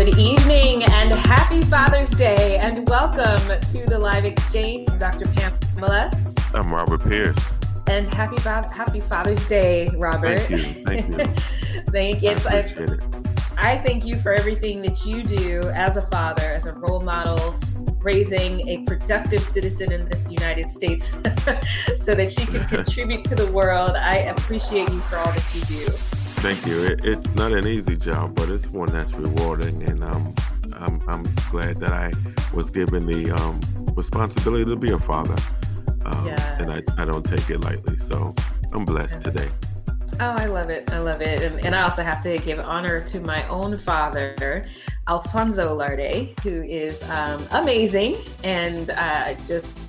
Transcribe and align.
Good 0.00 0.16
evening 0.16 0.82
and 0.84 1.12
happy 1.12 1.60
Father's 1.60 2.12
Day, 2.12 2.56
and 2.56 2.88
welcome 2.88 3.60
to 3.60 3.86
the 3.86 3.98
live 3.98 4.24
exchange. 4.24 4.88
Dr. 4.96 5.26
Pamela. 5.28 6.10
I'm 6.54 6.72
Robert 6.72 7.02
Pierce. 7.02 7.36
And 7.86 8.08
happy 8.08 8.40
happy 8.40 9.00
Father's 9.00 9.44
Day, 9.46 9.90
Robert. 9.98 10.40
Thank 10.40 10.50
you. 10.50 10.84
Thank 10.86 11.08
you. 11.08 11.24
thank 11.92 12.22
you. 12.22 12.30
I, 12.30 12.32
appreciate 12.32 12.88
it. 12.88 13.00
I 13.58 13.76
thank 13.76 14.06
you 14.06 14.18
for 14.18 14.32
everything 14.32 14.80
that 14.80 15.04
you 15.04 15.22
do 15.22 15.68
as 15.74 15.98
a 15.98 16.02
father, 16.06 16.44
as 16.44 16.66
a 16.66 16.72
role 16.78 17.00
model, 17.00 17.54
raising 18.00 18.66
a 18.68 18.82
productive 18.86 19.44
citizen 19.44 19.92
in 19.92 20.08
this 20.08 20.30
United 20.30 20.70
States 20.70 21.08
so 21.96 22.14
that 22.14 22.32
she 22.32 22.46
can 22.46 22.64
contribute 22.68 23.26
to 23.26 23.34
the 23.34 23.52
world. 23.52 23.96
I 23.96 24.16
appreciate 24.16 24.90
you 24.90 25.00
for 25.00 25.18
all 25.18 25.30
that 25.30 25.54
you 25.54 25.60
do. 25.64 25.92
Thank 26.40 26.66
you. 26.66 26.82
It, 26.84 27.04
it's 27.04 27.28
not 27.34 27.52
an 27.52 27.66
easy 27.66 27.96
job, 27.96 28.34
but 28.34 28.48
it's 28.48 28.68
one 28.68 28.90
that's 28.90 29.12
rewarding, 29.12 29.82
and 29.82 30.02
um, 30.02 30.34
I'm 30.78 31.02
I'm 31.06 31.34
glad 31.50 31.80
that 31.80 31.92
I 31.92 32.12
was 32.54 32.70
given 32.70 33.04
the 33.04 33.30
um, 33.30 33.60
responsibility 33.94 34.64
to 34.64 34.76
be 34.76 34.90
a 34.90 34.98
father, 34.98 35.36
um, 36.06 36.28
and 36.28 36.72
I, 36.72 36.82
I 36.96 37.04
don't 37.04 37.24
take 37.24 37.50
it 37.50 37.60
lightly. 37.60 37.98
So 37.98 38.32
I'm 38.72 38.86
blessed 38.86 39.20
today. 39.20 39.50
Oh, 40.18 40.30
I 40.30 40.46
love 40.46 40.70
it. 40.70 40.90
I 40.90 40.98
love 40.98 41.20
it. 41.20 41.42
And, 41.42 41.64
and 41.64 41.74
I 41.74 41.82
also 41.82 42.02
have 42.02 42.22
to 42.22 42.38
give 42.38 42.58
honor 42.58 43.00
to 43.00 43.20
my 43.20 43.46
own 43.48 43.76
father, 43.76 44.64
Alfonso 45.08 45.74
Larde, 45.74 46.34
who 46.42 46.62
is 46.62 47.08
um, 47.10 47.46
amazing 47.52 48.16
and 48.44 48.90
uh, 48.90 49.34
just, 49.46 49.80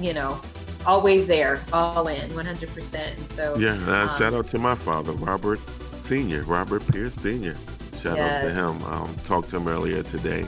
you 0.00 0.12
know, 0.12 0.40
always 0.86 1.26
there, 1.26 1.62
all 1.72 2.08
in, 2.08 2.30
100%. 2.30 2.94
And 2.94 3.18
so, 3.28 3.56
yeah, 3.58 3.72
uh, 3.86 4.06
um, 4.06 4.18
shout 4.18 4.34
out 4.34 4.48
to 4.48 4.58
my 4.58 4.74
father, 4.74 5.12
Robert 5.12 5.60
Sr., 6.04 6.42
Robert 6.42 6.86
Pierce 6.88 7.14
Sr. 7.14 7.56
Shout 8.02 8.18
yes. 8.18 8.44
out 8.44 8.48
to 8.48 8.54
him. 8.54 8.92
Um, 8.92 9.14
talked 9.24 9.48
to 9.50 9.56
him 9.56 9.68
earlier 9.68 10.02
today. 10.02 10.46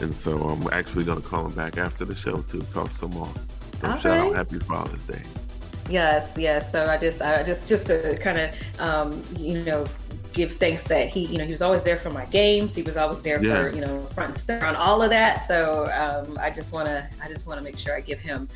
And 0.00 0.12
so 0.14 0.36
I'm 0.38 0.66
actually 0.72 1.04
going 1.04 1.20
to 1.20 1.26
call 1.26 1.46
him 1.46 1.52
back 1.52 1.78
after 1.78 2.04
the 2.04 2.14
show 2.14 2.42
to 2.42 2.60
talk 2.72 2.90
some 2.90 3.10
more. 3.10 3.30
So 3.76 3.96
shout 3.96 4.06
out 4.06 4.34
Happy 4.34 4.58
Father's 4.58 5.04
Day. 5.04 5.22
Yes, 5.88 6.34
yes. 6.36 6.70
So 6.72 6.86
I 6.86 6.98
just, 6.98 7.22
I 7.22 7.44
just, 7.44 7.68
just 7.68 7.86
to 7.86 8.16
kind 8.18 8.38
of, 8.38 8.80
um, 8.80 9.22
you 9.36 9.62
know, 9.62 9.86
give 10.32 10.52
thanks 10.52 10.84
that 10.84 11.08
he, 11.08 11.26
you 11.26 11.38
know, 11.38 11.44
he 11.44 11.52
was 11.52 11.62
always 11.62 11.84
there 11.84 11.96
for 11.96 12.10
my 12.10 12.26
games. 12.26 12.74
He 12.74 12.82
was 12.82 12.96
always 12.96 13.22
there 13.22 13.42
yeah. 13.42 13.62
for, 13.62 13.74
you 13.74 13.80
know, 13.80 14.00
front 14.00 14.30
and 14.30 14.40
center 14.40 14.66
on 14.66 14.76
all 14.76 15.00
of 15.00 15.10
that. 15.10 15.42
So 15.42 15.90
um, 15.94 16.36
I 16.40 16.50
just 16.50 16.72
want 16.72 16.86
to, 16.88 17.08
I 17.22 17.28
just 17.28 17.46
want 17.46 17.58
to 17.58 17.64
make 17.64 17.78
sure 17.78 17.96
I 17.96 18.00
give 18.00 18.20
him 18.20 18.48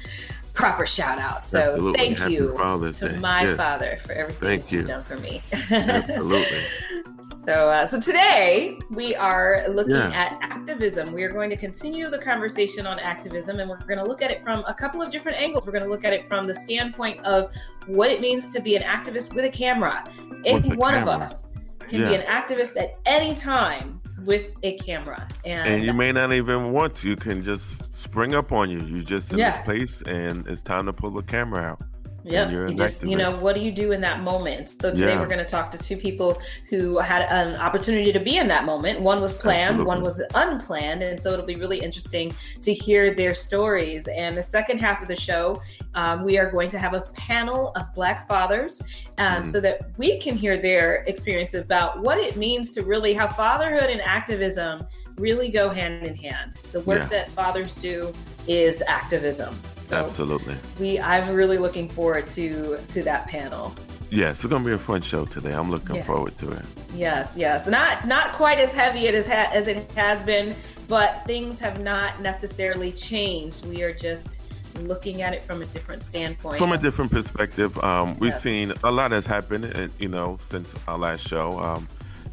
proper 0.52 0.86
shout 0.86 1.18
out. 1.18 1.44
So 1.44 1.60
Absolutely. 1.60 1.98
thank 1.98 2.18
Happy 2.18 2.34
you 2.34 2.56
Father's 2.56 2.98
to 2.98 3.08
Day. 3.08 3.18
my 3.18 3.42
yes. 3.42 3.56
father 3.56 3.96
for 4.04 4.12
everything 4.12 4.48
thank 4.48 4.72
you. 4.72 4.84
done 4.84 5.04
for 5.04 5.18
me. 5.18 5.42
Absolutely. 5.70 6.58
So, 7.42 7.70
uh, 7.70 7.84
so 7.84 7.98
today 7.98 8.78
we 8.88 9.16
are 9.16 9.64
looking 9.68 9.96
yeah. 9.96 10.12
at 10.12 10.38
activism. 10.42 11.12
We 11.12 11.24
are 11.24 11.32
going 11.32 11.50
to 11.50 11.56
continue 11.56 12.08
the 12.08 12.18
conversation 12.18 12.86
on 12.86 13.00
activism, 13.00 13.58
and 13.58 13.68
we're 13.68 13.78
going 13.78 13.98
to 13.98 14.04
look 14.04 14.22
at 14.22 14.30
it 14.30 14.44
from 14.44 14.64
a 14.68 14.74
couple 14.74 15.02
of 15.02 15.10
different 15.10 15.38
angles. 15.40 15.66
We're 15.66 15.72
going 15.72 15.82
to 15.82 15.90
look 15.90 16.04
at 16.04 16.12
it 16.12 16.28
from 16.28 16.46
the 16.46 16.54
standpoint 16.54 17.18
of 17.26 17.50
what 17.86 18.12
it 18.12 18.20
means 18.20 18.52
to 18.52 18.60
be 18.60 18.76
an 18.76 18.84
activist 18.84 19.34
with 19.34 19.44
a 19.44 19.48
camera. 19.48 20.08
Any 20.44 20.76
one 20.76 20.94
camera. 20.94 21.14
of 21.14 21.20
us 21.22 21.46
can 21.88 22.02
yeah. 22.02 22.08
be 22.10 22.14
an 22.14 22.22
activist 22.22 22.80
at 22.80 23.00
any 23.06 23.34
time 23.34 24.00
with 24.24 24.52
a 24.62 24.78
camera, 24.78 25.26
and, 25.44 25.68
and 25.68 25.82
you 25.82 25.92
may 25.92 26.12
not 26.12 26.32
even 26.32 26.70
want 26.70 26.94
to. 26.96 27.08
You 27.08 27.16
can 27.16 27.42
just 27.42 27.91
spring 28.02 28.34
up 28.34 28.52
on 28.52 28.70
you. 28.70 28.80
You 28.80 29.02
just 29.02 29.32
in 29.32 29.38
yeah. 29.38 29.56
this 29.56 29.64
place, 29.64 30.02
and 30.02 30.46
it's 30.46 30.62
time 30.62 30.86
to 30.86 30.92
pull 30.92 31.10
the 31.10 31.22
camera 31.22 31.62
out. 31.62 31.82
Yeah, 32.24 32.48
you 32.50 32.74
just 32.76 33.02
you 33.02 33.16
know 33.16 33.32
what 33.38 33.56
do 33.56 33.60
you 33.60 33.72
do 33.72 33.90
in 33.90 34.00
that 34.02 34.22
moment? 34.22 34.68
So 34.80 34.94
today 34.94 35.14
yeah. 35.14 35.20
we're 35.20 35.26
going 35.26 35.40
to 35.40 35.44
talk 35.44 35.72
to 35.72 35.78
two 35.78 35.96
people 35.96 36.40
who 36.68 36.98
had 36.98 37.22
an 37.22 37.56
opportunity 37.56 38.12
to 38.12 38.20
be 38.20 38.36
in 38.36 38.46
that 38.46 38.64
moment. 38.64 39.00
One 39.00 39.20
was 39.20 39.34
planned, 39.34 39.80
Absolutely. 39.80 39.86
one 39.86 40.02
was 40.02 40.22
unplanned, 40.34 41.02
and 41.02 41.20
so 41.20 41.32
it'll 41.32 41.44
be 41.44 41.56
really 41.56 41.80
interesting 41.80 42.32
to 42.60 42.72
hear 42.72 43.12
their 43.12 43.34
stories. 43.34 44.06
And 44.06 44.36
the 44.36 44.42
second 44.42 44.80
half 44.80 45.02
of 45.02 45.08
the 45.08 45.16
show, 45.16 45.60
um, 45.94 46.22
we 46.22 46.38
are 46.38 46.48
going 46.48 46.68
to 46.70 46.78
have 46.78 46.94
a 46.94 47.00
panel 47.16 47.72
of 47.74 47.92
Black 47.92 48.28
fathers, 48.28 48.80
um, 49.18 49.42
mm. 49.42 49.46
so 49.46 49.60
that 49.60 49.90
we 49.96 50.20
can 50.20 50.36
hear 50.36 50.56
their 50.56 51.02
experience 51.08 51.54
about 51.54 52.02
what 52.02 52.18
it 52.18 52.36
means 52.36 52.72
to 52.74 52.84
really 52.84 53.14
how 53.14 53.26
fatherhood 53.26 53.90
and 53.90 54.00
activism 54.00 54.86
really 55.18 55.48
go 55.48 55.68
hand 55.68 56.04
in 56.04 56.14
hand. 56.14 56.54
The 56.72 56.80
work 56.80 57.02
yeah. 57.02 57.08
that 57.08 57.30
fathers 57.30 57.76
do 57.76 58.12
is 58.46 58.82
activism. 58.86 59.58
So 59.76 59.96
Absolutely. 59.96 60.56
We 60.78 60.98
I'm 61.00 61.34
really 61.34 61.58
looking 61.58 61.88
forward 61.88 62.28
to 62.30 62.78
to 62.78 63.02
that 63.02 63.28
panel. 63.28 63.74
Yes, 64.10 64.44
it's 64.44 64.46
gonna 64.46 64.64
be 64.64 64.72
a 64.72 64.78
fun 64.78 65.00
show 65.00 65.24
today. 65.24 65.52
I'm 65.52 65.70
looking 65.70 65.96
yeah. 65.96 66.04
forward 66.04 66.36
to 66.38 66.50
it. 66.50 66.64
Yes, 66.94 67.36
yes. 67.38 67.66
Not 67.66 68.06
not 68.06 68.32
quite 68.32 68.58
as 68.58 68.74
heavy 68.74 69.08
as 69.08 69.26
ha- 69.26 69.50
as 69.52 69.68
it 69.68 69.90
has 69.92 70.22
been, 70.24 70.54
but 70.88 71.24
things 71.26 71.58
have 71.60 71.82
not 71.82 72.20
necessarily 72.20 72.92
changed. 72.92 73.66
We 73.66 73.82
are 73.82 73.94
just 73.94 74.42
looking 74.80 75.22
at 75.22 75.34
it 75.34 75.42
from 75.42 75.62
a 75.62 75.66
different 75.66 76.02
standpoint. 76.02 76.58
From 76.58 76.72
a 76.72 76.78
different 76.78 77.10
perspective, 77.10 77.78
um, 77.82 78.18
we've 78.18 78.32
yes. 78.32 78.42
seen 78.42 78.72
a 78.84 78.90
lot 78.90 79.10
has 79.10 79.26
happened, 79.26 79.72
uh, 79.74 79.88
you 79.98 80.08
know, 80.08 80.38
since 80.50 80.72
our 80.88 80.98
last 80.98 81.26
show. 81.26 81.58
Um, 81.60 81.88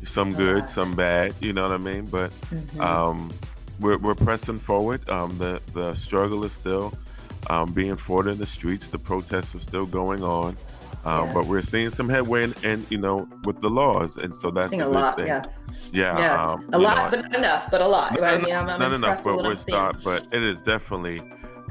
some 0.09 0.33
good, 0.33 0.67
some 0.67 0.95
bad. 0.95 1.33
You 1.39 1.53
know 1.53 1.63
what 1.63 1.71
I 1.71 1.77
mean? 1.77 2.05
But 2.05 2.31
mm-hmm. 2.31 2.81
um, 2.81 3.31
we're, 3.79 3.97
we're 3.97 4.15
pressing 4.15 4.59
forward. 4.59 5.07
Um, 5.09 5.37
the 5.37 5.61
the 5.73 5.93
struggle 5.95 6.43
is 6.43 6.53
still 6.53 6.93
um, 7.49 7.71
being 7.71 7.95
fought 7.95 8.27
in 8.27 8.37
the 8.37 8.45
streets. 8.45 8.89
The 8.89 8.99
protests 8.99 9.55
are 9.55 9.59
still 9.59 9.85
going 9.85 10.23
on. 10.23 10.57
Um, 11.05 11.27
yes. 11.27 11.33
But 11.33 11.47
we're 11.47 11.61
seeing 11.61 11.89
some 11.91 12.09
headway, 12.09 12.43
and, 12.43 12.65
and, 12.65 12.85
you 12.89 12.97
know, 12.97 13.25
with 13.45 13.61
the 13.61 13.69
laws, 13.69 14.17
and 14.17 14.35
so 14.35 14.51
that's 14.51 14.73
a, 14.73 14.85
a 14.85 14.85
lot. 14.85 15.15
Thing. 15.15 15.27
Yeah, 15.27 15.45
yeah, 15.93 16.17
yes. 16.17 16.39
Um, 16.39 16.69
a 16.73 16.77
lot, 16.77 17.11
know, 17.11 17.21
but 17.21 17.29
not 17.29 17.35
enough. 17.35 17.71
But 17.71 17.81
a 17.81 17.87
lot. 17.87 18.21
I 18.21 18.37
mean, 18.37 18.53
I'm, 18.53 18.67
I'm 18.67 18.79
not 18.79 18.91
enough, 18.91 19.23
but 19.23 19.37
we're 19.37 19.55
start. 19.55 20.03
But 20.03 20.27
it 20.33 20.43
is 20.43 20.61
definitely 20.61 21.21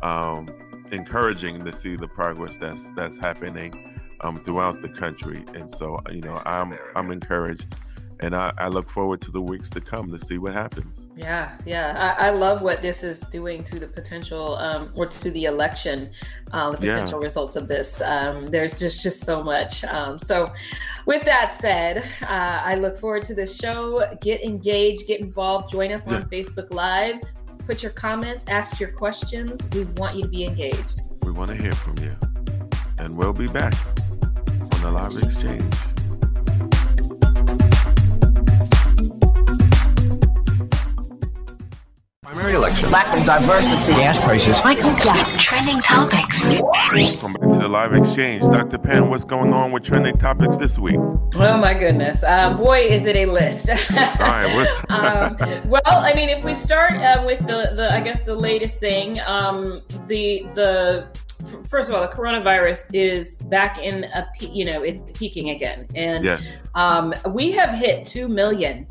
um, 0.02 0.48
encouraging 0.92 1.62
to 1.62 1.72
see 1.74 1.94
the 1.94 2.08
progress 2.08 2.56
that's 2.56 2.90
that's 2.92 3.18
happening 3.18 4.00
um, 4.22 4.38
throughout 4.38 4.80
the 4.80 4.88
country, 4.88 5.44
and 5.54 5.70
so 5.70 6.00
you 6.10 6.22
know, 6.22 6.40
I'm 6.46 6.78
I'm 6.96 7.10
encouraged 7.10 7.74
and 8.20 8.34
I, 8.34 8.52
I, 8.58 8.68
look 8.68 8.88
forward 8.88 9.20
to 9.22 9.30
the 9.30 9.40
weeks 9.40 9.70
to 9.70 9.80
come 9.80 10.10
to 10.10 10.18
see 10.18 10.38
what 10.38 10.52
happens. 10.52 11.06
Yeah, 11.16 11.56
yeah, 11.64 12.16
I, 12.18 12.28
I 12.28 12.30
love 12.30 12.62
what 12.62 12.82
this 12.82 13.02
is 13.02 13.20
doing 13.20 13.62
to 13.64 13.78
the 13.78 13.86
potential 13.86 14.56
um, 14.56 14.90
or 14.94 15.06
to 15.06 15.30
the 15.30 15.44
election, 15.44 16.10
uh, 16.52 16.70
the 16.70 16.78
potential 16.78 17.20
yeah. 17.20 17.24
results 17.24 17.56
of 17.56 17.68
this. 17.68 18.02
Um, 18.02 18.48
there's 18.48 18.78
just 18.78 19.02
just 19.02 19.22
so 19.22 19.42
much. 19.42 19.84
Um, 19.84 20.18
so, 20.18 20.52
with 21.06 21.24
that 21.24 21.52
said, 21.52 21.98
uh, 22.22 22.62
I 22.64 22.74
look 22.74 22.98
forward 22.98 23.24
to 23.24 23.34
this 23.34 23.56
show. 23.56 24.04
Get 24.20 24.42
engaged, 24.42 25.06
get 25.06 25.20
involved. 25.20 25.70
Join 25.70 25.92
us 25.92 26.08
on 26.08 26.14
yeah. 26.14 26.28
Facebook 26.28 26.70
Live. 26.70 27.20
Put 27.66 27.82
your 27.82 27.92
comments, 27.92 28.46
ask 28.48 28.80
your 28.80 28.90
questions. 28.90 29.68
We 29.74 29.84
want 29.84 30.16
you 30.16 30.22
to 30.22 30.28
be 30.28 30.44
engaged. 30.44 31.00
We 31.22 31.32
want 31.32 31.50
to 31.50 31.56
hear 31.56 31.74
from 31.74 31.98
you, 31.98 32.16
and 32.98 33.16
we'll 33.16 33.32
be 33.32 33.46
back 33.48 33.74
on 34.72 34.80
the 34.80 34.90
live 34.90 35.12
exchange. 35.22 35.74
Primary 42.38 42.56
election. 42.56 42.88
Lack 42.92 43.18
of 43.18 43.26
diversity. 43.26 43.94
Gas 43.94 44.20
prices. 44.20 44.62
Michael 44.62 44.94
Jackson. 44.94 45.40
Trending 45.40 45.82
topics. 45.82 46.62
Welcome 46.62 47.32
back 47.32 47.50
to 47.50 47.58
the 47.58 47.68
live 47.68 47.92
exchange. 47.94 48.44
Dr. 48.44 48.78
Pam, 48.78 49.10
what's 49.10 49.24
going 49.24 49.52
on 49.52 49.72
with 49.72 49.82
trending 49.82 50.16
topics 50.18 50.56
this 50.56 50.78
week? 50.78 51.00
Oh 51.00 51.58
my 51.60 51.74
goodness. 51.74 52.22
Um, 52.22 52.56
boy, 52.56 52.78
is 52.82 53.06
it 53.06 53.16
a 53.16 53.26
list. 53.26 53.70
All 53.90 53.96
right. 54.20 54.84
um, 54.88 55.68
well, 55.68 55.82
I 55.84 56.12
mean, 56.14 56.28
if 56.28 56.44
we 56.44 56.54
start 56.54 56.92
uh, 56.92 57.24
with 57.26 57.40
the, 57.40 57.72
the, 57.74 57.88
I 57.92 58.00
guess 58.00 58.22
the 58.22 58.36
latest 58.36 58.78
thing, 58.78 59.18
um, 59.26 59.82
the, 60.06 60.46
the, 60.54 61.08
first 61.68 61.88
of 61.88 61.96
all, 61.96 62.02
the 62.02 62.14
coronavirus 62.14 62.94
is 62.94 63.34
back 63.34 63.78
in 63.78 64.04
a, 64.04 64.28
you 64.38 64.64
know, 64.64 64.82
it's 64.82 65.10
peaking 65.10 65.50
again. 65.50 65.88
And 65.96 66.24
yes. 66.24 66.62
um, 66.76 67.12
we 67.32 67.50
have 67.50 67.70
hit 67.76 68.06
2 68.06 68.28
million 68.28 68.86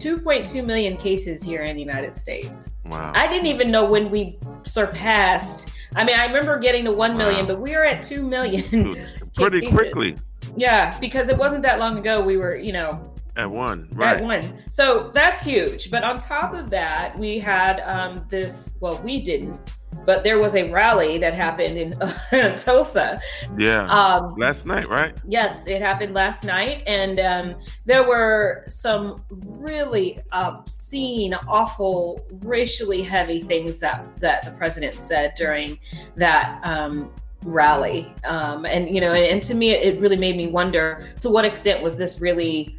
2.2 0.00 0.64
million 0.64 0.96
cases 0.96 1.42
here 1.42 1.62
in 1.62 1.76
the 1.76 1.82
United 1.82 2.16
States. 2.16 2.70
Wow. 2.86 3.12
I 3.14 3.28
didn't 3.28 3.46
even 3.46 3.70
know 3.70 3.84
when 3.84 4.10
we 4.10 4.38
surpassed. 4.64 5.70
I 5.94 6.04
mean, 6.04 6.16
I 6.16 6.26
remember 6.26 6.58
getting 6.58 6.84
to 6.86 6.92
1 6.92 7.16
million, 7.16 7.40
wow. 7.40 7.54
but 7.54 7.60
we 7.60 7.74
are 7.74 7.84
at 7.84 8.02
2 8.02 8.22
million. 8.22 8.96
Pretty 9.34 9.60
cases. 9.60 9.74
quickly. 9.74 10.16
Yeah, 10.56 10.98
because 10.98 11.28
it 11.28 11.36
wasn't 11.36 11.62
that 11.62 11.78
long 11.78 11.98
ago 11.98 12.20
we 12.20 12.36
were, 12.36 12.56
you 12.56 12.72
know, 12.72 13.02
at 13.36 13.50
one, 13.50 13.88
right? 13.92 14.16
At 14.16 14.22
one. 14.22 14.42
So 14.70 15.04
that's 15.14 15.40
huge. 15.40 15.90
But 15.90 16.02
on 16.02 16.18
top 16.18 16.54
of 16.54 16.70
that, 16.70 17.16
we 17.18 17.38
had 17.38 17.80
um, 17.80 18.24
this. 18.28 18.78
Well, 18.80 19.00
we 19.04 19.20
didn't 19.20 19.60
but 20.10 20.24
there 20.24 20.40
was 20.40 20.56
a 20.56 20.68
rally 20.72 21.18
that 21.18 21.34
happened 21.34 21.78
in 21.78 21.92
Tulsa. 22.56 23.20
Yeah. 23.56 23.84
Um, 23.84 24.34
last 24.34 24.66
night, 24.66 24.88
right? 24.88 25.16
Yes, 25.24 25.68
it 25.68 25.80
happened 25.80 26.14
last 26.14 26.42
night. 26.44 26.82
And 26.88 27.20
um, 27.20 27.54
there 27.86 28.02
were 28.02 28.64
some 28.66 29.22
really 29.30 30.18
obscene, 30.32 31.34
awful, 31.46 32.26
racially 32.40 33.02
heavy 33.02 33.38
things 33.38 33.78
that, 33.78 34.16
that 34.16 34.44
the 34.44 34.50
president 34.50 34.94
said 34.94 35.34
during 35.36 35.78
that 36.16 36.60
um, 36.64 37.14
rally. 37.44 38.12
Um, 38.24 38.66
and, 38.66 38.92
you 38.92 39.00
know, 39.00 39.12
and, 39.12 39.24
and, 39.24 39.40
to 39.44 39.54
me, 39.54 39.70
it 39.70 40.00
really 40.00 40.16
made 40.16 40.36
me 40.36 40.48
wonder 40.48 41.06
to 41.20 41.30
what 41.30 41.44
extent 41.44 41.84
was 41.84 41.96
this 41.96 42.20
really 42.20 42.76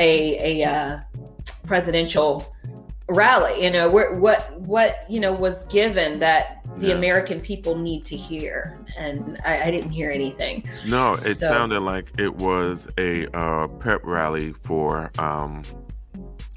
a, 0.00 0.62
a 0.62 0.68
uh, 0.68 1.00
presidential 1.64 2.52
rally 3.08 3.62
you 3.62 3.70
know 3.70 3.90
where, 3.90 4.14
what 4.14 4.58
what 4.60 5.04
you 5.08 5.20
know 5.20 5.32
was 5.32 5.64
given 5.64 6.18
that 6.18 6.61
the 6.76 6.88
yeah. 6.88 6.94
american 6.94 7.40
people 7.40 7.76
need 7.76 8.04
to 8.04 8.16
hear 8.16 8.84
and 8.98 9.38
i, 9.44 9.64
I 9.64 9.70
didn't 9.70 9.90
hear 9.90 10.10
anything 10.10 10.64
no 10.88 11.14
it 11.14 11.20
so, 11.20 11.48
sounded 11.48 11.80
like 11.80 12.10
it 12.18 12.34
was 12.34 12.88
a 12.98 13.26
uh, 13.36 13.68
pep 13.68 14.00
rally 14.04 14.52
for 14.52 15.10
um, 15.18 15.62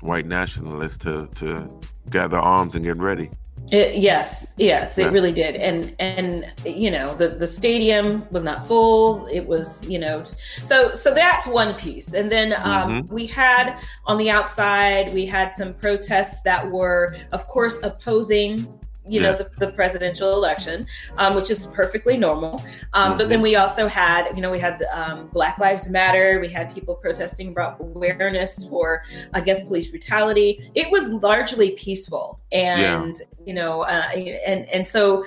white 0.01 0.25
nationalists 0.25 0.97
to 0.99 1.27
to 1.35 1.67
gather 2.09 2.37
arms 2.37 2.75
and 2.75 2.83
get 2.83 2.97
ready 2.97 3.29
it, 3.71 3.95
yes, 3.97 4.53
yes, 4.57 4.99
it 4.99 5.11
really 5.11 5.31
did, 5.31 5.55
and 5.55 5.95
and 5.97 6.53
you 6.63 6.91
know 6.91 7.15
the 7.15 7.29
the 7.29 7.47
stadium 7.47 8.23
was 8.29 8.43
not 8.43 8.67
full. 8.67 9.25
It 9.25 9.47
was 9.47 9.89
you 9.89 9.97
know 9.97 10.23
so 10.23 10.91
so 10.91 11.15
that's 11.15 11.47
one 11.47 11.73
piece, 11.73 12.13
and 12.13 12.31
then 12.31 12.53
um, 12.53 13.03
mm-hmm. 13.03 13.13
we 13.13 13.25
had 13.25 13.79
on 14.05 14.19
the 14.19 14.29
outside 14.29 15.11
we 15.15 15.25
had 15.25 15.55
some 15.55 15.73
protests 15.73 16.43
that 16.43 16.69
were 16.69 17.15
of 17.31 17.47
course 17.47 17.81
opposing 17.81 18.67
you 19.07 19.21
yeah. 19.21 19.31
know 19.31 19.37
the, 19.37 19.43
the, 19.65 19.71
presidential 19.71 20.33
election 20.33 20.85
um, 21.17 21.35
which 21.35 21.51
is 21.51 21.67
perfectly 21.67 22.17
normal 22.17 22.63
um, 22.93 23.09
mm-hmm. 23.09 23.17
but 23.17 23.29
then 23.29 23.41
we 23.41 23.55
also 23.55 23.87
had 23.87 24.27
you 24.35 24.41
know 24.41 24.51
we 24.51 24.59
had 24.59 24.81
um, 24.93 25.27
black 25.27 25.57
lives 25.59 25.89
matter 25.89 26.39
we 26.39 26.47
had 26.47 26.73
people 26.73 26.95
protesting 26.95 27.49
about 27.49 27.79
awareness 27.79 28.67
for 28.69 29.03
against 29.33 29.67
police 29.67 29.87
brutality 29.87 30.59
it 30.75 30.89
was 30.91 31.11
largely 31.13 31.71
peaceful 31.71 32.39
and 32.51 33.17
yeah. 33.17 33.45
you 33.45 33.53
know 33.53 33.83
uh, 33.83 34.09
and 34.45 34.67
and 34.69 34.87
so 34.87 35.23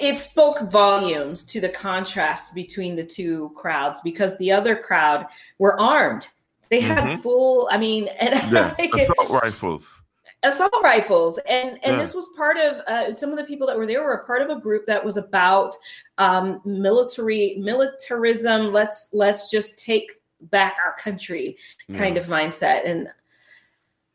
it 0.00 0.16
spoke 0.16 0.70
volumes 0.70 1.44
to 1.44 1.60
the 1.60 1.68
contrast 1.68 2.54
between 2.54 2.94
the 2.94 3.04
two 3.04 3.50
crowds 3.56 4.00
because 4.02 4.38
the 4.38 4.52
other 4.52 4.76
crowd 4.76 5.26
were 5.58 5.78
armed 5.80 6.28
they 6.70 6.80
had 6.80 7.04
mm-hmm. 7.04 7.20
full 7.20 7.68
i 7.72 7.76
mean 7.76 8.08
and 8.20 8.34
yeah, 8.52 8.74
assault 8.78 9.42
rifles 9.42 9.99
assault 10.42 10.72
rifles 10.82 11.38
and 11.48 11.72
and 11.84 11.92
yeah. 11.92 11.96
this 11.96 12.14
was 12.14 12.30
part 12.36 12.56
of 12.56 12.80
uh, 12.86 13.14
some 13.14 13.30
of 13.30 13.36
the 13.36 13.44
people 13.44 13.66
that 13.66 13.76
were 13.76 13.86
there 13.86 14.02
were 14.02 14.14
a 14.14 14.26
part 14.26 14.40
of 14.42 14.48
a 14.48 14.58
group 14.58 14.86
that 14.86 15.04
was 15.04 15.16
about 15.16 15.74
um, 16.18 16.60
military 16.64 17.56
militarism 17.58 18.72
let's 18.72 19.10
let's 19.12 19.50
just 19.50 19.78
take 19.78 20.10
back 20.42 20.76
our 20.84 20.96
country 20.96 21.56
kind 21.94 22.16
yeah. 22.16 22.22
of 22.22 22.28
mindset 22.28 22.86
and 22.86 23.08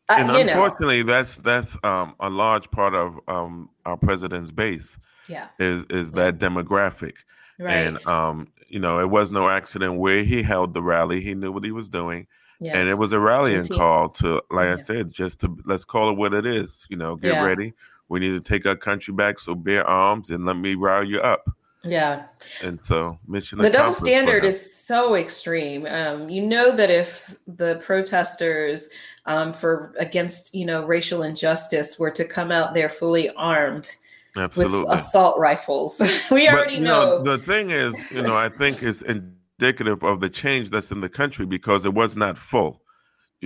uh, 0.10 0.16
and 0.18 0.50
unfortunately 0.50 1.04
know. 1.04 1.13
that's 1.13 1.38
that's 1.38 1.77
um, 1.83 2.16
a 2.19 2.30
large 2.30 2.69
part 2.71 2.95
of 2.95 3.19
um, 3.28 3.69
our 3.86 3.98
president's 3.98 4.50
base 4.50 4.98
yeah 5.30 5.48
is 5.60 5.83
is 5.92 6.12
that 6.12 6.39
demographic 6.39 7.18
right. 7.60 7.74
and 7.74 8.06
um 8.07 8.48
you 8.68 8.80
know 8.80 9.00
it 9.00 9.10
was 9.10 9.31
no 9.31 9.48
accident 9.48 10.00
where 10.00 10.24
he 10.24 10.42
held 10.42 10.74
the 10.74 10.81
rally 10.81 11.21
he 11.21 11.36
knew 11.36 11.51
what 11.51 11.63
he 11.63 11.71
was 11.71 11.89
doing 11.89 12.25
Yes. 12.60 12.75
And 12.75 12.88
it 12.88 12.98
was 12.98 13.12
a 13.12 13.19
rallying 13.19 13.66
call 13.66 14.10
to, 14.10 14.42
like 14.50 14.66
yeah. 14.66 14.74
I 14.74 14.78
said, 14.78 15.12
just 15.12 15.40
to 15.42 15.57
let's 15.66 15.86
call 15.86 16.10
it 16.10 16.18
what 16.18 16.34
it 16.34 16.46
is. 16.46 16.86
You 16.90 16.98
know, 16.98 17.16
get 17.16 17.34
yeah. 17.34 17.44
ready. 17.44 17.74
We 18.07 18.19
need 18.19 18.34
to 18.34 18.42
take 18.42 18.66
our 18.66 18.75
country 18.75 19.13
back. 19.13 19.40
So 19.40 19.56
bear 19.56 19.86
arms 19.86 20.30
and 20.30 20.46
let 20.46 20.57
me 20.57 20.75
rile 20.75 21.04
you 21.04 21.19
up. 21.19 21.50
Yeah. 21.86 22.24
And 22.63 22.80
so 22.84 23.19
mission. 23.28 23.60
The 23.60 23.69
double 23.69 23.94
standard 23.94 24.44
is 24.44 24.75
so 24.75 25.16
extreme. 25.16 25.86
Um, 25.86 26.30
you 26.30 26.42
know 26.42 26.75
that 26.75 26.90
if 26.90 27.38
the 27.48 27.75
protesters 27.84 28.90
um, 29.25 29.54
for 29.54 29.94
against 30.00 30.56
you 30.56 30.66
know 30.66 30.84
racial 30.86 31.24
injustice 31.24 32.00
were 32.00 32.12
to 32.12 32.25
come 32.25 32.52
out 32.52 32.74
there 32.74 32.90
fully 32.90 33.30
armed. 33.31 33.92
Absolutely. 34.38 34.80
With 34.80 34.90
assault 34.90 35.40
rifles, 35.40 36.02
we 36.31 36.46
but, 36.46 36.54
already 36.54 36.80
know, 36.80 37.24
know. 37.24 37.38
The 37.38 37.38
thing 37.38 37.69
is, 37.69 37.94
you 38.12 38.22
know, 38.22 38.36
I 38.36 38.50
think 38.50 38.84
is 38.84 39.02
in 39.02 39.34
indicative 39.60 40.04
of 40.04 40.19
the 40.19 40.30
change 40.30 40.69
that's 40.69 40.92
in 40.92 41.02
the 41.02 41.10
country 41.10 41.46
because 41.46 41.86
it 41.86 41.94
was 41.94 42.16
not 42.16 42.38
full. 42.38 42.85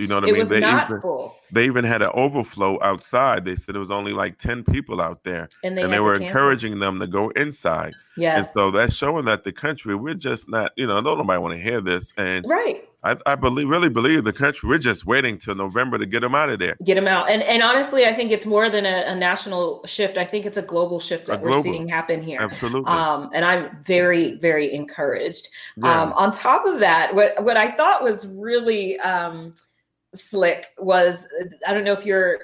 You 0.00 0.06
know 0.08 0.16
what 0.16 0.24
it 0.24 0.28
I 0.28 0.32
mean? 0.32 0.38
Was 0.38 0.48
they 0.48 0.60
not 0.60 0.88
even, 0.88 1.00
full. 1.00 1.36
They 1.52 1.64
even 1.64 1.84
had 1.84 2.02
an 2.02 2.10
overflow 2.14 2.78
outside. 2.82 3.44
They 3.44 3.56
said 3.56 3.76
it 3.76 3.78
was 3.78 3.90
only 3.90 4.12
like 4.12 4.38
10 4.38 4.64
people 4.64 5.00
out 5.00 5.22
there. 5.24 5.48
And 5.62 5.76
they, 5.76 5.82
and 5.82 5.92
they 5.92 6.00
were 6.00 6.14
encouraging 6.14 6.78
them 6.78 6.98
to 7.00 7.06
go 7.06 7.30
inside. 7.30 7.94
Yes. 8.16 8.36
And 8.36 8.46
so 8.46 8.70
that's 8.70 8.94
showing 8.94 9.24
that 9.26 9.44
the 9.44 9.52
country, 9.52 9.94
we're 9.94 10.14
just 10.14 10.48
not, 10.48 10.72
you 10.76 10.86
know, 10.86 11.00
nobody 11.00 11.38
want 11.38 11.54
to 11.54 11.60
hear 11.60 11.80
this. 11.80 12.12
And 12.16 12.44
right. 12.48 12.84
I, 13.02 13.16
I 13.24 13.34
believe, 13.34 13.68
really 13.68 13.88
believe 13.88 14.24
the 14.24 14.32
country. 14.32 14.68
We're 14.68 14.78
just 14.78 15.06
waiting 15.06 15.38
till 15.38 15.54
November 15.54 15.96
to 15.96 16.04
get 16.04 16.20
them 16.20 16.34
out 16.34 16.50
of 16.50 16.58
there. 16.58 16.76
Get 16.84 16.96
them 16.96 17.08
out, 17.08 17.30
and 17.30 17.42
and 17.42 17.62
honestly, 17.62 18.04
I 18.04 18.12
think 18.12 18.30
it's 18.30 18.44
more 18.44 18.68
than 18.68 18.84
a, 18.84 19.04
a 19.06 19.14
national 19.14 19.86
shift. 19.86 20.18
I 20.18 20.24
think 20.24 20.44
it's 20.44 20.58
a 20.58 20.62
global 20.62 21.00
shift 21.00 21.26
that 21.26 21.40
we're 21.40 21.62
seeing 21.62 21.88
happen 21.88 22.20
here. 22.20 22.38
Absolutely. 22.40 22.90
Um, 22.90 23.30
and 23.32 23.44
I'm 23.44 23.74
very, 23.82 24.34
very 24.34 24.72
encouraged. 24.72 25.48
Yeah. 25.76 26.02
Um, 26.02 26.12
on 26.12 26.30
top 26.30 26.66
of 26.66 26.80
that, 26.80 27.14
what 27.14 27.42
what 27.42 27.56
I 27.56 27.70
thought 27.70 28.02
was 28.02 28.26
really 28.26 28.98
um, 29.00 29.54
slick 30.14 30.66
was 30.78 31.28
I 31.66 31.74
don't 31.74 31.84
know 31.84 31.92
if 31.92 32.04
you're 32.04 32.40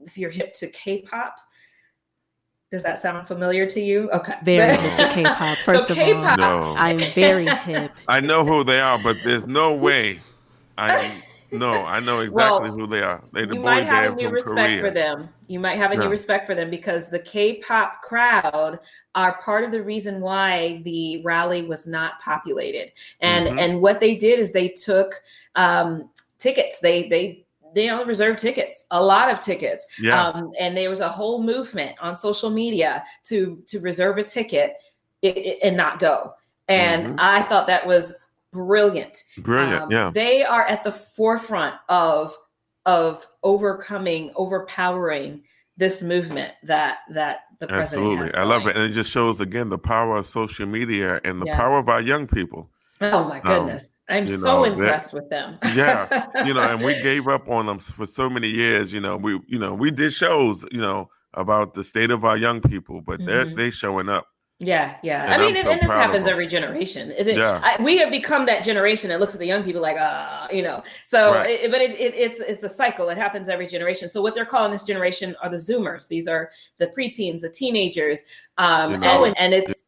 if 0.00 0.16
you're 0.16 0.30
hip 0.30 0.52
to 0.54 0.68
K-pop. 0.68 1.36
Does 2.70 2.82
that 2.82 2.98
sound 2.98 3.26
familiar 3.26 3.66
to 3.66 3.80
you? 3.80 4.10
Okay. 4.10 4.34
Very 4.44 4.76
hip 4.80 4.96
to 4.96 5.08
K-pop. 5.14 5.56
First 5.58 5.88
so 5.88 5.92
of 5.92 5.98
K-pop, 5.98 6.38
all, 6.38 6.74
no. 6.74 6.74
I'm 6.76 6.98
very 6.98 7.46
hip. 7.46 7.92
I 8.08 8.20
know 8.20 8.44
who 8.44 8.62
they 8.64 8.80
are, 8.80 8.98
but 9.02 9.16
there's 9.24 9.46
no 9.46 9.74
way. 9.76 10.20
I 10.76 11.22
no, 11.50 11.84
I 11.86 12.00
know 12.00 12.20
exactly 12.20 12.68
well, 12.68 12.78
who 12.78 12.86
they 12.86 13.02
are. 13.02 13.22
They 13.32 13.46
the 13.46 13.54
you 13.54 13.60
might 13.60 13.86
have 13.86 14.12
a 14.12 14.16
new 14.16 14.28
respect 14.28 14.68
Korea. 14.68 14.80
for 14.80 14.90
them. 14.90 15.30
You 15.46 15.58
might 15.58 15.76
have 15.78 15.92
a 15.92 15.94
yeah. 15.94 16.00
new 16.00 16.10
respect 16.10 16.46
for 16.46 16.54
them 16.54 16.68
because 16.68 17.08
the 17.10 17.20
K-pop 17.20 18.02
crowd 18.02 18.78
are 19.14 19.40
part 19.40 19.64
of 19.64 19.72
the 19.72 19.82
reason 19.82 20.20
why 20.20 20.82
the 20.84 21.22
rally 21.24 21.62
was 21.62 21.86
not 21.86 22.20
populated. 22.20 22.90
And 23.20 23.46
mm-hmm. 23.46 23.58
and 23.58 23.80
what 23.80 23.98
they 23.98 24.14
did 24.14 24.38
is 24.38 24.52
they 24.52 24.68
took 24.68 25.14
um, 25.54 26.10
tickets. 26.38 26.80
They 26.80 27.08
they 27.08 27.44
they 27.74 27.90
only 27.90 28.04
reserved 28.06 28.38
tickets, 28.38 28.86
a 28.90 29.02
lot 29.02 29.30
of 29.30 29.40
tickets. 29.40 29.86
Yeah. 30.00 30.28
Um, 30.28 30.52
and 30.58 30.76
there 30.76 30.90
was 30.90 31.00
a 31.00 31.08
whole 31.08 31.42
movement 31.42 31.96
on 32.00 32.16
social 32.16 32.50
media 32.50 33.04
to 33.24 33.62
to 33.66 33.80
reserve 33.80 34.18
a 34.18 34.22
ticket 34.22 34.74
and 35.22 35.76
not 35.76 35.98
go. 35.98 36.34
And 36.68 37.06
mm-hmm. 37.06 37.16
I 37.18 37.42
thought 37.42 37.66
that 37.66 37.86
was 37.86 38.14
brilliant. 38.52 39.24
Brilliant. 39.38 39.84
Um, 39.84 39.92
yeah. 39.92 40.10
They 40.12 40.44
are 40.44 40.66
at 40.66 40.84
the 40.84 40.92
forefront 40.92 41.74
of 41.88 42.34
of 42.86 43.26
overcoming, 43.42 44.32
overpowering 44.36 45.42
this 45.76 46.02
movement 46.02 46.54
that 46.62 47.00
that 47.10 47.40
the 47.60 47.66
president 47.66 48.10
Absolutely. 48.10 48.38
I 48.38 48.44
love 48.44 48.66
it. 48.66 48.76
And 48.76 48.84
it 48.84 48.94
just 48.94 49.10
shows 49.10 49.40
again 49.40 49.68
the 49.68 49.78
power 49.78 50.16
of 50.16 50.26
social 50.26 50.66
media 50.66 51.20
and 51.24 51.40
the 51.40 51.46
yes. 51.46 51.56
power 51.56 51.78
of 51.78 51.88
our 51.88 52.00
young 52.00 52.26
people. 52.26 52.70
Oh 53.00 53.28
my 53.28 53.40
um, 53.40 53.42
goodness. 53.42 53.94
Um, 54.08 54.16
I'm 54.16 54.28
so 54.28 54.64
know, 54.64 54.64
impressed 54.64 55.12
that, 55.12 55.16
with 55.16 55.30
them. 55.30 55.58
yeah. 55.74 56.26
You 56.46 56.54
know, 56.54 56.62
and 56.62 56.82
we 56.82 57.00
gave 57.02 57.28
up 57.28 57.48
on 57.48 57.66
them 57.66 57.78
for 57.78 58.06
so 58.06 58.28
many 58.28 58.48
years. 58.48 58.92
You 58.92 59.00
know, 59.00 59.16
we 59.16 59.40
you 59.46 59.58
know, 59.58 59.74
we 59.74 59.90
did 59.90 60.12
shows, 60.12 60.64
you 60.70 60.80
know, 60.80 61.08
about 61.34 61.74
the 61.74 61.84
state 61.84 62.10
of 62.10 62.24
our 62.24 62.36
young 62.36 62.60
people, 62.60 63.00
but 63.00 63.24
they're 63.24 63.46
mm-hmm. 63.46 63.56
they 63.56 63.70
showing 63.70 64.08
up. 64.08 64.26
Yeah, 64.60 64.96
yeah. 65.04 65.22
And 65.22 65.40
I 65.40 65.46
mean, 65.46 65.56
and, 65.56 65.68
and, 65.68 65.80
this 65.80 65.88
happens 65.88 66.26
every 66.26 66.48
generation. 66.48 67.12
It, 67.12 67.36
yeah. 67.36 67.60
I, 67.62 67.80
we 67.80 67.96
have 67.98 68.10
become 68.10 68.44
that 68.46 68.64
generation 68.64 69.08
that 69.10 69.20
looks 69.20 69.32
at 69.32 69.38
the 69.38 69.46
young 69.46 69.62
people 69.62 69.80
like, 69.80 69.96
ah, 70.00 70.46
uh, 70.46 70.48
you 70.52 70.62
know. 70.62 70.82
So, 71.04 71.32
right. 71.32 71.48
it, 71.48 71.70
but 71.70 71.80
it, 71.80 71.92
it's 71.92 72.40
it's 72.40 72.64
a 72.64 72.68
cycle. 72.68 73.08
It 73.08 73.16
happens 73.16 73.48
every 73.48 73.68
generation. 73.68 74.08
So, 74.08 74.20
what 74.20 74.34
they're 74.34 74.44
calling 74.44 74.72
this 74.72 74.82
generation 74.82 75.36
are 75.42 75.48
the 75.48 75.58
Zoomers. 75.58 76.08
These 76.08 76.26
are 76.26 76.50
the 76.78 76.88
preteens, 76.88 77.42
the 77.42 77.50
teenagers, 77.50 78.24
um, 78.56 78.90
you 78.90 78.98
know, 78.98 79.24
and, 79.24 79.38
and 79.38 79.54
it's 79.54 79.84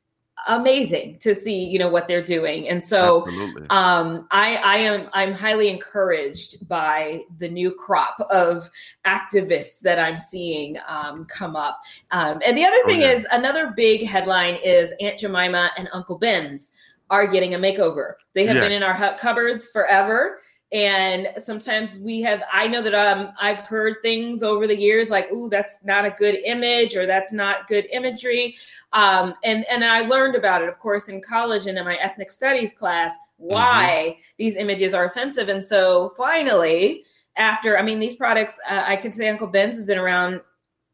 amazing 0.49 1.19
to 1.19 1.35
see 1.35 1.65
you 1.65 1.79
know 1.79 1.89
what 1.89 2.09
they're 2.09 2.23
doing. 2.23 2.69
And 2.69 2.83
so 2.83 3.27
um 3.71 4.27
i 4.31 4.57
i 4.65 4.77
am 4.77 5.09
i'm 5.13 5.33
highly 5.33 5.69
encouraged 5.69 6.69
by 6.69 7.23
the 7.39 7.49
new 7.49 7.73
crop 7.73 8.17
of 8.31 8.69
activists 9.05 9.81
that 9.81 9.99
i'm 9.99 10.19
seeing 10.19 10.77
um, 10.89 11.25
come 11.27 11.57
up. 11.57 11.81
Um, 12.11 12.41
and 12.47 12.57
the 12.57 12.65
other 12.65 12.77
oh, 12.85 12.87
thing 12.87 13.03
oh, 13.03 13.07
yeah. 13.07 13.13
is 13.13 13.27
another 13.33 13.73
big 13.77 14.07
headline 14.07 14.59
is 14.65 14.95
aunt 15.01 15.19
jemima 15.19 15.71
and 15.77 15.89
uncle 15.93 16.19
ben's 16.19 16.73
are 17.11 17.27
getting 17.27 17.55
a 17.55 17.59
makeover. 17.59 18.15
They 18.35 18.47
have 18.47 18.57
yes. 18.57 18.65
been 18.65 18.73
in 18.73 18.83
our 18.83 19.17
cupboards 19.19 19.71
forever 19.71 20.41
and 20.73 21.29
sometimes 21.37 21.99
we 21.99 22.21
have 22.21 22.45
i 22.53 22.67
know 22.69 22.81
that 22.81 22.95
um, 22.95 23.33
i've 23.41 23.61
heard 23.61 23.97
things 24.03 24.43
over 24.43 24.67
the 24.67 24.77
years 24.77 25.11
like 25.11 25.31
ooh 25.33 25.49
that's 25.49 25.81
not 25.85 26.05
a 26.05 26.11
good 26.11 26.37
image 26.45 26.97
or 26.97 27.07
that's 27.07 27.33
not 27.33 27.69
good 27.69 27.87
imagery. 27.93 28.57
Um, 28.93 29.35
and 29.45 29.65
and 29.71 29.85
i 29.85 30.03
learned 30.03 30.37
about 30.37 30.63
it 30.63 30.69
of 30.69 30.79
course 30.79 31.09
in 31.09 31.21
college 31.23 31.67
and 31.67 31.79
in 31.79 31.85
my 31.85 31.97
ethnic 31.97 32.31
studies 32.31 32.73
class 32.73 33.17
why 33.37 34.07
mm-hmm. 34.11 34.21
these 34.37 34.57
images 34.57 34.95
are 34.95 35.07
offensive. 35.07 35.49
And 35.49 35.65
so 35.65 36.13
finally 36.17 37.05
after 37.37 37.79
i 37.79 37.83
mean 37.83 38.01
these 38.01 38.17
products 38.17 38.61
uh, 38.69 38.85
i 38.87 38.97
could 38.97 39.15
say 39.15 39.29
uncle 39.29 39.47
ben's 39.47 39.77
has 39.77 39.87
been 39.87 39.99
around 39.99 40.41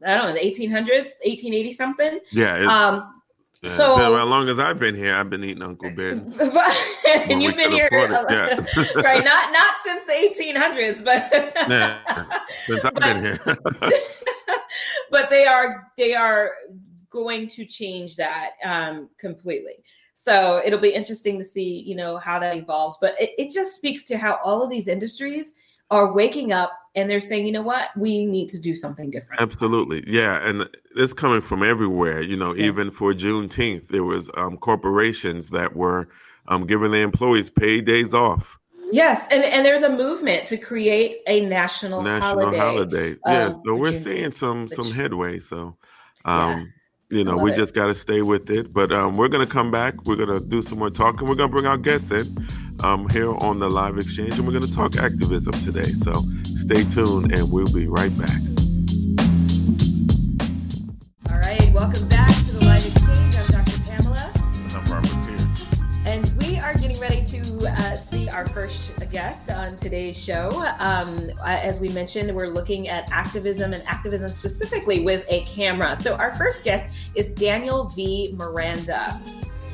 i 0.05 0.13
don't 0.15 0.27
know 0.27 0.33
the 0.33 0.39
1800s 0.39 1.13
1880 1.25 1.71
something. 1.73 2.19
Yeah 2.31 2.65
um, 2.65 3.16
yeah, 3.63 3.69
so 3.69 4.15
as 4.15 4.27
long 4.27 4.49
as 4.49 4.59
I've 4.59 4.79
been 4.79 4.95
here, 4.95 5.15
I've 5.15 5.29
been 5.29 5.43
eating 5.43 5.63
Uncle 5.63 5.91
Ben. 5.95 6.19
and 7.29 7.41
you've 7.41 7.55
been 7.55 7.71
here, 7.71 7.89
yeah. 7.91 8.55
right? 8.95 9.23
Not 9.23 9.51
not 9.51 9.75
since 9.83 10.05
the 10.05 10.13
1800s, 10.13 11.03
but 11.03 11.29
yeah, 11.69 11.99
since 12.49 12.85
I've 12.85 12.93
but, 12.95 13.03
been 13.03 13.23
here. 13.23 13.39
but 15.09 15.29
they 15.29 15.45
are 15.45 15.91
they 15.97 16.13
are 16.13 16.51
going 17.09 17.47
to 17.47 17.65
change 17.65 18.15
that 18.17 18.51
um, 18.63 19.09
completely. 19.17 19.83
So 20.13 20.61
it'll 20.65 20.79
be 20.79 20.89
interesting 20.89 21.37
to 21.37 21.43
see, 21.43 21.81
you 21.81 21.95
know, 21.95 22.17
how 22.17 22.39
that 22.39 22.55
evolves. 22.55 22.97
But 22.99 23.19
it, 23.21 23.31
it 23.37 23.53
just 23.53 23.75
speaks 23.75 24.05
to 24.05 24.17
how 24.17 24.39
all 24.43 24.63
of 24.63 24.69
these 24.69 24.87
industries 24.87 25.53
are 25.89 26.11
waking 26.13 26.51
up 26.51 26.71
and 26.97 27.07
they're 27.09 27.21
saying, 27.21 27.45
you 27.45 27.51
know 27.51 27.61
what, 27.61 27.89
we 27.95 28.25
need 28.25 28.49
to 28.49 28.59
do 28.59 28.73
something 28.73 29.11
different. 29.11 29.39
Absolutely, 29.39 30.03
yeah, 30.07 30.45
and 30.45 30.67
it's 30.95 31.13
coming 31.13 31.41
from 31.41 31.63
everywhere. 31.63 32.21
You 32.21 32.35
know, 32.35 32.53
yeah. 32.53 32.65
even 32.65 32.89
for 32.91 33.13
Juneteenth, 33.13 33.87
there 33.89 34.03
was 34.03 34.29
um, 34.35 34.57
corporations 34.57 35.49
that 35.51 35.75
were 35.75 36.09
um, 36.47 36.65
giving 36.65 36.91
their 36.91 37.03
employees 37.03 37.49
paid 37.49 37.85
days 37.85 38.13
off. 38.13 38.57
Yes, 38.91 39.27
and, 39.31 39.43
and 39.43 39.65
there's 39.65 39.83
a 39.83 39.89
movement 39.89 40.47
to 40.47 40.57
create 40.57 41.15
a 41.27 41.45
national, 41.45 42.01
national 42.01 42.41
holiday. 42.41 42.57
holiday. 42.57 43.15
Yes, 43.27 43.55
um, 43.55 43.61
so 43.65 43.75
we're 43.75 43.93
seeing 43.93 44.31
some 44.31 44.67
some 44.67 44.91
headway. 44.91 45.39
So, 45.39 45.77
um, 46.25 46.71
yeah, 47.11 47.17
you 47.19 47.23
know, 47.23 47.37
we 47.37 47.51
it. 47.51 47.57
just 47.57 47.75
got 47.75 47.87
to 47.87 47.95
stay 47.95 48.23
with 48.23 48.49
it. 48.49 48.73
But 48.73 48.91
um, 48.91 49.17
we're 49.17 49.27
gonna 49.27 49.45
come 49.45 49.69
back. 49.69 50.05
We're 50.05 50.15
gonna 50.15 50.39
do 50.39 50.63
some 50.63 50.79
more 50.79 50.89
talking. 50.89 51.27
We're 51.27 51.35
gonna 51.35 51.51
bring 51.51 51.67
our 51.67 51.77
guests 51.77 52.09
in 52.09 52.25
um, 52.79 53.07
here 53.09 53.35
on 53.35 53.59
the 53.59 53.69
live 53.69 53.97
exchange, 53.97 54.37
and 54.39 54.47
we're 54.47 54.53
gonna 54.53 54.73
talk 54.73 54.97
activism 54.97 55.53
today. 55.63 55.83
So 55.83 56.23
stay 56.67 56.83
tuned, 56.89 57.31
and 57.31 57.49
we'll 57.49 57.71
be 57.71 57.87
right 57.87 58.11
back. 58.19 58.41
All 61.31 61.39
right, 61.39 61.71
welcome 61.73 62.05
back 62.09 62.27
to 62.27 62.55
the 62.55 62.65
live 62.65 62.85
exchange. 62.85 63.37
I'm 63.37 63.63
Dr. 63.63 63.79
Pamela, 63.83 64.33
and 64.35 64.73
I'm 64.73 64.85
Robert 64.91 65.27
Pierce, 65.27 65.65
and 66.05 66.29
we 66.41 66.59
are 66.59 66.73
getting 66.73 66.99
ready 66.99 67.23
to 67.23 67.69
uh, 67.69 67.95
see 67.95 68.27
our 68.27 68.45
first 68.47 68.91
guest 69.11 69.49
on 69.49 69.77
today's 69.77 70.21
show. 70.21 70.49
Um, 70.79 71.31
as 71.45 71.79
we 71.79 71.87
mentioned, 71.87 72.35
we're 72.35 72.49
looking 72.49 72.89
at 72.89 73.09
activism 73.13 73.71
and 73.71 73.81
activism 73.87 74.27
specifically 74.27 75.05
with 75.05 75.25
a 75.29 75.45
camera. 75.45 75.95
So, 75.95 76.15
our 76.15 76.35
first 76.35 76.65
guest 76.65 76.89
is 77.15 77.31
Daniel 77.31 77.85
V. 77.85 78.35
Miranda. 78.37 79.21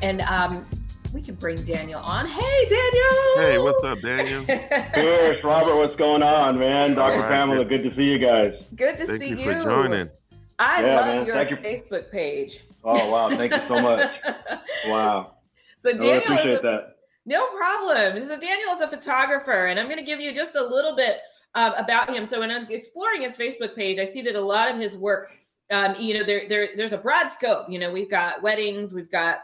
And 0.00 0.20
um, 0.22 0.64
we 1.14 1.22
can 1.22 1.36
bring 1.36 1.56
Daniel 1.62 2.00
on. 2.00 2.26
Hey, 2.26 2.66
Daniel. 2.68 3.36
Hey, 3.36 3.58
what's 3.58 3.82
up, 3.84 4.00
Daniel? 4.00 4.44
Cheers, 4.94 5.44
Robert. 5.44 5.76
What's 5.76 5.94
going 5.94 6.24
on, 6.24 6.58
man? 6.58 6.94
Dr. 6.94 7.20
Right, 7.20 7.28
Pamela, 7.28 7.64
good. 7.64 7.82
good 7.82 7.90
to 7.90 7.96
see 7.96 8.02
you 8.02 8.18
guys. 8.18 8.60
Good 8.74 8.96
to 8.96 9.06
Thank 9.06 9.20
see 9.20 9.28
you. 9.28 9.36
Thank 9.36 9.46
you. 9.46 9.54
for 9.54 9.62
joining. 9.62 10.10
I 10.58 10.84
yeah, 10.84 10.96
love 10.96 11.06
man. 11.06 11.26
your 11.26 11.36
Thank 11.36 11.60
Facebook 11.60 12.10
page. 12.10 12.64
Oh, 12.82 13.10
wow. 13.10 13.28
Thank 13.28 13.52
you 13.52 13.60
so 13.68 13.80
much. 13.80 14.10
wow. 14.86 15.36
So 15.76 15.92
Daniel 15.92 16.14
I 16.14 16.16
appreciate 16.16 16.58
a, 16.58 16.62
that. 16.62 16.96
No 17.26 17.46
problem. 17.56 18.20
So 18.20 18.36
Daniel 18.36 18.70
is 18.72 18.80
a 18.80 18.88
photographer, 18.88 19.66
and 19.66 19.78
I'm 19.78 19.86
going 19.86 19.98
to 19.98 20.04
give 20.04 20.20
you 20.20 20.34
just 20.34 20.56
a 20.56 20.62
little 20.62 20.96
bit 20.96 21.20
um, 21.54 21.74
about 21.74 22.12
him. 22.12 22.26
So 22.26 22.40
when 22.40 22.50
I'm 22.50 22.66
exploring 22.68 23.22
his 23.22 23.38
Facebook 23.38 23.76
page, 23.76 24.00
I 24.00 24.04
see 24.04 24.20
that 24.22 24.34
a 24.34 24.40
lot 24.40 24.68
of 24.68 24.80
his 24.80 24.98
work, 24.98 25.30
um, 25.70 25.94
you 25.96 26.14
know, 26.14 26.24
there, 26.24 26.48
there, 26.48 26.70
there's 26.74 26.92
a 26.92 26.98
broad 26.98 27.28
scope. 27.28 27.68
You 27.68 27.78
know, 27.78 27.92
we've 27.92 28.10
got 28.10 28.42
weddings, 28.42 28.92
we've 28.92 29.10
got 29.10 29.42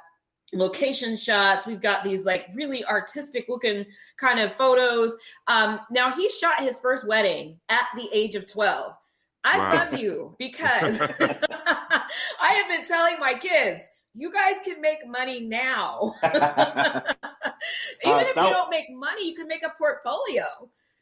location 0.53 1.17
shots, 1.17 1.67
we've 1.67 1.81
got 1.81 2.05
these 2.05 2.27
like 2.27 2.47
really 2.55 2.85
artistic 2.85 3.47
looking 3.49 3.85
kind 4.19 4.41
of 4.41 4.53
photos. 4.53 5.17
Um, 5.47 5.81
now 5.91 6.11
he 6.11 6.29
shot 6.31 6.61
his 6.61 6.81
first 6.81 7.07
wedding 7.07 7.59
at 7.69 7.87
the 7.97 8.09
age 8.13 8.35
of 8.35 8.51
12. 8.51 8.93
I 9.45 9.59
wow. 9.59 9.75
love 9.75 9.99
you 9.99 10.37
because 10.39 11.01
I 11.21 12.53
have 12.53 12.69
been 12.69 12.85
telling 12.85 13.19
my 13.19 13.35
kids 13.35 13.89
you 14.15 14.33
guys 14.33 14.57
can 14.65 14.81
make 14.81 15.07
money 15.07 15.41
now. 15.41 16.15
Even 18.05 18.19
uh, 18.19 18.25
if 18.27 18.37
you 18.37 18.43
don't 18.43 18.71
make 18.71 18.91
money, 18.91 19.29
you 19.29 19.35
can 19.35 19.47
make 19.47 19.65
a 19.65 19.73
portfolio. 19.79 20.45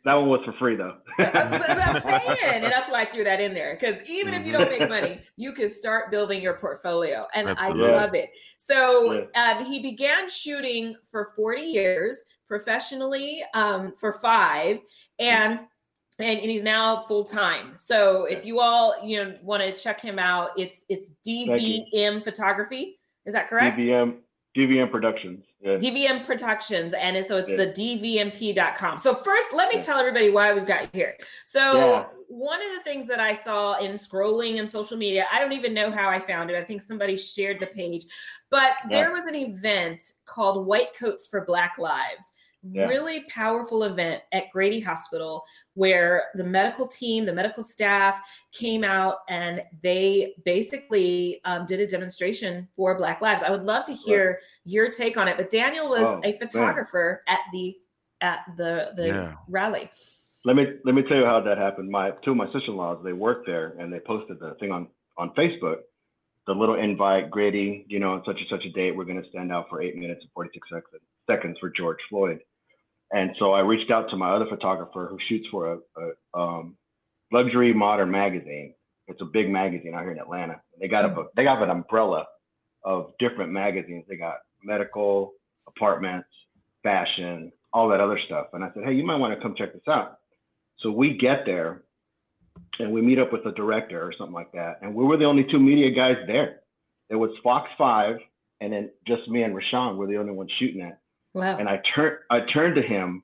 That 0.05 0.15
one 0.15 0.29
was 0.29 0.41
for 0.45 0.53
free 0.53 0.77
though. 0.77 0.97
but, 1.19 1.33
but, 1.33 1.79
I'm 1.79 2.01
saying, 2.01 2.63
and 2.63 2.65
that's 2.65 2.91
why 2.91 3.01
I 3.01 3.05
threw 3.05 3.25
that 3.25 3.41
in 3.41 3.53
there. 3.53 3.77
Because 3.79 4.09
even 4.09 4.33
mm-hmm. 4.33 4.41
if 4.41 4.47
you 4.47 4.53
don't 4.53 4.71
make 4.71 4.89
money, 4.89 5.21
you 5.37 5.53
can 5.53 5.69
start 5.69 6.11
building 6.11 6.41
your 6.41 6.55
portfolio. 6.55 7.27
And 7.35 7.49
Absolutely. 7.49 7.91
I 7.91 7.93
love 7.93 8.15
it. 8.15 8.31
So 8.57 9.27
yeah. 9.35 9.57
um, 9.59 9.65
he 9.65 9.81
began 9.81 10.29
shooting 10.29 10.97
for 11.11 11.33
40 11.37 11.63
years 11.63 12.23
professionally 12.47 13.43
um, 13.55 13.93
for 13.99 14.13
five. 14.15 14.79
And 15.19 15.61
and, 16.21 16.41
and 16.41 16.51
he's 16.51 16.63
now 16.63 17.05
full 17.07 17.25
time. 17.25 17.75
So 17.77 18.25
if 18.25 18.45
you 18.45 18.61
all 18.61 18.95
you 19.05 19.23
know 19.23 19.35
want 19.43 19.63
to 19.63 19.73
check 19.73 20.01
him 20.01 20.19
out, 20.19 20.51
it's 20.57 20.85
it's 20.89 21.15
DVM 21.27 22.25
Photography. 22.25 22.99
Is 23.25 23.35
that 23.35 23.49
correct? 23.49 23.79
DVM 23.79 24.17
DVM 24.57 24.91
Productions. 24.91 25.45
Yeah. 25.61 25.77
DVM 25.77 26.25
Productions, 26.25 26.95
and 26.95 27.25
so 27.27 27.37
it's 27.37 27.49
yeah. 27.49 27.57
the 27.57 27.67
DVMP.com. 27.67 28.97
So 28.97 29.13
first, 29.13 29.53
let 29.53 29.69
me 29.69 29.77
yeah. 29.77 29.83
tell 29.83 29.99
everybody 29.99 30.31
why 30.31 30.53
we've 30.53 30.65
got 30.65 30.83
you 30.83 30.89
here. 30.93 31.17
So 31.45 32.07
one 32.29 32.61
of 32.63 32.69
the 32.77 32.83
things 32.85 33.09
that 33.09 33.19
I 33.19 33.33
saw 33.33 33.77
in 33.79 33.93
scrolling 33.95 34.59
in 34.59 34.69
social 34.69 34.97
media, 34.97 35.27
I 35.33 35.41
don't 35.41 35.53
even 35.53 35.75
know 35.75 35.91
how 35.91 36.09
I 36.09 36.21
found 36.21 36.51
it. 36.51 36.57
I 36.57 36.63
think 36.63 36.81
somebody 36.81 37.17
shared 37.17 37.59
the 37.59 37.67
page, 37.67 38.07
but 38.51 38.75
there 38.89 39.13
was 39.13 39.25
an 39.25 39.35
event 39.35 40.05
called 40.27 40.65
White 40.65 40.97
Coats 40.97 41.27
for 41.27 41.45
Black 41.45 41.77
Lives. 41.77 42.35
Really 42.63 43.25
powerful 43.25 43.85
event 43.85 44.23
at 44.33 44.51
Grady 44.53 44.79
Hospital 44.79 45.43
where 45.79 46.25
the 46.35 46.43
medical 46.43 46.89
team, 46.89 47.25
the 47.25 47.33
medical 47.33 47.63
staff 47.63 48.21
came 48.51 48.83
out 48.83 49.19
and 49.29 49.63
they 49.81 50.35
basically 50.45 51.41
um, 51.45 51.67
did 51.67 51.79
a 51.79 51.87
demonstration 51.87 52.67
for 52.75 52.97
Black 52.99 53.21
Lives. 53.21 53.45
I 53.45 53.51
would 53.51 53.63
love 53.63 53.87
to 53.87 53.93
hear 53.93 54.27
right. 54.27 54.37
your 54.65 54.91
take 54.91 55.17
on 55.17 55.29
it. 55.29 55.37
But 55.37 55.51
Daniel 55.51 55.89
was 55.89 56.09
oh, 56.09 56.21
a 56.25 56.33
photographer 56.33 57.23
man. 57.29 57.39
at 57.39 57.43
the 57.53 57.77
at 58.21 58.41
the 58.57 58.89
the 58.97 59.07
yeah. 59.07 59.35
rally. 59.49 59.89
Let 60.45 60.57
me 60.57 60.67
let 60.85 60.97
me 60.97 61.03
tell 61.03 61.17
you 61.17 61.25
how 61.25 61.41
that 61.43 61.59
happened. 61.59 61.89
My 61.89 62.11
two 62.25 62.33
of 62.33 62.37
my 62.37 62.47
sister-in-laws 62.47 63.05
they 63.05 63.13
worked 63.13 63.47
there 63.47 63.77
and 63.79 63.93
they 63.93 64.01
posted 64.01 64.41
the 64.41 64.57
thing 64.59 64.73
on 64.73 64.89
on 65.17 65.31
Facebook. 65.39 65.77
The 66.49 66.55
little 66.55 66.75
invite, 66.75 67.31
Grady, 67.31 67.85
you 67.89 68.01
know, 68.01 68.15
on 68.15 68.23
such 68.27 68.39
and 68.39 68.47
such 68.51 68.65
a 68.65 68.71
date, 68.71 68.97
we're 68.97 69.05
going 69.05 69.23
to 69.23 69.29
stand 69.29 69.53
out 69.53 69.67
for 69.71 69.81
eight 69.81 69.95
minutes 69.95 70.23
and 70.23 70.31
46 70.35 70.67
seconds 71.31 71.57
for 71.61 71.71
George 71.71 71.99
Floyd. 72.09 72.41
And 73.11 73.31
so 73.39 73.53
I 73.53 73.61
reached 73.61 73.91
out 73.91 74.11
to 74.11 74.17
my 74.17 74.31
other 74.35 74.47
photographer 74.49 75.09
who 75.11 75.19
shoots 75.29 75.47
for 75.51 75.73
a, 75.73 75.79
a 75.97 76.39
um, 76.39 76.77
luxury 77.33 77.73
modern 77.73 78.11
magazine. 78.11 78.75
It's 79.07 79.21
a 79.23 79.25
big 79.25 79.49
magazine 79.49 79.95
out 79.95 80.03
here 80.03 80.13
in 80.13 80.19
Atlanta. 80.19 80.61
They 80.79 80.89
got 80.89 81.07
a 81.07 81.25
they 81.35 81.45
got 81.45 81.63
an 81.63 81.71
umbrella 81.71 82.27
of 82.85 83.13
different 83.19 83.53
magazines. 83.53 84.05
They 84.09 84.17
got 84.17 84.37
medical, 84.63 85.33
apartments, 85.67 86.29
fashion, 86.83 87.53
all 87.73 87.89
that 87.89 88.01
other 88.01 88.19
stuff. 88.27 88.49
And 88.53 88.63
I 88.63 88.69
said, 88.75 88.85
hey, 88.85 88.93
you 88.93 89.05
might 89.05 89.17
want 89.17 89.35
to 89.35 89.41
come 89.41 89.55
check 89.57 89.73
this 89.73 89.83
out. 89.89 90.19
So 90.81 90.91
we 90.91 91.17
get 91.17 91.45
there 91.45 91.83
and 92.79 92.93
we 92.93 93.03
meet 93.03 93.19
up 93.19 93.33
with 93.33 93.45
the 93.45 93.53
director 93.53 94.01
or 94.01 94.13
something 94.17 94.35
like 94.35 94.53
that. 94.53 94.79
And 94.83 94.95
we 94.95 95.05
were 95.05 95.17
the 95.17 95.25
only 95.25 95.47
two 95.51 95.59
media 95.59 95.91
guys 95.91 96.17
there. 96.27 96.61
It 97.11 97.17
was 97.17 97.31
Fox 97.43 97.69
5 97.79 98.17
and 98.61 98.73
then 98.73 98.91
just 99.07 99.29
me 99.29 99.43
and 99.43 99.55
Rashawn 99.55 99.97
were 99.97 100.07
the 100.07 100.17
only 100.17 100.33
ones 100.33 100.51
shooting 100.59 100.83
it. 100.83 100.95
Wow. 101.39 101.57
And 101.57 101.69
I 101.69 101.81
turned 101.95 102.19
I 102.31 102.41
turned 102.53 102.75
to 102.75 102.83
him 102.83 103.23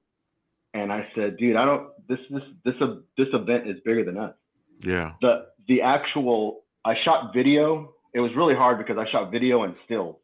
and 0.73 0.92
I 0.92 1.09
said, 1.16 1.37
dude, 1.37 1.56
I 1.56 1.64
don't 1.64 1.88
this 2.09 2.21
this 2.30 2.42
this 2.64 2.75
uh, 2.80 2.97
this 3.18 3.26
event 3.33 3.68
is 3.68 3.76
bigger 3.85 4.04
than 4.04 4.18
us. 4.18 4.35
Yeah. 4.80 5.14
The 5.21 5.47
the 5.66 5.83
actual 5.83 6.62
I 6.85 6.94
shot 7.04 7.35
video. 7.35 7.94
It 8.14 8.21
was 8.21 8.30
really 8.37 8.54
hard 8.54 8.78
because 8.78 8.97
I 8.97 9.11
shot 9.11 9.33
video 9.33 9.64
and 9.64 9.75
still. 9.85 10.21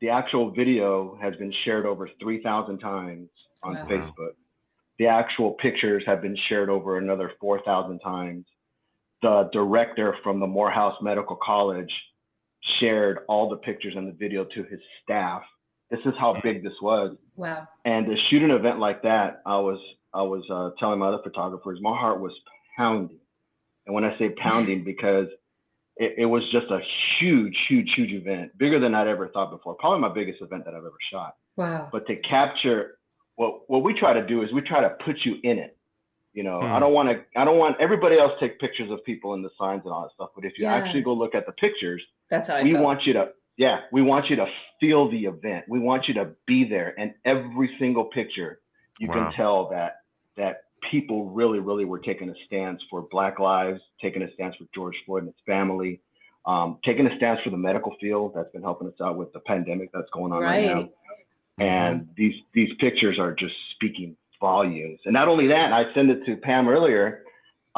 The 0.00 0.08
actual 0.08 0.50
video 0.50 1.18
has 1.20 1.36
been 1.36 1.52
shared 1.64 1.84
over 1.84 2.08
3,000 2.22 2.78
times 2.78 3.28
on 3.62 3.74
wow. 3.74 3.86
Facebook. 3.86 4.34
The 4.98 5.08
actual 5.08 5.52
pictures 5.60 6.02
have 6.06 6.22
been 6.22 6.38
shared 6.48 6.70
over 6.70 6.96
another 6.96 7.32
4,000 7.38 7.98
times. 7.98 8.46
The 9.20 9.50
director 9.52 10.16
from 10.22 10.40
the 10.40 10.46
Morehouse 10.46 10.96
Medical 11.02 11.36
College 11.44 11.92
shared 12.80 13.18
all 13.28 13.50
the 13.50 13.56
pictures 13.56 13.92
and 13.94 14.08
the 14.08 14.12
video 14.12 14.44
to 14.44 14.62
his 14.62 14.80
staff 15.02 15.42
this 15.90 16.00
is 16.04 16.14
how 16.18 16.36
big 16.42 16.62
this 16.62 16.74
was. 16.82 17.16
Wow. 17.36 17.66
And 17.84 18.06
to 18.06 18.14
shoot 18.28 18.42
an 18.42 18.50
event 18.50 18.78
like 18.78 19.02
that, 19.02 19.42
I 19.46 19.58
was 19.58 19.78
I 20.12 20.22
was 20.22 20.44
uh, 20.50 20.70
telling 20.78 20.98
my 20.98 21.08
other 21.08 21.22
photographers, 21.22 21.78
my 21.80 21.96
heart 21.96 22.20
was 22.20 22.32
pounding. 22.76 23.18
And 23.86 23.94
when 23.94 24.04
I 24.04 24.18
say 24.18 24.30
pounding, 24.30 24.84
because 24.84 25.26
it, 25.96 26.14
it, 26.18 26.26
was 26.26 26.42
just 26.52 26.70
a 26.70 26.80
huge, 27.18 27.56
huge, 27.68 27.90
huge 27.96 28.12
event, 28.12 28.56
bigger 28.56 28.78
than 28.78 28.94
I'd 28.94 29.08
ever 29.08 29.28
thought 29.28 29.50
before. 29.50 29.74
Probably 29.74 30.00
my 30.00 30.12
biggest 30.12 30.40
event 30.40 30.64
that 30.64 30.74
I've 30.74 30.84
ever 30.84 30.96
shot. 31.12 31.36
Wow. 31.56 31.88
But 31.90 32.06
to 32.06 32.16
capture 32.16 32.98
what 33.36 33.68
what 33.68 33.82
we 33.82 33.94
try 33.94 34.12
to 34.12 34.26
do 34.26 34.42
is 34.42 34.52
we 34.52 34.60
try 34.60 34.80
to 34.80 34.90
put 35.04 35.16
you 35.24 35.36
in 35.42 35.58
it. 35.58 35.76
You 36.34 36.44
know, 36.44 36.60
hmm. 36.60 36.66
I 36.66 36.78
don't 36.78 36.92
want 36.92 37.08
to. 37.08 37.40
I 37.40 37.44
don't 37.44 37.58
want 37.58 37.76
everybody 37.80 38.18
else 38.18 38.32
take 38.38 38.60
pictures 38.60 38.90
of 38.90 39.02
people 39.04 39.34
and 39.34 39.44
the 39.44 39.50
signs 39.58 39.82
and 39.84 39.92
all 39.92 40.02
that 40.02 40.12
stuff. 40.14 40.30
But 40.34 40.44
if 40.44 40.52
you 40.58 40.64
yeah. 40.64 40.74
actually 40.74 41.02
go 41.02 41.12
look 41.12 41.34
at 41.34 41.46
the 41.46 41.52
pictures, 41.52 42.02
that's 42.28 42.48
how 42.48 42.56
I 42.56 42.62
we 42.62 42.72
felt. 42.72 42.84
want 42.84 43.06
you 43.06 43.12
to 43.14 43.30
yeah, 43.58 43.80
we 43.90 44.02
want 44.02 44.30
you 44.30 44.36
to 44.36 44.46
feel 44.80 45.10
the 45.10 45.26
event. 45.26 45.64
We 45.68 45.80
want 45.80 46.06
you 46.06 46.14
to 46.14 46.30
be 46.46 46.64
there. 46.64 46.94
And 46.96 47.12
every 47.24 47.74
single 47.78 48.04
picture, 48.04 48.60
you 48.98 49.08
wow. 49.08 49.14
can 49.14 49.32
tell 49.34 49.68
that 49.70 49.96
that 50.36 50.62
people 50.88 51.30
really, 51.30 51.58
really 51.58 51.84
were 51.84 51.98
taking 51.98 52.30
a 52.30 52.34
stance 52.44 52.80
for 52.88 53.02
Black 53.10 53.40
lives, 53.40 53.80
taking 54.00 54.22
a 54.22 54.32
stance 54.34 54.54
for 54.54 54.64
George 54.72 54.94
Floyd 55.04 55.24
and 55.24 55.34
his 55.34 55.44
family, 55.44 56.00
um, 56.46 56.78
taking 56.84 57.08
a 57.08 57.16
stance 57.16 57.40
for 57.42 57.50
the 57.50 57.56
medical 57.56 57.96
field 58.00 58.32
that's 58.36 58.50
been 58.52 58.62
helping 58.62 58.86
us 58.86 58.94
out 59.02 59.16
with 59.16 59.32
the 59.32 59.40
pandemic 59.40 59.90
that's 59.92 60.08
going 60.12 60.32
on 60.32 60.40
right, 60.40 60.68
right 60.68 60.76
now. 60.76 60.88
And 61.58 62.02
mm-hmm. 62.02 62.10
these 62.16 62.34
these 62.54 62.70
pictures 62.78 63.18
are 63.18 63.34
just 63.34 63.54
speaking 63.74 64.16
volumes. 64.40 65.00
And 65.04 65.12
not 65.12 65.26
only 65.26 65.48
that, 65.48 65.72
I 65.72 65.92
sent 65.94 66.10
it 66.10 66.24
to 66.26 66.36
Pam 66.36 66.68
earlier 66.68 67.24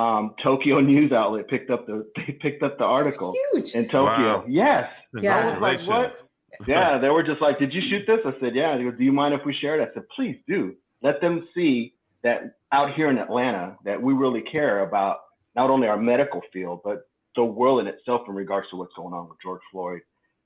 um, 0.00 0.34
Tokyo 0.42 0.80
News 0.80 1.12
outlet 1.12 1.48
picked 1.48 1.70
up 1.70 1.86
the 1.86 2.10
they 2.16 2.32
picked 2.32 2.62
up 2.62 2.78
the 2.78 2.84
article 2.84 3.34
in 3.54 3.88
Tokyo. 3.88 4.04
Wow. 4.04 4.44
Yes. 4.48 4.90
Yeah. 5.14 5.58
Like, 5.60 5.80
what? 5.82 6.22
yeah, 6.66 6.98
they 6.98 7.08
were 7.08 7.22
just 7.22 7.40
like, 7.40 7.58
"Did 7.58 7.72
you 7.72 7.82
shoot 7.88 8.06
this?" 8.06 8.20
I 8.24 8.38
said, 8.40 8.54
"Yeah." 8.54 8.76
They 8.76 8.84
go, 8.84 8.90
"Do 8.92 9.04
you 9.04 9.12
mind 9.12 9.34
if 9.34 9.44
we 9.44 9.54
share 9.54 9.80
it?" 9.80 9.88
I 9.88 9.92
said, 9.94 10.04
"Please 10.14 10.36
do. 10.46 10.74
Let 11.02 11.20
them 11.20 11.48
see 11.54 11.94
that 12.22 12.54
out 12.72 12.94
here 12.94 13.10
in 13.10 13.18
Atlanta 13.18 13.76
that 13.84 14.00
we 14.00 14.12
really 14.12 14.42
care 14.42 14.80
about 14.80 15.18
not 15.56 15.70
only 15.70 15.88
our 15.88 15.96
medical 15.96 16.42
field 16.52 16.80
but 16.84 17.08
the 17.34 17.44
world 17.44 17.80
in 17.80 17.86
itself 17.86 18.22
in 18.28 18.34
regards 18.34 18.68
to 18.70 18.76
what's 18.76 18.92
going 18.94 19.14
on 19.14 19.28
with 19.28 19.38
George 19.42 19.62
Floyd 19.72 20.00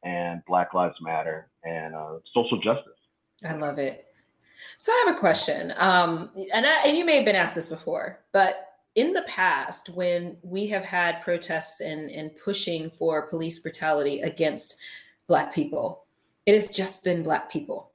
and 0.05 0.43
Black 0.47 0.75
Lives 0.75 0.95
Matter 1.01 1.51
and 1.65 1.95
uh, 1.95 2.19
social 2.33 2.59
justice. 2.61 2.93
I 3.45 3.55
love 3.55 3.79
it. 3.79 4.07
So 4.79 4.93
I 4.93 5.05
have 5.07 5.17
a 5.17 5.19
question, 5.19 5.75
um, 5.79 6.31
and, 6.55 6.65
I, 6.65 6.87
and 6.87 6.97
you 6.97 7.05
may 7.05 7.17
have 7.17 7.25
been 7.25 7.35
asked 7.35 7.57
this 7.57 7.69
before, 7.69 8.21
but 8.33 8.74
in 8.95 9.13
the 9.13 9.23
past, 9.23 9.89
when 9.91 10.37
we 10.43 10.69
have 10.69 10.85
had 10.85 11.21
protests 11.21 11.81
and, 11.81 12.11
and 12.11 12.31
pushing 12.45 12.91
for 12.91 13.27
police 13.27 13.59
brutality 13.59 14.21
against 14.21 14.79
Black 15.27 15.55
people, 15.55 16.05
it 16.47 16.55
has 16.55 16.71
just 16.71 17.03
been 17.03 17.23
Black 17.23 17.51
people. 17.51 17.91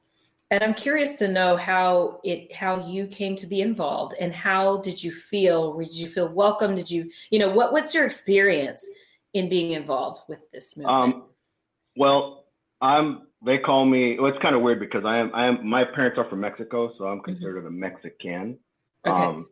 And 0.51 0.63
I'm 0.63 0.73
curious 0.73 1.15
to 1.17 1.27
know 1.27 1.57
how 1.57 2.19
it 2.23 2.53
how 2.55 2.83
you 2.87 3.05
came 3.05 3.35
to 3.35 3.45
be 3.45 3.61
involved 3.61 4.15
and 4.19 4.33
how 4.33 4.77
did 4.77 5.01
you 5.01 5.11
feel? 5.11 5.77
Did 5.77 5.93
you 5.93 6.07
feel 6.07 6.27
welcome? 6.27 6.73
Did 6.73 6.89
you 6.89 7.11
you 7.29 7.37
know 7.37 7.49
what 7.49 7.71
what's 7.71 7.93
your 7.93 8.05
experience 8.05 8.89
in 9.35 9.47
being 9.47 9.73
involved 9.73 10.21
with 10.27 10.39
this 10.51 10.75
movement? 10.75 11.15
Um, 11.15 11.23
well, 11.95 12.45
I'm 12.81 13.27
they 13.45 13.59
call 13.59 13.85
me. 13.85 14.17
Well, 14.19 14.31
it's 14.31 14.41
kind 14.41 14.55
of 14.55 14.63
weird 14.63 14.79
because 14.79 15.05
I 15.05 15.19
am 15.19 15.31
I 15.35 15.45
am 15.45 15.67
my 15.67 15.83
parents 15.83 16.17
are 16.17 16.27
from 16.27 16.39
Mexico, 16.39 16.93
so 16.97 17.05
I'm 17.05 17.17
mm-hmm. 17.17 17.25
considered 17.25 17.65
mm-hmm. 17.65 17.67
a 17.67 17.71
Mexican. 17.71 18.57
Okay. 19.05 19.21
Um, 19.21 19.47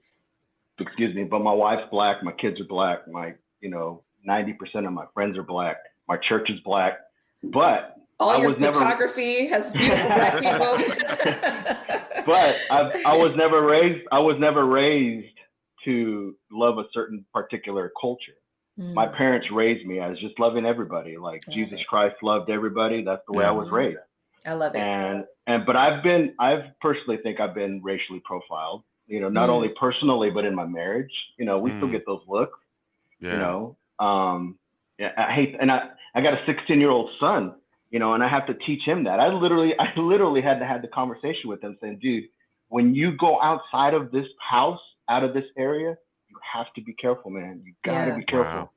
excuse 0.79 1.15
me, 1.15 1.23
but 1.23 1.39
my 1.39 1.53
wife's 1.53 1.89
black, 1.91 2.23
my 2.23 2.31
kids 2.31 2.59
are 2.59 2.65
black, 2.65 3.07
my 3.07 3.33
you 3.61 3.69
know 3.69 4.03
90% 4.27 4.55
of 4.85 4.93
my 4.93 5.05
friends 5.13 5.37
are 5.37 5.43
black, 5.43 5.77
my 6.07 6.17
church 6.27 6.49
is 6.49 6.59
black, 6.61 6.99
but 7.43 7.97
all 8.19 8.31
I 8.31 8.37
your 8.37 8.53
photography 8.53 9.43
never... 9.43 9.55
has 9.55 9.73
beautiful 9.73 10.07
black 10.07 10.33
people. 10.41 10.77
but 12.25 12.57
I, 12.71 13.03
I 13.05 13.17
was 13.17 13.35
never 13.35 13.63
raised. 13.63 14.07
I 14.11 14.19
was 14.19 14.37
never 14.39 14.65
raised 14.65 15.33
to 15.85 16.35
love 16.51 16.77
a 16.77 16.85
certain 16.93 17.25
particular 17.33 17.91
culture. 17.99 18.33
Mm. 18.79 18.93
My 18.93 19.07
parents 19.07 19.47
raised 19.51 19.85
me 19.85 19.99
as 19.99 20.17
just 20.19 20.39
loving 20.39 20.65
everybody. 20.65 21.17
Like 21.17 21.43
Jesus 21.51 21.79
it. 21.79 21.87
Christ 21.87 22.15
loved 22.21 22.49
everybody. 22.49 23.03
That's 23.03 23.21
the 23.27 23.33
way 23.33 23.43
yeah. 23.43 23.49
I 23.49 23.53
was 23.53 23.69
raised. 23.69 23.99
I 24.45 24.53
love 24.53 24.75
it. 24.75 24.79
And 24.79 25.25
and 25.45 25.65
but 25.65 25.75
I've 25.75 26.03
been 26.03 26.33
I've 26.39 26.79
personally 26.81 27.17
think 27.21 27.39
I've 27.39 27.55
been 27.55 27.81
racially 27.83 28.21
profiled. 28.23 28.83
You 29.07 29.21
know, 29.21 29.29
not 29.29 29.49
mm. 29.49 29.53
only 29.53 29.69
personally 29.79 30.29
but 30.29 30.45
in 30.45 30.53
my 30.53 30.65
marriage. 30.65 31.11
You 31.37 31.45
know, 31.45 31.59
we 31.59 31.71
mm. 31.71 31.79
still 31.79 31.89
get 31.89 32.05
those 32.05 32.21
looks. 32.27 32.59
Yeah. 33.19 33.33
You 33.33 33.37
know, 33.39 33.77
um, 33.99 34.59
yeah, 34.99 35.11
I 35.17 35.33
hate 35.33 35.55
and 35.59 35.71
I 35.71 35.89
I 36.13 36.21
got 36.21 36.33
a 36.33 36.45
16 36.45 36.79
year 36.79 36.89
old 36.89 37.09
son 37.19 37.53
you 37.89 37.99
know, 37.99 38.13
and 38.13 38.23
I 38.23 38.27
have 38.27 38.45
to 38.47 38.53
teach 38.53 38.83
him 38.83 39.05
that. 39.05 39.19
I 39.19 39.27
literally, 39.29 39.73
I 39.79 39.97
literally 39.99 40.41
had 40.41 40.59
to 40.59 40.65
have 40.65 40.81
the 40.81 40.87
conversation 40.87 41.49
with 41.49 41.63
him 41.63 41.77
saying, 41.81 41.99
dude, 42.01 42.25
when 42.69 42.93
you 42.93 43.13
go 43.17 43.41
outside 43.41 43.93
of 43.93 44.11
this 44.11 44.27
house, 44.39 44.79
out 45.09 45.23
of 45.23 45.33
this 45.33 45.45
area, 45.57 45.97
you 46.29 46.37
have 46.53 46.67
to 46.75 46.81
be 46.81 46.93
careful, 46.93 47.31
man. 47.31 47.61
You 47.63 47.73
gotta 47.85 48.11
yeah. 48.11 48.17
be 48.17 48.25
careful. 48.25 48.51
Wow. 48.51 48.69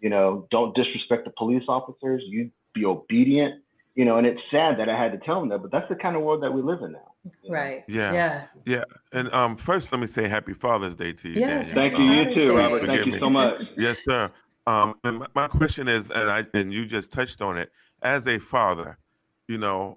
You 0.00 0.10
know, 0.10 0.46
don't 0.50 0.76
disrespect 0.76 1.24
the 1.24 1.32
police 1.36 1.64
officers. 1.66 2.22
You 2.26 2.50
be 2.74 2.84
obedient. 2.84 3.62
You 3.94 4.04
know, 4.04 4.16
and 4.18 4.26
it's 4.26 4.40
sad 4.50 4.78
that 4.78 4.88
I 4.88 4.96
had 4.96 5.12
to 5.12 5.18
tell 5.18 5.42
him 5.42 5.48
that, 5.48 5.60
but 5.60 5.72
that's 5.72 5.88
the 5.88 5.96
kind 5.96 6.14
of 6.14 6.22
world 6.22 6.44
that 6.44 6.52
we 6.52 6.62
live 6.62 6.82
in 6.82 6.92
now. 6.92 7.14
Right. 7.48 7.84
Yeah. 7.88 8.12
Yeah. 8.12 8.46
Yeah. 8.66 8.84
And 9.12 9.32
um, 9.32 9.56
first, 9.56 9.92
let 9.92 10.00
me 10.00 10.06
say 10.06 10.28
Happy 10.28 10.54
Father's 10.54 10.94
Day 10.94 11.12
to 11.12 11.28
you. 11.28 11.40
Yes. 11.40 11.72
Thank 11.72 11.98
you. 11.98 12.04
You 12.04 12.34
too, 12.34 12.56
Robert. 12.56 12.86
Thank 12.86 13.06
you 13.06 13.18
so 13.18 13.30
much. 13.30 13.62
Yes, 13.76 13.98
sir. 14.04 14.30
Um, 14.66 14.96
and 15.04 15.26
my 15.34 15.48
question 15.48 15.88
is, 15.88 16.10
and 16.10 16.30
I 16.30 16.44
and 16.52 16.72
you 16.72 16.84
just 16.84 17.10
touched 17.10 17.40
on 17.40 17.56
it 17.56 17.72
as 18.02 18.26
a 18.26 18.38
father, 18.38 18.98
you 19.46 19.56
know, 19.56 19.96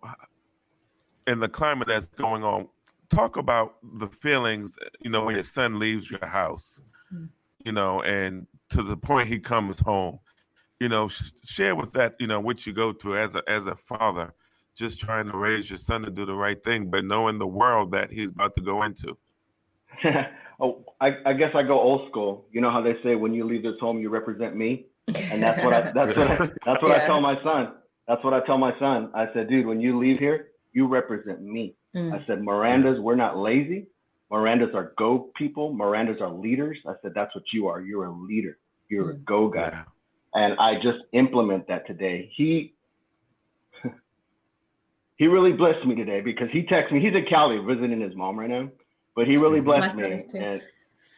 in 1.27 1.39
the 1.39 1.49
climate 1.49 1.87
that's 1.87 2.07
going 2.07 2.43
on, 2.43 2.67
talk 3.09 3.35
about 3.35 3.75
the 3.99 4.07
feelings, 4.07 4.77
you 5.01 5.09
know, 5.09 5.25
when 5.25 5.35
your 5.35 5.43
son 5.43 5.77
leaves 5.77 6.09
your 6.09 6.25
house, 6.25 6.81
mm. 7.13 7.27
you 7.65 7.73
know, 7.73 8.01
and 8.03 8.47
to 8.69 8.81
the 8.81 8.95
point 8.95 9.27
he 9.27 9.39
comes 9.39 9.79
home, 9.79 10.19
you 10.79 10.87
know, 10.87 11.07
sh- 11.07 11.31
share 11.43 11.75
with 11.75 11.91
that, 11.93 12.15
you 12.19 12.27
know, 12.27 12.39
what 12.39 12.65
you 12.65 12.73
go 12.73 12.93
through 12.93 13.17
as 13.17 13.35
a 13.35 13.43
as 13.47 13.67
a 13.67 13.75
father, 13.75 14.33
just 14.75 14.99
trying 14.99 15.29
to 15.29 15.37
raise 15.37 15.69
your 15.69 15.79
son 15.79 16.01
to 16.03 16.11
do 16.11 16.25
the 16.25 16.35
right 16.35 16.61
thing, 16.63 16.89
but 16.89 17.05
knowing 17.05 17.39
the 17.39 17.47
world 17.47 17.91
that 17.91 18.11
he's 18.11 18.29
about 18.29 18.55
to 18.55 18.61
go 18.61 18.83
into. 18.83 19.17
oh, 20.59 20.83
I, 20.99 21.17
I 21.25 21.33
guess 21.33 21.51
I 21.53 21.63
go 21.63 21.79
old 21.79 22.09
school. 22.09 22.45
You 22.51 22.61
know 22.61 22.71
how 22.71 22.81
they 22.81 22.95
say 23.03 23.15
when 23.15 23.33
you 23.33 23.45
leave 23.45 23.63
this 23.63 23.79
home, 23.79 23.99
you 23.99 24.09
represent 24.09 24.55
me, 24.55 24.85
and 25.07 25.41
that's 25.41 25.63
what 25.63 25.73
I 25.73 25.81
that's 25.95 26.17
what 26.17 26.31
I, 26.31 26.35
that's 26.65 26.81
what 26.81 26.89
yeah. 26.89 27.03
I 27.03 27.05
tell 27.05 27.21
my 27.21 27.41
son. 27.43 27.73
That's 28.07 28.23
what 28.23 28.33
I 28.33 28.41
tell 28.45 28.57
my 28.57 28.77
son. 28.79 29.11
I 29.13 29.27
said, 29.33 29.47
dude, 29.49 29.65
when 29.65 29.79
you 29.79 29.97
leave 29.97 30.17
here, 30.17 30.49
you 30.73 30.87
represent 30.87 31.41
me. 31.41 31.75
Mm. 31.95 32.13
I 32.13 32.25
said, 32.25 32.39
Mirandas, 32.39 32.99
we're 32.99 33.15
not 33.15 33.37
lazy. 33.37 33.87
Mirandas 34.31 34.73
are 34.73 34.93
go 34.97 35.29
people. 35.35 35.73
Mirandas 35.73 36.21
are 36.21 36.31
leaders. 36.31 36.77
I 36.87 36.93
said, 37.01 37.11
that's 37.13 37.33
what 37.35 37.43
you 37.53 37.67
are. 37.67 37.81
You're 37.81 38.05
a 38.05 38.11
leader. 38.11 38.57
You're 38.89 39.05
mm. 39.05 39.15
a 39.15 39.17
go 39.19 39.49
guy. 39.49 39.69
Yeah. 39.71 39.83
And 40.33 40.59
I 40.59 40.75
just 40.75 40.99
implement 41.11 41.67
that 41.67 41.85
today. 41.85 42.31
He 42.35 42.73
he 45.21 45.27
really 45.27 45.53
blessed 45.53 45.85
me 45.85 45.93
today 45.95 46.21
because 46.21 46.47
he 46.51 46.63
texted 46.63 46.93
me. 46.93 46.99
He's 46.99 47.13
in 47.13 47.25
Cali 47.29 47.59
visiting 47.59 48.01
his 48.01 48.15
mom 48.15 48.39
right 48.39 48.49
now, 48.49 48.69
but 49.15 49.27
he 49.27 49.37
really 49.37 49.59
blessed 49.59 49.95
me. 49.95 50.19
And 50.33 50.61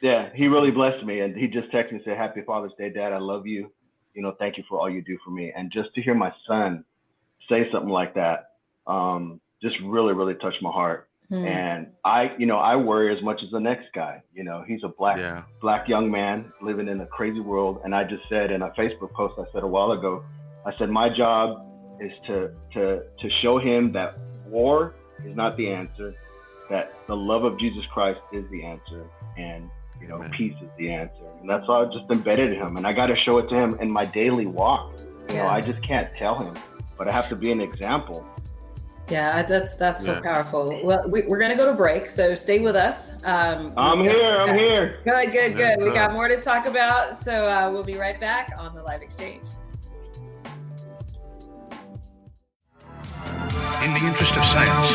yeah, 0.01 0.29
he 0.35 0.47
really 0.47 0.71
blessed 0.71 1.05
me. 1.05 1.21
And 1.21 1.35
he 1.35 1.47
just 1.47 1.71
texted 1.71 1.91
me 1.91 1.97
and 1.97 2.01
said, 2.03 2.17
Happy 2.17 2.41
Father's 2.45 2.73
Day, 2.77 2.89
Dad. 2.89 3.13
I 3.13 3.19
love 3.19 3.47
you 3.47 3.71
you 4.13 4.21
know, 4.21 4.35
thank 4.39 4.57
you 4.57 4.63
for 4.69 4.79
all 4.79 4.89
you 4.89 5.01
do 5.01 5.17
for 5.23 5.31
me. 5.31 5.51
And 5.55 5.71
just 5.71 5.93
to 5.95 6.01
hear 6.01 6.15
my 6.15 6.31
son 6.47 6.83
say 7.49 7.67
something 7.71 7.89
like 7.89 8.13
that, 8.15 8.51
um, 8.87 9.39
just 9.61 9.75
really, 9.83 10.13
really 10.13 10.35
touched 10.35 10.61
my 10.61 10.71
heart. 10.71 11.09
Hmm. 11.29 11.45
And 11.45 11.87
I, 12.03 12.31
you 12.37 12.45
know, 12.45 12.57
I 12.57 12.75
worry 12.75 13.15
as 13.15 13.23
much 13.23 13.41
as 13.43 13.51
the 13.51 13.59
next 13.59 13.85
guy. 13.95 14.21
You 14.33 14.43
know, 14.43 14.63
he's 14.67 14.81
a 14.83 14.89
black 14.89 15.17
yeah. 15.17 15.43
black 15.61 15.87
young 15.87 16.11
man 16.11 16.51
living 16.61 16.87
in 16.87 16.99
a 17.01 17.05
crazy 17.05 17.39
world. 17.39 17.81
And 17.83 17.95
I 17.95 18.03
just 18.03 18.23
said 18.29 18.51
in 18.51 18.61
a 18.61 18.69
Facebook 18.71 19.13
post 19.13 19.35
I 19.39 19.51
said 19.53 19.63
a 19.63 19.67
while 19.67 19.91
ago, 19.91 20.23
I 20.65 20.71
said 20.77 20.89
my 20.89 21.09
job 21.15 21.65
is 21.99 22.11
to 22.27 22.51
to 22.73 23.03
to 23.19 23.29
show 23.41 23.59
him 23.59 23.91
that 23.93 24.17
war 24.47 24.95
is 25.25 25.35
not 25.35 25.57
the 25.57 25.69
answer, 25.69 26.13
that 26.69 26.93
the 27.07 27.15
love 27.15 27.43
of 27.43 27.59
Jesus 27.59 27.83
Christ 27.93 28.19
is 28.31 28.43
the 28.51 28.63
answer, 28.63 29.05
and 29.37 29.69
you 30.03 30.07
know, 30.07 30.21
peace 30.37 30.55
is 30.61 30.69
the 30.77 30.91
answer. 30.91 31.23
And 31.39 31.49
that's 31.49 31.63
all 31.67 31.85
I 31.85 31.93
just 31.93 32.11
embedded 32.11 32.51
in 32.51 32.59
him. 32.59 32.75
And 32.77 32.85
I 32.85 32.91
got 32.93 33.07
to 33.07 33.15
show 33.15 33.37
it 33.37 33.47
to 33.49 33.55
him 33.55 33.77
in 33.79 33.89
my 33.89 34.05
daily 34.05 34.45
walk. 34.45 34.99
You 35.29 35.35
yeah. 35.35 35.43
know, 35.43 35.49
I 35.49 35.61
just 35.61 35.81
can't 35.81 36.09
tell 36.17 36.37
him, 36.37 36.53
but 36.97 37.09
I 37.09 37.13
have 37.13 37.29
to 37.29 37.35
be 37.35 37.51
an 37.51 37.61
example. 37.61 38.27
Yeah, 39.09 39.43
that's 39.43 39.75
that's 39.75 40.05
yeah. 40.05 40.15
so 40.15 40.21
powerful. 40.21 40.79
Well, 40.83 41.07
we, 41.09 41.23
are 41.23 41.37
gonna 41.37 41.57
go 41.57 41.69
to 41.69 41.75
break, 41.75 42.09
so 42.09 42.35
stay 42.35 42.59
with 42.59 42.75
us. 42.75 43.23
Um, 43.25 43.73
I'm 43.75 43.99
here. 43.99 44.41
I'm 44.41 44.57
here. 44.57 44.99
Good, 45.05 45.31
good, 45.31 45.55
good. 45.55 45.79
We 45.81 45.91
got 45.91 46.13
more 46.13 46.27
to 46.27 46.39
talk 46.39 46.65
about, 46.65 47.15
so 47.15 47.45
uh, 47.47 47.69
we'll 47.71 47.83
be 47.83 47.97
right 47.97 48.19
back 48.19 48.53
on 48.57 48.73
the 48.73 48.81
live 48.81 49.01
exchange. 49.01 49.45
In 53.83 53.93
the 53.93 53.99
interest 53.99 54.31
of 54.37 54.45
science, 54.45 54.93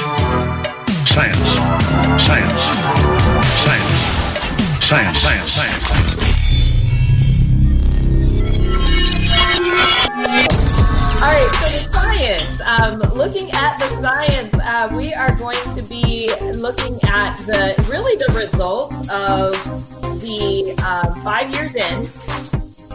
science, 1.12 1.37
science, 2.24 2.53
science. 3.62 3.92
Science, 4.83 5.18
science, 5.20 5.53
science. 5.53 5.90
All 11.20 11.29
right, 11.29 11.51
so 11.51 11.66
the 11.68 11.83
science. 11.92 12.61
Um, 12.62 13.01
looking 13.14 13.51
at 13.51 13.77
the 13.77 13.88
science, 14.01 14.55
uh, 14.55 14.88
we 14.96 15.12
are 15.12 15.37
going 15.37 15.70
to 15.74 15.83
be 15.83 16.31
looking 16.55 16.98
at 17.05 17.37
the 17.40 17.74
really 17.90 18.16
the 18.16 18.33
results 18.33 19.03
of 19.11 19.53
the 20.22 20.74
uh, 20.79 21.14
five 21.22 21.55
years 21.55 21.74
in. 21.74 22.09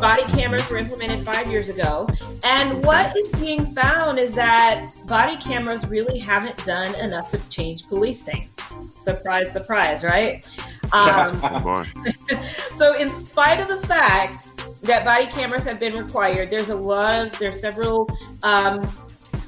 Body 0.04 0.24
cameras 0.34 0.70
were 0.70 0.76
implemented 0.76 1.26
five 1.26 1.48
years 1.48 1.70
ago, 1.70 2.10
and 2.44 2.84
what 2.84 3.16
is 3.16 3.30
being 3.40 3.66
found 3.66 4.20
is 4.20 4.34
that 4.34 4.86
body 5.08 5.38
cameras 5.38 5.88
really 5.88 6.20
haven't 6.20 6.58
done 6.66 6.94
enough 6.96 7.30
to 7.30 7.50
change 7.50 7.88
policing. 7.88 8.50
Surprise, 8.98 9.50
surprise, 9.50 10.04
right? 10.04 10.46
Um, 10.92 11.40
so, 12.44 12.98
in 12.98 13.10
spite 13.10 13.62
of 13.62 13.70
the 13.70 13.78
fact 13.88 14.46
that 14.82 15.06
body 15.06 15.28
cameras 15.28 15.64
have 15.64 15.80
been 15.80 15.96
required, 15.96 16.50
there's 16.50 16.68
a 16.68 16.76
lot 16.76 17.26
of 17.26 17.40
there's 17.40 17.62
several, 17.62 18.10
um, 18.44 18.86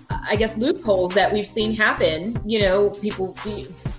I 0.09 0.37
guess, 0.37 0.57
loopholes 0.57 1.13
that 1.15 1.33
we've 1.33 1.45
seen 1.45 1.75
happen. 1.75 2.39
You 2.45 2.61
know, 2.61 2.89
people, 2.91 3.35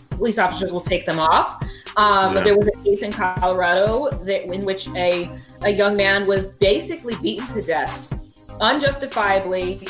police 0.08 0.38
officers 0.38 0.72
will 0.72 0.80
take 0.80 1.04
them 1.04 1.18
off. 1.18 1.62
Um, 1.98 2.34
yeah. 2.34 2.44
There 2.44 2.56
was 2.56 2.68
a 2.68 2.82
case 2.82 3.02
in 3.02 3.12
Colorado 3.12 4.08
that, 4.24 4.44
in 4.50 4.64
which 4.64 4.88
a 4.96 5.30
a 5.62 5.70
young 5.70 5.96
man 5.96 6.26
was 6.26 6.52
basically 6.52 7.16
beaten 7.22 7.46
to 7.48 7.62
death 7.62 8.12
unjustifiably. 8.60 9.86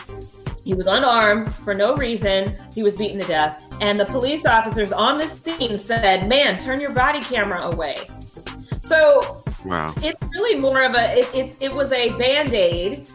He 0.64 0.74
was 0.74 0.86
unarmed 0.86 1.54
for 1.54 1.74
no 1.74 1.96
reason. 1.96 2.56
He 2.74 2.82
was 2.82 2.96
beaten 2.96 3.20
to 3.20 3.26
death. 3.26 3.62
And 3.80 3.98
the 3.98 4.06
police 4.06 4.46
officers 4.46 4.92
on 4.92 5.18
the 5.18 5.28
scene 5.28 5.78
said, 5.78 6.28
"Man, 6.28 6.58
turn 6.58 6.80
your 6.80 6.92
body 6.92 7.20
camera 7.20 7.62
away." 7.68 7.96
So 8.80 9.42
wow. 9.64 9.92
it's 9.98 10.20
really 10.32 10.58
more 10.58 10.82
of 10.82 10.94
a 10.94 11.18
it, 11.18 11.28
it's 11.34 11.56
it 11.60 11.72
was 11.72 11.92
a 11.92 12.10
band 12.18 12.54
aid 12.54 13.06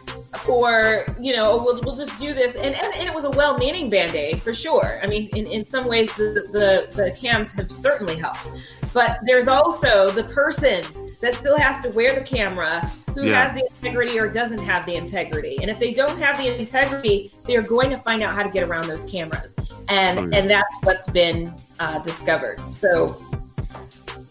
for 0.44 1.04
you 1.20 1.34
know 1.36 1.62
we'll, 1.62 1.80
we'll 1.82 1.96
just 1.96 2.18
do 2.18 2.32
this 2.32 2.56
and, 2.56 2.74
and, 2.74 2.94
and 2.94 3.08
it 3.08 3.14
was 3.14 3.24
a 3.24 3.30
well-meaning 3.30 3.90
band-aid 3.90 4.40
for 4.40 4.54
sure 4.54 4.98
i 5.02 5.06
mean 5.06 5.28
in, 5.36 5.46
in 5.46 5.64
some 5.64 5.86
ways 5.86 6.10
the, 6.16 6.48
the 6.52 6.88
the 6.96 7.14
cams 7.20 7.52
have 7.52 7.70
certainly 7.70 8.16
helped 8.16 8.48
But 8.92 9.18
there's 9.24 9.48
also 9.48 10.10
the 10.10 10.24
person 10.24 10.84
that 11.20 11.34
still 11.34 11.56
has 11.56 11.80
to 11.80 11.90
wear 11.90 12.14
the 12.14 12.24
camera 12.24 12.80
who 13.14 13.24
yeah. 13.24 13.42
has 13.42 13.54
the 13.54 13.66
integrity 13.66 14.18
or 14.18 14.30
doesn't 14.30 14.58
have 14.58 14.84
the 14.86 14.96
integrity. 14.96 15.58
And 15.60 15.70
if 15.70 15.78
they 15.78 15.92
don't 15.92 16.18
have 16.18 16.38
the 16.38 16.58
integrity, 16.58 17.30
they're 17.46 17.62
going 17.62 17.90
to 17.90 17.98
find 17.98 18.22
out 18.22 18.34
how 18.34 18.42
to 18.42 18.50
get 18.50 18.68
around 18.68 18.88
those 18.88 19.04
cameras. 19.04 19.54
And 19.88 20.18
oh, 20.18 20.22
yeah. 20.22 20.38
and 20.38 20.50
that's 20.50 20.76
what's 20.82 21.08
been 21.08 21.52
uh, 21.78 21.98
discovered. 22.00 22.58
So 22.74 23.16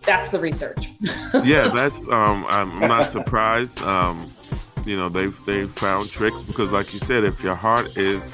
that's 0.06 0.32
the 0.32 0.40
research. 0.40 0.90
yeah, 1.44 1.70
that's 1.70 1.98
um, 2.10 2.46
I'm 2.50 2.80
not 2.80 3.10
surprised. 3.12 3.82
Um, 3.82 4.26
you 4.86 4.98
know, 4.98 5.10
they've 5.10 5.46
they 5.46 5.66
found 5.66 6.10
tricks 6.10 6.42
because, 6.42 6.72
like 6.72 6.94
you 6.94 7.00
said, 7.00 7.24
if 7.24 7.42
your 7.44 7.56
heart 7.56 7.98
is 7.98 8.34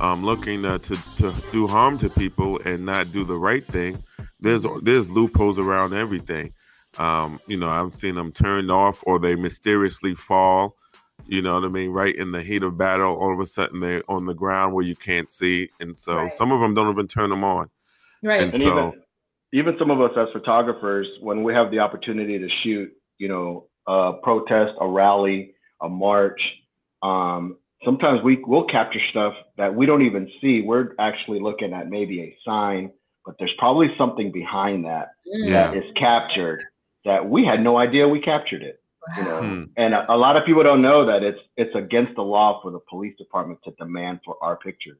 um, 0.00 0.24
looking 0.24 0.64
uh, 0.64 0.78
to 0.78 0.96
to 1.16 1.34
do 1.52 1.66
harm 1.66 1.98
to 1.98 2.08
people 2.08 2.60
and 2.64 2.84
not 2.84 3.12
do 3.12 3.24
the 3.24 3.36
right 3.36 3.64
thing, 3.64 4.02
there's 4.40 4.66
there's 4.82 5.10
loopholes 5.10 5.58
around 5.58 5.94
everything. 5.94 6.52
Um, 6.98 7.40
you 7.46 7.56
know, 7.56 7.68
I've 7.68 7.94
seen 7.94 8.14
them 8.14 8.32
turned 8.32 8.70
off 8.70 9.02
or 9.06 9.18
they 9.18 9.34
mysteriously 9.34 10.14
fall. 10.14 10.76
You 11.26 11.42
know 11.42 11.54
what 11.54 11.64
I 11.64 11.68
mean? 11.68 11.90
Right 11.90 12.14
in 12.14 12.32
the 12.32 12.42
heat 12.42 12.62
of 12.62 12.78
battle, 12.78 13.14
all 13.16 13.32
of 13.32 13.40
a 13.40 13.46
sudden 13.46 13.80
they're 13.80 14.02
on 14.08 14.24
the 14.24 14.34
ground 14.34 14.72
where 14.72 14.84
you 14.84 14.96
can't 14.96 15.30
see, 15.30 15.68
and 15.80 15.98
so 15.98 16.14
right. 16.14 16.32
some 16.32 16.52
of 16.52 16.60
them 16.60 16.74
don't 16.74 16.90
even 16.90 17.06
turn 17.06 17.28
them 17.30 17.44
on. 17.44 17.68
Right. 18.22 18.42
And, 18.42 18.54
and 18.54 18.62
so, 18.62 18.68
even, 18.68 19.02
even 19.52 19.76
some 19.78 19.90
of 19.90 20.00
us 20.00 20.10
as 20.16 20.28
photographers, 20.32 21.06
when 21.20 21.42
we 21.42 21.52
have 21.52 21.70
the 21.70 21.80
opportunity 21.80 22.38
to 22.38 22.48
shoot, 22.62 22.90
you 23.18 23.28
know, 23.28 23.66
a 23.86 24.14
protest, 24.22 24.72
a 24.80 24.86
rally, 24.88 25.54
a 25.82 25.88
march, 25.88 26.40
um, 27.02 27.56
sometimes 27.84 28.22
we 28.22 28.42
will 28.46 28.66
capture 28.66 29.00
stuff 29.10 29.34
that 29.56 29.74
we 29.74 29.86
don't 29.86 30.02
even 30.02 30.30
see. 30.40 30.62
We're 30.62 30.94
actually 30.98 31.40
looking 31.40 31.72
at 31.72 31.88
maybe 31.88 32.20
a 32.20 32.36
sign, 32.44 32.90
but 33.24 33.36
there's 33.38 33.54
probably 33.58 33.88
something 33.98 34.32
behind 34.32 34.84
that 34.84 35.10
yeah. 35.24 35.70
that 35.70 35.76
is 35.76 35.84
captured 35.96 36.64
that 37.04 37.28
we 37.28 37.44
had 37.44 37.62
no 37.62 37.76
idea 37.78 38.08
we 38.08 38.20
captured 38.20 38.62
it. 38.62 38.80
You 39.16 39.24
know, 39.24 39.40
hmm. 39.40 39.64
and 39.78 39.94
a, 39.94 40.12
a, 40.12 40.16
lot 40.16 40.36
of 40.36 40.44
people 40.44 40.62
don't 40.62 40.82
know 40.82 41.06
that 41.06 41.22
it's 41.22 41.38
it's 41.56 41.74
against 41.74 42.14
the 42.14 42.22
law 42.22 42.60
for 42.60 42.70
the 42.70 42.80
police 42.90 43.16
department 43.16 43.60
to 43.64 43.70
demand 43.78 44.20
for 44.22 44.36
our 44.42 44.56
pictures 44.56 44.98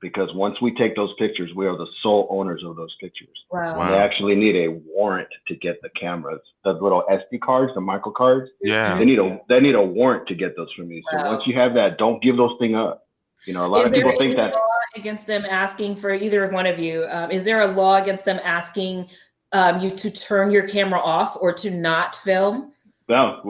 because 0.00 0.28
once 0.34 0.60
we 0.60 0.74
take 0.74 0.94
those 0.94 1.10
pictures, 1.18 1.50
we 1.54 1.66
are 1.66 1.76
the 1.76 1.86
sole 2.02 2.28
owners 2.30 2.62
of 2.64 2.76
those 2.76 2.94
pictures. 3.00 3.36
Wow. 3.50 3.78
wow. 3.78 3.90
They 3.90 3.96
actually 3.96 4.34
need 4.36 4.56
a 4.56 4.68
warrant 4.86 5.28
to 5.48 5.56
get 5.56 5.80
the 5.82 5.88
cameras, 5.90 6.40
the 6.64 6.72
little 6.72 7.04
SD 7.10 7.40
cards, 7.40 7.72
the 7.74 7.80
micro 7.80 8.12
cards. 8.12 8.50
Yeah. 8.60 8.98
They 8.98 9.04
need 9.04 9.18
a 9.18 9.40
they 9.48 9.60
need 9.60 9.74
a 9.74 9.82
warrant 9.82 10.28
to 10.28 10.34
get 10.34 10.56
those 10.56 10.72
from 10.76 10.90
you. 10.90 11.02
Wow. 11.12 11.22
So 11.22 11.30
once 11.30 11.42
you 11.46 11.56
have 11.58 11.74
that, 11.74 11.98
don't 11.98 12.22
give 12.22 12.36
those 12.36 12.56
thing 12.58 12.74
up. 12.74 13.06
You 13.46 13.54
know, 13.54 13.66
a 13.66 13.68
lot 13.68 13.82
is 13.82 13.88
of 13.88 13.94
people 13.94 14.14
think 14.18 14.36
that 14.36 14.54
against 14.94 15.26
them 15.26 15.44
asking 15.44 15.96
for 15.96 16.12
either 16.12 16.48
one 16.50 16.66
of 16.66 16.78
you. 16.78 17.06
Um, 17.10 17.30
is 17.30 17.44
there 17.44 17.60
a 17.60 17.66
law 17.66 17.96
against 17.96 18.24
them 18.24 18.40
asking 18.42 19.08
um, 19.52 19.80
you 19.80 19.90
to 19.90 20.10
turn 20.10 20.50
your 20.50 20.68
camera 20.68 21.00
off 21.00 21.36
or 21.40 21.52
to 21.54 21.70
not 21.70 22.16
film? 22.16 22.72
No, 23.08 23.40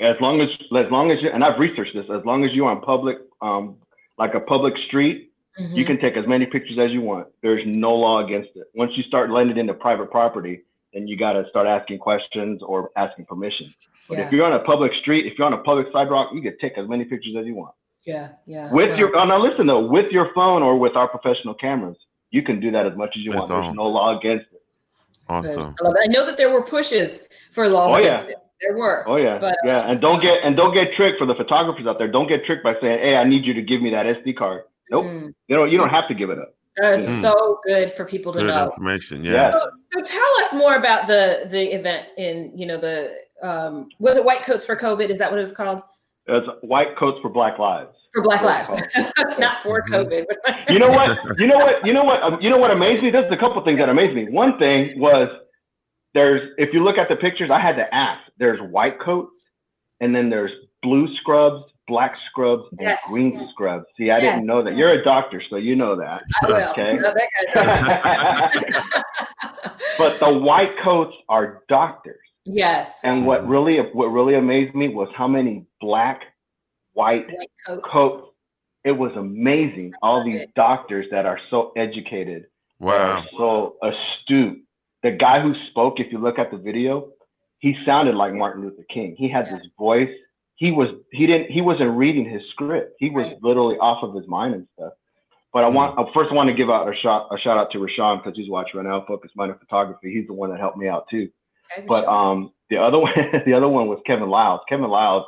as 0.00 0.16
long 0.20 0.40
as 0.40 0.48
as 0.76 0.90
long 0.92 1.10
as 1.10 1.18
you 1.20 1.30
and 1.30 1.42
I've 1.42 1.58
researched 1.58 1.94
this. 1.94 2.06
As 2.08 2.24
long 2.24 2.44
as 2.44 2.52
you're 2.52 2.70
on 2.70 2.80
public, 2.80 3.18
um, 3.42 3.76
like 4.16 4.34
a 4.34 4.40
public 4.40 4.74
street, 4.86 5.32
mm-hmm. 5.58 5.74
you 5.74 5.84
can 5.84 5.98
take 5.98 6.16
as 6.16 6.26
many 6.26 6.46
pictures 6.46 6.78
as 6.78 6.92
you 6.92 7.00
want. 7.00 7.26
There's 7.42 7.66
no 7.66 7.94
law 7.94 8.24
against 8.24 8.50
it. 8.54 8.68
Once 8.74 8.92
you 8.96 9.02
start 9.04 9.30
letting 9.30 9.50
it 9.50 9.58
into 9.58 9.74
private 9.74 10.10
property, 10.12 10.62
then 10.92 11.08
you 11.08 11.16
got 11.16 11.32
to 11.32 11.44
start 11.50 11.66
asking 11.66 11.98
questions 11.98 12.62
or 12.62 12.90
asking 12.96 13.26
permission. 13.26 13.74
But 14.08 14.18
yeah. 14.18 14.26
if 14.26 14.32
you're 14.32 14.46
on 14.46 14.52
a 14.52 14.64
public 14.64 14.92
street, 15.00 15.26
if 15.26 15.36
you're 15.36 15.48
on 15.48 15.52
a 15.52 15.62
public 15.62 15.88
sidewalk, 15.92 16.30
you 16.32 16.40
can 16.40 16.56
take 16.58 16.78
as 16.78 16.88
many 16.88 17.04
pictures 17.04 17.34
as 17.38 17.44
you 17.44 17.56
want. 17.56 17.74
Yeah, 18.08 18.28
yeah. 18.46 18.72
With 18.72 18.98
your 18.98 19.14
oh, 19.14 19.24
now 19.24 19.38
listen 19.38 19.66
though, 19.66 19.84
with 19.84 20.10
your 20.10 20.32
phone 20.34 20.62
or 20.62 20.78
with 20.78 20.96
our 20.96 21.06
professional 21.06 21.52
cameras, 21.52 21.96
you 22.30 22.42
can 22.42 22.58
do 22.58 22.70
that 22.70 22.86
as 22.86 22.96
much 22.96 23.10
as 23.14 23.22
you 23.22 23.32
That's 23.32 23.50
want. 23.50 23.64
There's 23.64 23.76
no 23.76 23.86
law 23.86 24.18
against 24.18 24.46
it. 24.50 24.62
Awesome. 25.28 25.74
I, 25.84 26.04
I, 26.04 26.06
know 26.06 26.24
that 26.24 26.38
there 26.38 26.50
were 26.50 26.62
pushes 26.62 27.28
for 27.50 27.68
laws 27.68 27.90
oh, 27.90 27.96
against 27.96 28.30
yeah. 28.30 28.36
it. 28.36 28.42
There 28.62 28.78
were. 28.78 29.06
Oh 29.06 29.16
yeah. 29.16 29.38
But, 29.38 29.56
yeah, 29.62 29.90
and 29.90 30.00
don't 30.00 30.22
get 30.22 30.38
and 30.42 30.56
don't 30.56 30.72
get 30.72 30.94
tricked 30.94 31.18
for 31.18 31.26
the 31.26 31.34
photographers 31.34 31.86
out 31.86 31.98
there. 31.98 32.08
Don't 32.10 32.28
get 32.28 32.46
tricked 32.46 32.64
by 32.64 32.74
saying, 32.80 32.98
"Hey, 33.00 33.14
I 33.14 33.24
need 33.24 33.44
you 33.44 33.52
to 33.52 33.62
give 33.62 33.82
me 33.82 33.90
that 33.90 34.06
SD 34.06 34.36
card." 34.36 34.62
Nope. 34.90 35.04
Mm. 35.04 35.34
You 35.48 35.56
know, 35.56 35.64
you 35.64 35.76
don't 35.76 35.90
have 35.90 36.08
to 36.08 36.14
give 36.14 36.30
it 36.30 36.38
up. 36.38 36.54
That 36.78 36.94
is 36.94 37.06
mm. 37.06 37.20
so 37.20 37.60
good 37.66 37.90
for 37.90 38.06
people 38.06 38.32
to 38.32 38.38
good 38.38 38.48
know. 38.48 38.70
Information, 38.70 39.22
yeah. 39.22 39.50
So, 39.50 39.60
so, 39.88 40.00
tell 40.00 40.40
us 40.40 40.54
more 40.54 40.76
about 40.76 41.06
the 41.06 41.46
the 41.50 41.74
event 41.74 42.06
in 42.16 42.52
you 42.56 42.64
know 42.64 42.78
the 42.78 43.14
um, 43.42 43.90
was 43.98 44.16
it 44.16 44.24
White 44.24 44.44
Coats 44.44 44.64
for 44.64 44.76
COVID? 44.76 45.10
Is 45.10 45.18
that 45.18 45.30
what 45.30 45.38
it 45.38 45.42
was 45.42 45.52
called? 45.52 45.82
It's 46.26 46.46
White 46.62 46.96
Coats 46.96 47.18
for 47.20 47.28
Black 47.28 47.58
Lives. 47.58 47.97
For 48.12 48.22
Black 48.22 48.42
Lives, 48.42 48.70
not 49.38 49.58
for 49.58 49.82
mm-hmm. 49.82 49.94
COVID. 49.94 50.24
you 50.70 50.78
know 50.78 50.90
what? 50.90 51.10
You 51.38 51.46
know 51.46 51.58
what? 51.58 51.86
You 51.86 51.92
know 51.92 52.04
what? 52.04 52.22
Um, 52.22 52.38
you 52.40 52.50
know 52.50 52.58
what 52.58 52.74
amazed 52.74 53.02
me? 53.02 53.10
There's 53.10 53.30
a 53.30 53.36
couple 53.36 53.62
things 53.64 53.80
that 53.80 53.88
amazed 53.88 54.14
me. 54.14 54.28
One 54.30 54.58
thing 54.58 54.98
was 54.98 55.28
there's 56.14 56.52
if 56.56 56.70
you 56.72 56.82
look 56.82 56.96
at 56.96 57.08
the 57.08 57.16
pictures, 57.16 57.50
I 57.52 57.60
had 57.60 57.76
to 57.76 57.94
ask. 57.94 58.22
There's 58.38 58.60
white 58.70 58.98
coats, 59.00 59.32
and 60.00 60.14
then 60.14 60.30
there's 60.30 60.52
blue 60.82 61.08
scrubs, 61.20 61.64
black 61.86 62.14
scrubs, 62.30 62.64
and 62.72 62.80
yes. 62.80 63.02
green 63.08 63.38
scrubs. 63.48 63.84
See, 63.98 64.10
I 64.10 64.18
yes. 64.18 64.34
didn't 64.34 64.46
know 64.46 64.64
that. 64.64 64.76
You're 64.76 65.00
a 65.00 65.04
doctor, 65.04 65.42
so 65.50 65.56
you 65.56 65.76
know 65.76 65.96
that. 65.96 66.22
I 66.42 66.46
will. 66.46 66.70
Okay. 66.70 66.98
but 69.98 70.18
the 70.20 70.38
white 70.38 70.72
coats 70.82 71.14
are 71.28 71.62
doctors. 71.68 72.16
Yes. 72.44 73.00
And 73.04 73.26
what 73.26 73.46
really 73.46 73.78
what 73.92 74.06
really 74.06 74.34
amazed 74.34 74.74
me 74.74 74.88
was 74.88 75.08
how 75.16 75.28
many 75.28 75.66
black, 75.80 76.22
white, 76.98 77.26
white 77.28 77.50
coats. 77.66 77.82
coats. 77.90 78.24
It 78.84 78.92
was 78.92 79.12
amazing. 79.16 79.92
All 80.02 80.24
these 80.24 80.46
doctors 80.54 81.06
that 81.10 81.26
are 81.26 81.38
so 81.50 81.72
educated, 81.76 82.46
wow, 82.78 83.24
so 83.36 83.76
astute. 83.82 84.62
The 85.02 85.12
guy 85.12 85.40
who 85.40 85.54
spoke, 85.70 86.00
if 86.00 86.10
you 86.10 86.18
look 86.18 86.38
at 86.38 86.50
the 86.50 86.56
video, 86.56 87.10
he 87.58 87.76
sounded 87.84 88.14
like 88.14 88.34
Martin 88.34 88.62
Luther 88.62 88.84
King. 88.92 89.14
He 89.16 89.28
had 89.28 89.46
yeah. 89.46 89.56
this 89.56 89.66
voice. 89.78 90.10
He 90.56 90.72
was 90.72 90.88
he 91.12 91.26
didn't 91.26 91.50
he 91.50 91.60
wasn't 91.60 91.96
reading 91.96 92.28
his 92.28 92.42
script. 92.50 92.94
He 92.98 93.10
was 93.10 93.26
right. 93.26 93.42
literally 93.42 93.76
off 93.76 94.02
of 94.02 94.14
his 94.14 94.26
mind 94.26 94.54
and 94.54 94.66
stuff. 94.74 94.92
But 95.52 95.64
I 95.64 95.68
want 95.68 95.96
mm. 95.96 96.12
first 96.12 96.30
I 96.32 96.34
want 96.34 96.48
to 96.48 96.54
give 96.54 96.70
out 96.70 96.88
a 96.88 96.96
shot 96.96 97.28
a 97.32 97.38
shout 97.38 97.58
out 97.58 97.70
to 97.72 97.78
Rashawn 97.78 98.22
because 98.22 98.36
he's 98.36 98.50
watching 98.50 98.80
right 98.80 98.88
now. 98.88 99.04
Focus 99.06 99.30
Minded 99.36 99.58
Photography. 99.60 100.12
He's 100.12 100.26
the 100.26 100.34
one 100.34 100.50
that 100.50 100.58
helped 100.58 100.78
me 100.78 100.88
out 100.88 101.06
too. 101.10 101.28
But 101.86 102.06
um, 102.06 102.52
the 102.70 102.78
other 102.78 102.98
one, 103.06 103.12
the 103.46 103.54
other 103.54 103.68
one 103.68 103.86
was 103.86 104.00
Kevin 104.06 104.28
Lyles. 104.28 104.60
Kevin 104.68 104.88
Lyles, 104.88 105.24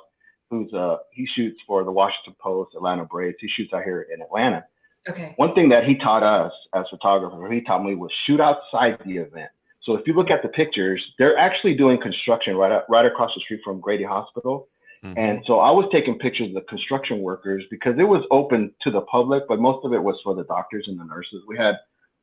who's 0.50 0.72
uh, 0.72 0.96
he 1.12 1.26
shoots 1.34 1.58
for 1.66 1.84
the 1.84 1.92
Washington 1.92 2.34
Post, 2.40 2.74
Atlanta 2.74 3.04
Braves. 3.04 3.36
He 3.40 3.48
shoots 3.48 3.72
out 3.72 3.84
here 3.84 4.06
in 4.12 4.20
Atlanta. 4.20 4.64
Okay. 5.08 5.32
One 5.36 5.54
thing 5.54 5.70
that 5.70 5.84
he 5.84 5.94
taught 5.96 6.22
us 6.22 6.52
as 6.74 6.84
photographers, 6.90 7.50
he 7.52 7.62
taught 7.62 7.84
me 7.84 7.94
was 7.94 8.10
shoot 8.26 8.40
outside 8.40 8.98
the 9.06 9.16
event. 9.16 9.50
So 9.82 9.94
if 9.94 10.06
you 10.06 10.12
look 10.12 10.30
at 10.30 10.42
the 10.42 10.48
pictures, 10.48 11.02
they're 11.18 11.38
actually 11.38 11.74
doing 11.74 12.00
construction 12.00 12.56
right 12.56 12.70
up, 12.70 12.86
right 12.90 13.06
across 13.06 13.30
the 13.34 13.40
street 13.40 13.60
from 13.64 13.80
Grady 13.80 14.04
Hospital. 14.04 14.68
Mm-hmm. 15.02 15.18
And 15.18 15.42
so 15.46 15.60
I 15.60 15.70
was 15.70 15.88
taking 15.90 16.18
pictures 16.18 16.48
of 16.48 16.54
the 16.54 16.60
construction 16.62 17.20
workers 17.20 17.64
because 17.70 17.94
it 17.98 18.04
was 18.04 18.22
open 18.30 18.72
to 18.82 18.90
the 18.90 19.00
public, 19.02 19.44
but 19.48 19.58
most 19.58 19.84
of 19.86 19.94
it 19.94 20.02
was 20.02 20.16
for 20.22 20.34
the 20.34 20.44
doctors 20.44 20.84
and 20.86 21.00
the 21.00 21.04
nurses. 21.04 21.42
We 21.48 21.56
had 21.56 21.76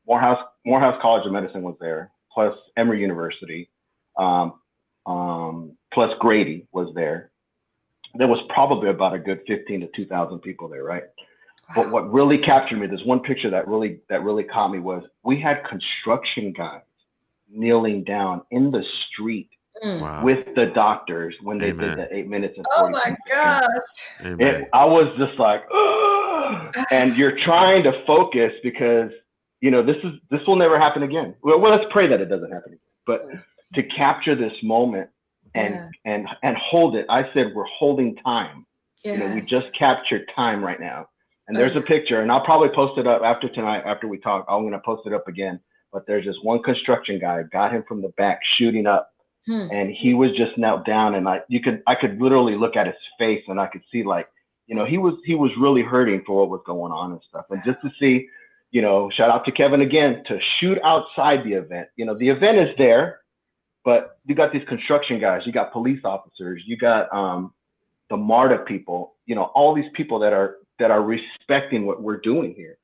Morehouse 0.07 0.39
Morehouse 0.65 0.99
College 1.01 1.25
of 1.25 1.31
Medicine 1.31 1.63
was 1.63 1.75
there, 1.79 2.11
plus 2.31 2.55
Emory 2.77 3.01
University, 3.01 3.69
um, 4.17 4.53
um, 5.07 5.75
plus 5.91 6.11
Grady 6.19 6.67
was 6.71 6.93
there. 6.93 7.31
There 8.17 8.27
was 8.27 8.39
probably 8.49 8.89
about 8.89 9.13
a 9.13 9.19
good 9.19 9.41
15 9.47 9.81
to 9.81 9.87
2,000 9.95 10.39
people 10.39 10.67
there, 10.67 10.83
right? 10.83 11.03
Wow. 11.03 11.75
But 11.75 11.91
what 11.91 12.11
really 12.11 12.37
captured 12.37 12.79
me, 12.79 12.87
there's 12.87 13.05
one 13.05 13.19
picture 13.19 13.49
that 13.49 13.67
really 13.67 13.99
that 14.09 14.23
really 14.23 14.43
caught 14.43 14.69
me 14.69 14.79
was 14.79 15.03
we 15.23 15.39
had 15.39 15.63
construction 15.65 16.53
guys 16.53 16.81
kneeling 17.49 18.03
down 18.03 18.41
in 18.51 18.71
the 18.71 18.83
street 19.09 19.49
mm. 19.83 20.01
wow. 20.01 20.23
with 20.23 20.45
the 20.55 20.67
doctors 20.67 21.35
when 21.41 21.57
they 21.57 21.69
Amen. 21.69 21.97
did 21.97 21.97
the 21.97 22.15
eight 22.15 22.27
minutes 22.27 22.53
and 22.57 22.65
oh 22.75 22.89
my 22.89 23.15
gosh 23.27 23.81
it, 24.19 24.67
i 24.73 24.85
was 24.85 25.05
just 25.17 25.39
like 25.39 25.63
and 26.91 27.15
you're 27.17 27.37
trying 27.45 27.83
to 27.83 27.91
focus 28.05 28.51
because 28.63 29.11
you 29.61 29.71
know 29.71 29.83
this 29.83 29.97
is 30.03 30.13
this 30.29 30.41
will 30.47 30.55
never 30.55 30.79
happen 30.79 31.03
again 31.03 31.35
well, 31.41 31.59
well 31.59 31.71
let's 31.71 31.89
pray 31.91 32.07
that 32.07 32.21
it 32.21 32.25
doesn't 32.25 32.51
happen 32.51 32.73
again 32.73 32.79
but 33.05 33.21
to 33.73 33.83
capture 33.83 34.35
this 34.35 34.53
moment 34.63 35.09
and 35.55 35.73
yeah. 35.73 35.89
and 36.05 36.27
and 36.43 36.57
hold 36.57 36.95
it. 36.95 37.05
I 37.09 37.31
said 37.33 37.53
we're 37.55 37.65
holding 37.65 38.15
time. 38.17 38.65
Yes. 39.03 39.17
You 39.17 39.23
know, 39.27 39.35
we 39.35 39.41
just 39.41 39.67
captured 39.77 40.29
time 40.35 40.63
right 40.63 40.79
now. 40.79 41.07
And 41.47 41.55
there's 41.55 41.77
a 41.77 41.81
picture, 41.81 42.19
and 42.19 42.29
I'll 42.29 42.43
probably 42.43 42.69
post 42.75 42.97
it 42.97 43.07
up 43.07 43.21
after 43.23 43.47
tonight, 43.47 43.83
after 43.85 44.07
we 44.07 44.17
talk. 44.17 44.45
I'm 44.49 44.63
gonna 44.63 44.81
post 44.83 45.07
it 45.07 45.13
up 45.13 45.27
again. 45.27 45.59
But 45.93 46.05
there's 46.05 46.25
this 46.25 46.35
one 46.43 46.61
construction 46.61 47.19
guy, 47.19 47.43
got 47.51 47.71
him 47.71 47.83
from 47.87 48.01
the 48.01 48.09
back 48.17 48.39
shooting 48.57 48.85
up. 48.85 49.09
Hmm. 49.45 49.67
And 49.71 49.89
he 49.89 50.13
was 50.13 50.31
just 50.31 50.57
knelt 50.57 50.85
down 50.85 51.15
and 51.15 51.27
I 51.27 51.39
you 51.47 51.61
could 51.61 51.81
I 51.87 51.95
could 51.95 52.21
literally 52.21 52.55
look 52.55 52.75
at 52.75 52.85
his 52.85 52.95
face 53.17 53.43
and 53.47 53.59
I 53.59 53.67
could 53.67 53.81
see 53.91 54.03
like, 54.03 54.27
you 54.67 54.75
know, 54.75 54.85
he 54.85 54.97
was 54.97 55.13
he 55.25 55.35
was 55.35 55.51
really 55.57 55.83
hurting 55.83 56.23
for 56.27 56.41
what 56.41 56.49
was 56.49 56.61
going 56.65 56.91
on 56.91 57.13
and 57.13 57.21
stuff. 57.29 57.45
And 57.49 57.61
just 57.65 57.79
to 57.81 57.89
see, 57.97 58.27
you 58.71 58.81
know, 58.81 59.09
shout 59.15 59.29
out 59.29 59.45
to 59.45 59.51
Kevin 59.51 59.79
again 59.79 60.23
to 60.27 60.37
shoot 60.59 60.77
outside 60.83 61.45
the 61.45 61.53
event. 61.53 61.87
You 61.95 62.05
know, 62.05 62.17
the 62.17 62.27
event 62.27 62.57
is 62.57 62.75
there, 62.75 63.21
but 63.87 64.19
you 64.25 64.35
got 64.35 64.51
these 64.51 64.67
construction 64.67 65.17
guys, 65.17 65.43
you 65.45 65.53
got 65.53 65.71
police 65.71 66.01
officers, 66.03 66.61
you 66.65 66.75
got 66.75 67.07
um, 67.13 67.53
the 68.09 68.17
MARTA 68.17 68.65
people, 68.67 69.15
you 69.25 69.33
know, 69.33 69.43
all 69.55 69.73
these 69.73 69.89
people 69.93 70.19
that 70.19 70.33
are 70.33 70.57
that 70.77 70.91
are 70.91 71.01
respecting 71.01 71.85
what 71.85 72.01
we're 72.01 72.19
doing 72.19 72.53
here. 72.53 72.79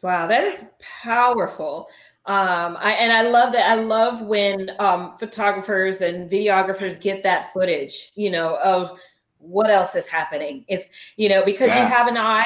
Wow, 0.00 0.28
that 0.28 0.44
is 0.44 0.70
powerful. 1.02 1.88
Um, 2.26 2.76
I, 2.78 2.92
and 3.00 3.12
I 3.12 3.22
love 3.22 3.52
that. 3.54 3.68
I 3.68 3.74
love 3.74 4.22
when 4.22 4.70
um, 4.78 5.18
photographers 5.18 6.00
and 6.00 6.30
videographers 6.30 7.02
get 7.02 7.24
that 7.24 7.52
footage, 7.52 8.12
you 8.14 8.30
know, 8.30 8.56
of 8.62 9.00
what 9.38 9.68
else 9.68 9.96
is 9.96 10.06
happening. 10.06 10.64
It's, 10.68 10.90
you 11.16 11.28
know, 11.28 11.44
because 11.44 11.70
yeah. 11.70 11.82
you 11.82 11.92
have 11.92 12.06
an 12.06 12.16
eye 12.16 12.44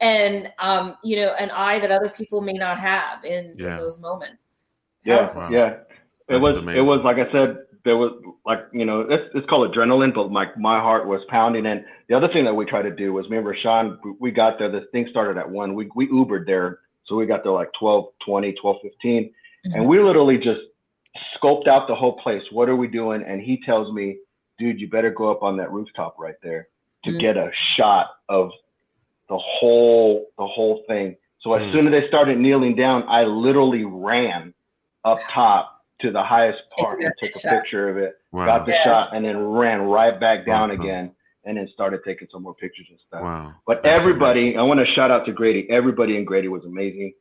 and, 0.00 0.50
um, 0.58 0.96
you 1.04 1.14
know, 1.14 1.32
an 1.38 1.52
eye 1.52 1.78
that 1.78 1.92
other 1.92 2.08
people 2.08 2.40
may 2.40 2.54
not 2.54 2.80
have 2.80 3.24
in, 3.24 3.54
yeah. 3.56 3.74
in 3.74 3.76
those 3.76 4.00
moments. 4.00 4.42
Yeah. 5.04 5.32
Wow. 5.32 5.42
Yeah. 5.48 5.76
It 6.28 6.40
was, 6.40 6.56
amazing. 6.56 6.80
it 6.80 6.84
was, 6.84 7.00
like 7.04 7.16
I 7.16 7.30
said, 7.32 7.58
there 7.84 7.96
was 7.96 8.20
like, 8.44 8.60
you 8.72 8.84
know, 8.84 9.00
it's, 9.00 9.30
it's 9.34 9.46
called 9.48 9.72
adrenaline, 9.74 10.14
but 10.14 10.30
like 10.30 10.58
my 10.58 10.80
heart 10.80 11.06
was 11.06 11.20
pounding. 11.28 11.66
And 11.66 11.84
the 12.08 12.16
other 12.16 12.28
thing 12.28 12.44
that 12.44 12.54
we 12.54 12.64
tried 12.66 12.82
to 12.82 12.94
do 12.94 13.12
was, 13.12 13.24
remember, 13.30 13.56
Sean, 13.60 13.98
we 14.20 14.30
got 14.30 14.58
there, 14.58 14.70
this 14.70 14.84
thing 14.92 15.06
started 15.10 15.38
at 15.38 15.48
one, 15.48 15.74
we, 15.74 15.90
we 15.94 16.08
Ubered 16.08 16.46
there 16.46 16.80
so 17.08 17.16
we 17.16 17.26
got 17.26 17.42
there 17.42 17.52
like 17.52 17.70
12, 17.78 18.06
20, 18.24 18.52
12, 18.52 18.76
15. 18.82 19.24
Mm-hmm. 19.24 19.74
And 19.74 19.88
we 19.88 19.98
literally 19.98 20.36
just 20.36 20.60
scoped 21.36 21.66
out 21.66 21.88
the 21.88 21.94
whole 21.94 22.18
place. 22.20 22.42
What 22.52 22.68
are 22.68 22.76
we 22.76 22.86
doing? 22.86 23.22
And 23.26 23.40
he 23.40 23.60
tells 23.64 23.92
me, 23.92 24.18
dude, 24.58 24.80
you 24.80 24.88
better 24.88 25.10
go 25.10 25.30
up 25.30 25.42
on 25.42 25.56
that 25.56 25.72
rooftop 25.72 26.16
right 26.18 26.36
there 26.42 26.68
to 27.04 27.10
mm-hmm. 27.10 27.18
get 27.18 27.36
a 27.36 27.50
shot 27.76 28.08
of 28.28 28.50
the 29.28 29.38
whole 29.38 30.26
the 30.36 30.46
whole 30.46 30.84
thing. 30.86 31.16
So 31.40 31.54
as 31.54 31.62
mm-hmm. 31.62 31.72
soon 31.72 31.86
as 31.86 31.92
they 31.92 32.08
started 32.08 32.38
kneeling 32.38 32.76
down, 32.76 33.04
I 33.08 33.24
literally 33.24 33.84
ran 33.84 34.52
up 35.04 35.20
top 35.30 35.77
to 36.00 36.10
the 36.12 36.22
highest 36.22 36.58
part 36.78 37.02
and 37.02 37.12
took 37.20 37.34
a 37.34 37.38
shot. 37.38 37.52
picture 37.52 37.88
of 37.88 37.96
it, 37.96 38.14
wow. 38.32 38.46
got 38.46 38.66
the 38.66 38.72
yes. 38.72 38.84
shot, 38.84 39.14
and 39.14 39.24
then 39.24 39.36
ran 39.38 39.80
right 39.82 40.18
back 40.18 40.46
down 40.46 40.68
wow. 40.68 40.74
again 40.74 41.12
and 41.48 41.56
then 41.56 41.68
started 41.72 42.00
taking 42.04 42.28
some 42.30 42.42
more 42.42 42.54
pictures 42.54 42.86
and 42.90 42.98
stuff. 43.06 43.22
Wow. 43.22 43.54
But 43.66 43.82
That's 43.82 43.98
everybody, 43.98 44.40
amazing. 44.40 44.60
I 44.60 44.62
want 44.64 44.80
to 44.80 44.86
shout 44.94 45.10
out 45.10 45.24
to 45.26 45.32
Grady. 45.32 45.66
Everybody 45.70 46.16
in 46.16 46.24
Grady 46.24 46.48
was 46.48 46.64
amazing. 46.64 47.14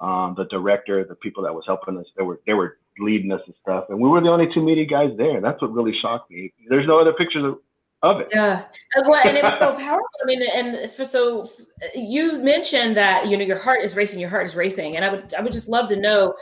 Um, 0.00 0.34
the 0.36 0.44
director, 0.46 1.04
the 1.04 1.14
people 1.16 1.42
that 1.44 1.54
was 1.54 1.64
helping 1.66 1.98
us, 1.98 2.06
they 2.16 2.24
were 2.24 2.40
they 2.46 2.54
were 2.54 2.78
leading 2.98 3.30
us 3.30 3.40
and 3.46 3.54
stuff, 3.60 3.84
and 3.90 4.00
we 4.00 4.08
were 4.08 4.20
the 4.20 4.28
only 4.28 4.52
two 4.52 4.62
media 4.62 4.86
guys 4.86 5.10
there. 5.16 5.40
That's 5.40 5.60
what 5.62 5.72
really 5.72 5.94
shocked 6.00 6.30
me. 6.30 6.52
There's 6.68 6.86
no 6.86 6.98
other 6.98 7.12
pictures 7.12 7.44
of, 7.44 7.58
of 8.02 8.20
it. 8.20 8.28
Yeah, 8.32 8.64
well, 9.06 9.20
and 9.24 9.36
it 9.36 9.44
was 9.44 9.56
so 9.56 9.72
powerful. 9.76 10.06
I 10.22 10.26
mean, 10.26 10.42
and 10.54 10.90
for 10.90 11.04
so 11.04 11.46
you 11.94 12.40
mentioned 12.40 12.96
that 12.96 13.28
you 13.28 13.36
know 13.36 13.44
your 13.44 13.58
heart 13.58 13.82
is 13.82 13.94
racing, 13.94 14.18
your 14.18 14.30
heart 14.30 14.46
is 14.46 14.56
racing, 14.56 14.96
and 14.96 15.04
I 15.04 15.10
would 15.10 15.32
I 15.34 15.42
would 15.42 15.52
just 15.52 15.68
love 15.68 15.88
to 15.88 15.96
know 15.96 16.34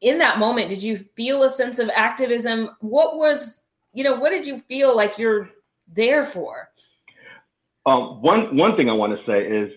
in 0.00 0.18
that 0.18 0.38
moment, 0.38 0.68
did 0.68 0.82
you 0.82 0.96
feel 1.16 1.42
a 1.42 1.50
sense 1.50 1.78
of 1.78 1.90
activism? 1.94 2.70
What 2.80 3.16
was 3.16 3.62
you 3.92 4.04
know 4.04 4.14
what 4.14 4.30
did 4.30 4.46
you 4.46 4.58
feel 4.58 4.96
like 4.96 5.18
you're 5.18 5.50
there 5.88 6.24
for? 6.24 6.68
Um, 7.86 8.22
one 8.22 8.56
one 8.56 8.76
thing 8.76 8.88
I 8.88 8.92
want 8.92 9.18
to 9.18 9.24
say 9.26 9.46
is 9.46 9.72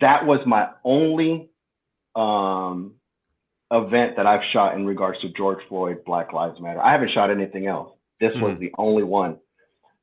that 0.00 0.26
was 0.26 0.40
my 0.46 0.68
only 0.84 1.50
um, 2.16 2.94
event 3.70 4.16
that 4.16 4.26
I've 4.26 4.40
shot 4.52 4.74
in 4.74 4.86
regards 4.86 5.20
to 5.20 5.28
George 5.30 5.60
Floyd, 5.68 6.04
Black 6.04 6.32
Lives 6.32 6.60
Matter. 6.60 6.80
I 6.80 6.92
haven't 6.92 7.12
shot 7.12 7.30
anything 7.30 7.66
else. 7.66 7.96
This 8.20 8.32
mm-hmm. 8.32 8.42
was 8.42 8.58
the 8.58 8.72
only 8.76 9.02
one, 9.02 9.38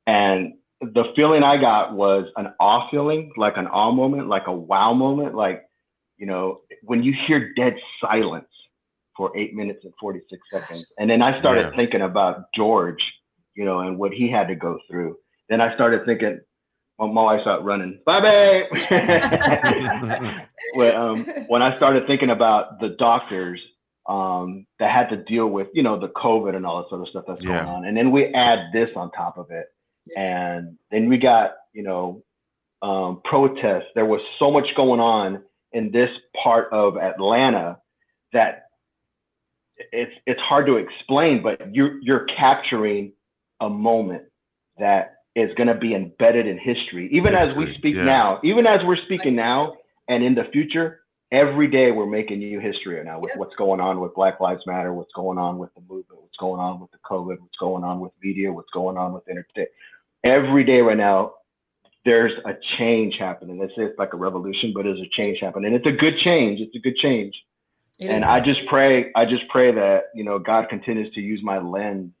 and 0.06 0.54
the 0.80 1.04
feeling 1.16 1.42
I 1.42 1.60
got 1.60 1.92
was 1.92 2.28
an 2.36 2.52
awe 2.60 2.88
feeling, 2.90 3.32
like 3.36 3.56
an 3.56 3.66
awe 3.66 3.92
moment, 3.92 4.28
like 4.28 4.46
a 4.46 4.52
wow 4.52 4.94
moment, 4.94 5.34
like 5.34 5.68
you 6.16 6.26
know 6.26 6.60
when 6.82 7.02
you 7.02 7.14
hear 7.26 7.52
dead 7.54 7.74
silence 8.00 8.47
for 9.18 9.36
eight 9.36 9.54
minutes 9.54 9.84
and 9.84 9.92
46 10.00 10.40
seconds. 10.50 10.86
And 10.98 11.10
then 11.10 11.20
I 11.20 11.38
started 11.40 11.70
yeah. 11.70 11.76
thinking 11.76 12.02
about 12.02 12.44
George, 12.54 13.02
you 13.54 13.66
know, 13.66 13.80
and 13.80 13.98
what 13.98 14.12
he 14.12 14.30
had 14.30 14.48
to 14.48 14.54
go 14.54 14.78
through. 14.88 15.16
Then 15.50 15.60
I 15.60 15.74
started 15.74 16.06
thinking, 16.06 16.40
well, 16.98 17.08
my 17.08 17.22
wife 17.22 17.40
started 17.42 17.64
running, 17.64 18.00
bye 18.06 18.20
bye. 18.20 18.62
when, 20.74 20.94
um, 20.94 21.24
when 21.48 21.62
I 21.62 21.76
started 21.76 22.06
thinking 22.06 22.30
about 22.30 22.80
the 22.80 22.90
doctors 22.90 23.60
um, 24.08 24.66
that 24.78 24.90
had 24.90 25.08
to 25.10 25.16
deal 25.24 25.48
with, 25.48 25.66
you 25.74 25.82
know, 25.82 25.98
the 25.98 26.08
COVID 26.08 26.54
and 26.54 26.64
all 26.64 26.82
this 26.82 26.92
other 26.92 27.06
stuff 27.10 27.24
that's 27.26 27.42
yeah. 27.42 27.64
going 27.64 27.68
on. 27.68 27.84
And 27.84 27.96
then 27.96 28.12
we 28.12 28.26
add 28.26 28.70
this 28.72 28.88
on 28.96 29.10
top 29.10 29.36
of 29.36 29.50
it. 29.50 29.66
And 30.16 30.78
then 30.90 31.08
we 31.08 31.18
got, 31.18 31.54
you 31.74 31.82
know, 31.82 32.22
um, 32.80 33.20
protests. 33.24 33.88
There 33.94 34.06
was 34.06 34.20
so 34.38 34.50
much 34.50 34.66
going 34.76 35.00
on 35.00 35.42
in 35.72 35.90
this 35.90 36.08
part 36.42 36.72
of 36.72 36.96
Atlanta 36.96 37.78
that 38.32 38.67
it's 39.92 40.12
it's 40.26 40.40
hard 40.40 40.66
to 40.66 40.76
explain, 40.76 41.42
but 41.42 41.74
you're 41.74 42.00
you're 42.02 42.26
capturing 42.26 43.12
a 43.60 43.68
moment 43.68 44.24
that 44.78 45.16
is 45.34 45.50
going 45.56 45.68
to 45.68 45.74
be 45.74 45.94
embedded 45.94 46.46
in 46.46 46.58
history. 46.58 47.08
Even 47.12 47.34
as 47.34 47.54
we 47.54 47.72
speak 47.74 47.94
yeah. 47.94 48.04
now, 48.04 48.40
even 48.42 48.66
as 48.66 48.80
we're 48.84 48.96
speaking 49.04 49.36
now 49.36 49.76
and 50.08 50.24
in 50.24 50.34
the 50.34 50.44
future, 50.52 51.00
every 51.30 51.68
day 51.68 51.90
we're 51.92 52.06
making 52.06 52.38
new 52.38 52.60
history 52.60 52.96
right 52.96 53.04
now 53.04 53.20
with 53.20 53.30
yes. 53.30 53.38
what's 53.38 53.56
going 53.56 53.80
on 53.80 54.00
with 54.00 54.14
Black 54.14 54.40
Lives 54.40 54.62
Matter, 54.66 54.92
what's 54.92 55.12
going 55.14 55.38
on 55.38 55.58
with 55.58 55.72
the 55.74 55.80
movement, 55.82 56.22
what's 56.22 56.36
going 56.38 56.60
on 56.60 56.80
with 56.80 56.90
the 56.90 56.98
COVID, 57.08 57.38
what's 57.40 57.56
going 57.60 57.84
on 57.84 58.00
with 58.00 58.12
media, 58.22 58.52
what's 58.52 58.70
going 58.72 58.96
on 58.96 59.12
with 59.12 59.28
entertainment. 59.28 59.70
Every 60.24 60.64
day 60.64 60.80
right 60.80 60.96
now, 60.96 61.34
there's 62.04 62.32
a 62.44 62.54
change 62.78 63.14
happening. 63.18 63.60
It's, 63.62 63.72
it's 63.76 63.98
like 63.98 64.14
a 64.14 64.16
revolution, 64.16 64.72
but 64.74 64.84
there's 64.84 65.00
a 65.00 65.08
change 65.12 65.38
happening. 65.40 65.74
And 65.74 65.76
it's 65.76 65.86
a 65.86 65.96
good 65.96 66.14
change. 66.24 66.60
It's 66.60 66.74
a 66.74 66.80
good 66.80 66.96
change. 66.96 67.34
It 67.98 68.06
and 68.06 68.18
is. 68.18 68.22
I 68.22 68.40
just 68.40 68.60
pray, 68.68 69.10
I 69.16 69.24
just 69.24 69.48
pray 69.48 69.72
that, 69.72 70.04
you 70.14 70.24
know, 70.24 70.38
God 70.38 70.68
continues 70.68 71.12
to 71.14 71.20
use 71.20 71.40
my 71.42 71.58
lens 71.58 72.12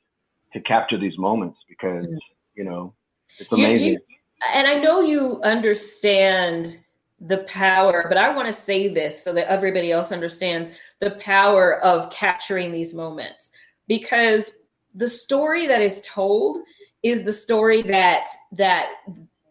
to 0.52 0.60
capture 0.60 0.98
these 0.98 1.16
moments 1.18 1.58
because, 1.68 2.06
mm-hmm. 2.06 2.16
you 2.56 2.64
know, 2.64 2.94
it's 3.38 3.52
amazing. 3.52 3.86
You, 3.86 3.92
you, 3.92 4.16
and 4.54 4.66
I 4.66 4.74
know 4.74 5.00
you 5.00 5.40
understand 5.42 6.78
the 7.20 7.38
power, 7.38 8.06
but 8.08 8.16
I 8.16 8.34
want 8.34 8.46
to 8.46 8.52
say 8.52 8.88
this 8.88 9.22
so 9.22 9.32
that 9.34 9.50
everybody 9.50 9.90
else 9.90 10.12
understands 10.12 10.70
the 11.00 11.12
power 11.12 11.82
of 11.84 12.10
capturing 12.10 12.72
these 12.72 12.94
moments 12.94 13.52
because 13.88 14.62
the 14.94 15.08
story 15.08 15.66
that 15.66 15.80
is 15.80 16.00
told 16.02 16.58
is 17.02 17.24
the 17.24 17.32
story 17.32 17.82
that 17.82 18.26
that 18.52 18.92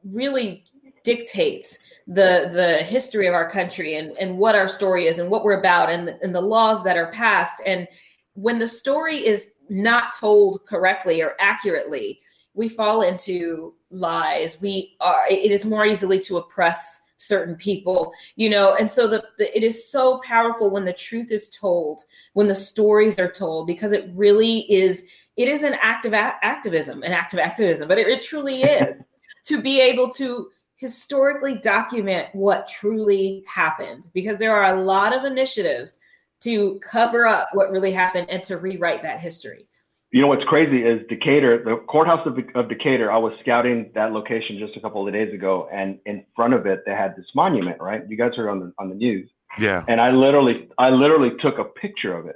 really 0.03 0.65
dictates 1.07 1.79
the 2.05 2.49
the 2.51 2.83
history 2.83 3.27
of 3.27 3.33
our 3.33 3.49
country 3.49 3.95
and, 3.95 4.11
and 4.17 4.37
what 4.37 4.55
our 4.55 4.67
story 4.67 5.05
is 5.05 5.19
and 5.19 5.29
what 5.29 5.45
we're 5.45 5.59
about 5.59 5.89
and 5.89 6.09
the, 6.09 6.19
and 6.21 6.35
the 6.35 6.41
laws 6.41 6.83
that 6.83 6.97
are 6.97 7.11
passed. 7.11 7.61
And 7.65 7.87
when 8.33 8.59
the 8.59 8.67
story 8.67 9.15
is 9.15 9.53
not 9.69 10.13
told 10.19 10.59
correctly 10.67 11.21
or 11.21 11.33
accurately 11.39 12.19
we 12.53 12.67
fall 12.67 13.03
into 13.03 13.73
lies. 13.89 14.59
We 14.61 14.95
are 14.99 15.21
it 15.29 15.51
is 15.51 15.65
more 15.65 15.85
easily 15.85 16.19
to 16.21 16.37
oppress 16.37 17.03
certain 17.17 17.55
people 17.55 18.13
you 18.35 18.49
know? 18.49 18.75
And 18.79 18.89
so 18.89 19.07
the, 19.07 19.23
the, 19.37 19.55
it 19.57 19.63
is 19.63 19.89
so 19.91 20.19
powerful 20.23 20.69
when 20.69 20.85
the 20.85 20.93
truth 20.93 21.31
is 21.31 21.49
told 21.49 22.03
when 22.33 22.47
the 22.47 22.55
stories 22.55 23.17
are 23.17 23.31
told 23.31 23.65
because 23.65 23.93
it 23.93 24.09
really 24.13 24.71
is 24.71 25.07
it 25.37 25.47
is 25.47 25.63
an 25.63 25.75
act 25.81 26.05
of 26.05 26.13
a- 26.13 26.39
activism 26.43 27.01
an 27.03 27.13
act 27.13 27.33
of 27.33 27.39
activism 27.39 27.87
but 27.87 27.97
it, 27.97 28.07
it 28.07 28.21
truly 28.21 28.63
is. 28.63 28.83
To 29.45 29.61
be 29.61 29.79
able 29.79 30.09
to 30.09 30.49
historically 30.77 31.57
document 31.57 32.27
what 32.33 32.67
truly 32.67 33.43
happened 33.47 34.07
because 34.13 34.39
there 34.39 34.55
are 34.55 34.75
a 34.75 34.81
lot 34.81 35.13
of 35.13 35.25
initiatives 35.25 35.99
to 36.39 36.79
cover 36.79 37.25
up 37.25 37.47
what 37.53 37.71
really 37.71 37.91
happened 37.91 38.27
and 38.29 38.43
to 38.43 38.57
rewrite 38.57 39.01
that 39.01 39.19
history 39.19 39.67
you 40.11 40.21
know 40.21 40.27
what's 40.27 40.43
crazy 40.45 40.83
is 40.83 41.05
Decatur, 41.09 41.63
the 41.65 41.83
courthouse 41.85 42.25
of, 42.25 42.37
of 42.55 42.69
Decatur. 42.69 43.11
I 43.11 43.17
was 43.17 43.33
scouting 43.41 43.91
that 43.93 44.13
location 44.13 44.57
just 44.57 44.77
a 44.77 44.79
couple 44.79 45.05
of 45.05 45.13
days 45.13 45.33
ago, 45.33 45.67
and 45.69 45.99
in 46.05 46.23
front 46.33 46.53
of 46.53 46.65
it 46.65 46.83
they 46.85 46.93
had 46.93 47.13
this 47.17 47.25
monument. 47.35 47.81
Right, 47.81 48.03
you 48.07 48.15
guys 48.15 48.31
heard 48.33 48.49
on 48.49 48.61
the 48.61 48.73
on 48.79 48.87
the 48.87 48.95
news. 48.95 49.29
Yeah. 49.59 49.83
And 49.87 49.99
I 49.99 50.11
literally, 50.11 50.69
I 50.77 50.89
literally 50.89 51.31
took 51.39 51.57
a 51.57 51.63
picture 51.63 52.15
of 52.15 52.27
it. 52.27 52.35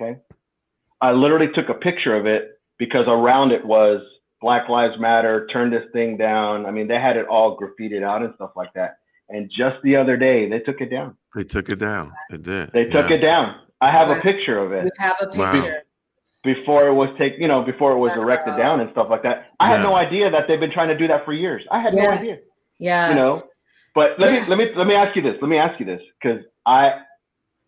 Okay. 0.00 0.18
I 1.00 1.12
literally 1.12 1.48
took 1.54 1.68
a 1.68 1.74
picture 1.74 2.14
of 2.14 2.26
it 2.26 2.60
because 2.78 3.06
around 3.08 3.52
it 3.52 3.64
was 3.64 4.02
Black 4.40 4.68
Lives 4.68 4.98
Matter, 4.98 5.46
turn 5.52 5.70
this 5.70 5.84
thing 5.92 6.16
down. 6.16 6.66
I 6.66 6.70
mean, 6.70 6.88
they 6.88 7.00
had 7.00 7.16
it 7.16 7.26
all 7.26 7.58
graffitied 7.58 8.02
out 8.02 8.22
and 8.22 8.34
stuff 8.36 8.52
like 8.56 8.72
that. 8.74 8.98
And 9.28 9.50
just 9.50 9.76
the 9.84 9.96
other 9.96 10.16
day, 10.16 10.48
they 10.48 10.60
took 10.60 10.80
it 10.80 10.90
down. 10.90 11.16
They 11.34 11.44
took 11.44 11.68
it 11.68 11.78
down. 11.78 12.12
They 12.30 12.38
did. 12.38 12.72
They 12.72 12.84
took 12.84 13.10
yeah. 13.10 13.16
it 13.16 13.20
down. 13.20 13.60
I 13.80 13.90
have 13.90 14.10
a 14.10 14.20
picture 14.20 14.58
of 14.58 14.72
it. 14.72 14.84
We 14.84 14.90
have 14.98 15.16
a 15.20 15.26
picture. 15.26 15.40
Wow 15.40 15.80
before 16.42 16.88
it 16.88 16.94
was 16.94 17.08
take 17.18 17.34
you 17.38 17.48
know 17.48 17.62
before 17.62 17.92
it 17.92 17.98
was 17.98 18.12
erected 18.16 18.56
down 18.56 18.80
and 18.80 18.90
stuff 18.92 19.08
like 19.10 19.22
that. 19.22 19.48
I 19.58 19.68
yeah. 19.68 19.76
had 19.76 19.82
no 19.82 19.94
idea 19.94 20.30
that 20.30 20.48
they've 20.48 20.60
been 20.60 20.72
trying 20.72 20.88
to 20.88 20.96
do 20.96 21.06
that 21.08 21.24
for 21.24 21.32
years. 21.32 21.62
I 21.70 21.80
had 21.80 21.94
yes. 21.94 22.08
no 22.08 22.16
idea. 22.16 22.36
Yeah. 22.78 23.08
You 23.10 23.14
know, 23.14 23.42
but 23.94 24.18
let 24.18 24.32
yeah. 24.32 24.40
me 24.40 24.48
let 24.48 24.58
me 24.58 24.66
let 24.76 24.86
me 24.86 24.94
ask 24.94 25.16
you 25.16 25.22
this. 25.22 25.36
Let 25.40 25.48
me 25.48 25.58
ask 25.58 25.78
you 25.78 25.86
this 25.86 26.00
because 26.20 26.42
I 26.64 27.00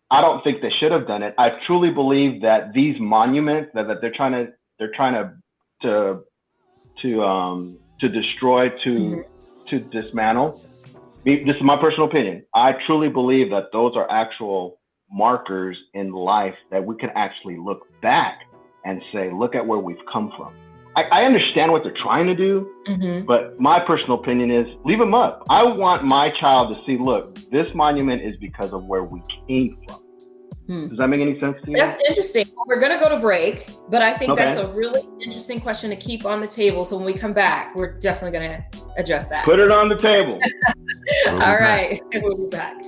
I 0.09 0.21
don't 0.21 0.43
think 0.43 0.61
they 0.61 0.71
should 0.79 0.91
have 0.91 1.07
done 1.07 1.23
it. 1.23 1.35
I 1.37 1.59
truly 1.67 1.91
believe 1.91 2.41
that 2.41 2.73
these 2.73 2.95
monuments 2.99 3.71
that, 3.73 3.87
that 3.87 4.01
they're 4.01 4.13
trying 4.15 4.31
to 4.31 4.53
they're 4.79 4.93
trying 4.95 5.13
to 5.13 5.33
to 5.83 6.23
to 7.01 7.23
um 7.23 7.77
to 7.99 8.09
destroy 8.09 8.69
to 8.69 8.89
mm-hmm. 8.89 9.65
to 9.67 9.79
dismantle. 9.79 10.61
This 11.25 11.55
is 11.55 11.61
my 11.61 11.77
personal 11.77 12.09
opinion. 12.09 12.45
I 12.53 12.73
truly 12.85 13.07
believe 13.07 13.49
that 13.51 13.71
those 13.71 13.95
are 13.95 14.09
actual 14.11 14.79
markers 15.09 15.77
in 15.93 16.11
life 16.11 16.55
that 16.69 16.83
we 16.83 16.97
can 16.97 17.11
actually 17.15 17.57
look 17.57 17.87
back 18.01 18.41
and 18.83 19.01
say, 19.13 19.31
look 19.31 19.55
at 19.55 19.65
where 19.65 19.79
we've 19.79 20.05
come 20.11 20.33
from. 20.35 20.53
I, 20.95 21.03
I 21.03 21.23
understand 21.23 21.71
what 21.71 21.83
they're 21.83 21.95
trying 22.03 22.27
to 22.27 22.35
do, 22.35 22.69
mm-hmm. 22.87 23.25
but 23.25 23.59
my 23.59 23.79
personal 23.79 24.19
opinion 24.19 24.51
is 24.51 24.67
leave 24.83 24.99
them 24.99 25.13
up. 25.13 25.43
I 25.49 25.63
want 25.63 26.03
my 26.03 26.29
child 26.39 26.75
to 26.75 26.83
see, 26.85 26.97
look, 26.97 27.35
this 27.49 27.73
monument 27.73 28.21
is 28.21 28.35
because 28.35 28.73
of 28.73 28.85
where 28.85 29.03
we 29.03 29.21
came 29.47 29.77
from. 29.87 30.02
Hmm. 30.67 30.87
Does 30.87 30.97
that 30.97 31.09
make 31.09 31.19
any 31.19 31.37
sense 31.41 31.57
to 31.65 31.71
you? 31.71 31.75
That's 31.75 31.97
interesting. 32.07 32.45
We're 32.67 32.79
going 32.79 32.97
to 32.97 33.03
go 33.03 33.09
to 33.09 33.19
break, 33.19 33.67
but 33.89 34.01
I 34.01 34.13
think 34.13 34.31
okay. 34.31 34.45
that's 34.45 34.59
a 34.59 34.67
really 34.67 35.01
interesting 35.19 35.59
question 35.59 35.89
to 35.89 35.95
keep 35.97 36.25
on 36.25 36.39
the 36.39 36.47
table. 36.47 36.85
So 36.85 36.95
when 36.95 37.05
we 37.05 37.13
come 37.13 37.33
back, 37.33 37.75
we're 37.75 37.99
definitely 37.99 38.39
going 38.39 38.61
to 38.61 38.85
address 38.95 39.29
that. 39.29 39.43
Put 39.43 39.59
it 39.59 39.71
on 39.71 39.89
the 39.89 39.97
table. 39.97 40.39
All 41.27 41.57
right. 41.57 42.01
We'll 42.15 42.37
be 42.37 42.47
back. 42.47 42.81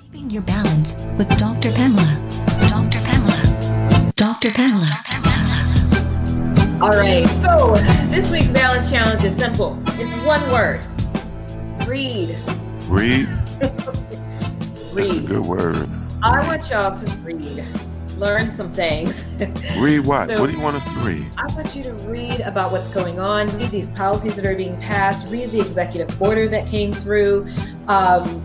Keeping 0.00 0.30
your 0.30 0.42
balance 0.42 0.94
with 1.18 1.28
Dr. 1.36 1.70
Pamela. 1.72 2.30
Dr. 2.68 2.98
Pamela. 3.00 4.12
Dr. 4.16 4.50
Pamela. 4.52 4.86
All 6.80 6.90
right. 6.90 7.26
So 7.26 7.74
this 8.08 8.32
week's 8.32 8.52
balance 8.52 8.90
challenge 8.90 9.22
is 9.24 9.36
simple. 9.36 9.78
It's 9.98 10.16
one 10.24 10.40
word. 10.50 10.82
Read. 11.86 12.34
Read. 12.88 13.28
read. 14.92 15.08
That's 15.08 15.18
a 15.18 15.26
good 15.26 15.46
word. 15.46 15.88
I 16.22 16.46
want 16.46 16.70
y'all 16.70 16.94
to 16.96 17.12
read. 17.18 17.64
Learn 18.18 18.50
some 18.50 18.72
things. 18.72 19.28
read 19.78 20.06
what? 20.06 20.28
So 20.28 20.40
what 20.40 20.46
do 20.46 20.52
you 20.52 20.60
want 20.60 20.76
us 20.76 20.92
to 20.92 20.98
read? 21.00 21.26
I 21.36 21.46
want 21.54 21.74
you 21.74 21.82
to 21.84 21.92
read 22.08 22.40
about 22.40 22.70
what's 22.70 22.88
going 22.88 23.18
on, 23.18 23.48
read 23.56 23.70
these 23.70 23.90
policies 23.90 24.36
that 24.36 24.46
are 24.46 24.54
being 24.54 24.78
passed, 24.80 25.32
read 25.32 25.50
the 25.50 25.60
executive 25.60 26.20
order 26.20 26.46
that 26.48 26.68
came 26.68 26.92
through. 26.92 27.48
Um, 27.88 28.44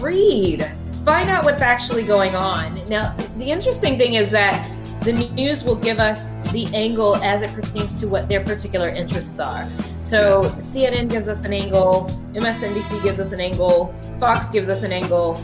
read. 0.00 0.70
Find 1.04 1.28
out 1.28 1.44
what's 1.44 1.62
actually 1.62 2.02
going 2.02 2.34
on. 2.34 2.84
Now, 2.88 3.16
the 3.38 3.46
interesting 3.50 3.96
thing 3.96 4.14
is 4.14 4.30
that 4.32 4.70
the 5.06 5.12
news 5.12 5.62
will 5.62 5.76
give 5.76 6.00
us 6.00 6.34
the 6.50 6.66
angle 6.74 7.14
as 7.16 7.42
it 7.42 7.52
pertains 7.52 7.94
to 8.00 8.08
what 8.08 8.28
their 8.28 8.42
particular 8.42 8.88
interests 8.88 9.38
are. 9.38 9.68
So 10.00 10.42
CNN 10.58 11.08
gives 11.10 11.28
us 11.28 11.44
an 11.44 11.52
angle, 11.52 12.10
MSNBC 12.32 13.02
gives 13.04 13.20
us 13.20 13.30
an 13.30 13.40
angle, 13.40 13.94
Fox 14.18 14.50
gives 14.50 14.68
us 14.68 14.82
an 14.82 14.92
angle, 14.92 15.34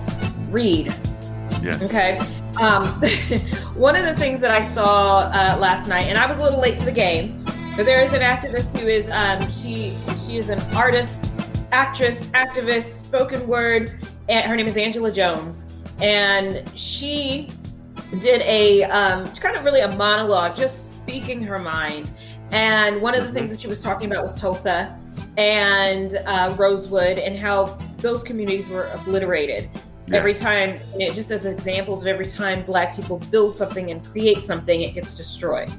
read. 0.53 0.95
Yes. 1.63 1.83
Okay. 1.83 2.19
Um, 2.61 2.87
one 3.75 3.97
of 3.97 4.05
the 4.05 4.15
things 4.15 4.41
that 4.41 4.51
I 4.51 4.63
saw 4.63 5.31
uh, 5.33 5.57
last 5.59 5.89
night, 5.89 6.07
and 6.07 6.19
I 6.19 6.27
was 6.27 6.37
a 6.37 6.43
little 6.43 6.61
late 6.61 6.79
to 6.79 6.85
the 6.85 6.93
game, 6.93 7.43
but 7.77 7.87
there 7.87 8.03
is 8.03 8.13
an 8.13 8.21
activist 8.21 8.79
who 8.79 8.87
is 8.87 9.11
um, 9.11 9.51
she 9.51 9.97
she 10.27 10.37
is 10.37 10.51
an 10.51 10.61
artist, 10.75 11.33
actress, 11.73 12.27
activist, 12.29 13.05
spoken 13.05 13.47
word. 13.47 13.93
And 14.29 14.47
her 14.47 14.55
name 14.55 14.67
is 14.67 14.77
Angela 14.77 15.11
Jones, 15.11 15.65
and 16.01 16.69
she 16.79 17.49
did 18.21 18.43
a 18.43 18.85
um, 18.85 19.27
kind 19.33 19.57
of 19.57 19.65
really 19.65 19.81
a 19.81 19.97
monologue, 19.97 20.55
just 20.55 21.01
speaking 21.01 21.43
her 21.43 21.59
mind. 21.59 22.13
And 22.51 23.01
one 23.01 23.15
of 23.15 23.25
the 23.25 23.33
things 23.33 23.51
that 23.51 23.59
she 23.59 23.69
was 23.69 23.83
talking 23.83 24.11
about 24.11 24.23
was 24.23 24.39
Tulsa 24.39 24.99
and 25.39 26.19
uh, 26.27 26.55
Rosewood 26.59 27.19
and 27.19 27.37
how 27.37 27.65
those 27.99 28.23
communities 28.23 28.69
were 28.69 28.89
obliterated 28.89 29.71
yeah. 30.07 30.17
every 30.17 30.35
time, 30.35 30.75
you 30.97 31.09
know, 31.09 31.15
just 31.15 31.31
as 31.31 31.47
examples 31.47 32.03
of 32.03 32.09
every 32.09 32.27
time 32.27 32.63
Black 32.63 32.95
people 32.97 33.19
build 33.31 33.55
something 33.55 33.91
and 33.91 34.05
create 34.05 34.45
something, 34.45 34.81
it 34.81 34.95
gets 34.95 35.17
destroyed. 35.17 35.71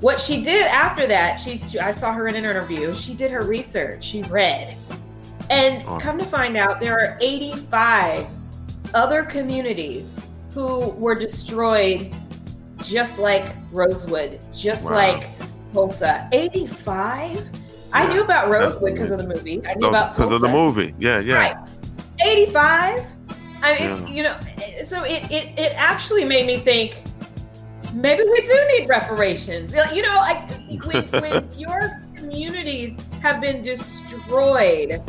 What 0.00 0.20
she 0.20 0.42
did 0.42 0.66
after 0.66 1.06
that, 1.06 1.36
she's 1.36 1.76
I 1.76 1.90
saw 1.90 2.12
her 2.12 2.28
in 2.28 2.36
an 2.36 2.44
interview. 2.44 2.94
She 2.94 3.14
did 3.14 3.30
her 3.30 3.42
research. 3.42 4.04
She 4.04 4.22
read, 4.24 4.76
and 5.50 5.84
oh. 5.88 5.98
come 5.98 6.18
to 6.18 6.24
find 6.24 6.56
out, 6.56 6.80
there 6.80 6.98
are 6.98 7.16
85 7.20 8.26
other 8.94 9.24
communities 9.24 10.14
who 10.52 10.90
were 10.90 11.14
destroyed, 11.14 12.14
just 12.78 13.18
like 13.18 13.56
Rosewood, 13.72 14.40
just 14.52 14.90
wow. 14.90 14.96
like 14.96 15.28
Tulsa. 15.72 16.28
85. 16.32 17.34
Yeah. 17.34 17.42
I 17.92 18.12
knew 18.12 18.22
about 18.22 18.50
Rosewood 18.50 18.94
because 18.94 19.10
of 19.10 19.18
the 19.18 19.26
movie. 19.26 19.62
I 19.66 19.74
knew 19.74 19.86
oh, 19.86 19.90
about 19.90 20.10
Tulsa 20.10 20.22
because 20.22 20.34
of 20.34 20.40
the 20.42 20.48
movie. 20.48 20.94
Yeah, 20.98 21.20
yeah. 21.20 21.54
Right. 21.54 21.68
85 22.24 23.13
I 23.64 23.78
mean, 23.78 24.06
yeah. 24.06 24.12
you 24.12 24.22
know, 24.22 24.38
so 24.84 25.04
it, 25.04 25.24
it 25.30 25.58
it 25.58 25.72
actually 25.74 26.24
made 26.24 26.46
me 26.46 26.58
think 26.58 27.02
maybe 27.94 28.22
we 28.24 28.40
do 28.42 28.68
need 28.76 28.88
reparations. 28.88 29.74
You 29.92 30.02
know, 30.02 30.16
like 30.16 30.50
when, 30.84 31.04
when 31.22 31.48
your 31.56 32.02
communities 32.14 32.98
have 33.22 33.40
been 33.40 33.62
destroyed, 33.62 34.90
it, 34.90 35.02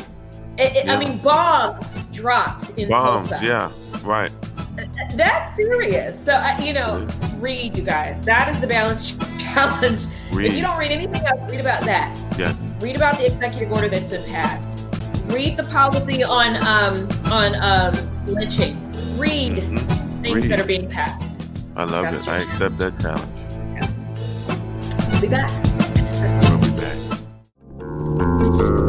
it, 0.58 0.86
yeah. 0.86 0.94
I 0.94 0.98
mean, 0.98 1.18
bombs 1.18 1.98
dropped 2.14 2.70
in 2.78 2.88
bombs, 2.90 3.30
Tulsa. 3.30 3.46
Yeah, 3.46 3.72
right. 4.04 4.32
That's 5.16 5.56
serious. 5.56 6.24
So 6.24 6.34
uh, 6.34 6.58
you 6.62 6.72
know, 6.72 7.06
read, 7.38 7.76
you 7.76 7.84
guys. 7.84 8.22
That 8.22 8.48
is 8.48 8.62
the 8.62 8.68
balance 8.68 9.18
challenge. 9.38 10.06
Read. 10.32 10.48
If 10.48 10.54
you 10.54 10.62
don't 10.62 10.78
read 10.78 10.92
anything 10.92 11.26
else, 11.26 11.52
read 11.52 11.60
about 11.60 11.84
that. 11.84 12.18
Yes. 12.38 12.56
Read 12.82 12.96
about 12.96 13.18
the 13.18 13.26
executive 13.26 13.72
order 13.72 13.90
that's 13.90 14.10
been 14.10 14.24
passed. 14.32 14.75
Read 15.34 15.58
the 15.58 15.68
policy 15.72 16.24
on 16.24 16.56
um 16.58 17.08
on 17.32 17.56
um 17.56 17.94
lynching. 18.26 18.76
Read 19.18 19.54
mm-hmm. 19.54 20.22
things 20.22 20.36
Read. 20.36 20.52
that 20.52 20.60
are 20.60 20.66
being 20.66 20.90
passed. 20.90 21.22
I 21.76 21.84
love 21.84 22.04
That's 22.04 22.28
it. 22.28 22.30
I 22.30 22.38
accept 22.38 22.78
that 22.78 23.00
challenge. 23.00 23.32
Yes. 23.74 25.08
We'll 25.12 25.22
be 25.22 25.28
back. 25.28 25.50
We'll 26.50 26.60
be 26.62 26.72
back. 26.78 26.96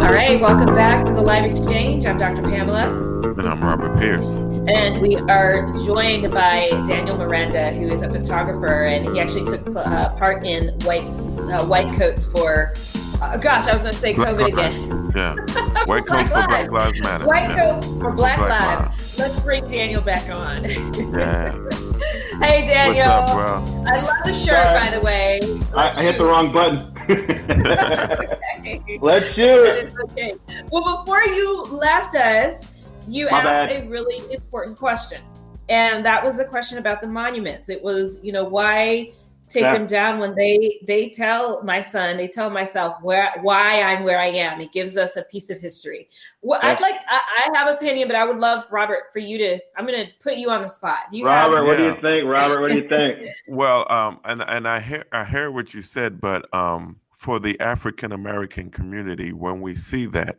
All 0.00 0.12
right, 0.12 0.40
welcome 0.40 0.74
back 0.74 1.04
to 1.06 1.12
the 1.12 1.22
live 1.22 1.44
exchange. 1.50 2.06
I'm 2.06 2.18
Dr. 2.18 2.42
Pamela. 2.42 2.90
And 3.22 3.48
I'm 3.48 3.62
Robert 3.62 3.98
Pierce. 3.98 4.24
And 4.68 5.00
we 5.00 5.16
are 5.16 5.72
joined 5.84 6.30
by 6.32 6.70
Daniel 6.86 7.16
Miranda, 7.16 7.72
who 7.72 7.88
is 7.90 8.02
a 8.02 8.10
photographer, 8.10 8.84
and 8.84 9.08
he 9.12 9.20
actually 9.20 9.44
took 9.44 9.74
uh, 9.74 10.14
part 10.16 10.44
in 10.44 10.68
white 10.80 11.02
uh, 11.50 11.64
white 11.66 11.92
coats 11.96 12.24
for 12.24 12.72
uh, 13.20 13.36
gosh, 13.36 13.66
I 13.66 13.72
was 13.72 13.82
going 13.82 13.94
to 13.94 14.00
say 14.00 14.14
COVID 14.14 14.48
again. 14.48 15.10
Yeah. 15.14 15.36
White 15.86 16.06
coats 16.06 16.30
for 16.30 16.46
Black 16.46 16.70
Lives 16.70 17.00
Matter. 17.00 17.26
White 17.26 17.48
yeah. 17.50 17.72
coats 17.72 17.86
for 17.86 18.12
Black, 18.12 18.38
Black 18.38 18.38
Lives. 18.38 19.18
Lives. 19.18 19.18
Let's 19.18 19.40
bring 19.40 19.66
Daniel 19.68 20.02
back 20.02 20.28
on. 20.30 20.64
yeah. 20.64 21.52
hey, 22.40 22.66
Daniel. 22.66 23.06
What's 23.06 23.32
up, 23.32 23.66
bro? 23.66 23.84
I 23.86 24.00
love 24.02 24.24
the 24.24 24.32
shirt, 24.32 24.62
Sorry. 24.62 24.80
by 24.80 24.90
the 24.90 25.00
way. 25.00 25.40
I, 25.74 25.88
I, 25.88 26.02
hit 26.02 26.18
the 26.18 26.24
wrong 26.24 26.52
button. 26.52 26.78
Let's 29.00 29.34
do 29.34 29.64
it. 29.64 29.94
okay. 30.10 30.34
Well, 30.70 30.98
before 30.98 31.22
you 31.22 31.62
left 31.64 32.14
us, 32.16 32.72
you 33.08 33.30
My 33.30 33.38
asked 33.38 33.72
bad. 33.72 33.84
a 33.84 33.88
really 33.88 34.34
important 34.34 34.76
question. 34.76 35.22
And 35.68 36.04
that 36.04 36.22
was 36.22 36.36
the 36.36 36.44
question 36.44 36.78
about 36.78 37.00
the 37.00 37.08
monuments. 37.08 37.68
It 37.68 37.82
was, 37.82 38.20
you 38.22 38.32
know, 38.32 38.44
why 38.44 39.12
take 39.48 39.62
yeah. 39.62 39.72
them 39.72 39.86
down 39.86 40.18
when 40.18 40.34
they 40.34 40.80
they 40.86 41.08
tell 41.08 41.62
my 41.62 41.80
son 41.80 42.16
they 42.16 42.26
tell 42.26 42.50
myself 42.50 43.00
where 43.02 43.32
why 43.42 43.80
i'm 43.82 44.02
where 44.02 44.18
i 44.18 44.26
am 44.26 44.60
it 44.60 44.72
gives 44.72 44.96
us 44.96 45.16
a 45.16 45.22
piece 45.24 45.50
of 45.50 45.60
history 45.60 46.08
well 46.42 46.58
yeah. 46.62 46.70
i'd 46.70 46.80
like 46.80 46.96
I, 47.08 47.48
I, 47.54 47.58
have 47.58 47.74
opinion 47.74 48.08
but 48.08 48.16
i 48.16 48.24
would 48.24 48.38
love 48.38 48.70
robert 48.72 49.04
for 49.12 49.20
you 49.20 49.38
to 49.38 49.58
i'm 49.76 49.86
going 49.86 50.04
to 50.04 50.12
put 50.20 50.36
you 50.36 50.50
on 50.50 50.62
the 50.62 50.68
spot 50.68 50.98
you 51.12 51.26
robert 51.26 51.58
have, 51.58 51.66
what 51.66 51.78
yeah. 51.78 51.90
do 51.90 51.94
you 51.94 52.00
think 52.00 52.28
robert 52.28 52.60
what 52.60 52.70
do 52.70 52.76
you 52.76 52.88
think 52.96 53.28
well 53.46 53.90
um 53.90 54.20
and 54.24 54.42
and 54.48 54.66
i 54.66 54.80
hear 54.80 55.04
i 55.12 55.24
hear 55.24 55.50
what 55.50 55.72
you 55.72 55.82
said 55.82 56.20
but 56.20 56.52
um 56.54 56.96
for 57.12 57.38
the 57.38 57.58
african 57.60 58.12
american 58.12 58.70
community 58.70 59.32
when 59.32 59.60
we 59.60 59.76
see 59.76 60.06
that 60.06 60.38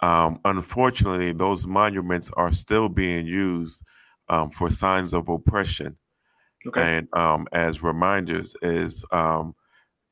um 0.00 0.40
unfortunately 0.44 1.32
those 1.32 1.64
monuments 1.64 2.28
are 2.36 2.52
still 2.52 2.88
being 2.88 3.26
used 3.26 3.82
um, 4.28 4.50
for 4.50 4.70
signs 4.70 5.12
of 5.12 5.28
oppression 5.28 5.96
Okay. 6.68 6.98
And 6.98 7.08
um, 7.12 7.46
as 7.52 7.82
reminders, 7.82 8.54
is 8.62 9.04
um, 9.10 9.54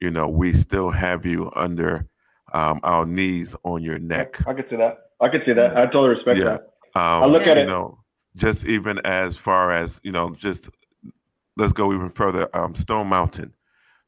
you 0.01 0.11
know, 0.11 0.29
we 0.29 0.53
still 0.53 0.91
have 0.91 1.25
you 1.25 1.51
under 1.55 2.07
um, 2.53 2.81
our 2.83 3.07
knees 3.07 3.55
on 3.65 3.83
your 3.83 3.99
neck. 3.99 4.41
I 4.47 4.55
can 4.55 4.65
see 4.69 4.77
that. 4.77 5.11
I 5.21 5.29
can 5.29 5.43
see 5.45 5.53
that. 5.53 5.77
I 5.77 5.87
totally 5.87 6.09
respect 6.11 6.39
yeah. 6.39 6.45
that. 6.45 6.61
Um, 6.95 7.23
I 7.23 7.27
look 7.27 7.47
at 7.47 7.57
you 7.57 7.65
it. 7.65 7.67
know, 7.67 7.99
just 8.37 8.65
even 8.65 8.99
as 9.05 9.37
far 9.37 9.73
as 9.73 10.01
you 10.03 10.13
know, 10.13 10.31
just 10.35 10.71
let's 11.57 11.73
go 11.73 11.93
even 11.93 12.11
further. 12.11 12.49
Um, 12.57 12.75
Stone 12.75 13.09
Mountain. 13.09 13.55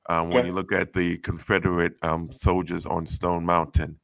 Um, 0.08 0.30
when 0.30 0.44
yeah. 0.44 0.50
you 0.50 0.54
look 0.54 0.72
at 0.72 0.92
the 0.92 1.18
Confederate 1.18 1.94
um, 2.02 2.32
soldiers 2.32 2.86
on 2.86 3.06
Stone 3.06 3.46
Mountain, 3.46 4.00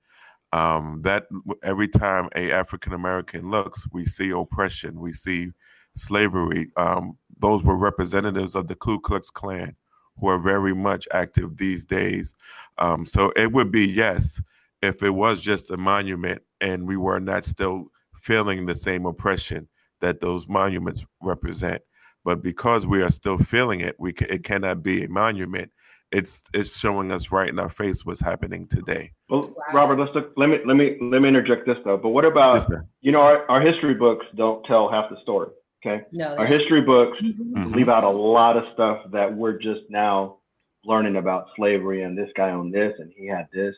um, 0.52 1.00
that 1.02 1.26
every 1.64 1.88
time 1.88 2.28
a 2.36 2.52
African 2.52 2.92
American 2.92 3.50
looks, 3.50 3.86
we 3.92 4.04
see 4.04 4.30
oppression, 4.30 5.00
we 5.00 5.12
see 5.12 5.50
slavery. 5.94 6.70
Um, 6.76 7.17
those 7.40 7.62
were 7.62 7.76
representatives 7.76 8.54
of 8.54 8.68
the 8.68 8.74
Ku 8.74 9.00
Klux 9.00 9.30
Klan 9.30 9.74
who 10.20 10.28
are 10.28 10.38
very 10.38 10.74
much 10.74 11.06
active 11.12 11.56
these 11.56 11.84
days. 11.84 12.34
Um, 12.78 13.06
so 13.06 13.32
it 13.36 13.52
would 13.52 13.70
be 13.70 13.86
yes 13.86 14.42
if 14.82 15.02
it 15.02 15.10
was 15.10 15.40
just 15.40 15.70
a 15.70 15.76
monument 15.76 16.42
and 16.60 16.86
we 16.86 16.96
were 16.96 17.20
not 17.20 17.44
still 17.44 17.90
feeling 18.14 18.66
the 18.66 18.74
same 18.74 19.06
oppression 19.06 19.68
that 20.00 20.20
those 20.20 20.48
monuments 20.48 21.04
represent. 21.22 21.82
But 22.24 22.42
because 22.42 22.86
we 22.86 23.02
are 23.02 23.10
still 23.10 23.38
feeling 23.38 23.80
it, 23.80 23.96
we 23.98 24.12
it 24.12 24.44
cannot 24.44 24.82
be 24.82 25.04
a 25.04 25.08
monument. 25.08 25.70
It's 26.10 26.42
it's 26.52 26.76
showing 26.76 27.12
us 27.12 27.30
right 27.30 27.48
in 27.48 27.58
our 27.58 27.68
face 27.68 28.04
what's 28.04 28.20
happening 28.20 28.66
today. 28.66 29.12
Well, 29.28 29.54
Robert, 29.72 29.98
let's 29.98 30.14
look, 30.14 30.32
let 30.36 30.48
me 30.48 30.58
let 30.66 30.74
me 30.76 30.96
let 31.00 31.22
me 31.22 31.28
interject 31.28 31.66
this 31.66 31.78
though. 31.84 31.96
But 31.96 32.10
what 32.10 32.24
about 32.24 32.66
yes, 32.70 32.80
you 33.00 33.12
know 33.12 33.20
our, 33.20 33.48
our 33.50 33.60
history 33.60 33.94
books 33.94 34.26
don't 34.36 34.64
tell 34.64 34.90
half 34.90 35.10
the 35.10 35.16
story. 35.22 35.48
Okay. 35.84 36.04
No, 36.12 36.36
our 36.36 36.46
history 36.46 36.80
books 36.80 37.18
mm-hmm. 37.22 37.72
leave 37.72 37.88
out 37.88 38.04
a 38.04 38.08
lot 38.08 38.56
of 38.56 38.64
stuff 38.74 39.10
that 39.12 39.34
we're 39.34 39.58
just 39.58 39.82
now 39.88 40.38
learning 40.84 41.16
about 41.16 41.48
slavery 41.56 42.02
and 42.02 42.16
this 42.16 42.30
guy 42.36 42.50
owned 42.50 42.74
this 42.74 42.94
and 42.98 43.12
he 43.16 43.26
had 43.26 43.48
this. 43.52 43.74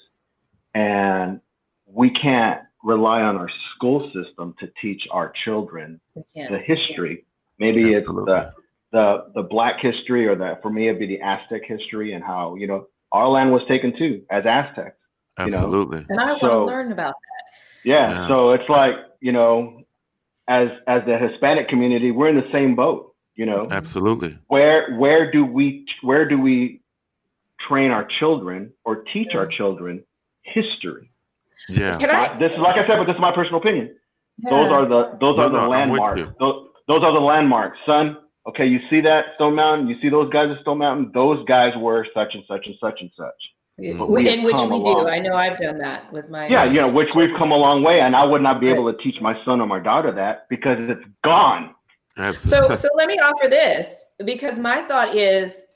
And 0.75 1.41
we 1.87 2.11
can't 2.11 2.61
rely 2.83 3.21
on 3.23 3.37
our 3.37 3.51
school 3.75 4.11
system 4.15 4.55
to 4.61 4.71
teach 4.81 5.03
our 5.11 5.33
children 5.45 6.01
the 6.35 6.59
history. 6.65 7.27
Maybe 7.59 7.95
Absolutely. 7.95 8.33
it's 8.33 8.55
the 8.93 8.93
the 8.93 9.33
the 9.35 9.43
black 9.43 9.81
history 9.81 10.27
or 10.27 10.35
the 10.35 10.59
for 10.63 10.71
me 10.71 10.89
it'd 10.89 10.99
be 10.99 11.07
the 11.07 11.21
Aztec 11.21 11.63
history 11.67 12.15
and 12.15 12.25
how, 12.25 12.55
you 12.55 12.67
know, 12.67 12.87
our 13.13 13.29
land 13.29 13.53
was 13.53 13.63
taken 13.69 13.97
too 13.99 14.23
as 14.31 14.45
Aztecs. 14.47 14.97
Absolutely. 15.39 15.99
You 15.99 16.07
know? 16.09 16.09
And 16.11 16.21
I 16.21 16.33
want 16.33 16.43
to 16.43 16.65
learn 16.65 16.93
about 16.93 17.15
that. 17.15 17.59
Yeah, 17.85 18.11
yeah. 18.11 18.29
So 18.29 18.51
it's 18.51 18.69
like, 18.69 18.95
you 19.21 19.33
know, 19.33 19.85
as 20.51 20.69
as 20.89 21.03
the 21.07 21.17
Hispanic 21.17 21.69
community, 21.69 22.11
we're 22.11 22.29
in 22.29 22.37
the 22.37 22.51
same 22.53 22.75
boat, 22.75 23.15
you 23.37 23.47
know. 23.47 23.69
Absolutely. 23.71 24.37
Where 24.49 24.97
where 24.97 25.31
do 25.31 25.45
we 25.47 25.87
where 26.03 26.29
do 26.29 26.39
we 26.39 26.83
train 27.69 27.93
our 27.93 28.07
children 28.19 28.73
or 28.85 29.05
teach 29.13 29.29
our 29.35 29.47
children 29.47 30.03
history? 30.43 31.13
Yeah. 31.69 31.99
I, 32.01 32.37
this 32.39 32.53
is 32.53 32.59
like 32.59 32.75
I 32.75 32.87
said, 32.87 32.97
but 32.97 33.05
this 33.05 33.15
is 33.15 33.21
my 33.21 33.33
personal 33.33 33.61
opinion. 33.61 33.97
Yeah. 34.39 34.51
Those 34.51 34.73
are 34.73 34.89
the 34.89 35.19
those 35.21 35.37
no, 35.37 35.45
are 35.45 35.51
the 35.51 35.61
no, 35.61 35.69
landmarks. 35.69 36.23
Those, 36.41 36.69
those 36.89 37.03
are 37.05 37.13
the 37.13 37.25
landmarks, 37.25 37.79
son. 37.87 38.17
Okay, 38.49 38.67
you 38.67 38.81
see 38.91 39.03
that 39.03 39.27
Stone 39.37 39.55
Mountain? 39.55 39.87
You 39.87 39.97
see 40.03 40.09
those 40.09 40.31
guys 40.33 40.49
at 40.51 40.61
Stone 40.63 40.79
Mountain? 40.79 41.13
Those 41.15 41.45
guys 41.47 41.73
were 41.79 42.05
such 42.13 42.35
and 42.35 42.43
such 42.49 42.67
and 42.67 42.75
such 42.81 42.99
and 43.01 43.11
such. 43.17 43.41
In 43.83 43.99
which 43.99 44.27
we 44.27 44.83
do. 44.83 45.09
I 45.09 45.19
know 45.19 45.35
I've 45.35 45.59
done 45.59 45.79
that 45.79 46.13
with 46.13 46.29
my. 46.29 46.47
Yeah, 46.49 46.65
you 46.65 46.81
know, 46.81 46.89
which 46.89 47.15
we've 47.15 47.35
come 47.37 47.51
a 47.51 47.57
long 47.57 47.83
way, 47.83 48.01
and 48.01 48.15
I 48.15 48.25
would 48.25 48.43
not 48.43 48.61
be 48.61 48.69
right. 48.69 48.79
able 48.79 48.93
to 48.93 48.99
teach 49.03 49.21
my 49.21 49.43
son 49.45 49.61
or 49.61 49.67
my 49.67 49.81
daughter 49.81 50.13
that 50.13 50.49
because 50.49 50.79
it's 50.81 51.05
gone. 51.25 51.75
so, 52.39 52.75
so 52.75 52.89
let 52.95 53.09
me 53.09 53.15
offer 53.15 53.49
this 53.49 54.07
because 54.25 54.59
my 54.59 54.83
thought 54.83 55.15
is, 55.15 55.67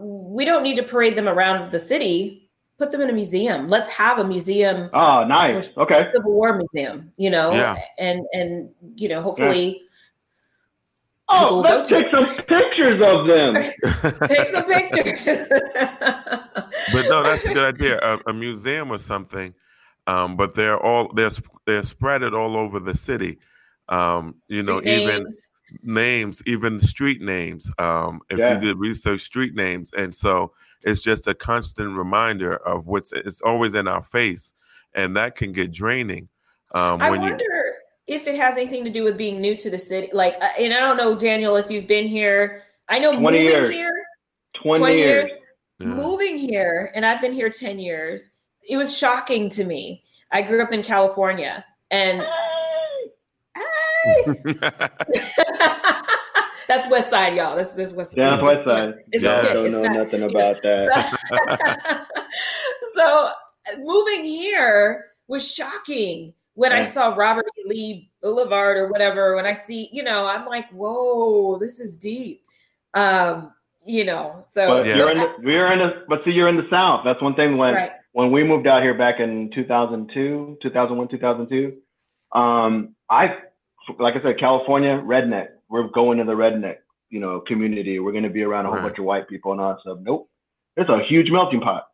we 0.00 0.44
don't 0.44 0.62
need 0.62 0.76
to 0.76 0.82
parade 0.82 1.16
them 1.16 1.28
around 1.28 1.72
the 1.72 1.78
city. 1.78 2.50
Put 2.78 2.90
them 2.90 3.00
in 3.00 3.08
a 3.08 3.12
museum. 3.12 3.68
Let's 3.68 3.88
have 3.88 4.18
a 4.18 4.24
museum. 4.24 4.90
Oh, 4.92 5.24
nice. 5.24 5.72
Okay. 5.78 6.10
Civil 6.14 6.32
War 6.32 6.58
museum. 6.58 7.10
You 7.16 7.30
know, 7.30 7.52
yeah. 7.52 7.76
and 7.98 8.24
and 8.32 8.70
you 8.96 9.08
know, 9.08 9.22
hopefully. 9.22 9.78
Yeah 9.80 9.85
Oh, 11.28 11.64
let's 11.66 11.88
take 11.88 12.06
some 12.10 12.26
pictures 12.26 13.02
of 13.02 13.26
them. 13.26 13.54
take 14.28 14.46
some 14.48 14.64
pictures. 14.64 15.48
but 15.48 17.08
no, 17.08 17.22
that's 17.22 17.44
a 17.44 17.52
good 17.52 17.74
idea. 17.74 17.98
A, 18.00 18.18
a 18.28 18.32
museum 18.32 18.92
or 18.92 18.98
something. 18.98 19.52
Um, 20.06 20.36
but 20.36 20.54
they're 20.54 20.78
all 20.78 21.12
they're 21.14 21.30
they're 21.66 21.82
spread 21.82 22.22
all 22.22 22.56
over 22.56 22.78
the 22.78 22.94
city. 22.94 23.38
Um, 23.88 24.36
you 24.46 24.62
street 24.62 24.72
know, 24.72 24.80
names. 24.80 25.02
even 25.02 25.26
names, 25.82 26.42
even 26.46 26.80
street 26.80 27.20
names. 27.20 27.68
Um, 27.78 28.20
if 28.30 28.38
yeah. 28.38 28.54
you 28.54 28.60
did 28.60 28.78
research 28.78 29.22
street 29.22 29.54
names, 29.54 29.92
and 29.96 30.14
so 30.14 30.52
it's 30.84 31.00
just 31.00 31.26
a 31.26 31.34
constant 31.34 31.96
reminder 31.96 32.56
of 32.58 32.86
what's 32.86 33.12
it's 33.12 33.40
always 33.40 33.74
in 33.74 33.88
our 33.88 34.02
face, 34.02 34.52
and 34.94 35.16
that 35.16 35.34
can 35.34 35.52
get 35.52 35.72
draining. 35.72 36.28
Um, 36.72 37.00
I 37.00 37.10
wonder. 37.10 37.36
You, 38.06 38.16
if 38.16 38.26
it 38.26 38.36
has 38.36 38.56
anything 38.56 38.84
to 38.84 38.90
do 38.90 39.04
with 39.04 39.16
being 39.16 39.40
new 39.40 39.56
to 39.56 39.70
the 39.70 39.78
city. 39.78 40.08
Like, 40.12 40.36
uh, 40.40 40.48
and 40.58 40.72
I 40.72 40.80
don't 40.80 40.96
know, 40.96 41.16
Daniel, 41.16 41.56
if 41.56 41.70
you've 41.70 41.86
been 41.86 42.06
here. 42.06 42.62
I 42.88 42.98
know 42.98 43.12
moving 43.18 43.42
years. 43.42 43.72
here, 43.72 44.06
20, 44.62 44.78
20 44.78 44.96
years, 44.96 45.28
years 45.28 45.38
yeah. 45.80 45.86
moving 45.86 46.38
here, 46.38 46.92
and 46.94 47.04
I've 47.04 47.20
been 47.20 47.32
here 47.32 47.50
10 47.50 47.78
years. 47.78 48.30
It 48.68 48.76
was 48.76 48.96
shocking 48.96 49.48
to 49.50 49.64
me. 49.64 50.04
I 50.32 50.42
grew 50.42 50.62
up 50.62 50.72
in 50.72 50.82
California 50.82 51.64
and 51.90 52.22
hey. 53.54 54.54
That's 56.68 56.90
West 56.90 57.10
Side, 57.10 57.34
y'all. 57.34 57.56
That's 57.56 57.74
this 57.74 57.92
West. 57.92 58.12
Side. 58.12 58.18
Yeah, 58.18 58.42
West 58.42 58.64
Side. 58.64 58.94
It's 59.12 59.22
yeah, 59.22 59.36
I 59.38 59.52
don't 59.52 59.70
know 59.70 59.82
not, 59.82 59.92
nothing 59.92 60.22
about 60.22 60.62
that. 60.62 62.06
so 62.94 63.30
moving 63.78 64.24
here 64.24 65.06
was 65.28 65.52
shocking 65.52 66.34
when 66.56 66.72
I 66.72 66.82
saw 66.82 67.14
Robert 67.14 67.46
E. 67.58 67.62
Lee 67.66 68.10
Boulevard 68.22 68.78
or 68.78 68.88
whatever, 68.88 69.36
when 69.36 69.44
I 69.44 69.52
see, 69.52 69.90
you 69.92 70.02
know, 70.02 70.26
I'm 70.26 70.46
like, 70.46 70.68
whoa, 70.70 71.58
this 71.58 71.80
is 71.80 71.98
deep. 71.98 72.42
Um, 72.94 73.52
you 73.84 74.04
know, 74.04 74.40
so 74.42 74.68
but 74.68 74.86
yeah. 74.86 74.96
you're 74.96 75.10
in 75.10 75.18
the, 75.18 75.34
we're 75.38 75.72
in 75.72 75.78
the, 75.78 76.04
but 76.08 76.20
see, 76.24 76.30
you're 76.30 76.48
in 76.48 76.56
the 76.56 76.66
South. 76.70 77.02
That's 77.04 77.20
one 77.20 77.34
thing 77.34 77.58
when 77.58 77.74
right. 77.74 77.92
when 78.12 78.32
we 78.32 78.42
moved 78.42 78.66
out 78.66 78.82
here 78.82 78.94
back 78.94 79.20
in 79.20 79.50
2002, 79.54 80.58
2001, 80.62 81.08
2002. 81.08 81.76
Um, 82.32 82.96
I, 83.08 83.36
like 83.98 84.14
I 84.16 84.22
said, 84.22 84.40
California 84.40 85.00
redneck. 85.04 85.48
We're 85.68 85.88
going 85.88 86.18
to 86.18 86.24
the 86.24 86.32
redneck, 86.32 86.78
you 87.10 87.20
know, 87.20 87.40
community. 87.40 87.98
We're 87.98 88.12
going 88.12 88.24
to 88.24 88.30
be 88.30 88.42
around 88.42 88.64
a 88.64 88.68
whole 88.68 88.78
right. 88.78 88.86
bunch 88.86 88.98
of 88.98 89.04
white 89.04 89.28
people 89.28 89.52
and 89.52 89.60
all 89.60 89.74
that 89.74 89.80
stuff. 89.82 89.98
Nope, 90.00 90.30
it's 90.76 90.88
a 90.88 91.02
huge 91.06 91.30
melting 91.30 91.60
pot. 91.60 91.86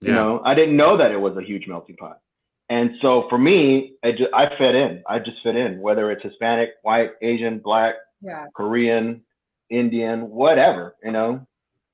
You 0.00 0.08
yeah. 0.08 0.14
know, 0.14 0.42
I 0.44 0.54
didn't 0.54 0.76
know 0.76 0.98
that 0.98 1.12
it 1.12 1.20
was 1.20 1.36
a 1.36 1.42
huge 1.42 1.68
melting 1.68 1.96
pot. 1.96 2.18
And 2.70 2.92
so 3.00 3.26
for 3.30 3.38
me, 3.38 3.94
I, 4.04 4.10
just, 4.12 4.32
I 4.34 4.48
fit 4.58 4.74
in. 4.74 5.02
I 5.08 5.18
just 5.18 5.38
fit 5.42 5.56
in, 5.56 5.80
whether 5.80 6.10
it's 6.10 6.22
Hispanic, 6.22 6.70
white, 6.82 7.12
Asian, 7.22 7.60
black, 7.60 7.94
yeah. 8.20 8.44
Korean, 8.54 9.22
Indian, 9.70 10.28
whatever. 10.28 10.96
You 11.02 11.12
know, 11.12 11.46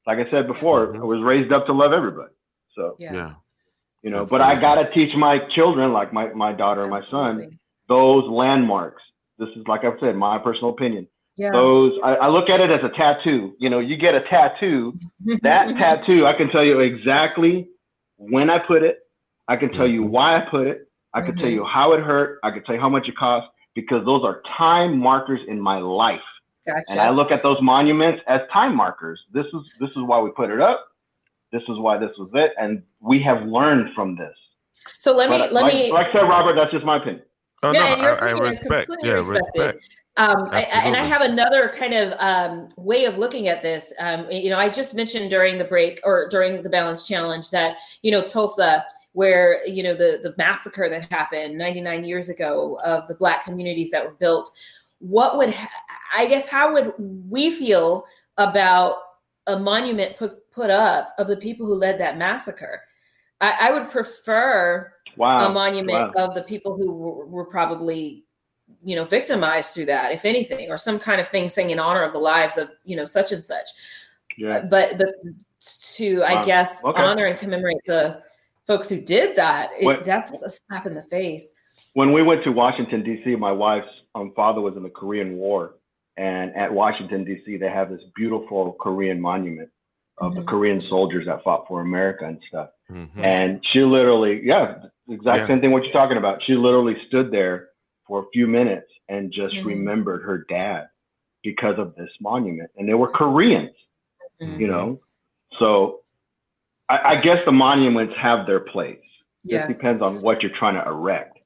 like 0.07 0.19
I 0.19 0.31
said 0.31 0.47
before, 0.47 0.89
mm-hmm. 0.89 1.03
I 1.03 1.05
was 1.05 1.23
raised 1.23 1.53
up 1.53 1.67
to 1.67 1.73
love 1.73 1.93
everybody. 1.93 2.33
So 2.75 2.97
yeah, 2.99 3.13
yeah. 3.13 3.35
you 4.03 4.11
know, 4.11 4.23
Absolutely. 4.23 4.39
but 4.39 4.41
I 4.41 4.61
gotta 4.61 4.91
teach 4.93 5.15
my 5.17 5.39
children, 5.55 5.93
like 5.93 6.13
my 6.13 6.33
my 6.33 6.53
daughter 6.53 6.83
and 6.83 6.91
my 6.91 7.01
son, 7.01 7.59
those 7.89 8.25
landmarks. 8.29 9.03
This 9.39 9.49
is 9.57 9.67
like 9.67 9.85
I've 9.85 9.99
said, 10.01 10.17
my 10.17 10.39
personal 10.39 10.71
opinion. 10.71 11.07
Yeah. 11.37 11.51
Those 11.53 11.93
I, 12.03 12.15
I 12.15 12.29
look 12.29 12.49
at 12.49 12.61
it 12.61 12.71
as 12.71 12.81
a 12.85 12.91
tattoo. 12.97 13.55
You 13.59 13.71
know, 13.71 13.81
you 13.81 13.97
get 13.97 14.15
a 14.15 14.23
tattoo. 14.23 14.99
that 15.43 15.69
tattoo, 15.79 16.27
I 16.27 16.35
can 16.35 16.49
tell 16.51 16.65
you 16.65 16.81
exactly 16.81 17.69
when 18.17 18.51
I 18.51 18.59
put 18.59 18.83
it, 18.83 18.99
I 19.49 19.57
can 19.57 19.73
tell 19.73 19.87
you 19.87 20.03
mm-hmm. 20.03 20.11
why 20.11 20.37
I 20.37 20.41
put 20.51 20.67
it. 20.67 20.89
I 21.13 21.21
can 21.21 21.33
mm-hmm. 21.33 21.41
tell 21.41 21.51
you 21.51 21.65
how 21.65 21.93
it 21.93 22.01
hurt. 22.01 22.41
I 22.43 22.51
can 22.51 22.65
tell 22.65 22.75
you 22.75 22.81
how 22.81 22.89
much 22.89 23.09
it 23.09 23.17
cost 23.17 23.47
because 23.75 24.05
those 24.05 24.25
are 24.25 24.43
time 24.57 24.99
markers 24.99 25.41
in 25.49 25.61
my 25.61 25.79
life. 25.79 26.21
Gotcha. 26.67 26.85
And 26.89 27.01
I 27.01 27.11
look 27.11 27.31
at 27.31 27.43
those 27.43 27.59
monuments 27.61 28.23
as 28.27 28.41
time 28.53 28.75
markers. 28.75 29.21
This 29.33 29.47
is 29.47 29.61
this 29.81 29.91
is 29.91 29.99
why 29.99 30.19
we 30.21 30.31
put 30.31 30.51
it 30.51 30.61
up. 30.61 30.87
This 31.53 31.63
is 31.69 31.79
why 31.79 31.99
this 31.99 32.11
was 32.19 32.31
it, 32.35 32.53
and 32.59 32.83
we 33.01 33.23
have 33.23 33.47
learned 33.47 33.95
from 33.95 34.17
this. 34.17 34.35
So 34.99 35.15
let 35.15 35.31
me 35.31 35.39
but 35.39 35.53
let 35.53 35.65
like, 35.65 35.75
me 35.75 35.93
like 35.93 36.07
I 36.09 36.13
said, 36.13 36.29
Robert. 36.29 36.55
That's 36.57 36.73
just 36.73 36.85
my 36.85 36.97
opinion. 36.97 37.23
Oh, 37.63 37.73
yeah, 37.73 37.81
no, 37.81 37.87
and 37.93 38.03
your 38.03 38.11
I, 38.11 38.15
opinion 38.15 38.37
I 38.37 38.49
respect. 38.49 38.91
is 38.91 38.97
completely 38.97 39.09
yeah, 39.09 39.15
respected. 39.15 39.61
Respect. 39.61 39.97
Um, 40.17 40.49
I, 40.53 40.61
and 40.85 40.97
I 40.97 41.05
have 41.05 41.23
another 41.23 41.69
kind 41.71 41.93
of 41.93 42.13
um, 42.21 42.69
way 42.77 43.05
of 43.05 43.19
looking 43.19 43.49
at 43.49 43.63
this. 43.63 43.93
Um, 43.99 44.31
you 44.31 44.49
know, 44.49 44.59
I 44.59 44.69
just 44.69 44.95
mentioned 44.95 45.29
during 45.29 45.59
the 45.59 45.65
break 45.65 46.01
or 46.05 46.29
during 46.29 46.63
the 46.63 46.71
balance 46.71 47.07
challenge 47.07 47.51
that 47.51 47.79
you 48.03 48.13
know 48.13 48.23
Tulsa 48.23 48.85
where 49.15 49.67
you 49.67 49.83
know 49.83 49.95
the 49.95 50.21
the 50.23 50.35
massacre 50.37 50.89
that 50.89 51.11
happened 51.11 51.57
99 51.57 52.05
years 52.05 52.29
ago 52.29 52.79
of 52.85 53.09
the 53.09 53.15
black 53.15 53.45
communities 53.45 53.91
that 53.91 54.05
were 54.05 54.15
built 54.15 54.53
what 54.99 55.39
would 55.39 55.55
i 56.15 56.27
guess 56.27 56.47
how 56.49 56.73
would 56.73 56.93
we 56.99 57.51
feel 57.51 58.05
about 58.37 58.97
a 59.47 59.59
monument 59.59 60.17
put 60.17 60.51
put 60.51 60.69
up 60.69 61.15
of 61.19 61.27
the 61.27 61.37
people 61.37 61.65
who 61.67 61.75
led 61.75 61.99
that 61.99 62.19
massacre 62.19 62.83
i, 63.41 63.69
I 63.69 63.73
would 63.73 63.89
prefer 63.89 64.93
wow. 65.17 65.49
a 65.49 65.53
monument 65.53 66.15
wow. 66.15 66.27
of 66.27 66.35
the 66.35 66.43
people 66.43 66.77
who 66.77 66.93
were, 66.93 67.27
were 67.27 67.47
probably 67.47 68.25
you 68.83 68.97
know 68.97 69.05
victimized 69.05 69.75
through 69.75 69.87
that 69.87 70.13
if 70.13 70.25
anything 70.25 70.71
or 70.71 70.79
some 70.79 70.99
kind 70.99 71.21
of 71.21 71.29
thing 71.29 71.49
saying 71.49 71.71
in 71.71 71.79
honor 71.79 72.03
of 72.03 72.13
the 72.13 72.19
lives 72.19 72.59
of 72.59 72.71
you 72.85 72.97
know 72.97 73.05
such 73.05 73.31
and 73.31 73.45
such 73.45 73.69
yeah. 74.37 74.67
but 74.71 74.99
but 74.99 75.15
to 75.61 76.21
wow. 76.21 76.27
i 76.27 76.45
guess 76.45 76.85
okay. 76.85 77.01
honor 77.01 77.27
and 77.27 77.39
commemorate 77.39 77.77
the 77.87 78.21
folks 78.67 78.89
who 78.89 79.01
did 79.01 79.37
that, 79.37 79.71
it, 79.79 80.05
that's 80.05 80.43
a 80.43 80.51
slap 80.51 80.87
in 80.87 80.95
the 80.95 81.03
face. 81.03 81.53
When 81.95 82.13
we 82.13 82.23
went 82.23 82.45
to 82.45 82.51
Washington 82.51 83.03
D.C., 83.03 83.37
my 83.37 83.53
wife's 83.53 83.89
um, 84.15 84.33
father 84.35 84.61
was 84.61 84.77
in 84.77 84.83
the 84.83 84.91
Korean 84.91 85.37
War, 85.37 85.75
and 86.17 86.55
at 86.57 86.73
Washington 86.73 87.25
D.C., 87.25 87.57
they 87.57 87.69
have 87.69 87.91
this 87.91 88.03
beautiful 88.15 88.77
Korean 88.81 89.21
monument 89.21 89.71
of 90.19 90.33
mm-hmm. 90.33 90.41
the 90.41 90.47
Korean 90.47 90.83
soldiers 90.89 91.27
that 91.27 91.43
fought 91.43 91.67
for 91.69 91.81
America 91.81 92.27
and 92.27 92.39
stuff. 92.49 92.71
Mm-hmm. 92.91 93.25
And 93.25 93.65
she 93.73 93.81
literally, 93.81 94.41
yeah, 94.45 94.77
exact 95.09 95.41
yeah. 95.41 95.47
same 95.47 95.61
thing 95.61 95.71
what 95.71 95.85
you're 95.85 95.93
talking 95.93 96.17
about. 96.17 96.41
She 96.47 96.55
literally 96.55 96.97
stood 97.09 97.31
there 97.31 97.69
for 98.07 98.21
a 98.21 98.27
few 98.33 98.47
minutes 98.47 98.89
and 99.09 99.33
just 99.33 99.55
mm-hmm. 99.55 99.69
remembered 99.69 100.23
her 100.23 100.47
dad 100.49 100.89
because 101.43 101.79
of 101.79 101.95
this 101.97 102.11
monument, 102.21 102.71
and 102.77 102.89
they 102.89 102.95
were 102.95 103.09
Koreans, 103.09 103.75
you 104.41 104.47
mm-hmm. 104.47 104.67
know. 104.67 105.01
So 105.59 106.01
I, 106.89 106.99
I 107.05 107.21
guess 107.21 107.39
the 107.47 107.53
monuments 107.53 108.15
have 108.21 108.47
their 108.47 108.61
place. 108.61 108.99
Yeah. 109.43 109.65
It 109.65 109.69
depends 109.69 110.03
on 110.03 110.21
what 110.21 110.43
you're 110.43 110.57
trying 110.59 110.75
to 110.75 110.89
erect. 110.89 111.39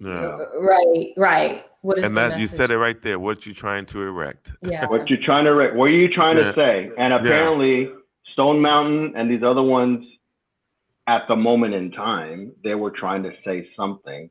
Yeah. 0.00 0.10
Uh, 0.10 0.60
right, 0.60 1.12
right. 1.16 1.64
What 1.82 1.98
is 1.98 2.04
and 2.04 2.16
that 2.16 2.40
you 2.40 2.46
said 2.46 2.70
it 2.70 2.78
right 2.78 3.00
there. 3.02 3.18
What 3.18 3.46
you're 3.46 3.54
trying 3.54 3.86
to 3.86 4.02
erect. 4.02 4.52
Yeah. 4.62 4.86
what 4.86 5.08
you're 5.08 5.22
trying 5.22 5.44
to 5.44 5.50
erect. 5.50 5.76
What 5.76 5.86
are 5.86 5.90
you 5.90 6.08
trying 6.08 6.38
yeah. 6.38 6.52
to 6.52 6.54
say? 6.54 6.90
And 6.98 7.12
apparently, 7.12 7.82
yeah. 7.82 7.88
Stone 8.32 8.60
Mountain 8.60 9.12
and 9.16 9.30
these 9.30 9.42
other 9.42 9.62
ones, 9.62 10.04
at 11.06 11.22
the 11.28 11.36
moment 11.36 11.74
in 11.74 11.92
time, 11.92 12.52
they 12.64 12.74
were 12.74 12.90
trying 12.90 13.22
to 13.24 13.32
say 13.44 13.68
something. 13.76 14.30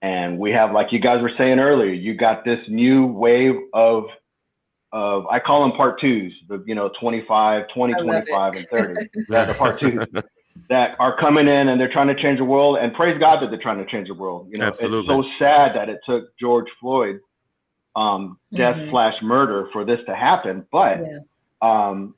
And 0.00 0.38
we 0.38 0.52
have, 0.52 0.72
like 0.72 0.92
you 0.92 1.00
guys 1.00 1.20
were 1.20 1.32
saying 1.36 1.58
earlier, 1.58 1.92
you 1.92 2.14
got 2.14 2.44
this 2.44 2.60
new 2.68 3.06
wave 3.06 3.54
of 3.72 4.04
of 4.94 5.26
I 5.26 5.40
call 5.40 5.62
them 5.62 5.72
part 5.72 6.00
twos, 6.00 6.32
the 6.48 6.62
you 6.66 6.74
know 6.74 6.90
25, 7.00 7.64
20, 7.74 7.94
25, 7.94 8.54
and 8.54 8.66
30. 8.68 9.08
yeah, 9.28 9.44
the 9.44 9.54
part 9.54 9.80
twos 9.80 10.06
that 10.70 10.94
are 11.00 11.18
coming 11.18 11.48
in 11.48 11.68
and 11.68 11.80
they're 11.80 11.92
trying 11.92 12.06
to 12.06 12.22
change 12.22 12.38
the 12.38 12.44
world. 12.44 12.78
And 12.80 12.94
praise 12.94 13.18
God 13.18 13.42
that 13.42 13.50
they're 13.50 13.60
trying 13.60 13.84
to 13.84 13.90
change 13.90 14.06
the 14.06 14.14
world. 14.14 14.48
You 14.52 14.60
know, 14.60 14.68
Absolutely. 14.68 15.00
it's 15.00 15.28
so 15.28 15.44
sad 15.44 15.74
that 15.74 15.88
it 15.88 15.98
took 16.06 16.38
George 16.38 16.68
Floyd 16.80 17.18
um, 17.96 18.38
death 18.52 18.76
mm-hmm. 18.76 18.90
slash 18.90 19.14
murder 19.20 19.68
for 19.72 19.84
this 19.84 19.98
to 20.06 20.14
happen, 20.14 20.64
but 20.70 20.98
yeah. 21.00 21.18
um, 21.60 22.14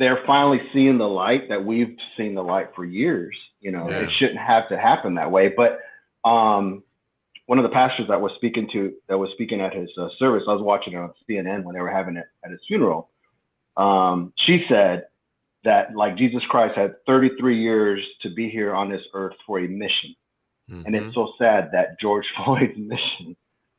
they're 0.00 0.22
finally 0.26 0.60
seeing 0.72 0.98
the 0.98 1.08
light 1.08 1.48
that 1.48 1.64
we've 1.64 1.96
seen 2.16 2.34
the 2.34 2.42
light 2.42 2.70
for 2.74 2.84
years. 2.84 3.36
You 3.60 3.70
know, 3.70 3.88
yeah. 3.88 4.00
it 4.00 4.10
shouldn't 4.18 4.40
have 4.40 4.68
to 4.70 4.78
happen 4.78 5.14
that 5.14 5.30
way, 5.30 5.54
but 5.56 5.80
um, 6.28 6.82
one 7.46 7.58
of 7.58 7.62
the 7.62 7.70
pastors 7.70 8.08
that 8.08 8.20
was 8.20 8.32
speaking 8.36 8.68
to 8.72 8.92
that 9.08 9.18
was 9.18 9.30
speaking 9.32 9.60
at 9.60 9.74
his 9.74 9.88
uh, 9.96 10.08
service, 10.18 10.42
I 10.48 10.52
was 10.52 10.62
watching 10.62 10.94
it 10.94 10.96
on 10.96 11.12
CNN 11.28 11.64
when 11.64 11.74
they 11.74 11.80
were 11.80 11.90
having 11.90 12.16
it 12.16 12.26
at 12.44 12.50
his 12.50 12.60
funeral. 12.66 13.08
Um, 13.76 14.32
she 14.46 14.64
said 14.68 15.04
that 15.64 15.94
like 15.94 16.16
Jesus 16.16 16.42
Christ 16.48 16.76
had 16.76 16.94
33 17.06 17.60
years 17.60 18.00
to 18.22 18.30
be 18.30 18.48
here 18.48 18.74
on 18.74 18.90
this 18.90 19.02
earth 19.14 19.36
for 19.46 19.60
a 19.60 19.68
mission, 19.68 20.14
mm-hmm. 20.70 20.82
and 20.86 20.96
it's 20.96 21.04
mm-hmm. 21.06 21.14
so 21.14 21.32
sad 21.38 21.70
that 21.72 22.00
George 22.00 22.26
Floyd's 22.36 22.76
mission 22.76 23.36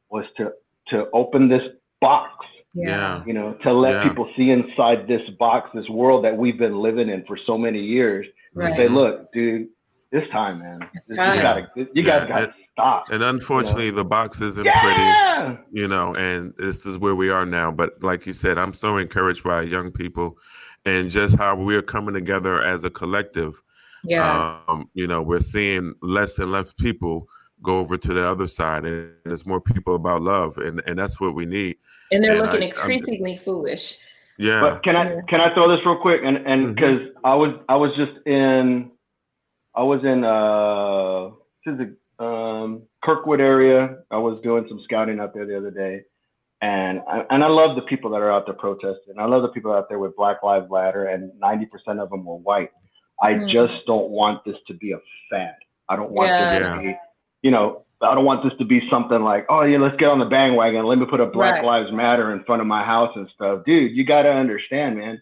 was 0.09 0.26
to 0.38 0.53
to 0.89 1.09
open 1.13 1.49
this 1.49 1.63
box. 1.99 2.45
Yeah. 2.74 3.24
You 3.26 3.34
know, 3.34 3.53
to 3.63 3.74
let 3.74 3.93
yeah. 3.93 4.03
people 4.07 4.30
see 4.38 4.51
inside 4.51 5.07
this 5.07 5.28
box, 5.39 5.72
this 5.74 5.89
world 5.89 6.24
that 6.26 6.38
we've 6.38 6.59
been 6.59 6.80
living 6.80 7.09
in 7.09 7.26
for 7.26 7.38
so 7.45 7.57
many 7.57 7.80
years. 7.80 8.28
Right. 8.53 8.68
And 8.68 8.78
say, 8.78 8.88
look, 8.88 9.34
dude, 9.34 9.70
this 10.11 10.30
time, 10.32 10.59
man. 10.59 10.88
It's 10.93 11.15
time. 11.15 11.38
You 11.38 11.41
gotta, 11.41 11.68
you 11.76 11.88
yeah. 11.95 12.03
guys 12.03 12.28
gotta 12.28 12.53
stop. 12.78 13.10
And 13.10 13.24
unfortunately, 13.24 13.86
you 13.86 13.92
know? 13.92 13.98
the 13.98 14.06
box 14.06 14.40
isn't 14.42 14.66
yeah! 14.66 14.82
pretty, 14.82 15.62
you 15.72 15.88
know, 15.88 16.16
and 16.16 16.54
this 16.58 16.86
is 16.86 16.98
where 16.98 17.16
we 17.16 17.30
are 17.30 17.46
now. 17.46 17.72
But 17.72 18.02
like 18.04 18.26
you 18.26 18.34
said, 18.34 18.58
I'm 18.58 18.74
so 18.74 18.98
encouraged 18.98 19.44
by 19.44 19.64
young 19.64 19.92
people 19.92 20.38
and 20.86 21.10
just 21.10 21.36
how 21.36 21.56
we're 21.56 21.82
coming 21.82 22.14
together 22.14 22.62
as 22.62 22.84
a 22.84 22.90
collective. 22.90 23.62
Yeah. 24.04 24.60
Um, 24.68 24.90
you 24.94 25.08
know, 25.08 25.22
we're 25.22 25.40
seeing 25.40 25.96
less 26.02 26.38
and 26.38 26.52
less 26.52 26.72
people 26.74 27.28
go 27.64 27.80
over 27.80 27.98
to 27.98 28.14
the 28.14 28.24
other 28.24 28.48
side 28.48 28.86
and 28.86 29.12
there's 29.26 29.46
more 29.46 29.60
people 29.60 29.96
about 29.96 30.22
love 30.22 30.58
and, 30.60 30.82
and 30.86 30.98
that's 30.98 31.20
what 31.20 31.34
we 31.34 31.46
need. 31.46 31.78
And 32.12 32.24
they're 32.24 32.34
and 32.34 32.42
looking 32.42 32.62
I, 32.62 32.68
increasingly 32.68 33.34
I'm, 33.34 33.40
foolish. 33.40 33.98
Yeah. 34.38 34.62
But 34.62 34.84
can 34.84 34.96
I 34.96 35.22
can 35.28 35.42
I 35.42 35.52
throw 35.56 35.68
this 35.68 35.84
real 35.84 35.98
quick 35.98 36.22
and 36.24 36.38
and 36.38 36.76
because 36.76 37.00
mm-hmm. 37.00 37.26
I 37.26 37.34
was 37.34 37.56
I 37.68 37.76
was 37.76 37.92
just 37.98 38.26
in 38.28 38.92
I 39.76 39.82
was 39.82 40.02
in 40.04 40.24
uh 40.24 41.32
the 41.66 41.98
um, 42.20 42.84
Kirkwood 43.03 43.41
area. 43.41 43.97
I 44.11 44.18
was 44.18 44.39
doing 44.43 44.65
some 44.68 44.82
scouting 44.84 45.20
out 45.20 45.34
there 45.34 45.45
the 45.45 45.57
other 45.57 45.72
day, 45.72 46.03
and 46.61 47.01
I, 47.07 47.24
and 47.30 47.43
I 47.43 47.47
love 47.47 47.76
the 47.76 47.84
people 47.84 48.11
that 48.11 48.22
are 48.22 48.32
out 48.32 48.45
there 48.45 48.55
protesting. 48.55 49.20
I 49.20 49.26
love 49.26 49.41
the 49.41 49.49
people 49.49 49.74
out 49.74 49.89
there 49.89 49.99
with 49.99 50.15
Black 50.15 50.43
Lives 50.43 50.68
Matter, 50.70 51.05
and 51.05 51.32
ninety 51.39 51.65
percent 51.65 51.99
of 51.99 52.09
them 52.09 52.26
were 52.26 52.38
white. 52.38 52.72
I 53.22 53.34
mm. 53.34 53.51
just 53.51 53.86
don't 53.86 54.09
want 54.09 54.45
this 54.45 54.57
to 54.68 54.74
be 54.74 54.91
a 54.91 54.99
fad. 55.30 55.55
I 55.89 55.95
don't 55.95 56.11
want 56.11 56.30
yeah. 56.30 56.59
this 56.59 56.68
to 56.68 56.82
be, 56.82 56.95
you 57.41 57.51
know, 57.51 57.84
I 58.01 58.13
don't 58.13 58.26
want 58.26 58.43
this 58.43 58.53
to 58.59 58.65
be 58.65 58.88
something 58.89 59.24
like, 59.24 59.45
oh 59.49 59.63
yeah, 59.63 59.80
let's 59.80 59.97
get 59.97 60.09
on 60.09 60.20
the 60.20 60.26
bandwagon. 60.26 60.86
Let 60.86 60.99
me 60.99 61.05
put 61.05 61.20
a 61.20 61.26
Black 61.26 61.55
right. 61.55 61.63
Lives 61.63 61.91
Matter 61.91 62.34
in 62.34 62.43
front 62.43 62.61
of 62.61 62.68
my 62.68 62.84
house 62.84 63.11
and 63.15 63.28
stuff, 63.34 63.63
dude. 63.65 63.95
You 63.95 64.05
got 64.05 64.24
to 64.24 64.30
understand, 64.32 64.97
man, 64.97 65.22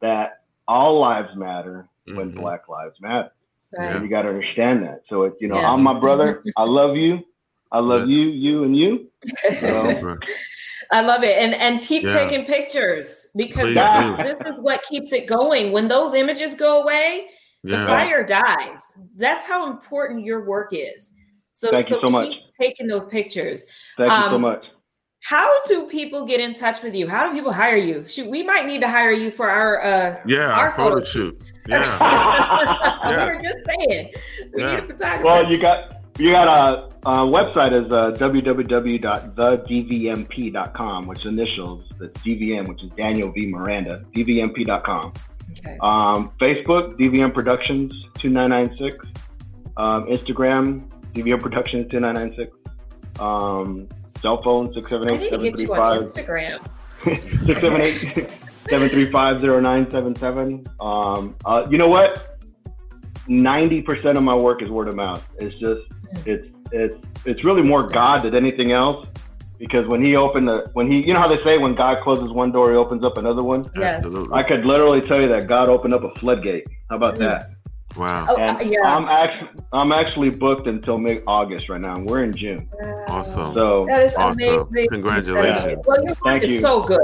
that 0.00 0.40
all 0.66 1.00
lives 1.00 1.34
matter 1.36 1.88
when 2.06 2.30
mm-hmm. 2.30 2.40
Black 2.40 2.68
Lives 2.68 2.96
matter. 3.00 3.30
Right. 3.76 4.02
You 4.02 4.08
got 4.08 4.22
to 4.22 4.28
understand 4.28 4.82
that. 4.84 5.02
So, 5.08 5.24
it, 5.24 5.34
you 5.40 5.48
know, 5.48 5.56
yes. 5.56 5.66
I'm 5.66 5.82
my 5.82 5.98
brother. 5.98 6.42
I 6.56 6.64
love 6.64 6.96
you. 6.96 7.22
I 7.70 7.80
love 7.80 8.08
you, 8.08 8.28
you, 8.28 8.64
and 8.64 8.74
you. 8.74 9.10
So. 9.60 10.16
I 10.90 11.02
love 11.02 11.22
it, 11.22 11.36
and 11.36 11.54
and 11.54 11.82
keep 11.82 12.04
yeah. 12.04 12.08
taking 12.08 12.46
pictures 12.46 13.26
because 13.36 13.74
this, 13.74 14.38
this, 14.38 14.40
is 14.48 14.58
what 14.60 14.82
keeps 14.84 15.12
it 15.12 15.26
going. 15.26 15.70
When 15.70 15.86
those 15.86 16.14
images 16.14 16.54
go 16.54 16.82
away, 16.82 17.26
yeah. 17.62 17.80
the 17.80 17.86
fire 17.86 18.24
dies. 18.24 18.96
That's 19.16 19.44
how 19.44 19.70
important 19.70 20.24
your 20.24 20.46
work 20.46 20.70
is. 20.72 21.12
So, 21.52 21.70
Thank 21.70 21.88
so, 21.88 21.96
you 21.96 22.06
so 22.06 22.10
much. 22.10 22.32
taking 22.58 22.86
those 22.86 23.04
pictures. 23.04 23.66
Thank 23.98 24.10
um, 24.10 24.22
you 24.22 24.28
so 24.30 24.34
um, 24.36 24.42
much. 24.42 24.64
How 25.24 25.52
do 25.64 25.86
people 25.88 26.24
get 26.24 26.40
in 26.40 26.54
touch 26.54 26.82
with 26.82 26.94
you? 26.94 27.08
How 27.08 27.28
do 27.28 27.34
people 27.34 27.52
hire 27.52 27.76
you? 27.76 28.06
Shoot, 28.06 28.30
we 28.30 28.42
might 28.42 28.66
need 28.66 28.80
to 28.80 28.88
hire 28.88 29.10
you 29.10 29.30
for 29.30 29.50
our 29.50 29.82
uh 29.82 30.20
yeah 30.26 30.52
our, 30.52 30.70
photo 30.70 31.02
shoot. 31.02 31.34
Yeah. 31.68 31.80
yeah. 33.04 33.26
we 33.26 33.34
were 33.34 33.40
just 33.40 33.58
saying. 33.66 34.10
We 34.54 34.62
yeah. 34.62 34.70
need 34.70 34.78
a 34.78 34.82
photographer. 34.82 35.24
Well, 35.24 35.50
you 35.50 35.60
got 35.60 36.00
you 36.18 36.30
got 36.32 36.48
a, 36.48 36.88
a 37.08 37.26
website 37.26 37.72
is 37.72 37.92
uh, 37.92 38.16
www.thedvmp.com, 38.18 41.06
which 41.06 41.26
initials 41.26 41.84
the 41.98 42.08
DVM, 42.08 42.66
which 42.68 42.82
is 42.82 42.90
Daniel 42.92 43.30
V 43.30 43.46
Miranda, 43.46 44.04
dvmp.com. 44.14 45.12
Okay. 45.52 45.78
Um, 45.80 46.32
Facebook, 46.40 46.98
DVM 46.98 47.32
Productions 47.32 47.92
2996. 48.14 49.06
Um, 49.76 50.06
Instagram, 50.06 50.88
DVM 51.12 51.40
Productions 51.40 51.88
2996. 51.90 52.52
Um, 53.20 53.86
cell 54.20 54.42
phone 54.42 54.74
678 54.74 55.30
735 55.30 56.02
Instagram. 56.02 56.60
678 57.04 58.47
735 58.70 60.66
Um, 60.80 61.36
uh, 61.44 61.66
you 61.70 61.78
know 61.78 61.88
what? 61.88 62.38
90% 63.28 64.16
of 64.16 64.22
my 64.22 64.34
work 64.34 64.62
is 64.62 64.70
word 64.70 64.88
of 64.88 64.94
mouth. 64.94 65.26
It's 65.38 65.54
just, 65.56 65.82
it's, 66.26 66.54
it's, 66.72 67.02
it's 67.24 67.44
really 67.44 67.62
more 67.62 67.88
God 67.88 68.22
than 68.22 68.34
anything 68.34 68.72
else. 68.72 69.06
Because 69.58 69.88
when 69.88 70.04
he 70.04 70.14
opened 70.14 70.48
the, 70.48 70.70
when 70.72 70.90
he, 70.90 71.04
you 71.04 71.12
know 71.12 71.20
how 71.20 71.28
they 71.28 71.42
say 71.42 71.58
when 71.58 71.74
God 71.74 71.98
closes 72.02 72.30
one 72.30 72.52
door, 72.52 72.70
he 72.70 72.76
opens 72.76 73.04
up 73.04 73.18
another 73.18 73.42
one? 73.42 73.68
Yeah. 73.76 73.96
Absolutely. 73.96 74.32
I 74.32 74.44
could 74.44 74.64
literally 74.64 75.00
tell 75.08 75.20
you 75.20 75.28
that 75.28 75.48
God 75.48 75.68
opened 75.68 75.94
up 75.94 76.04
a 76.04 76.14
floodgate. 76.18 76.64
How 76.88 76.96
about 76.96 77.16
mm. 77.16 77.20
that? 77.20 77.50
Wow. 77.96 78.26
Oh, 78.28 78.36
and 78.36 78.70
yeah. 78.70 78.80
I'm 78.84 79.06
actually 79.06 79.48
I'm 79.72 79.92
actually 79.92 80.30
booked 80.30 80.66
until 80.66 80.98
mid 80.98 81.22
August 81.26 81.68
right 81.68 81.80
now. 81.80 81.98
We're 81.98 82.22
in 82.22 82.32
June. 82.32 82.68
Awesome. 83.08 83.54
So 83.54 83.86
that 83.86 84.02
is 84.02 84.14
awesome. 84.14 84.40
amazing. 84.40 84.88
Congratulations. 84.90 85.82
Well, 85.86 86.04
your 86.04 86.16
work 86.24 86.42
is 86.42 86.60
so 86.60 86.82
good. 86.82 87.00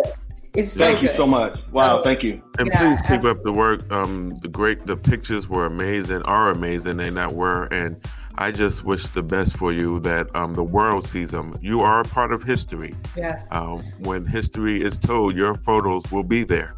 It's 0.55 0.73
so 0.73 0.85
thank 0.85 1.01
good. 1.01 1.11
you 1.11 1.17
so 1.17 1.27
much. 1.27 1.59
Wow, 1.73 2.03
thank 2.03 2.23
you. 2.23 2.41
And 2.59 2.69
yeah, 2.69 2.79
please 2.79 3.01
keep 3.03 3.11
absolutely. 3.11 3.31
up 3.31 3.43
the 3.43 3.53
work. 3.53 3.93
Um, 3.93 4.39
the 4.39 4.49
great, 4.49 4.85
the 4.87 4.97
pictures 4.97 5.49
were 5.49 5.67
amazing, 5.67 6.23
are 6.23 6.51
amazing, 6.51 7.01
and 7.01 7.17
that 7.17 7.33
were. 7.33 7.65
And 7.73 7.97
I 8.37 8.53
just 8.53 8.85
wish 8.85 9.09
the 9.09 9.23
best 9.23 9.57
for 9.57 9.73
you. 9.73 9.99
That 10.01 10.35
um, 10.37 10.55
the 10.55 10.63
world 10.63 11.09
sees 11.09 11.31
them. 11.31 11.59
You 11.61 11.81
are 11.81 12.01
a 12.01 12.05
part 12.05 12.33
of 12.33 12.45
history. 12.45 12.95
Yes. 13.17 13.51
Um, 13.53 13.83
when 13.99 14.25
history 14.25 14.81
is 14.81 14.97
told, 14.97 15.35
your 15.35 15.57
photos 15.57 16.05
will 16.13 16.23
be 16.23 16.45
there. 16.45 16.75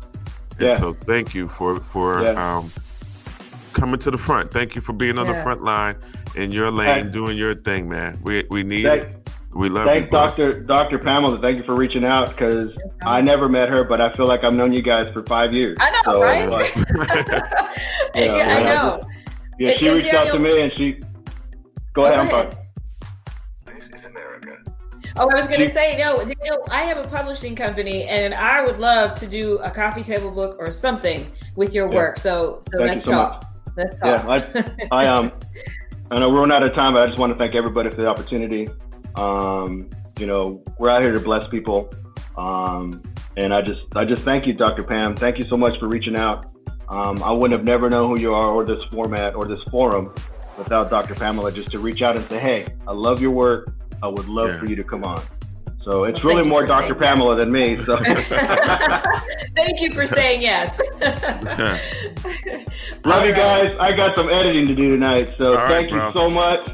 And 0.58 0.68
yeah. 0.68 0.78
So 0.78 0.94
thank 0.94 1.34
you 1.34 1.46
for 1.46 1.78
for 1.80 2.22
yeah. 2.22 2.56
um, 2.56 2.72
coming 3.74 4.00
to 4.00 4.10
the 4.10 4.18
front. 4.18 4.52
Thank 4.52 4.74
you 4.74 4.80
for 4.80 4.94
being 4.94 5.18
on 5.18 5.26
yeah. 5.26 5.34
the 5.34 5.42
front 5.42 5.62
line 5.62 5.96
in 6.34 6.50
your 6.50 6.70
lane, 6.70 7.10
doing 7.10 7.36
your 7.36 7.54
thing, 7.54 7.90
man. 7.90 8.18
We 8.22 8.44
we 8.50 8.62
need 8.62 8.84
Thank, 8.84 9.02
it. 9.02 9.25
We 9.56 9.70
love 9.70 9.86
Thanks, 9.86 10.10
Doctor 10.10 10.60
Doctor 10.60 10.98
Pamela. 10.98 11.38
Thank 11.38 11.56
you 11.56 11.62
for 11.64 11.74
reaching 11.74 12.04
out 12.04 12.28
because 12.28 12.76
I 13.02 13.22
never 13.22 13.48
met 13.48 13.70
her, 13.70 13.84
but 13.84 14.02
I 14.02 14.12
feel 14.12 14.26
like 14.26 14.44
I've 14.44 14.52
known 14.52 14.72
you 14.72 14.82
guys 14.82 15.10
for 15.14 15.22
five 15.22 15.54
years. 15.54 15.78
I 15.80 15.90
know, 15.90 16.00
so, 16.04 16.20
right? 16.20 16.48
yeah, 18.14 18.56
I 18.58 18.62
know. 18.62 19.02
Yeah, 19.58 19.78
she 19.78 19.88
reached 19.88 20.12
Daniel, 20.12 20.28
out 20.28 20.32
to 20.32 20.38
me 20.38 20.60
and 20.60 20.72
she. 20.76 21.00
Go 21.94 22.02
ahead, 22.02 22.18
I'm 22.18 22.28
sorry. 22.28 22.50
This 23.74 23.88
is 23.94 24.04
America. 24.04 24.58
Oh, 25.16 25.30
I 25.30 25.34
was 25.34 25.48
going 25.48 25.60
to 25.60 25.70
say, 25.70 25.96
no, 25.96 26.18
Daniel, 26.18 26.62
I 26.70 26.82
have 26.82 26.98
a 26.98 27.08
publishing 27.08 27.56
company 27.56 28.04
and 28.04 28.34
I 28.34 28.62
would 28.62 28.78
love 28.78 29.14
to 29.14 29.26
do 29.26 29.56
a 29.60 29.70
coffee 29.70 30.02
table 30.02 30.30
book 30.30 30.58
or 30.58 30.70
something 30.70 31.26
with 31.54 31.72
your 31.72 31.88
work. 31.88 32.16
Yeah. 32.16 32.22
So, 32.22 32.60
so 32.70 32.78
Thank 32.78 32.90
let's 32.90 33.04
so 33.04 33.12
talk. 33.12 33.44
Much. 33.64 33.76
Let's 33.78 34.00
talk. 34.00 34.44
Yeah, 34.52 34.78
I, 34.90 35.04
I 35.04 35.06
um, 35.06 35.32
I 36.10 36.18
know 36.18 36.28
we're 36.28 36.40
running 36.40 36.54
out 36.54 36.62
of 36.62 36.74
time, 36.74 36.92
but 36.92 37.02
I 37.02 37.06
just 37.06 37.18
want 37.18 37.32
to 37.32 37.38
thank 37.38 37.54
everybody 37.54 37.88
for 37.88 37.96
the 37.96 38.06
opportunity. 38.06 38.68
Um, 39.16 39.90
you 40.18 40.26
know, 40.26 40.62
we're 40.78 40.90
out 40.90 41.02
here 41.02 41.12
to 41.12 41.20
bless 41.20 41.46
people. 41.48 41.92
Um, 42.36 43.02
and 43.36 43.52
I 43.52 43.62
just, 43.62 43.82
I 43.94 44.04
just 44.04 44.22
thank 44.22 44.46
you, 44.46 44.54
Dr. 44.54 44.82
Pam. 44.82 45.16
Thank 45.16 45.38
you 45.38 45.44
so 45.44 45.56
much 45.56 45.78
for 45.78 45.88
reaching 45.88 46.16
out. 46.16 46.46
Um, 46.88 47.22
I 47.22 47.32
wouldn't 47.32 47.58
have 47.58 47.64
never 47.64 47.90
known 47.90 48.08
who 48.08 48.20
you 48.20 48.32
are 48.32 48.50
or 48.50 48.64
this 48.64 48.82
format 48.90 49.34
or 49.34 49.46
this 49.46 49.62
forum 49.70 50.14
without 50.56 50.90
Dr. 50.90 51.14
Pamela 51.14 51.50
just 51.50 51.70
to 51.72 51.78
reach 51.78 52.02
out 52.02 52.16
and 52.16 52.24
say, 52.26 52.38
Hey, 52.38 52.66
I 52.86 52.92
love 52.92 53.20
your 53.20 53.32
work. 53.32 53.74
I 54.02 54.08
would 54.08 54.28
love 54.28 54.50
yeah. 54.50 54.58
for 54.60 54.66
you 54.66 54.76
to 54.76 54.84
come 54.84 55.04
on. 55.04 55.22
So 55.82 56.04
it's 56.04 56.22
well, 56.22 56.36
really 56.36 56.48
more 56.48 56.64
Dr. 56.66 56.96
Pamela 56.96 57.36
that. 57.36 57.44
than 57.44 57.52
me. 57.52 57.76
So 57.84 57.96
thank 59.54 59.80
you 59.80 59.92
for 59.92 60.04
saying 60.04 60.42
yes. 60.42 60.80
Love 63.04 63.20
All 63.20 63.26
you 63.26 63.32
guys. 63.32 63.70
Right. 63.70 63.80
I 63.80 63.96
got 63.96 64.16
some 64.16 64.28
editing 64.28 64.66
to 64.66 64.74
do 64.74 64.90
tonight. 64.90 65.32
So 65.38 65.56
All 65.56 65.66
thank 65.68 65.92
right, 65.92 66.12
you 66.14 66.20
so 66.20 66.28
much. 66.28 66.70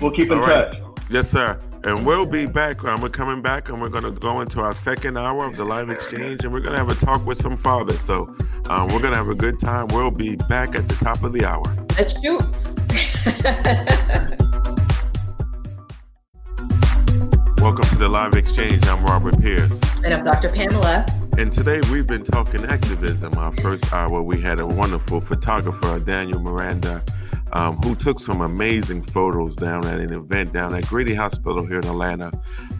We'll 0.00 0.10
keep 0.10 0.32
in 0.32 0.38
All 0.38 0.46
touch. 0.46 0.74
Right. 0.74 0.82
Yes, 1.10 1.30
sir. 1.30 1.60
And 1.86 2.04
we'll 2.04 2.26
be 2.26 2.46
back. 2.46 2.82
Um, 2.82 3.00
we're 3.00 3.10
coming 3.10 3.42
back 3.42 3.68
and 3.68 3.80
we're 3.80 3.88
going 3.88 4.02
to 4.02 4.10
go 4.10 4.40
into 4.40 4.58
our 4.58 4.74
second 4.74 5.16
hour 5.16 5.46
of 5.46 5.56
the 5.56 5.64
live 5.64 5.88
exchange 5.88 6.42
and 6.42 6.52
we're 6.52 6.58
going 6.58 6.72
to 6.72 6.78
have 6.78 6.90
a 6.90 6.96
talk 6.96 7.24
with 7.24 7.40
some 7.40 7.56
fathers. 7.56 8.00
So 8.00 8.22
um, 8.68 8.88
we're 8.88 8.98
going 8.98 9.12
to 9.12 9.16
have 9.16 9.28
a 9.28 9.36
good 9.36 9.60
time. 9.60 9.86
We'll 9.92 10.10
be 10.10 10.34
back 10.34 10.74
at 10.74 10.88
the 10.88 10.96
top 10.96 11.22
of 11.22 11.32
the 11.32 11.44
hour. 11.44 11.62
Let's 11.96 12.20
shoot. 12.20 12.40
Welcome 17.62 17.88
to 17.90 17.98
the 17.98 18.08
Live 18.08 18.34
Exchange. 18.34 18.84
I'm 18.88 19.04
Robert 19.04 19.40
Pierce. 19.40 19.80
And 20.02 20.12
I'm 20.12 20.24
Dr. 20.24 20.48
Pamela. 20.48 21.06
And 21.38 21.52
today 21.52 21.80
we've 21.92 22.08
been 22.08 22.24
talking 22.24 22.64
activism. 22.64 23.32
Our 23.36 23.54
first 23.58 23.92
hour, 23.92 24.24
we 24.24 24.40
had 24.40 24.58
a 24.58 24.66
wonderful 24.66 25.20
photographer, 25.20 26.00
Daniel 26.00 26.40
Miranda, 26.40 27.04
um, 27.52 27.76
who 27.76 27.94
took 27.94 28.18
some 28.20 28.40
amazing 28.40 29.02
photos 29.02 29.56
down 29.56 29.86
at 29.86 29.98
an 29.98 30.12
event 30.12 30.52
down 30.52 30.74
at 30.74 30.86
Grady 30.86 31.14
Hospital 31.14 31.64
here 31.64 31.78
in 31.78 31.86
Atlanta. 31.86 32.30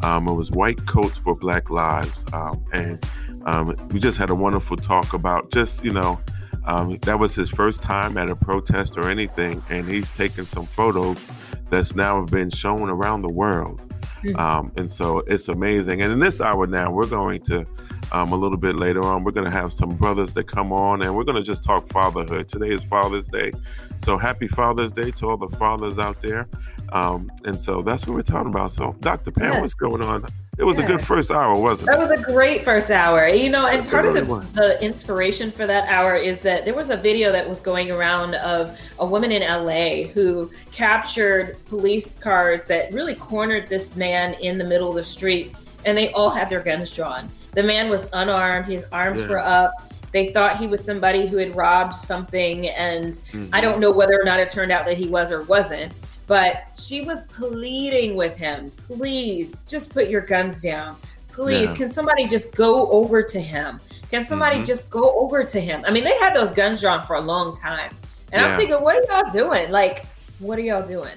Um, 0.02 0.28
it 0.28 0.34
was 0.34 0.50
White 0.50 0.84
Coats 0.86 1.18
for 1.18 1.34
Black 1.34 1.70
Lives. 1.70 2.24
Um, 2.32 2.64
and 2.72 3.02
um, 3.46 3.76
we 3.92 4.00
just 4.00 4.18
had 4.18 4.30
a 4.30 4.34
wonderful 4.34 4.76
talk 4.76 5.12
about 5.12 5.50
just, 5.52 5.84
you 5.84 5.92
know, 5.92 6.20
um, 6.66 6.96
that 7.02 7.18
was 7.18 7.34
his 7.34 7.48
first 7.48 7.80
time 7.80 8.18
at 8.18 8.28
a 8.28 8.34
protest 8.34 8.98
or 8.98 9.08
anything, 9.08 9.62
and 9.70 9.86
he's 9.86 10.10
taken 10.12 10.44
some 10.44 10.66
photos 10.66 11.24
that's 11.70 11.94
now 11.94 12.24
been 12.24 12.50
shown 12.50 12.90
around 12.90 13.22
the 13.22 13.30
world. 13.30 13.80
Mm-hmm. 14.26 14.38
Um, 14.38 14.72
and 14.76 14.90
so 14.90 15.18
it's 15.20 15.48
amazing. 15.48 16.02
And 16.02 16.12
in 16.12 16.18
this 16.18 16.40
hour 16.40 16.66
now, 16.66 16.90
we're 16.90 17.06
going 17.06 17.40
to, 17.42 17.66
um, 18.12 18.32
a 18.32 18.36
little 18.36 18.56
bit 18.56 18.76
later 18.76 19.02
on, 19.02 19.24
we're 19.24 19.32
going 19.32 19.50
to 19.50 19.56
have 19.56 19.72
some 19.72 19.96
brothers 19.96 20.34
that 20.34 20.44
come 20.44 20.72
on 20.72 21.02
and 21.02 21.14
we're 21.14 21.24
going 21.24 21.36
to 21.36 21.42
just 21.42 21.64
talk 21.64 21.86
fatherhood. 21.88 22.48
Today 22.48 22.70
is 22.70 22.82
Father's 22.84 23.28
Day. 23.28 23.52
So 23.98 24.18
happy 24.18 24.48
Father's 24.48 24.92
Day 24.92 25.10
to 25.12 25.30
all 25.30 25.36
the 25.36 25.48
fathers 25.56 25.98
out 25.98 26.20
there. 26.22 26.48
Um, 26.92 27.30
and 27.44 27.60
so 27.60 27.82
that's 27.82 28.06
what 28.06 28.14
we're 28.14 28.22
talking 28.22 28.50
about. 28.50 28.72
So, 28.72 28.96
Dr. 29.00 29.30
Pam, 29.30 29.54
yes. 29.54 29.60
what's 29.62 29.74
going 29.74 30.02
on? 30.02 30.26
It 30.58 30.64
was 30.64 30.78
yes. 30.78 30.88
a 30.88 30.92
good 30.92 31.06
first 31.06 31.30
hour, 31.30 31.54
wasn't 31.60 31.88
it? 31.88 31.92
That 31.92 31.98
was 31.98 32.10
a 32.10 32.22
great 32.22 32.62
first 32.62 32.90
hour. 32.90 33.28
You 33.28 33.50
know, 33.50 33.66
and 33.66 33.86
part 33.88 34.06
of 34.06 34.14
the, 34.14 34.22
the 34.54 34.82
inspiration 34.82 35.50
for 35.50 35.66
that 35.66 35.86
hour 35.88 36.14
is 36.14 36.40
that 36.40 36.64
there 36.64 36.74
was 36.74 36.88
a 36.88 36.96
video 36.96 37.30
that 37.30 37.46
was 37.46 37.60
going 37.60 37.90
around 37.90 38.36
of 38.36 38.78
a 38.98 39.04
woman 39.04 39.32
in 39.32 39.42
LA 39.42 40.08
who 40.08 40.50
captured 40.72 41.56
police 41.66 42.16
cars 42.16 42.64
that 42.66 42.92
really 42.94 43.14
cornered 43.14 43.68
this 43.68 43.96
man 43.96 44.32
in 44.34 44.56
the 44.56 44.64
middle 44.64 44.88
of 44.88 44.94
the 44.94 45.04
street, 45.04 45.54
and 45.84 45.96
they 45.96 46.10
all 46.12 46.30
had 46.30 46.48
their 46.48 46.62
guns 46.62 46.94
drawn. 46.94 47.28
The 47.52 47.62
man 47.62 47.90
was 47.90 48.08
unarmed, 48.14 48.66
his 48.66 48.86
arms 48.92 49.20
yeah. 49.20 49.28
were 49.28 49.40
up. 49.40 49.72
They 50.12 50.32
thought 50.32 50.56
he 50.56 50.66
was 50.66 50.82
somebody 50.82 51.26
who 51.26 51.36
had 51.36 51.54
robbed 51.54 51.92
something, 51.92 52.68
and 52.68 53.12
mm-hmm. 53.12 53.48
I 53.52 53.60
don't 53.60 53.78
know 53.78 53.90
whether 53.90 54.18
or 54.18 54.24
not 54.24 54.40
it 54.40 54.50
turned 54.50 54.72
out 54.72 54.86
that 54.86 54.96
he 54.96 55.08
was 55.08 55.30
or 55.30 55.42
wasn't 55.42 55.92
but 56.26 56.78
she 56.80 57.02
was 57.02 57.24
pleading 57.24 58.16
with 58.16 58.36
him, 58.36 58.70
please 58.72 59.62
just 59.64 59.92
put 59.92 60.08
your 60.08 60.20
guns 60.20 60.62
down. 60.62 60.96
Please, 61.28 61.70
yeah. 61.72 61.76
can 61.76 61.88
somebody 61.88 62.26
just 62.26 62.54
go 62.54 62.90
over 62.90 63.22
to 63.22 63.40
him? 63.40 63.78
Can 64.10 64.22
somebody 64.22 64.56
mm-hmm. 64.56 64.64
just 64.64 64.90
go 64.90 65.18
over 65.20 65.44
to 65.44 65.60
him? 65.60 65.84
I 65.86 65.90
mean, 65.90 66.04
they 66.04 66.16
had 66.18 66.34
those 66.34 66.50
guns 66.50 66.80
drawn 66.80 67.04
for 67.04 67.16
a 67.16 67.20
long 67.20 67.54
time. 67.54 67.94
And 68.32 68.40
yeah. 68.40 68.48
I'm 68.48 68.58
thinking, 68.58 68.82
what 68.82 68.96
are 68.96 69.22
y'all 69.22 69.30
doing? 69.30 69.70
Like, 69.70 70.06
what 70.38 70.58
are 70.58 70.62
y'all 70.62 70.86
doing? 70.86 71.14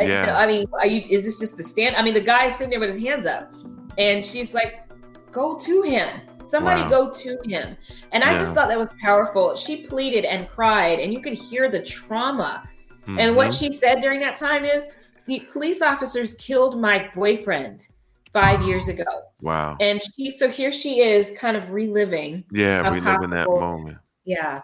Yeah. 0.00 0.34
I, 0.36 0.44
I 0.44 0.46
mean, 0.46 0.66
are 0.72 0.86
you 0.86 1.02
is 1.08 1.24
this 1.24 1.40
just 1.40 1.56
the 1.56 1.64
stand? 1.64 1.96
I 1.96 2.02
mean, 2.02 2.14
the 2.14 2.20
guy's 2.20 2.56
sitting 2.56 2.70
there 2.70 2.80
with 2.80 2.90
his 2.90 3.02
hands 3.02 3.26
up. 3.26 3.52
And 3.98 4.24
she's 4.24 4.54
like, 4.54 4.86
go 5.32 5.56
to 5.56 5.82
him. 5.82 6.20
Somebody 6.44 6.82
wow. 6.82 6.88
go 6.88 7.10
to 7.10 7.38
him. 7.44 7.76
And 8.10 8.24
I 8.24 8.36
just 8.36 8.54
thought 8.54 8.68
that 8.68 8.78
was 8.78 8.92
powerful. 9.00 9.54
She 9.54 9.86
pleaded 9.86 10.24
and 10.24 10.48
cried, 10.48 10.98
and 10.98 11.12
you 11.12 11.20
could 11.20 11.34
hear 11.34 11.68
the 11.68 11.80
trauma 11.80 12.68
Mm-hmm. 13.02 13.18
And 13.18 13.36
what 13.36 13.48
mm-hmm. 13.48 13.64
she 13.64 13.70
said 13.70 14.00
during 14.00 14.20
that 14.20 14.36
time 14.36 14.64
is 14.64 14.88
the 15.26 15.40
police 15.52 15.82
officers 15.82 16.34
killed 16.34 16.80
my 16.80 17.10
boyfriend 17.14 17.88
five 18.32 18.62
years 18.62 18.88
ago. 18.88 19.04
Wow. 19.40 19.76
And 19.80 20.00
she, 20.00 20.30
so 20.30 20.48
here 20.48 20.72
she 20.72 21.00
is 21.00 21.36
kind 21.38 21.56
of 21.56 21.70
reliving. 21.70 22.44
Yeah, 22.52 22.88
reliving 22.88 23.30
that 23.30 23.48
moment. 23.48 23.98
Yeah. 24.24 24.62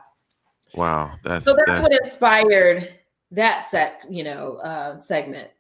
Wow. 0.75 1.13
That's, 1.25 1.45
so 1.45 1.55
that's, 1.55 1.69
that's 1.69 1.81
what 1.83 1.93
inspired 1.93 2.93
that 3.31 3.65
set, 3.65 4.05
you 4.09 4.25
know, 4.25 4.57
uh, 4.57 4.99
segment. 4.99 5.51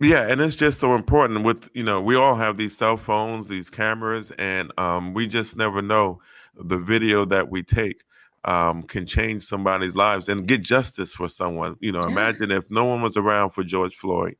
Yeah, 0.00 0.28
and 0.28 0.40
it's 0.40 0.54
just 0.54 0.78
so 0.78 0.94
important 0.94 1.42
with, 1.42 1.68
you 1.74 1.82
know, 1.82 2.00
we 2.00 2.14
all 2.14 2.36
have 2.36 2.56
these 2.56 2.76
cell 2.76 2.96
phones, 2.96 3.48
these 3.48 3.68
cameras, 3.68 4.30
and 4.38 4.72
um, 4.78 5.12
we 5.12 5.26
just 5.26 5.56
never 5.56 5.82
know 5.82 6.20
the 6.56 6.78
video 6.78 7.24
that 7.24 7.50
we 7.50 7.64
take 7.64 8.02
um, 8.44 8.82
can 8.82 9.06
change 9.06 9.42
somebody's 9.44 9.96
lives 9.96 10.28
and 10.28 10.46
get 10.46 10.62
justice 10.62 11.12
for 11.12 11.28
someone. 11.28 11.76
You 11.80 11.92
know, 11.92 12.00
imagine 12.02 12.50
if 12.50 12.70
no 12.70 12.84
one 12.84 13.02
was 13.02 13.16
around 13.16 13.50
for 13.50 13.64
George 13.64 13.96
Floyd 13.96 14.36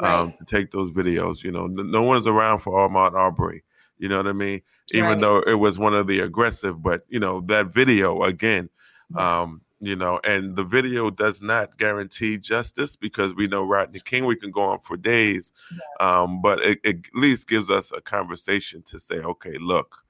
um, 0.00 0.08
right. 0.08 0.38
to 0.38 0.44
take 0.44 0.70
those 0.70 0.90
videos. 0.90 1.42
You 1.42 1.52
know, 1.52 1.66
no 1.66 2.02
one's 2.02 2.26
around 2.26 2.58
for 2.58 2.88
Ahmaud 2.88 3.14
Arbery. 3.14 3.62
You 3.98 4.08
know 4.08 4.16
what 4.16 4.26
I 4.26 4.32
mean? 4.32 4.62
Even 4.92 5.10
right. 5.10 5.20
though 5.20 5.40
it 5.42 5.54
was 5.54 5.78
one 5.78 5.94
of 5.94 6.06
the 6.06 6.20
aggressive, 6.20 6.82
but 6.82 7.04
you 7.08 7.20
know 7.20 7.40
that 7.42 7.72
video 7.72 8.22
again. 8.22 8.68
Um, 9.16 9.60
you 9.80 9.96
know, 9.96 10.18
and 10.24 10.56
the 10.56 10.64
video 10.64 11.10
does 11.10 11.42
not 11.42 11.76
guarantee 11.78 12.38
justice 12.38 12.96
because 12.96 13.34
we 13.34 13.46
know 13.46 13.66
Rodney 13.66 14.00
King. 14.00 14.24
We 14.24 14.36
can 14.36 14.50
go 14.50 14.62
on 14.62 14.80
for 14.80 14.96
days, 14.96 15.52
um, 16.00 16.40
but 16.40 16.60
it, 16.60 16.80
it, 16.84 16.96
at 17.06 17.14
least 17.14 17.48
gives 17.48 17.70
us 17.70 17.92
a 17.92 18.00
conversation 18.00 18.82
to 18.86 18.98
say, 18.98 19.16
okay, 19.16 19.58
look, 19.58 20.03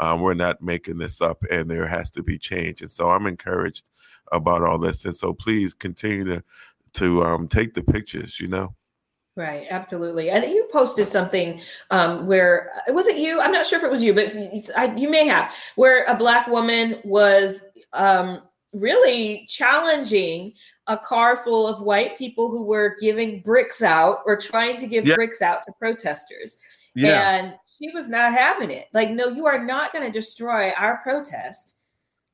um, 0.00 0.20
we're 0.20 0.34
not 0.34 0.60
making 0.60 0.98
this 0.98 1.20
up, 1.20 1.44
and 1.50 1.70
there 1.70 1.86
has 1.86 2.10
to 2.12 2.22
be 2.22 2.38
change. 2.38 2.80
And 2.80 2.90
so 2.90 3.10
I'm 3.10 3.26
encouraged 3.26 3.86
about 4.32 4.62
all 4.62 4.78
this. 4.78 5.04
And 5.04 5.14
so 5.14 5.32
please 5.32 5.74
continue 5.74 6.24
to 6.24 6.42
to 6.94 7.22
um, 7.22 7.46
take 7.46 7.74
the 7.74 7.82
pictures. 7.82 8.40
You 8.40 8.48
know. 8.48 8.74
Right, 9.36 9.66
absolutely. 9.70 10.28
And 10.28 10.44
you 10.44 10.66
posted 10.72 11.06
something 11.06 11.60
um, 11.90 12.26
where 12.26 12.72
it 12.88 12.94
was 12.94 13.06
it 13.06 13.16
you? 13.16 13.40
I'm 13.40 13.52
not 13.52 13.64
sure 13.64 13.78
if 13.78 13.84
it 13.84 13.90
was 13.90 14.02
you, 14.02 14.12
but 14.12 14.36
I, 14.76 14.94
you 14.96 15.08
may 15.08 15.26
have, 15.26 15.54
where 15.76 16.04
a 16.04 16.16
black 16.16 16.48
woman 16.48 16.98
was 17.04 17.64
um, 17.92 18.42
really 18.72 19.46
challenging 19.48 20.52
a 20.88 20.98
car 20.98 21.36
full 21.36 21.66
of 21.66 21.80
white 21.80 22.18
people 22.18 22.50
who 22.50 22.64
were 22.64 22.96
giving 23.00 23.40
bricks 23.40 23.82
out 23.82 24.18
or 24.26 24.36
trying 24.36 24.76
to 24.78 24.86
give 24.86 25.04
bricks 25.04 25.40
out 25.40 25.62
to 25.62 25.72
protesters. 25.78 26.58
Yeah. 26.94 27.30
And 27.30 27.54
she 27.80 27.90
was 27.92 28.08
not 28.08 28.32
having 28.32 28.70
it. 28.70 28.86
Like, 28.92 29.10
no, 29.10 29.28
you 29.28 29.46
are 29.46 29.64
not 29.64 29.92
going 29.92 30.04
to 30.04 30.10
destroy 30.10 30.70
our 30.76 30.98
protest 31.02 31.76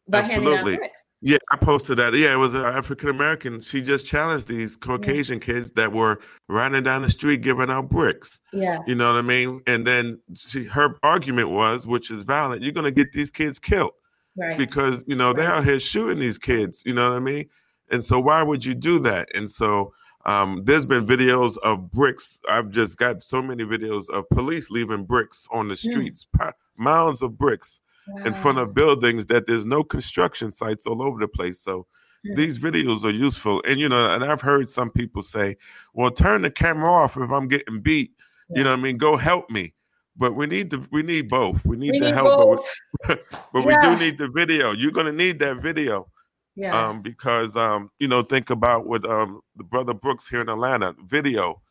by 0.09 0.18
Absolutely. 0.18 0.53
handing 0.53 0.74
out 0.74 0.78
bricks. 0.78 1.05
Yeah, 1.20 1.38
I 1.51 1.57
posted 1.57 1.99
that. 1.99 2.14
Yeah, 2.14 2.32
it 2.32 2.36
was 2.36 2.55
an 2.55 2.64
African 2.64 3.09
American. 3.09 3.61
She 3.61 3.80
just 3.80 4.07
challenged 4.07 4.47
these 4.47 4.76
Caucasian 4.76 5.40
kids 5.40 5.72
that 5.72 5.92
were 5.92 6.20
riding 6.49 6.82
down 6.84 7.03
the 7.03 7.11
street 7.11 7.40
giving 7.40 7.70
out 7.70 7.88
bricks. 7.88 8.40
Yeah. 8.53 8.78
You 8.86 8.94
know 8.94 9.12
what 9.12 9.18
I 9.18 9.22
mean? 9.22 9.61
And 9.66 9.86
then 9.86 10.20
she 10.36 10.64
her 10.64 10.97
argument 11.03 11.51
was, 11.51 11.86
which 11.86 12.11
is 12.11 12.20
valid, 12.20 12.62
you're 12.62 12.72
gonna 12.72 12.90
get 12.90 13.12
these 13.12 13.30
kids 13.30 13.59
killed. 13.59 13.92
Right. 14.36 14.59
Because, 14.59 15.03
you 15.07 15.16
know, 15.16 15.28
right. 15.28 15.36
they're 15.36 15.53
out 15.53 15.64
here 15.64 15.80
shooting 15.80 16.18
these 16.18 16.38
kids, 16.38 16.82
you 16.84 16.94
know 16.94 17.11
what 17.11 17.16
I 17.16 17.20
mean? 17.20 17.49
And 17.90 18.05
so 18.05 18.20
why 18.20 18.42
would 18.42 18.64
you 18.64 18.74
do 18.74 18.99
that? 19.01 19.28
And 19.34 19.51
so 19.51 19.92
um, 20.27 20.62
there's 20.64 20.85
been 20.85 21.07
videos 21.07 21.57
of 21.59 21.91
bricks. 21.93 22.41
I've 22.49 22.70
just 22.70 22.99
got 22.99 23.22
so 23.22 23.41
many 23.41 23.64
videos 23.64 24.11
of 24.11 24.29
police 24.31 24.70
leaving 24.70 25.05
bricks 25.05 25.47
on 25.53 25.68
the 25.68 25.74
hmm. 25.74 25.91
streets, 25.91 26.27
mm. 26.37 26.53
mounds 26.77 27.22
of 27.22 27.39
bricks 27.39 27.81
wow. 28.09 28.24
in 28.24 28.35
front 28.35 28.59
of 28.59 28.74
buildings 28.74 29.27
that 29.27 29.47
there's 29.47 29.64
no 29.64 29.85
construction 29.85 30.51
sites 30.51 30.85
all 30.85 31.01
over 31.01 31.20
the 31.20 31.29
place. 31.29 31.61
So 31.61 31.87
mm. 32.27 32.35
these 32.35 32.59
videos 32.59 33.05
are 33.05 33.11
useful. 33.11 33.62
And 33.68 33.79
you 33.79 33.89
know, 33.89 34.11
and 34.11 34.24
I've 34.24 34.41
heard 34.41 34.68
some 34.68 34.91
people 34.91 35.22
say, 35.22 35.57
"Well, 35.95 36.11
turn 36.11 36.43
the 36.43 36.51
camera 36.51 36.93
off 36.93 37.16
if 37.16 37.31
I'm 37.31 37.47
getting 37.47 37.81
beat." 37.81 38.11
Yeah. 38.51 38.59
You 38.59 38.64
know, 38.64 38.72
I 38.72 38.77
mean, 38.77 38.97
go 38.97 39.16
help 39.16 39.49
me. 39.49 39.74
But 40.16 40.35
we 40.35 40.47
need 40.47 40.70
the 40.70 40.85
we 40.91 41.05
need 41.05 41.29
both. 41.29 41.64
We 41.64 41.77
need 41.77 41.93
we 41.93 41.99
the 42.01 42.07
need 42.07 42.14
help, 42.14 42.66
but, 43.07 43.14
we, 43.14 43.14
but 43.53 43.64
yeah. 43.64 43.64
we 43.64 43.77
do 43.97 44.05
need 44.05 44.18
the 44.18 44.29
video. 44.29 44.72
You're 44.72 44.91
gonna 44.91 45.12
need 45.12 45.39
that 45.39 45.59
video. 45.59 46.09
Yeah. 46.57 46.89
Um, 46.89 47.03
because 47.03 47.55
um, 47.55 47.91
you 47.99 48.09
know, 48.09 48.23
think 48.23 48.51
about 48.51 48.87
what 48.87 49.09
um 49.09 49.41
the 49.57 49.65
brother 49.65 49.95
Brooks 49.95 50.29
here 50.29 50.41
in 50.41 50.49
Atlanta 50.49 50.95
video 51.05 51.63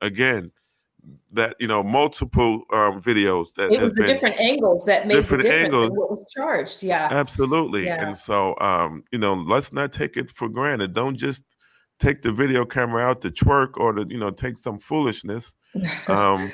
again 0.00 0.52
that 1.32 1.56
you 1.58 1.66
know 1.66 1.82
multiple 1.82 2.62
um 2.72 3.00
videos 3.00 3.54
that 3.54 3.70
it 3.72 3.82
was 3.82 3.92
the 3.92 4.04
different 4.04 4.38
angles 4.38 4.84
that 4.84 5.06
made 5.06 5.16
different 5.16 5.42
the 5.42 5.48
difference 5.48 5.74
angles. 5.74 5.90
what 5.90 6.10
was 6.10 6.24
charged 6.34 6.82
yeah 6.82 7.08
absolutely 7.10 7.86
yeah. 7.86 8.06
and 8.06 8.16
so 8.16 8.58
um 8.60 9.02
you 9.12 9.18
know 9.18 9.34
let's 9.34 9.72
not 9.72 9.92
take 9.92 10.16
it 10.16 10.30
for 10.30 10.48
granted 10.48 10.92
don't 10.92 11.16
just 11.16 11.44
take 12.00 12.22
the 12.22 12.32
video 12.32 12.64
camera 12.64 13.02
out 13.02 13.20
to 13.20 13.30
twerk 13.30 13.76
or 13.76 13.92
to 13.92 14.06
you 14.08 14.18
know 14.18 14.30
take 14.30 14.56
some 14.56 14.78
foolishness 14.78 15.52
um 16.08 16.50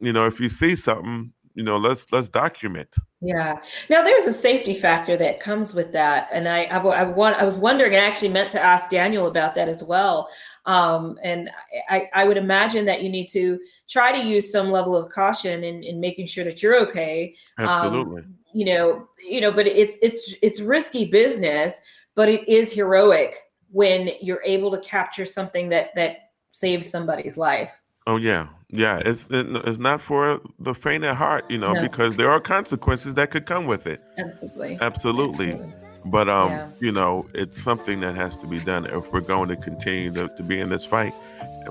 you 0.00 0.12
know 0.12 0.26
if 0.26 0.40
you 0.40 0.48
see 0.48 0.74
something 0.74 1.32
you 1.56 1.62
know 1.62 1.78
let's 1.78 2.12
let's 2.12 2.28
document. 2.28 2.94
Yeah. 3.22 3.56
Now 3.88 4.04
there's 4.04 4.26
a 4.26 4.32
safety 4.32 4.74
factor 4.74 5.16
that 5.16 5.40
comes 5.40 5.74
with 5.74 5.90
that 5.92 6.28
and 6.30 6.48
i 6.48 6.64
i, 6.64 6.76
I, 6.76 7.02
want, 7.02 7.36
I 7.36 7.44
was 7.44 7.58
wondering 7.58 7.94
i 7.94 7.98
actually 7.98 8.28
meant 8.28 8.50
to 8.50 8.62
ask 8.62 8.90
daniel 8.90 9.26
about 9.26 9.54
that 9.56 9.68
as 9.68 9.82
well 9.82 10.28
um, 10.66 11.16
and 11.22 11.48
I, 11.88 12.08
I 12.12 12.24
would 12.24 12.36
imagine 12.36 12.84
that 12.86 13.02
you 13.02 13.08
need 13.08 13.28
to 13.28 13.58
try 13.88 14.12
to 14.12 14.26
use 14.26 14.50
some 14.50 14.70
level 14.70 14.96
of 14.96 15.10
caution 15.10 15.62
in, 15.64 15.82
in 15.82 16.00
making 16.00 16.26
sure 16.26 16.44
that 16.44 16.62
you're 16.62 16.78
okay 16.82 17.34
um, 17.58 17.66
absolutely. 17.66 18.22
um, 18.22 18.34
you 18.52 18.66
know 18.66 19.08
you 19.26 19.40
know 19.40 19.50
but 19.50 19.66
it's 19.66 19.96
it's 20.02 20.36
it's 20.42 20.60
risky 20.60 21.10
business 21.10 21.80
but 22.14 22.28
it 22.28 22.46
is 22.48 22.70
heroic 22.70 23.38
when 23.70 24.10
you're 24.20 24.42
able 24.44 24.70
to 24.70 24.78
capture 24.80 25.24
something 25.24 25.70
that 25.70 25.94
that 25.94 26.30
saves 26.52 26.88
somebody's 26.88 27.38
life 27.38 27.80
oh 28.06 28.16
yeah 28.16 28.48
yeah, 28.68 29.00
it's 29.04 29.28
it's 29.30 29.78
not 29.78 30.00
for 30.00 30.40
the 30.58 30.74
faint 30.74 31.04
at 31.04 31.14
heart, 31.14 31.44
you 31.48 31.58
know, 31.58 31.72
no. 31.72 31.82
because 31.82 32.16
there 32.16 32.30
are 32.30 32.40
consequences 32.40 33.14
that 33.14 33.30
could 33.30 33.46
come 33.46 33.66
with 33.66 33.86
it. 33.86 34.02
Absolutely. 34.18 34.78
Absolutely. 34.80 35.52
Absolutely. 35.52 35.72
But 36.04 36.28
um, 36.28 36.50
yeah. 36.50 36.68
you 36.80 36.92
know, 36.92 37.28
it's 37.32 37.60
something 37.60 38.00
that 38.00 38.16
has 38.16 38.36
to 38.38 38.46
be 38.46 38.58
done 38.60 38.86
if 38.86 39.12
we're 39.12 39.20
going 39.20 39.48
to 39.50 39.56
continue 39.56 40.12
to, 40.12 40.28
to 40.28 40.42
be 40.42 40.60
in 40.60 40.68
this 40.68 40.84
fight. 40.84 41.12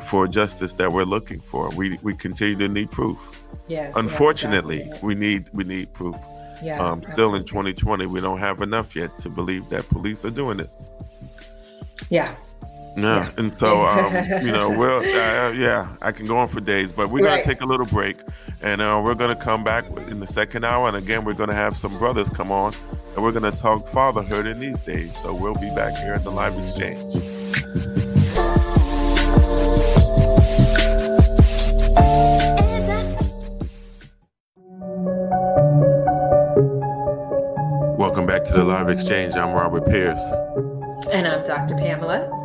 for 0.03 0.27
justice 0.27 0.73
that 0.73 0.91
we're 0.91 1.05
looking 1.05 1.39
for. 1.39 1.69
We 1.71 1.97
we 2.01 2.15
continue 2.15 2.55
to 2.55 2.67
need 2.69 2.91
proof. 2.91 3.17
Yes. 3.67 3.95
Unfortunately, 3.95 4.89
we 5.01 5.15
need 5.15 5.49
we 5.53 5.65
need 5.65 5.93
proof. 5.93 6.15
Yeah. 6.63 6.81
Um, 6.81 7.03
still 7.13 7.35
in 7.35 7.43
2020, 7.43 8.05
we 8.05 8.21
don't 8.21 8.39
have 8.39 8.61
enough 8.61 8.95
yet 8.95 9.17
to 9.19 9.29
believe 9.29 9.67
that 9.69 9.87
police 9.89 10.23
are 10.23 10.31
doing 10.31 10.57
this. 10.57 10.83
Yeah. 12.09 12.33
Yeah. 12.95 13.03
yeah. 13.03 13.31
And 13.37 13.57
so, 13.57 13.81
um, 13.85 14.13
you 14.45 14.51
know, 14.51 14.69
well, 14.69 14.99
uh, 14.99 15.51
yeah, 15.51 15.95
I 16.01 16.11
can 16.11 16.27
go 16.27 16.37
on 16.37 16.47
for 16.47 16.59
days, 16.59 16.91
but 16.91 17.09
we're 17.09 17.23
right. 17.23 17.29
going 17.29 17.43
to 17.43 17.47
take 17.47 17.61
a 17.61 17.65
little 17.65 17.85
break 17.85 18.17
and 18.61 18.81
uh, 18.81 19.01
we're 19.03 19.15
going 19.15 19.35
to 19.35 19.41
come 19.41 19.63
back 19.63 19.85
in 20.09 20.19
the 20.19 20.27
second 20.27 20.65
hour. 20.65 20.87
And 20.87 20.97
again, 20.97 21.25
we're 21.25 21.33
going 21.33 21.49
to 21.49 21.55
have 21.55 21.77
some 21.77 21.95
brothers 21.97 22.29
come 22.29 22.51
on 22.51 22.73
and 23.15 23.23
we're 23.23 23.31
going 23.31 23.51
to 23.51 23.57
talk 23.57 23.87
fatherhood 23.89 24.45
in 24.45 24.59
these 24.59 24.79
days. 24.81 25.17
So 25.17 25.35
we'll 25.35 25.53
be 25.55 25.69
back 25.75 25.95
here 25.97 26.13
at 26.13 26.23
the 26.23 26.31
Live 26.31 26.57
Exchange. 26.57 27.15
Welcome 37.97 38.25
back 38.25 38.45
to 38.45 38.53
the 38.53 38.63
Live 38.63 38.89
Exchange. 38.89 39.35
I'm 39.35 39.51
Robert 39.51 39.85
Pierce. 39.85 40.19
And 41.11 41.27
I'm 41.27 41.43
Dr. 41.43 41.75
Pamela. 41.75 42.44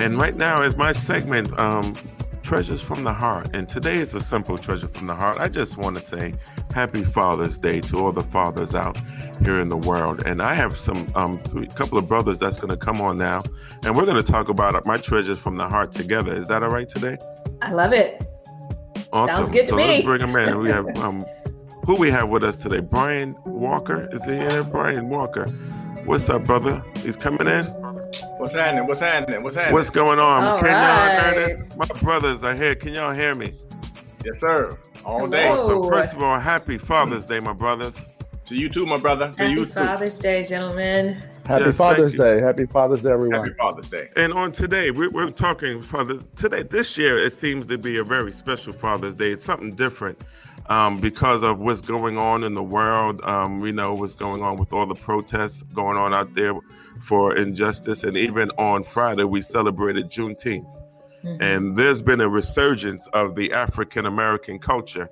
And 0.00 0.18
right 0.18 0.34
now 0.34 0.62
is 0.62 0.76
my 0.76 0.92
segment, 0.92 1.56
um, 1.58 1.94
Treasures 2.42 2.82
from 2.82 3.04
the 3.04 3.12
Heart. 3.12 3.50
And 3.54 3.68
today 3.68 3.94
is 3.94 4.12
a 4.14 4.20
simple 4.20 4.58
treasure 4.58 4.88
from 4.88 5.06
the 5.06 5.14
heart. 5.14 5.38
I 5.40 5.48
just 5.48 5.78
want 5.78 5.96
to 5.96 6.02
say 6.02 6.34
happy 6.74 7.02
Father's 7.02 7.58
Day 7.58 7.80
to 7.80 7.98
all 7.98 8.12
the 8.12 8.22
fathers 8.22 8.74
out 8.74 8.98
here 9.42 9.60
in 9.60 9.68
the 9.68 9.76
world. 9.76 10.26
And 10.26 10.42
I 10.42 10.54
have 10.54 10.76
some, 10.76 11.10
um, 11.14 11.40
a 11.56 11.66
couple 11.74 11.96
of 11.96 12.06
brothers 12.06 12.38
that's 12.38 12.56
going 12.56 12.70
to 12.70 12.76
come 12.76 13.00
on 13.00 13.16
now. 13.16 13.42
And 13.84 13.96
we're 13.96 14.04
going 14.04 14.22
to 14.22 14.32
talk 14.32 14.48
about 14.48 14.84
my 14.84 14.98
treasures 14.98 15.38
from 15.38 15.56
the 15.56 15.66
heart 15.68 15.92
together. 15.92 16.36
Is 16.36 16.48
that 16.48 16.62
all 16.62 16.70
right 16.70 16.88
today? 16.88 17.16
I 17.62 17.72
love 17.72 17.92
it. 17.92 18.22
Awesome. 19.12 19.36
Sounds 19.36 19.50
good 19.50 19.62
to 19.62 19.68
so 19.68 19.76
me. 19.76 19.86
Let's 19.86 20.04
bring 20.04 20.20
them 20.20 20.36
in. 20.36 20.58
We 20.58 20.70
have, 20.70 20.86
um, 20.98 21.24
who 21.86 21.96
we 21.96 22.10
have 22.10 22.28
with 22.28 22.44
us 22.44 22.58
today? 22.58 22.80
Brian 22.80 23.36
Walker. 23.46 24.08
Is 24.12 24.22
he 24.24 24.32
here? 24.32 24.64
Brian 24.64 25.08
Walker. 25.08 25.46
What's 26.04 26.28
up, 26.28 26.44
brother? 26.44 26.84
He's 26.96 27.16
coming 27.16 27.46
in. 27.46 27.83
What's 28.38 28.52
happening? 28.52 28.86
What's 28.86 29.00
happening? 29.00 29.42
What's 29.42 29.56
happening? 29.56 29.74
What's 29.74 29.90
going 29.90 30.18
on? 30.18 30.44
All 30.44 30.58
Can 30.58 30.68
right. 30.68 31.34
y'all 31.34 31.34
hear 31.34 31.56
this? 31.56 31.76
My 31.76 31.86
brothers 32.00 32.42
are 32.42 32.54
here. 32.54 32.74
Can 32.74 32.94
y'all 32.94 33.12
hear 33.12 33.34
me? 33.34 33.54
Yes, 34.24 34.40
sir. 34.40 34.78
All 35.04 35.20
Hello. 35.20 35.30
day. 35.30 35.56
So 35.56 35.82
first 35.88 36.14
of 36.14 36.22
all, 36.22 36.38
happy 36.38 36.78
Father's 36.78 37.26
Day, 37.26 37.40
my 37.40 37.52
brothers. 37.52 37.94
To 38.46 38.54
you 38.54 38.68
too, 38.68 38.84
my 38.86 38.98
brother. 38.98 39.32
To 39.32 39.38
happy 39.42 39.52
you 39.52 39.64
Father's 39.64 40.18
Day, 40.18 40.44
gentlemen. 40.44 41.16
Happy 41.46 41.64
yes, 41.64 41.76
Father's 41.76 42.14
Day. 42.14 42.40
Happy 42.40 42.66
Father's 42.66 43.02
Day, 43.02 43.10
everyone. 43.10 43.40
Happy 43.40 43.54
Father's 43.58 43.88
Day. 43.88 44.08
And 44.16 44.32
on 44.32 44.52
today, 44.52 44.90
we're, 44.90 45.10
we're 45.10 45.30
talking 45.30 45.82
Father. 45.82 46.18
Today, 46.36 46.62
this 46.62 46.96
year, 46.98 47.18
it 47.18 47.32
seems 47.32 47.68
to 47.68 47.78
be 47.78 47.98
a 47.98 48.04
very 48.04 48.32
special 48.32 48.72
Father's 48.72 49.16
Day. 49.16 49.32
It's 49.32 49.44
something 49.44 49.74
different 49.74 50.18
um, 50.66 50.98
because 50.98 51.42
of 51.42 51.58
what's 51.58 51.80
going 51.80 52.18
on 52.18 52.44
in 52.44 52.54
the 52.54 52.62
world. 52.62 53.20
Um, 53.22 53.60
we 53.60 53.72
know 53.72 53.94
what's 53.94 54.14
going 54.14 54.42
on 54.42 54.56
with 54.56 54.72
all 54.72 54.86
the 54.86 54.94
protests 54.94 55.62
going 55.74 55.96
on 55.96 56.14
out 56.14 56.34
there 56.34 56.54
for 57.02 57.36
injustice. 57.36 58.04
And 58.04 58.16
even 58.16 58.50
on 58.52 58.82
Friday, 58.82 59.24
we 59.24 59.42
celebrated 59.42 60.10
Juneteenth. 60.10 60.82
Mm-hmm. 61.24 61.42
And 61.42 61.76
there's 61.76 62.02
been 62.02 62.20
a 62.20 62.28
resurgence 62.28 63.06
of 63.08 63.34
the 63.34 63.52
African 63.52 64.06
American 64.06 64.58
culture, 64.58 65.08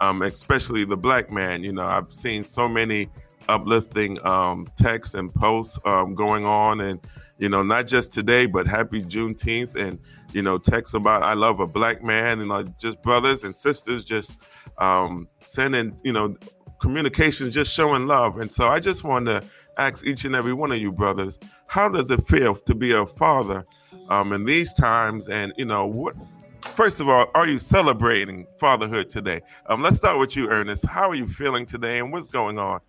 um, 0.00 0.22
especially 0.22 0.84
the 0.84 0.96
black 0.96 1.30
man. 1.30 1.62
You 1.62 1.72
know, 1.72 1.86
I've 1.86 2.12
seen 2.12 2.44
so 2.44 2.68
many 2.68 3.08
uplifting 3.48 4.24
um, 4.24 4.68
texts 4.76 5.14
and 5.14 5.32
posts 5.34 5.78
um, 5.84 6.14
going 6.14 6.44
on, 6.44 6.80
and 6.80 7.00
you 7.38 7.48
know, 7.48 7.62
not 7.62 7.88
just 7.88 8.12
today, 8.12 8.46
but 8.46 8.66
Happy 8.66 9.02
Juneteenth, 9.02 9.74
and 9.74 9.98
you 10.32 10.42
know, 10.42 10.56
texts 10.56 10.94
about 10.94 11.24
I 11.24 11.34
love 11.34 11.58
a 11.58 11.66
black 11.66 12.02
man, 12.02 12.40
and 12.40 12.52
uh, 12.52 12.64
just 12.78 13.02
brothers 13.02 13.42
and 13.42 13.54
sisters 13.54 14.04
just 14.04 14.38
um, 14.78 15.28
sending, 15.40 15.96
you 16.02 16.12
know, 16.12 16.36
communications, 16.80 17.54
just 17.54 17.72
showing 17.72 18.06
love. 18.06 18.38
And 18.38 18.50
so 18.50 18.68
I 18.68 18.80
just 18.80 19.04
want 19.04 19.26
to 19.26 19.42
ask 19.78 20.06
each 20.06 20.24
and 20.24 20.34
every 20.34 20.52
one 20.52 20.72
of 20.72 20.78
you 20.78 20.92
brothers, 20.92 21.38
how 21.68 21.88
does 21.88 22.10
it 22.10 22.24
feel 22.26 22.54
to 22.54 22.74
be 22.74 22.92
a 22.92 23.06
father 23.06 23.64
um, 24.08 24.32
in 24.32 24.44
these 24.44 24.72
times? 24.74 25.28
And 25.28 25.52
you 25.56 25.64
know, 25.64 25.86
what? 25.86 26.14
First 26.62 27.00
of 27.00 27.08
all, 27.08 27.30
are 27.34 27.46
you 27.46 27.58
celebrating 27.58 28.46
fatherhood 28.58 29.08
today? 29.08 29.40
Um, 29.66 29.82
let's 29.82 29.96
start 29.96 30.18
with 30.18 30.36
you, 30.36 30.48
Ernest. 30.48 30.84
How 30.84 31.08
are 31.08 31.14
you 31.14 31.26
feeling 31.26 31.64
today, 31.64 32.00
and 32.00 32.12
what's 32.12 32.26
going 32.26 32.58
on? 32.58 32.80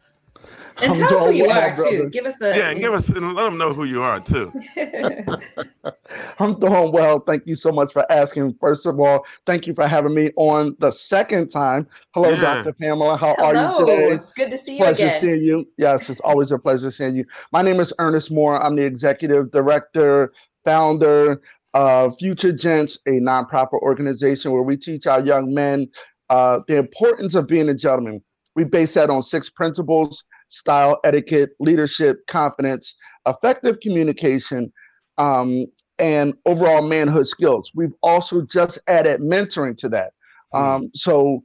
And 0.82 0.96
tell 0.96 1.14
us 1.14 1.26
who 1.26 1.32
you 1.32 1.48
well, 1.48 1.58
are 1.58 1.76
brother. 1.76 1.90
too. 1.90 2.10
Give 2.10 2.26
us 2.26 2.38
the 2.38 2.56
yeah, 2.56 2.70
and 2.70 2.80
give 2.80 2.94
us 2.94 3.10
and 3.10 3.34
let 3.34 3.44
them 3.44 3.58
know 3.58 3.74
who 3.74 3.86
you 3.86 4.04
are 4.04 4.20
too. 4.20 4.52
I'm 6.40 6.60
doing 6.60 6.92
well. 6.92 7.20
Thank 7.20 7.48
you 7.48 7.56
so 7.56 7.72
much 7.72 7.94
for 7.94 8.10
asking. 8.12 8.56
First 8.60 8.86
of 8.86 9.00
all, 9.00 9.26
thank 9.46 9.66
you 9.66 9.74
for 9.74 9.88
having 9.88 10.14
me 10.14 10.32
on 10.36 10.76
the 10.80 10.92
second 10.92 11.50
time. 11.50 11.88
Hello, 12.14 12.30
yeah. 12.30 12.42
Dr. 12.42 12.74
Pamela. 12.74 13.18
How 13.18 13.36
Hello. 13.38 13.48
are 13.48 13.74
you 13.74 13.80
today? 13.80 14.14
It's 14.14 14.34
good 14.34 14.52
to 14.52 14.58
see 14.58 14.74
you 14.74 14.78
pleasure 14.80 15.08
again. 15.08 15.20
seeing 15.20 15.42
you. 15.42 15.68
Yes, 15.78 16.10
it's 16.10 16.22
always 16.22 16.52
a 16.52 16.60
pleasure 16.60 16.92
seeing 16.92 17.16
you. 17.16 17.26
My 17.52 17.62
name 17.62 17.80
is 17.80 17.92
Ernest 18.00 18.32
Moore. 18.32 18.64
I'm 18.64 18.76
the 18.76 18.86
executive 18.86 19.52
director, 19.52 20.32
founder 20.64 21.42
of 21.74 22.18
Future 22.18 22.54
Gents, 22.54 23.00
a 23.08 23.12
nonprofit 23.12 23.82
organization 23.82 24.52
where 24.52 24.64
we 24.64 24.78
teach 24.78 25.08
our 25.08 25.24
young 25.24 25.54
men 25.54 25.88
uh, 26.30 26.60
the 26.68 26.78
importance 26.78 27.36
of 27.36 27.48
being 27.48 27.70
a 27.70 27.74
gentleman. 27.74 28.22
We 28.58 28.64
base 28.64 28.96
that 28.96 29.12
on 29.12 29.22
six 29.22 29.52
principles 29.52 30.26
style, 30.48 31.00
etiquette, 31.04 31.52
leadership, 31.60 32.26
confidence, 32.26 32.98
effective 33.28 33.80
communication, 33.82 34.74
um, 35.20 35.68
and 36.00 36.34
overall 36.48 36.82
manhood 36.82 37.28
skills. 37.28 37.72
We've 37.76 37.94
also 38.02 38.42
just 38.42 38.80
added 38.88 39.22
mentoring 39.22 39.78
to 39.78 39.90
that. 39.90 40.14
Hmm. 40.54 40.58
Um, 40.58 40.92
so, 40.96 41.44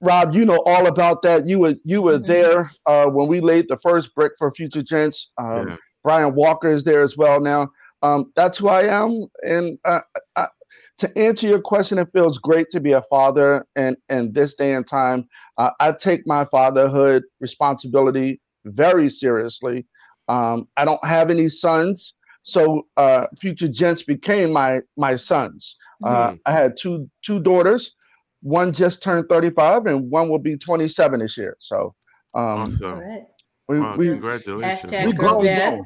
Rob, 0.00 0.32
you 0.32 0.44
know 0.44 0.62
all 0.64 0.86
about 0.86 1.22
that. 1.22 1.44
You 1.44 1.58
were 1.58 1.74
you 1.84 2.02
were 2.02 2.18
mm-hmm. 2.18 2.26
there 2.26 2.70
uh, 2.86 3.06
when 3.06 3.26
we 3.26 3.40
laid 3.40 3.66
the 3.68 3.76
first 3.76 4.14
brick 4.14 4.32
for 4.38 4.50
Future 4.52 4.82
Gents. 4.82 5.30
Um, 5.38 5.68
yeah. 5.68 5.76
Brian 6.04 6.36
Walker 6.36 6.70
is 6.70 6.84
there 6.84 7.02
as 7.02 7.16
well 7.16 7.40
now. 7.40 7.68
Um, 8.02 8.32
that's 8.36 8.58
who 8.58 8.68
I 8.68 8.84
am, 8.84 9.26
and 9.42 9.76
uh, 9.84 10.00
I, 10.36 10.46
to 10.98 11.18
answer 11.18 11.46
your 11.46 11.60
question, 11.60 11.98
it 11.98 12.08
feels 12.12 12.38
great 12.38 12.70
to 12.70 12.80
be 12.80 12.92
a 12.92 13.02
father 13.02 13.66
and 13.76 13.96
in 14.08 14.32
this 14.32 14.54
day 14.56 14.74
and 14.74 14.86
time. 14.86 15.28
Uh, 15.56 15.70
I 15.80 15.92
take 15.92 16.26
my 16.26 16.44
fatherhood 16.44 17.22
responsibility 17.40 18.40
very 18.64 19.08
seriously. 19.08 19.86
Um, 20.28 20.68
I 20.76 20.84
don't 20.84 21.04
have 21.04 21.30
any 21.30 21.48
sons, 21.48 22.14
so 22.42 22.86
uh, 22.96 23.26
future 23.40 23.68
gents 23.68 24.02
became 24.02 24.52
my 24.52 24.80
my 24.96 25.16
sons. 25.16 25.76
Uh, 26.04 26.32
mm. 26.32 26.40
I 26.46 26.52
had 26.52 26.76
two 26.76 27.08
two 27.22 27.40
daughters. 27.40 27.94
One 28.42 28.72
just 28.72 29.02
turned 29.02 29.28
35, 29.28 29.86
and 29.86 30.10
one 30.10 30.28
will 30.28 30.38
be 30.38 30.56
27 30.56 31.20
this 31.20 31.36
year. 31.36 31.56
So, 31.58 31.94
um, 32.34 32.60
awesome. 32.60 33.02
we, 33.68 33.80
wow, 33.80 33.96
we, 33.96 34.08
congratulations. 34.10 34.92
Hashtag 34.92 35.06
we 35.06 35.12
girl 35.12 35.40
dad 35.40 35.80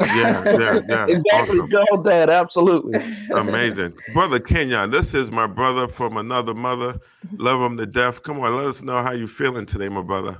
yeah, 0.00 0.44
yeah, 0.44 0.80
yeah. 0.88 1.06
exactly. 1.08 1.58
Awesome. 1.58 1.68
Girl 1.68 2.02
dad, 2.02 2.30
absolutely. 2.30 3.00
Amazing. 3.34 3.94
Brother 4.12 4.40
Kenyon, 4.40 4.90
this 4.90 5.14
is 5.14 5.30
my 5.30 5.46
brother 5.46 5.88
from 5.88 6.16
another 6.16 6.54
mother. 6.54 6.98
Love 7.36 7.60
him 7.60 7.76
to 7.76 7.86
death. 7.86 8.22
Come 8.22 8.40
on, 8.40 8.56
let 8.56 8.66
us 8.66 8.82
know 8.82 9.02
how 9.02 9.12
you 9.12 9.28
feeling 9.28 9.66
today, 9.66 9.88
my 9.88 10.02
brother. 10.02 10.38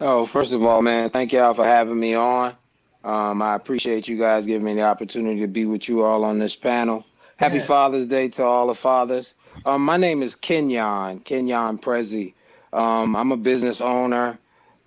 Oh, 0.00 0.26
first 0.26 0.52
of 0.52 0.62
all, 0.64 0.82
man, 0.82 1.10
thank 1.10 1.32
y'all 1.32 1.54
for 1.54 1.64
having 1.64 1.98
me 1.98 2.14
on. 2.14 2.56
Um, 3.04 3.42
I 3.42 3.54
appreciate 3.54 4.08
you 4.08 4.18
guys 4.18 4.46
giving 4.46 4.64
me 4.64 4.74
the 4.74 4.82
opportunity 4.82 5.40
to 5.40 5.48
be 5.48 5.64
with 5.64 5.88
you 5.88 6.02
all 6.04 6.24
on 6.24 6.38
this 6.38 6.54
panel. 6.54 7.04
Happy 7.36 7.56
yes. 7.56 7.66
Father's 7.66 8.06
Day 8.06 8.28
to 8.30 8.44
all 8.44 8.68
the 8.68 8.74
fathers. 8.74 9.34
Um, 9.64 9.84
my 9.84 9.96
name 9.96 10.22
is 10.22 10.36
Kenyon, 10.36 11.20
Kenyon 11.20 11.78
Prezi. 11.78 12.34
Um, 12.72 13.16
I'm 13.16 13.32
a 13.32 13.36
business 13.36 13.80
owner. 13.80 14.38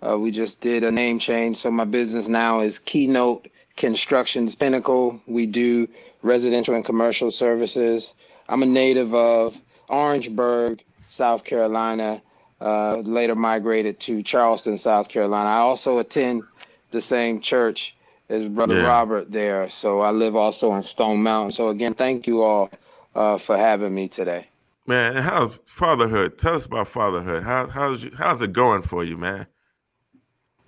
Uh, 0.02 0.18
we 0.18 0.32
just 0.32 0.62
did 0.62 0.84
a 0.84 0.92
name 0.92 1.20
change, 1.20 1.58
so 1.58 1.72
my 1.72 1.84
business 1.86 2.28
now 2.28 2.62
is 2.62 2.80
Keynote 2.80 3.48
Constructions 3.78 4.56
Pinnacle. 4.56 5.22
We 5.28 5.46
do 5.46 5.88
residential 6.22 6.76
and 6.76 6.86
commercial 6.86 7.32
services. 7.32 8.14
I'm 8.48 8.64
a 8.64 8.66
native 8.66 9.14
of 9.14 9.58
Orangeburg, 9.90 10.84
South 11.10 11.44
Carolina. 11.44 12.22
Uh, 12.62 13.02
later 13.04 13.36
migrated 13.36 14.00
to 14.00 14.24
Charleston, 14.24 14.78
South 14.78 15.10
Carolina. 15.10 15.50
I 15.50 15.58
also 15.58 16.00
attend 16.00 16.44
the 16.92 17.02
same 17.02 17.42
church 17.42 17.96
as 18.30 18.48
Brother 18.48 18.78
yeah. 18.78 18.88
Robert 18.88 19.30
there. 19.32 19.70
So 19.70 20.00
I 20.00 20.12
live 20.12 20.36
also 20.36 20.74
in 20.76 20.82
Stone 20.82 21.22
Mountain. 21.22 21.52
So 21.52 21.68
again, 21.68 21.94
thank 21.94 22.28
you 22.28 22.44
all 22.44 22.70
uh, 23.14 23.38
for 23.38 23.58
having 23.58 23.94
me 23.94 24.08
today. 24.08 24.48
Man, 24.88 25.16
how's 25.16 25.60
fatherhood? 25.66 26.38
Tell 26.38 26.56
us 26.56 26.66
about 26.66 26.88
fatherhood. 26.88 27.44
How, 27.44 27.68
how's 27.68 28.04
you, 28.04 28.12
how's 28.18 28.42
it 28.42 28.54
going 28.54 28.84
for 28.84 29.04
you, 29.04 29.18
man? 29.18 29.48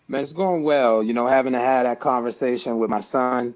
Man, 0.08 0.24
it's 0.24 0.34
going 0.34 0.64
well. 0.64 1.03
You 1.03 1.14
know, 1.14 1.28
having 1.28 1.53
to 1.53 1.60
have 1.60 1.86
that 1.86 1.99
conversation 1.99 2.80
with 2.80 2.89
my 2.89 3.01
son, 3.01 3.55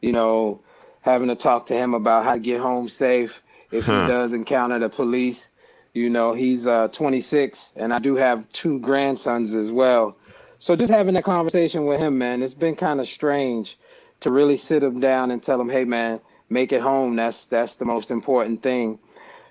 you 0.00 0.12
know, 0.12 0.62
having 1.02 1.28
to 1.28 1.34
talk 1.34 1.66
to 1.66 1.74
him 1.74 1.94
about 1.94 2.24
how 2.24 2.34
to 2.34 2.40
get 2.40 2.60
home 2.60 2.88
safe 2.88 3.42
if 3.70 3.84
huh. 3.84 4.02
he 4.02 4.08
does 4.08 4.32
encounter 4.32 4.78
the 4.78 4.88
police. 4.88 5.50
You 5.92 6.08
know, 6.08 6.32
he's 6.32 6.66
uh, 6.66 6.88
26, 6.88 7.72
and 7.76 7.92
I 7.92 7.98
do 7.98 8.14
have 8.14 8.50
two 8.52 8.78
grandsons 8.78 9.54
as 9.54 9.72
well. 9.72 10.16
So 10.60 10.76
just 10.76 10.92
having 10.92 11.14
that 11.14 11.24
conversation 11.24 11.86
with 11.86 12.00
him, 12.00 12.18
man, 12.18 12.42
it's 12.42 12.54
been 12.54 12.76
kind 12.76 13.00
of 13.00 13.08
strange 13.08 13.76
to 14.20 14.30
really 14.30 14.56
sit 14.56 14.82
him 14.82 15.00
down 15.00 15.30
and 15.30 15.42
tell 15.42 15.60
him, 15.60 15.68
hey, 15.68 15.84
man, 15.84 16.20
make 16.48 16.72
it 16.72 16.80
home. 16.80 17.16
That's 17.16 17.46
that's 17.46 17.76
the 17.76 17.86
most 17.86 18.10
important 18.10 18.62
thing. 18.62 18.98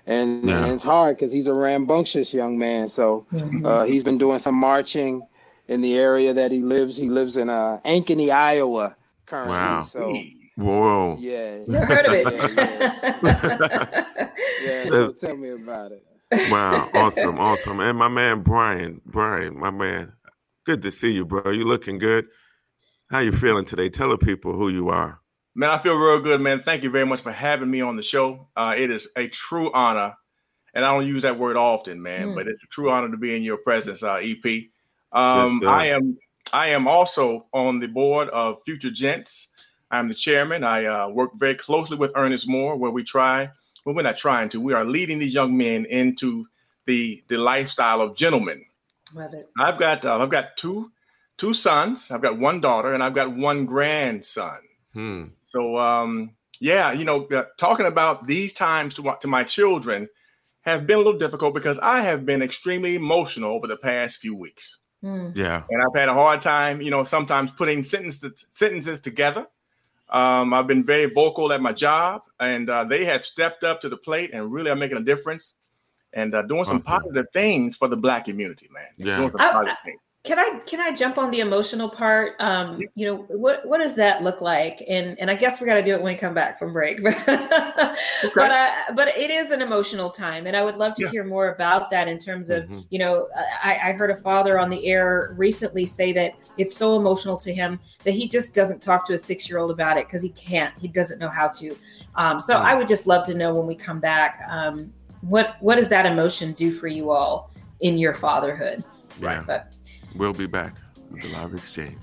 And, 0.06 0.48
yeah. 0.48 0.64
and 0.64 0.72
it's 0.72 0.84
hard 0.84 1.16
because 1.16 1.30
he's 1.30 1.46
a 1.46 1.52
rambunctious 1.52 2.32
young 2.32 2.58
man. 2.58 2.88
So 2.88 3.26
mm-hmm. 3.32 3.66
uh, 3.66 3.84
he's 3.84 4.02
been 4.02 4.18
doing 4.18 4.38
some 4.38 4.54
marching 4.54 5.22
in 5.70 5.80
the 5.80 5.96
area 5.96 6.34
that 6.34 6.52
he 6.52 6.60
lives. 6.60 6.96
He 6.96 7.08
lives 7.08 7.38
in 7.38 7.48
uh, 7.48 7.78
Ankeny, 7.86 8.30
Iowa 8.30 8.96
currently. 9.24 9.56
Wow. 9.56 9.84
So 9.84 10.14
Whoa. 10.56 11.16
Yeah. 11.18 11.60
Never 11.66 11.86
heard 11.86 12.06
of 12.06 12.12
it. 12.12 12.24
yeah, 13.22 14.02
yeah. 14.62 14.84
yeah 14.84 14.84
so 14.90 15.12
tell 15.12 15.36
me 15.36 15.50
about 15.50 15.92
it. 15.92 16.04
Wow, 16.50 16.88
awesome, 16.94 17.38
awesome. 17.38 17.80
And 17.80 17.96
my 17.96 18.08
man 18.08 18.42
Brian, 18.42 19.00
Brian, 19.06 19.58
my 19.58 19.70
man, 19.70 20.12
good 20.66 20.82
to 20.82 20.92
see 20.92 21.12
you, 21.12 21.24
bro. 21.24 21.50
You 21.50 21.64
looking 21.64 21.98
good. 21.98 22.26
How 23.10 23.20
you 23.20 23.32
feeling 23.32 23.64
today? 23.64 23.88
Tell 23.88 24.10
the 24.10 24.18
people 24.18 24.52
who 24.52 24.68
you 24.68 24.90
are. 24.90 25.20
Man, 25.54 25.70
I 25.70 25.78
feel 25.78 25.96
real 25.96 26.20
good, 26.20 26.40
man. 26.40 26.62
Thank 26.62 26.84
you 26.84 26.90
very 26.90 27.06
much 27.06 27.22
for 27.22 27.32
having 27.32 27.70
me 27.70 27.80
on 27.80 27.96
the 27.96 28.04
show. 28.04 28.48
Uh, 28.56 28.74
it 28.76 28.90
is 28.90 29.08
a 29.16 29.26
true 29.28 29.72
honor, 29.72 30.14
and 30.74 30.84
I 30.84 30.92
don't 30.92 31.08
use 31.08 31.22
that 31.22 31.38
word 31.38 31.56
often, 31.56 32.02
man, 32.02 32.28
mm. 32.28 32.34
but 32.36 32.46
it's 32.46 32.62
a 32.62 32.68
true 32.68 32.90
honor 32.90 33.10
to 33.10 33.16
be 33.16 33.34
in 33.34 33.42
your 33.42 33.56
presence, 33.56 34.02
uh, 34.02 34.20
EP. 34.22 34.44
Um, 35.12 35.66
I 35.66 35.86
am 35.86 36.18
I 36.52 36.68
am 36.68 36.88
also 36.88 37.46
on 37.52 37.80
the 37.80 37.86
board 37.86 38.28
of 38.30 38.62
Future 38.64 38.90
Gents. 38.90 39.48
I'm 39.90 40.08
the 40.08 40.14
chairman. 40.14 40.62
I 40.62 40.84
uh, 40.84 41.08
work 41.08 41.32
very 41.36 41.54
closely 41.54 41.96
with 41.96 42.12
Ernest 42.14 42.48
Moore, 42.48 42.76
where 42.76 42.90
we 42.90 43.02
try 43.02 43.50
well, 43.84 43.94
we're 43.94 44.02
not 44.02 44.16
trying 44.16 44.48
to. 44.50 44.60
We 44.60 44.74
are 44.74 44.84
leading 44.84 45.18
these 45.18 45.34
young 45.34 45.56
men 45.56 45.84
into 45.86 46.46
the 46.86 47.22
the 47.28 47.38
lifestyle 47.38 48.00
of 48.00 48.16
gentlemen. 48.16 48.64
Love 49.14 49.34
it. 49.34 49.48
I've 49.58 49.78
got 49.78 50.04
uh, 50.04 50.18
I've 50.18 50.30
got 50.30 50.56
two 50.56 50.90
two 51.38 51.54
sons. 51.54 52.10
I've 52.10 52.22
got 52.22 52.38
one 52.38 52.60
daughter, 52.60 52.94
and 52.94 53.02
I've 53.02 53.14
got 53.14 53.34
one 53.34 53.66
grandson. 53.66 54.58
Hmm. 54.92 55.24
So 55.44 55.78
um, 55.78 56.32
yeah, 56.60 56.92
you 56.92 57.04
know, 57.04 57.26
uh, 57.26 57.44
talking 57.56 57.86
about 57.86 58.26
these 58.26 58.52
times 58.52 58.94
to 58.94 59.16
to 59.20 59.28
my 59.28 59.44
children 59.44 60.08
have 60.62 60.86
been 60.86 60.96
a 60.96 60.98
little 60.98 61.18
difficult 61.18 61.54
because 61.54 61.78
I 61.78 62.02
have 62.02 62.26
been 62.26 62.42
extremely 62.42 62.94
emotional 62.94 63.52
over 63.52 63.66
the 63.66 63.78
past 63.78 64.18
few 64.18 64.36
weeks. 64.36 64.76
Hmm. 65.02 65.30
Yeah, 65.34 65.62
and 65.70 65.82
I've 65.82 65.98
had 65.98 66.08
a 66.08 66.14
hard 66.14 66.42
time, 66.42 66.82
you 66.82 66.90
know, 66.90 67.04
sometimes 67.04 67.50
putting 67.56 67.84
sentences 67.84 68.44
sentences 68.52 69.00
together. 69.00 69.46
Um, 70.10 70.52
I've 70.52 70.66
been 70.66 70.84
very 70.84 71.06
vocal 71.06 71.52
at 71.52 71.62
my 71.62 71.72
job, 71.72 72.22
and 72.38 72.68
uh, 72.68 72.84
they 72.84 73.04
have 73.04 73.24
stepped 73.24 73.64
up 73.64 73.80
to 73.82 73.88
the 73.88 73.96
plate 73.96 74.30
and 74.32 74.52
really 74.52 74.70
are 74.70 74.76
making 74.76 74.98
a 74.98 75.02
difference 75.02 75.54
and 76.12 76.34
uh, 76.34 76.42
doing 76.42 76.64
some 76.64 76.78
okay. 76.78 76.84
positive 76.84 77.26
things 77.32 77.76
for 77.76 77.88
the 77.88 77.96
black 77.96 78.24
community, 78.24 78.68
man. 78.72 78.88
Yeah. 78.96 79.30
I, 79.38 79.74
can 80.22 80.38
I 80.38 80.60
can 80.66 80.80
I 80.80 80.92
jump 80.92 81.16
on 81.16 81.30
the 81.30 81.40
emotional 81.40 81.88
part? 81.88 82.34
Um, 82.40 82.78
you 82.94 83.06
know, 83.06 83.16
what 83.28 83.66
what 83.66 83.80
does 83.80 83.94
that 83.96 84.22
look 84.22 84.42
like? 84.42 84.84
And 84.86 85.18
and 85.18 85.30
I 85.30 85.34
guess 85.34 85.60
we 85.60 85.66
got 85.66 85.76
to 85.76 85.82
do 85.82 85.92
it 85.92 86.02
when 86.02 86.12
we 86.12 86.18
come 86.18 86.34
back 86.34 86.58
from 86.58 86.74
break. 86.74 87.02
but 87.02 87.16
but, 88.34 88.50
uh, 88.50 88.70
but 88.94 89.08
it 89.16 89.30
is 89.30 89.50
an 89.50 89.62
emotional 89.62 90.10
time, 90.10 90.46
and 90.46 90.54
I 90.54 90.62
would 90.62 90.76
love 90.76 90.92
to 90.96 91.04
yeah. 91.04 91.10
hear 91.10 91.24
more 91.24 91.54
about 91.54 91.88
that 91.90 92.06
in 92.06 92.18
terms 92.18 92.50
of 92.50 92.64
mm-hmm. 92.64 92.80
you 92.90 92.98
know, 92.98 93.28
I, 93.64 93.78
I 93.82 93.92
heard 93.92 94.10
a 94.10 94.16
father 94.16 94.58
on 94.58 94.68
the 94.68 94.86
air 94.86 95.34
recently 95.38 95.86
say 95.86 96.12
that 96.12 96.34
it's 96.58 96.76
so 96.76 96.96
emotional 96.96 97.38
to 97.38 97.54
him 97.54 97.80
that 98.04 98.12
he 98.12 98.28
just 98.28 98.54
doesn't 98.54 98.82
talk 98.82 99.06
to 99.06 99.14
a 99.14 99.18
six 99.18 99.48
year 99.48 99.58
old 99.58 99.70
about 99.70 99.96
it 99.96 100.06
because 100.06 100.22
he 100.22 100.30
can't, 100.30 100.76
he 100.76 100.88
doesn't 100.88 101.18
know 101.18 101.30
how 101.30 101.48
to. 101.48 101.74
Um, 102.16 102.38
so 102.38 102.56
mm-hmm. 102.56 102.66
I 102.66 102.74
would 102.74 102.88
just 102.88 103.06
love 103.06 103.24
to 103.24 103.34
know 103.34 103.54
when 103.54 103.66
we 103.66 103.74
come 103.74 104.00
back, 104.00 104.42
um, 104.50 104.92
what 105.22 105.56
what 105.60 105.76
does 105.76 105.88
that 105.88 106.04
emotion 106.04 106.52
do 106.52 106.70
for 106.70 106.88
you 106.88 107.10
all 107.10 107.50
in 107.80 107.96
your 107.96 108.12
fatherhood? 108.12 108.84
Right. 109.18 109.46
But 109.46 109.72
We'll 110.16 110.32
be 110.32 110.46
back 110.46 110.74
with 111.10 111.22
the 111.22 111.28
live 111.28 111.54
exchange. 111.54 111.96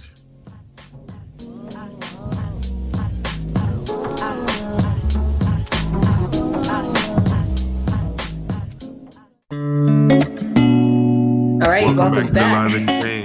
All 11.60 11.74
right, 11.74 11.86
welcome, 11.86 11.98
welcome 11.98 12.32
back. 12.32 12.34
To 12.34 12.34
the 12.34 12.42
live 12.42 12.76
exchange. 12.76 13.17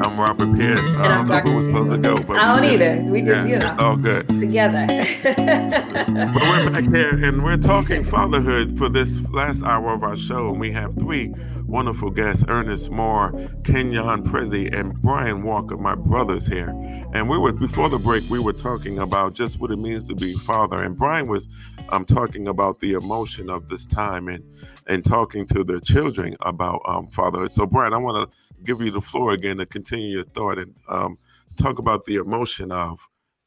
I'm 0.00 0.18
Robert 0.18 0.56
Pierce. 0.56 0.78
And 0.78 1.02
I 1.02 1.08
don't 1.08 1.26
know 1.26 1.42
where 1.42 1.54
we're 1.54 1.68
supposed 1.68 1.90
to 1.90 1.98
go, 1.98 2.22
but 2.22 2.36
I 2.36 2.60
don't 2.60 2.70
either. 2.72 3.10
We 3.10 3.22
just, 3.22 3.48
yeah, 3.48 3.54
you 3.54 3.58
know, 3.58 3.72
it's 3.72 3.80
all 3.80 3.96
good 3.96 4.28
together. 4.28 4.86
but 5.24 6.34
we're 6.34 6.70
back 6.70 6.84
here, 6.84 7.24
and 7.24 7.42
we're 7.42 7.56
talking 7.56 8.04
fatherhood 8.04 8.78
for 8.78 8.88
this 8.88 9.18
last 9.30 9.62
hour 9.64 9.94
of 9.94 10.04
our 10.04 10.16
show, 10.16 10.50
and 10.50 10.60
we 10.60 10.70
have 10.72 10.94
three 10.94 11.34
wonderful 11.66 12.10
guests, 12.10 12.44
Ernest 12.48 12.90
Moore, 12.90 13.32
Kenyon 13.64 14.24
Prezi, 14.24 14.72
and 14.72 14.94
Brian 15.02 15.42
Walker, 15.42 15.76
my 15.76 15.94
brothers 15.94 16.46
here. 16.46 16.70
And 17.12 17.28
we 17.28 17.36
were 17.36 17.52
before 17.52 17.88
the 17.88 17.98
break, 17.98 18.22
we 18.30 18.40
were 18.40 18.52
talking 18.52 18.98
about 18.98 19.34
just 19.34 19.60
what 19.60 19.70
it 19.70 19.78
means 19.78 20.06
to 20.08 20.14
be 20.14 20.32
father. 20.34 20.82
And 20.82 20.96
Brian 20.96 21.28
was 21.28 21.48
um, 21.90 22.04
talking 22.04 22.48
about 22.48 22.80
the 22.80 22.92
emotion 22.92 23.50
of 23.50 23.68
this 23.68 23.86
time 23.86 24.28
and 24.28 24.44
and 24.86 25.04
talking 25.04 25.46
to 25.46 25.62
their 25.62 25.80
children 25.80 26.34
about 26.40 26.80
um, 26.86 27.06
fatherhood. 27.08 27.52
So, 27.52 27.66
Brian, 27.66 27.92
I 27.92 27.98
want 27.98 28.30
to 28.30 28.36
give 28.64 28.80
you 28.80 28.90
the 28.90 29.00
floor 29.00 29.32
again 29.32 29.58
to 29.58 29.66
continue 29.66 30.16
your 30.16 30.24
thought 30.24 30.58
and 30.58 30.74
um, 30.88 31.18
talk 31.56 31.78
about 31.78 32.04
the 32.04 32.16
emotion 32.16 32.72
of 32.72 33.00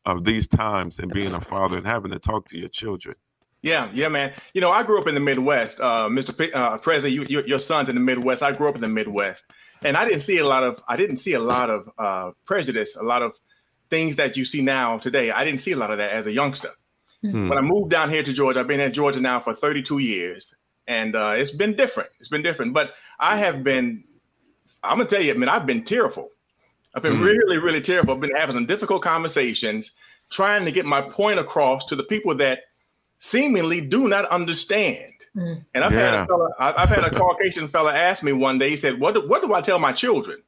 of 0.06 0.24
these 0.24 0.48
times 0.48 1.00
and 1.00 1.14
being 1.14 1.34
a 1.34 1.42
father 1.42 1.78
and 1.78 1.86
having 1.86 2.12
to 2.12 2.20
talk 2.20 2.48
to 2.48 2.58
your 2.58 2.70
children. 2.70 3.16
Yeah, 3.62 3.92
yeah, 3.94 4.10
man. 4.10 4.34
You 4.54 4.62
know, 4.62 4.72
I 4.72 4.82
grew 4.82 5.00
up 5.00 5.08
in 5.08 5.14
the 5.14 5.22
Midwest, 5.22 5.80
uh, 5.80 6.08
Mr. 6.08 6.36
P- 6.36 6.52
uh, 6.52 6.78
President. 6.80 7.30
You, 7.30 7.42
you, 7.42 7.46
your 7.48 7.60
son's 7.60 7.90
in 7.90 7.96
the 7.96 8.02
Midwest. 8.02 8.42
I 8.42 8.52
grew 8.52 8.68
up 8.68 8.76
in 8.76 8.82
the 8.82 8.90
Midwest, 8.90 9.46
and 9.84 9.96
I 9.96 10.06
didn't 10.06 10.22
see 10.22 10.40
a 10.40 10.46
lot 10.46 10.64
of 10.64 10.82
I 10.88 10.98
didn't 10.98 11.18
see 11.18 11.34
a 11.34 11.40
lot 11.40 11.70
of 11.70 11.90
uh, 11.98 12.32
prejudice, 12.46 12.96
a 12.96 13.04
lot 13.04 13.22
of 13.22 13.34
things 13.90 14.16
that 14.16 14.36
you 14.36 14.46
see 14.46 14.62
now 14.62 14.98
today. 14.98 15.30
I 15.30 15.44
didn't 15.44 15.62
see 15.62 15.74
a 15.74 15.78
lot 15.78 15.92
of 15.92 16.00
that 16.00 16.12
as 16.12 16.26
a 16.26 16.32
youngster. 16.32 16.72
Hmm. 17.22 17.50
When 17.50 17.58
I 17.58 17.62
moved 17.62 17.92
down 17.92 18.10
here 18.10 18.24
to 18.24 18.34
Georgia, 18.34 18.62
I've 18.62 18.68
been 18.68 18.80
in 18.80 18.94
Georgia 18.94 19.20
now 19.20 19.40
for 19.40 19.54
32 19.54 20.00
years, 20.00 20.56
and 20.88 21.16
uh, 21.16 21.34
it's 21.38 21.52
been 21.52 21.76
different. 21.76 22.10
It's 22.20 22.30
been 22.30 22.42
different, 22.42 22.74
but 22.74 22.94
I 23.20 23.38
have 23.38 23.64
been 23.64 24.04
I'm 24.84 24.98
gonna 24.98 25.10
tell 25.10 25.22
you, 25.22 25.34
I 25.34 25.38
mean, 25.38 25.50
I've 25.50 25.66
been 25.66 25.84
tearful. 25.84 26.30
I've 26.94 27.04
been 27.04 27.18
mm. 27.18 27.24
really, 27.24 27.58
really 27.58 27.82
tearful. 27.82 28.14
I've 28.14 28.20
been 28.20 28.36
having 28.36 28.56
some 28.56 28.66
difficult 28.66 29.02
conversations, 29.02 29.92
trying 30.30 30.66
to 30.66 30.72
get 30.72 30.86
my 30.86 31.02
point 31.02 31.40
across 31.40 31.86
to 31.86 31.96
the 31.96 32.04
people 32.04 32.36
that 32.38 32.60
seemingly 33.20 33.82
do 33.82 34.08
not 34.08 34.26
understand. 34.30 35.14
Mm. 35.36 35.64
And 35.74 35.84
I've 35.84 35.94
yeah. 35.94 36.12
had 36.12 36.14
a 36.22 36.26
fella, 36.26 36.50
I've 36.60 36.90
had 36.90 37.04
a 37.04 37.10
Caucasian 37.18 37.68
fella 37.68 37.94
ask 37.94 38.24
me 38.24 38.34
one 38.34 38.58
day. 38.58 38.70
He 38.70 38.76
said, 38.76 39.00
"What 39.00 39.14
do, 39.14 39.28
what 39.28 39.42
do 39.42 39.54
I 39.54 39.62
tell 39.62 39.80
my 39.80 39.94
children?" 39.94 40.42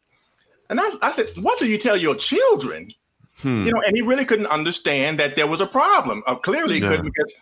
And 0.69 0.79
I, 0.79 0.89
I 1.01 1.11
said, 1.11 1.29
"What 1.37 1.59
do 1.59 1.67
you 1.67 1.77
tell 1.77 1.95
your 1.95 2.15
children?" 2.15 2.91
Hmm. 3.37 3.65
You 3.65 3.73
know, 3.73 3.81
and 3.85 3.95
he 3.95 4.01
really 4.01 4.25
couldn't 4.25 4.47
understand 4.47 5.19
that 5.19 5.35
there 5.35 5.47
was 5.47 5.61
a 5.61 5.65
problem. 5.65 6.23
Uh, 6.27 6.35
clearly, 6.35 6.79
yeah. 6.79 6.89
couldn't 6.89 7.05
because 7.05 7.33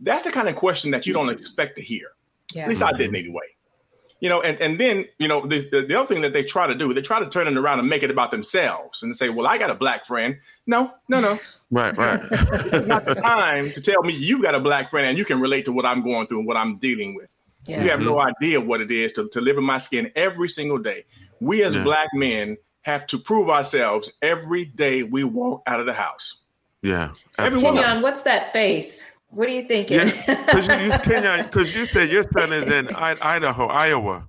that's 0.00 0.24
the 0.24 0.32
kind 0.32 0.48
of 0.48 0.56
question 0.56 0.90
that 0.92 1.06
you 1.06 1.12
don't 1.12 1.28
expect 1.28 1.76
to 1.76 1.82
hear. 1.82 2.12
Yeah. 2.52 2.62
At 2.62 2.68
least 2.68 2.82
I 2.82 2.92
didn't 2.92 3.16
anyway 3.16 3.54
you 4.24 4.30
know, 4.30 4.40
and, 4.40 4.58
and 4.58 4.80
then, 4.80 5.04
you 5.18 5.28
know, 5.28 5.46
the, 5.46 5.68
the, 5.68 5.82
the, 5.82 5.94
other 5.94 6.08
thing 6.08 6.22
that 6.22 6.32
they 6.32 6.42
try 6.42 6.66
to 6.66 6.74
do, 6.74 6.94
they 6.94 7.02
try 7.02 7.20
to 7.20 7.28
turn 7.28 7.46
it 7.46 7.58
around 7.58 7.78
and 7.78 7.86
make 7.86 8.02
it 8.02 8.10
about 8.10 8.30
themselves 8.30 9.02
and 9.02 9.14
say, 9.14 9.28
well, 9.28 9.46
I 9.46 9.58
got 9.58 9.68
a 9.68 9.74
black 9.74 10.06
friend. 10.06 10.38
No, 10.66 10.92
no, 11.10 11.20
no. 11.20 11.36
right, 11.70 11.94
right. 11.98 12.22
not 12.86 13.04
the 13.04 13.16
time 13.22 13.68
to 13.68 13.82
tell 13.82 14.02
me 14.02 14.14
you 14.14 14.40
got 14.40 14.54
a 14.54 14.60
black 14.60 14.88
friend 14.88 15.06
and 15.06 15.18
you 15.18 15.26
can 15.26 15.40
relate 15.40 15.66
to 15.66 15.72
what 15.72 15.84
I'm 15.84 16.02
going 16.02 16.26
through 16.26 16.38
and 16.38 16.46
what 16.46 16.56
I'm 16.56 16.78
dealing 16.78 17.14
with. 17.14 17.28
Yeah. 17.66 17.82
You 17.82 17.90
have 17.90 18.00
no 18.00 18.14
mm-hmm. 18.14 18.28
idea 18.28 18.62
what 18.62 18.80
it 18.80 18.90
is 18.90 19.12
to, 19.12 19.28
to 19.28 19.42
live 19.42 19.58
in 19.58 19.64
my 19.64 19.76
skin 19.76 20.10
every 20.16 20.48
single 20.48 20.78
day. 20.78 21.04
We 21.40 21.62
as 21.62 21.74
yeah. 21.74 21.82
black 21.82 22.08
men 22.14 22.56
have 22.80 23.06
to 23.08 23.18
prove 23.18 23.50
ourselves 23.50 24.10
every 24.22 24.64
day 24.64 25.02
we 25.02 25.24
walk 25.24 25.64
out 25.66 25.80
of 25.80 25.86
the 25.86 25.92
house. 25.92 26.38
Yeah. 26.80 27.10
Every 27.36 27.60
woman. 27.60 28.00
what's 28.00 28.22
that 28.22 28.54
face? 28.54 29.13
What 29.34 29.48
are 29.48 29.52
you 29.52 29.64
thinking? 29.64 29.98
Because 29.98 30.68
yeah, 30.68 30.80
you, 30.80 31.62
you, 31.62 31.66
you, 31.80 31.86
said 31.86 32.08
your 32.08 32.22
son 32.22 32.52
is 32.52 32.70
in 32.70 32.88
Idaho, 32.94 33.66
Iowa, 33.66 34.28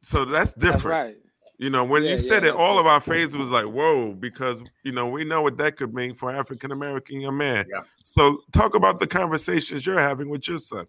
so 0.00 0.24
that's 0.24 0.54
different. 0.54 0.72
That's 0.74 0.84
right. 0.84 1.16
You 1.58 1.70
know, 1.70 1.84
when 1.84 2.04
yeah, 2.04 2.12
you 2.12 2.18
said 2.18 2.44
yeah, 2.44 2.50
it, 2.50 2.54
all 2.54 2.78
of 2.78 2.86
our 2.86 3.00
faces 3.00 3.36
was 3.36 3.50
like, 3.50 3.66
"Whoa!" 3.66 4.14
Because 4.14 4.62
you 4.84 4.92
know 4.92 5.08
we 5.08 5.24
know 5.24 5.42
what 5.42 5.56
that 5.58 5.76
could 5.76 5.92
mean 5.92 6.14
for 6.14 6.30
African 6.30 6.70
American 6.70 7.20
young 7.20 7.36
man. 7.36 7.66
Yeah. 7.68 7.82
So, 8.04 8.38
talk 8.52 8.74
about 8.74 9.00
the 9.00 9.06
conversations 9.06 9.84
you're 9.84 9.98
having 9.98 10.28
with 10.28 10.48
your 10.48 10.58
son. 10.58 10.86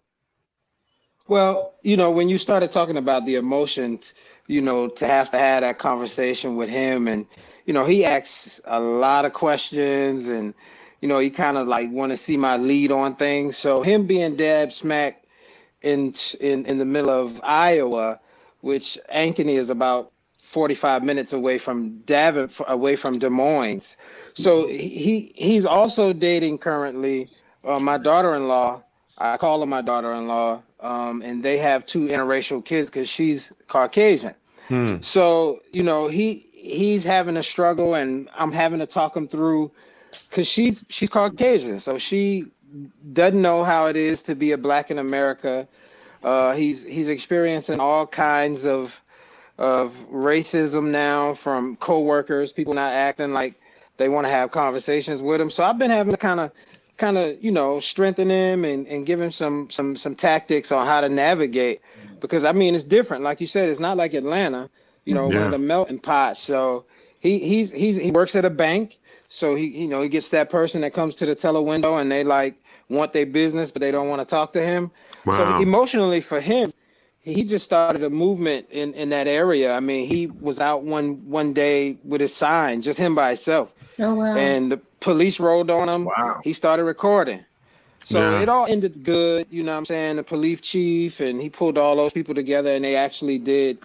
Well, 1.26 1.74
you 1.82 1.96
know, 1.96 2.10
when 2.10 2.28
you 2.28 2.38
started 2.38 2.70
talking 2.72 2.96
about 2.96 3.26
the 3.26 3.34
emotions, 3.34 4.14
you 4.46 4.62
know, 4.62 4.88
to 4.88 5.06
have 5.06 5.30
to 5.32 5.38
have 5.38 5.62
that 5.62 5.78
conversation 5.78 6.56
with 6.56 6.68
him, 6.68 7.08
and 7.08 7.26
you 7.66 7.74
know, 7.74 7.84
he 7.84 8.04
asks 8.04 8.60
a 8.64 8.80
lot 8.80 9.24
of 9.24 9.32
questions, 9.32 10.28
and 10.28 10.54
you 11.00 11.08
know, 11.08 11.18
he 11.18 11.30
kind 11.30 11.56
of 11.56 11.66
like 11.66 11.90
want 11.90 12.10
to 12.10 12.16
see 12.16 12.36
my 12.36 12.56
lead 12.56 12.92
on 12.92 13.16
things. 13.16 13.56
So 13.56 13.82
him 13.82 14.06
being 14.06 14.36
dab 14.36 14.72
smack 14.72 15.24
in 15.82 16.14
in 16.40 16.66
in 16.66 16.78
the 16.78 16.84
middle 16.84 17.10
of 17.10 17.40
Iowa, 17.42 18.20
which 18.60 18.98
Ankeny 19.14 19.56
is 19.56 19.70
about 19.70 20.12
45 20.38 21.04
minutes 21.04 21.32
away 21.32 21.58
from 21.58 22.00
Davin, 22.00 22.50
away 22.66 22.96
from 22.96 23.18
Des 23.18 23.30
Moines. 23.30 23.96
So 24.34 24.68
he 24.68 25.32
he's 25.34 25.64
also 25.64 26.12
dating 26.12 26.58
currently 26.58 27.28
uh, 27.64 27.78
my 27.78 27.98
daughter-in-law. 27.98 28.82
I 29.18 29.36
call 29.36 29.60
her 29.60 29.66
my 29.66 29.82
daughter-in-law, 29.82 30.62
um, 30.80 31.22
and 31.22 31.42
they 31.42 31.58
have 31.58 31.84
two 31.84 32.08
interracial 32.08 32.64
kids 32.64 32.88
because 32.90 33.08
she's 33.08 33.52
Caucasian. 33.68 34.34
Hmm. 34.68 34.96
So 35.00 35.60
you 35.72 35.82
know 35.82 36.08
he 36.08 36.46
he's 36.52 37.04
having 37.04 37.36
a 37.36 37.42
struggle, 37.42 37.94
and 37.94 38.28
I'm 38.34 38.52
having 38.52 38.80
to 38.80 38.86
talk 38.86 39.16
him 39.16 39.28
through 39.28 39.72
because 40.28 40.48
she's 40.48 40.84
she's 40.88 41.10
Caucasian, 41.10 41.80
so 41.80 41.98
she 41.98 42.46
doesn't 43.12 43.40
know 43.40 43.64
how 43.64 43.86
it 43.86 43.96
is 43.96 44.22
to 44.24 44.34
be 44.34 44.52
a 44.52 44.58
black 44.58 44.90
in 44.90 44.98
America. 44.98 45.66
Uh, 46.22 46.54
he's 46.54 46.82
he's 46.82 47.08
experiencing 47.08 47.80
all 47.80 48.06
kinds 48.06 48.64
of 48.66 49.00
of 49.58 49.94
racism 50.10 50.90
now 50.90 51.34
from 51.34 51.76
coworkers, 51.76 52.52
people 52.52 52.74
not 52.74 52.92
acting 52.92 53.32
like 53.32 53.54
they 53.98 54.08
want 54.08 54.26
to 54.26 54.30
have 54.30 54.50
conversations 54.50 55.20
with 55.20 55.40
him. 55.40 55.50
So 55.50 55.62
I've 55.62 55.78
been 55.78 55.90
having 55.90 56.12
to 56.12 56.16
kind 56.16 56.40
of 56.40 56.52
kind 56.96 57.18
of 57.18 57.42
you 57.42 57.50
know 57.50 57.80
strengthen 57.80 58.30
him 58.30 58.64
and, 58.64 58.86
and 58.86 59.06
give 59.06 59.20
him 59.20 59.30
some 59.30 59.68
some 59.70 59.96
some 59.96 60.14
tactics 60.14 60.72
on 60.72 60.86
how 60.86 61.00
to 61.00 61.08
navigate 61.08 61.80
because 62.20 62.44
I 62.44 62.52
mean 62.52 62.74
it's 62.74 62.84
different. 62.84 63.22
Like 63.22 63.40
you 63.40 63.46
said, 63.46 63.68
it's 63.68 63.80
not 63.80 63.96
like 63.96 64.14
Atlanta, 64.14 64.70
you 65.04 65.14
know, 65.14 65.30
yeah. 65.30 65.48
the 65.48 65.58
melting 65.58 65.98
pot. 65.98 66.36
So 66.36 66.84
he 67.18 67.38
he's 67.38 67.70
he's 67.70 67.96
he 67.96 68.10
works 68.10 68.36
at 68.36 68.44
a 68.44 68.50
bank. 68.50 68.98
So 69.30 69.54
he 69.54 69.66
you 69.66 69.86
know 69.86 70.02
he 70.02 70.08
gets 70.08 70.28
that 70.30 70.50
person 70.50 70.82
that 70.82 70.92
comes 70.92 71.14
to 71.16 71.26
the 71.26 71.34
teller 71.34 71.62
window 71.62 71.96
and 71.96 72.10
they 72.10 72.24
like 72.24 72.56
want 72.88 73.12
their 73.12 73.26
business 73.26 73.70
but 73.70 73.80
they 73.80 73.92
don't 73.92 74.08
want 74.08 74.20
to 74.20 74.26
talk 74.26 74.52
to 74.54 74.62
him. 74.62 74.90
Wow. 75.24 75.36
So 75.36 75.62
emotionally 75.62 76.20
for 76.20 76.40
him, 76.40 76.72
he 77.20 77.44
just 77.44 77.64
started 77.64 78.02
a 78.02 78.10
movement 78.10 78.66
in 78.70 78.92
in 78.94 79.10
that 79.10 79.28
area. 79.28 79.72
I 79.72 79.80
mean, 79.80 80.08
he 80.08 80.26
was 80.26 80.58
out 80.58 80.82
one 80.82 81.30
one 81.30 81.52
day 81.52 81.96
with 82.04 82.20
his 82.20 82.34
sign, 82.34 82.82
just 82.82 82.98
him 82.98 83.14
by 83.14 83.28
himself. 83.28 83.72
Oh 84.00 84.14
wow! 84.14 84.36
And 84.36 84.72
the 84.72 84.78
police 84.98 85.38
rolled 85.38 85.70
on 85.70 85.88
him. 85.88 86.04
Wow! 86.06 86.40
He 86.42 86.52
started 86.52 86.84
recording. 86.84 87.44
So 88.04 88.18
yeah. 88.18 88.40
it 88.40 88.48
all 88.48 88.66
ended 88.68 89.04
good, 89.04 89.46
you 89.50 89.62
know 89.62 89.72
what 89.72 89.78
I'm 89.78 89.84
saying? 89.84 90.16
The 90.16 90.22
police 90.22 90.60
chief 90.60 91.20
and 91.20 91.40
he 91.40 91.50
pulled 91.50 91.76
all 91.76 91.96
those 91.96 92.12
people 92.12 92.34
together 92.34 92.72
and 92.72 92.84
they 92.84 92.96
actually 92.96 93.38
did 93.38 93.78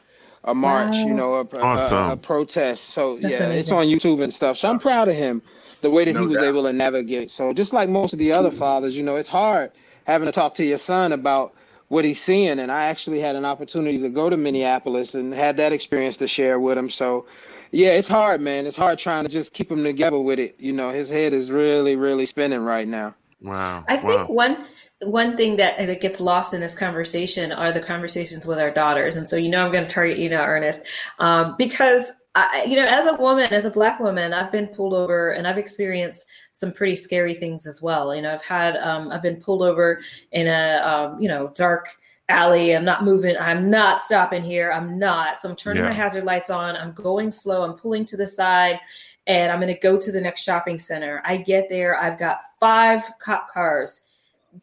a 0.45 0.55
march, 0.55 0.93
wow. 0.93 1.05
you 1.05 1.13
know, 1.13 1.35
a, 1.35 1.61
awesome. 1.61 2.09
a, 2.09 2.11
a 2.13 2.17
protest. 2.17 2.91
So 2.91 3.17
That's 3.17 3.39
yeah, 3.39 3.47
amazing. 3.47 3.59
it's 3.59 3.71
on 3.71 3.85
YouTube 3.87 4.23
and 4.23 4.33
stuff. 4.33 4.57
So 4.57 4.69
I'm 4.69 4.79
proud 4.79 5.09
of 5.09 5.15
him, 5.15 5.41
the 5.81 5.89
way 5.89 6.05
that 6.05 6.13
no 6.13 6.21
he 6.21 6.27
was 6.27 6.37
doubt. 6.37 6.45
able 6.45 6.63
to 6.63 6.73
navigate. 6.73 7.31
So 7.31 7.51
just 7.51 7.73
like 7.73 7.89
most 7.89 8.13
of 8.13 8.19
the 8.19 8.31
other 8.33 8.51
fathers, 8.51 8.95
you 8.95 9.03
know, 9.03 9.15
it's 9.15 9.29
hard 9.29 9.71
having 10.05 10.27
to 10.27 10.31
talk 10.31 10.55
to 10.55 10.65
your 10.65 10.77
son 10.77 11.11
about 11.11 11.53
what 11.87 12.05
he's 12.05 12.21
seeing. 12.21 12.59
And 12.59 12.71
I 12.71 12.85
actually 12.85 13.19
had 13.19 13.35
an 13.35 13.45
opportunity 13.45 13.99
to 13.99 14.09
go 14.09 14.29
to 14.29 14.37
Minneapolis 14.37 15.13
and 15.13 15.33
had 15.33 15.57
that 15.57 15.73
experience 15.73 16.17
to 16.17 16.27
share 16.27 16.59
with 16.59 16.77
him. 16.77 16.89
So 16.89 17.25
yeah, 17.71 17.89
it's 17.89 18.07
hard, 18.07 18.39
man. 18.39 18.65
It's 18.67 18.77
hard 18.77 18.99
trying 18.99 19.23
to 19.25 19.29
just 19.29 19.51
keep 19.51 19.71
him 19.71 19.83
together 19.83 20.19
with 20.19 20.39
it. 20.39 20.55
You 20.59 20.73
know, 20.73 20.91
his 20.91 21.09
head 21.09 21.33
is 21.33 21.51
really, 21.51 21.95
really 21.95 22.25
spinning 22.25 22.61
right 22.61 22.87
now. 22.87 23.15
Wow. 23.41 23.83
I 23.87 23.97
think 23.97 24.29
one 24.29 24.65
one 25.01 25.35
thing 25.35 25.57
that, 25.57 25.77
that 25.77 26.01
gets 26.01 26.21
lost 26.21 26.53
in 26.53 26.61
this 26.61 26.75
conversation 26.75 27.51
are 27.51 27.71
the 27.71 27.81
conversations 27.81 28.47
with 28.47 28.59
our 28.59 28.71
daughters. 28.71 29.15
And 29.15 29.27
so, 29.27 29.35
you 29.35 29.49
know, 29.49 29.65
I'm 29.65 29.71
going 29.71 29.83
to 29.83 29.89
target 29.89 30.17
you 30.17 30.29
now, 30.29 30.43
Ernest, 30.43 30.87
um, 31.19 31.55
because, 31.57 32.11
I, 32.33 32.65
you 32.67 32.75
know, 32.75 32.85
as 32.85 33.05
a 33.05 33.15
woman, 33.15 33.51
as 33.53 33.65
a 33.65 33.71
Black 33.71 33.99
woman, 33.99 34.33
I've 34.33 34.51
been 34.51 34.67
pulled 34.67 34.93
over 34.93 35.31
and 35.31 35.47
I've 35.47 35.57
experienced 35.57 36.27
some 36.53 36.71
pretty 36.71 36.95
scary 36.95 37.33
things 37.33 37.65
as 37.65 37.81
well. 37.81 38.15
You 38.15 38.21
know, 38.21 38.33
I've 38.33 38.43
had, 38.43 38.77
um, 38.77 39.11
I've 39.11 39.21
been 39.21 39.37
pulled 39.37 39.63
over 39.63 40.01
in 40.31 40.47
a, 40.47 40.77
um, 40.77 41.21
you 41.21 41.27
know, 41.27 41.51
dark 41.55 41.89
alley. 42.29 42.75
I'm 42.75 42.85
not 42.85 43.03
moving. 43.03 43.35
I'm 43.37 43.69
not 43.69 44.01
stopping 44.01 44.43
here. 44.43 44.71
I'm 44.71 44.97
not. 44.97 45.37
So 45.37 45.49
I'm 45.49 45.55
turning 45.55 45.83
yeah. 45.83 45.89
my 45.89 45.95
hazard 45.95 46.23
lights 46.23 46.49
on. 46.49 46.75
I'm 46.75 46.93
going 46.93 47.31
slow. 47.31 47.63
I'm 47.63 47.77
pulling 47.77 48.05
to 48.05 48.17
the 48.17 48.27
side 48.27 48.79
and 49.27 49.51
I'm 49.51 49.59
going 49.59 49.73
to 49.73 49.79
go 49.79 49.97
to 49.97 50.11
the 50.11 50.21
next 50.21 50.43
shopping 50.43 50.79
center. 50.79 51.21
I 51.25 51.37
get 51.37 51.69
there. 51.69 51.99
I've 51.99 52.17
got 52.17 52.37
five 52.59 53.03
cop 53.19 53.49
cars 53.49 54.05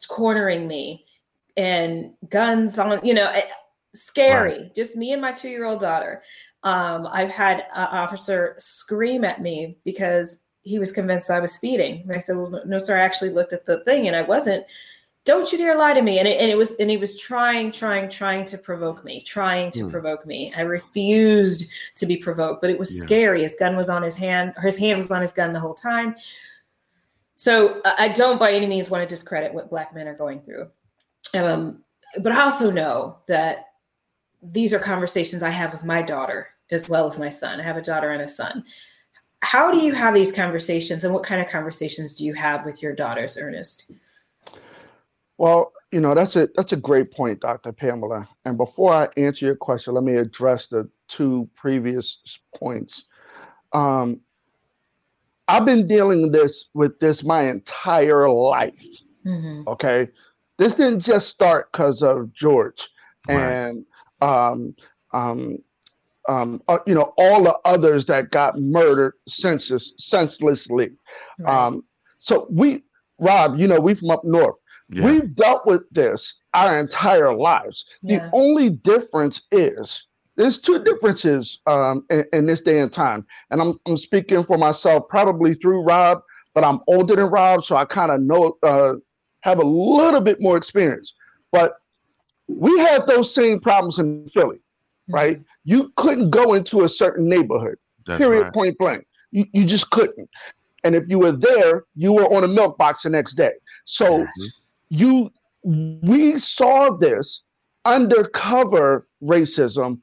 cornering 0.07 0.67
me 0.67 1.05
and 1.57 2.11
guns 2.29 2.79
on, 2.79 3.05
you 3.05 3.13
know, 3.13 3.29
eh, 3.29 3.47
scary. 3.93 4.71
Just 4.75 4.97
me 4.97 5.13
and 5.13 5.21
my 5.21 5.31
two 5.31 5.49
year 5.49 5.65
old 5.65 5.79
daughter. 5.79 6.23
Um, 6.63 7.07
I've 7.11 7.29
had 7.29 7.67
an 7.73 7.87
officer 7.91 8.55
scream 8.57 9.23
at 9.23 9.41
me 9.41 9.77
because 9.83 10.43
he 10.61 10.79
was 10.79 10.91
convinced 10.91 11.29
I 11.29 11.39
was 11.39 11.53
speeding. 11.53 12.01
And 12.01 12.11
I 12.11 12.19
said, 12.19 12.37
Well, 12.37 12.61
no, 12.65 12.77
sir, 12.77 12.97
I 12.97 13.01
actually 13.01 13.31
looked 13.31 13.53
at 13.53 13.65
the 13.65 13.83
thing 13.83 14.07
and 14.07 14.15
I 14.15 14.21
wasn't. 14.21 14.65
Don't 15.25 15.49
you 15.53 15.57
dare 15.57 15.77
lie 15.77 15.93
to 15.93 16.01
me. 16.01 16.19
And 16.19 16.27
it, 16.27 16.41
and 16.41 16.51
it 16.51 16.57
was, 16.57 16.73
and 16.79 16.89
he 16.89 16.97
was 16.97 17.19
trying, 17.19 17.71
trying, 17.71 18.09
trying 18.09 18.43
to 18.43 18.57
provoke 18.57 19.05
me, 19.05 19.21
trying 19.21 19.71
to 19.71 19.85
mm. 19.85 19.91
provoke 19.91 20.25
me. 20.25 20.53
I 20.57 20.61
refused 20.61 21.71
to 21.95 22.05
be 22.05 22.17
provoked, 22.17 22.59
but 22.59 22.69
it 22.69 22.77
was 22.77 22.93
yeah. 22.93 23.05
scary. 23.05 23.41
His 23.41 23.55
gun 23.57 23.77
was 23.77 23.89
on 23.89 24.03
his 24.03 24.17
hand, 24.17 24.53
his 24.61 24.77
hand 24.77 24.97
was 24.97 25.09
on 25.11 25.21
his 25.21 25.31
gun 25.31 25.53
the 25.53 25.61
whole 25.61 25.75
time. 25.75 26.15
So 27.35 27.81
I 27.85 28.09
don't 28.09 28.39
by 28.39 28.51
any 28.51 28.67
means 28.67 28.89
want 28.89 29.01
to 29.01 29.07
discredit 29.07 29.53
what 29.53 29.69
Black 29.69 29.93
men 29.93 30.07
are 30.07 30.15
going 30.15 30.39
through. 30.39 30.69
Um, 31.33 31.83
but 32.21 32.31
I 32.31 32.41
also 32.41 32.71
know 32.71 33.17
that 33.27 33.69
these 34.41 34.73
are 34.73 34.79
conversations 34.79 35.41
I 35.41 35.49
have 35.49 35.71
with 35.71 35.83
my 35.83 36.01
daughter 36.01 36.49
as 36.71 36.89
well 36.89 37.05
as 37.05 37.17
my 37.17 37.29
son. 37.29 37.59
I 37.59 37.63
have 37.63 37.77
a 37.77 37.81
daughter 37.81 38.11
and 38.11 38.21
a 38.21 38.27
son. 38.27 38.63
How 39.41 39.71
do 39.71 39.79
you 39.79 39.93
have 39.93 40.13
these 40.13 40.31
conversations 40.31 41.03
and 41.03 41.13
what 41.13 41.23
kind 41.23 41.41
of 41.41 41.49
conversations 41.49 42.15
do 42.15 42.25
you 42.25 42.33
have 42.33 42.65
with 42.65 42.81
your 42.81 42.93
daughters, 42.93 43.37
Ernest? 43.37 43.91
Well, 45.37 45.73
you 45.91 45.99
know, 45.99 46.13
that's 46.13 46.35
a 46.35 46.47
that's 46.55 46.71
a 46.71 46.77
great 46.77 47.11
point, 47.11 47.41
Dr. 47.41 47.71
Pamela. 47.71 48.27
And 48.45 48.57
before 48.57 48.93
I 48.93 49.09
answer 49.17 49.45
your 49.45 49.55
question, 49.55 49.93
let 49.93 50.03
me 50.03 50.15
address 50.15 50.67
the 50.67 50.89
two 51.07 51.49
previous 51.55 52.39
points. 52.55 53.05
Um, 53.73 54.21
I've 55.47 55.65
been 55.65 55.85
dealing 55.85 56.31
this 56.31 56.69
with 56.73 56.99
this 56.99 57.23
my 57.23 57.41
entire 57.43 58.29
life. 58.29 58.85
Mm-hmm. 59.25 59.67
Okay, 59.67 60.07
this 60.57 60.75
didn't 60.75 61.01
just 61.01 61.29
start 61.29 61.71
because 61.71 62.01
of 62.01 62.33
George 62.33 62.89
right. 63.27 63.35
and 63.35 63.85
um, 64.21 64.75
um, 65.13 65.57
um, 66.29 66.61
uh, 66.67 66.79
you 66.87 66.95
know 66.95 67.13
all 67.17 67.43
the 67.43 67.57
others 67.65 68.05
that 68.05 68.31
got 68.31 68.57
murdered 68.59 69.13
senseless, 69.27 69.93
senselessly. 69.97 70.91
Right. 71.39 71.65
Um, 71.65 71.83
so 72.19 72.47
we, 72.49 72.83
Rob, 73.19 73.57
you 73.57 73.67
know, 73.67 73.79
we 73.79 73.93
from 73.93 74.11
up 74.11 74.23
north. 74.23 74.57
Yeah. 74.89 75.05
We've 75.05 75.35
dealt 75.35 75.65
with 75.65 75.83
this 75.91 76.35
our 76.53 76.79
entire 76.79 77.35
lives. 77.35 77.85
Yeah. 78.01 78.19
The 78.19 78.29
only 78.33 78.69
difference 78.69 79.47
is 79.51 80.07
there's 80.35 80.59
two 80.59 80.83
differences 80.83 81.59
um, 81.67 82.05
in, 82.09 82.25
in, 82.33 82.45
this 82.45 82.61
day 82.61 82.79
and 82.79 82.91
time. 82.91 83.25
And 83.51 83.61
I'm, 83.61 83.79
I'm 83.85 83.97
speaking 83.97 84.43
for 84.43 84.57
myself 84.57 85.07
probably 85.09 85.53
through 85.53 85.83
Rob, 85.83 86.21
but 86.53 86.63
I'm 86.63 86.79
older 86.87 87.15
than 87.15 87.29
Rob, 87.29 87.63
so 87.63 87.75
I 87.75 87.85
kind 87.85 88.11
of 88.11 88.21
know, 88.21 88.57
uh, 88.63 88.93
have 89.41 89.59
a 89.59 89.65
little 89.65 90.21
bit 90.21 90.41
more 90.41 90.57
experience. 90.57 91.13
But 91.51 91.73
we 92.47 92.79
had 92.79 93.05
those 93.05 93.33
same 93.33 93.59
problems 93.59 93.99
in 93.99 94.27
Philly, 94.29 94.57
mm-hmm. 94.57 95.13
right? 95.13 95.39
You 95.65 95.91
couldn't 95.97 96.31
go 96.31 96.53
into 96.53 96.83
a 96.83 96.89
certain 96.89 97.27
neighborhood, 97.29 97.77
That's 98.05 98.17
period, 98.17 98.43
right. 98.43 98.53
point 98.53 98.77
blank. 98.77 99.05
You, 99.31 99.45
you 99.53 99.65
just 99.65 99.89
couldn't. 99.91 100.29
And 100.83 100.95
if 100.95 101.03
you 101.07 101.19
were 101.19 101.31
there, 101.31 101.85
you 101.95 102.11
were 102.11 102.25
on 102.25 102.43
a 102.43 102.47
milk 102.47 102.77
box 102.77 103.03
the 103.03 103.09
next 103.09 103.35
day. 103.35 103.53
So 103.85 104.19
mm-hmm. 104.19 104.43
you, 104.89 105.31
we 105.63 106.37
saw 106.39 106.95
this 106.97 107.41
undercover 107.85 109.07
racism 109.21 109.99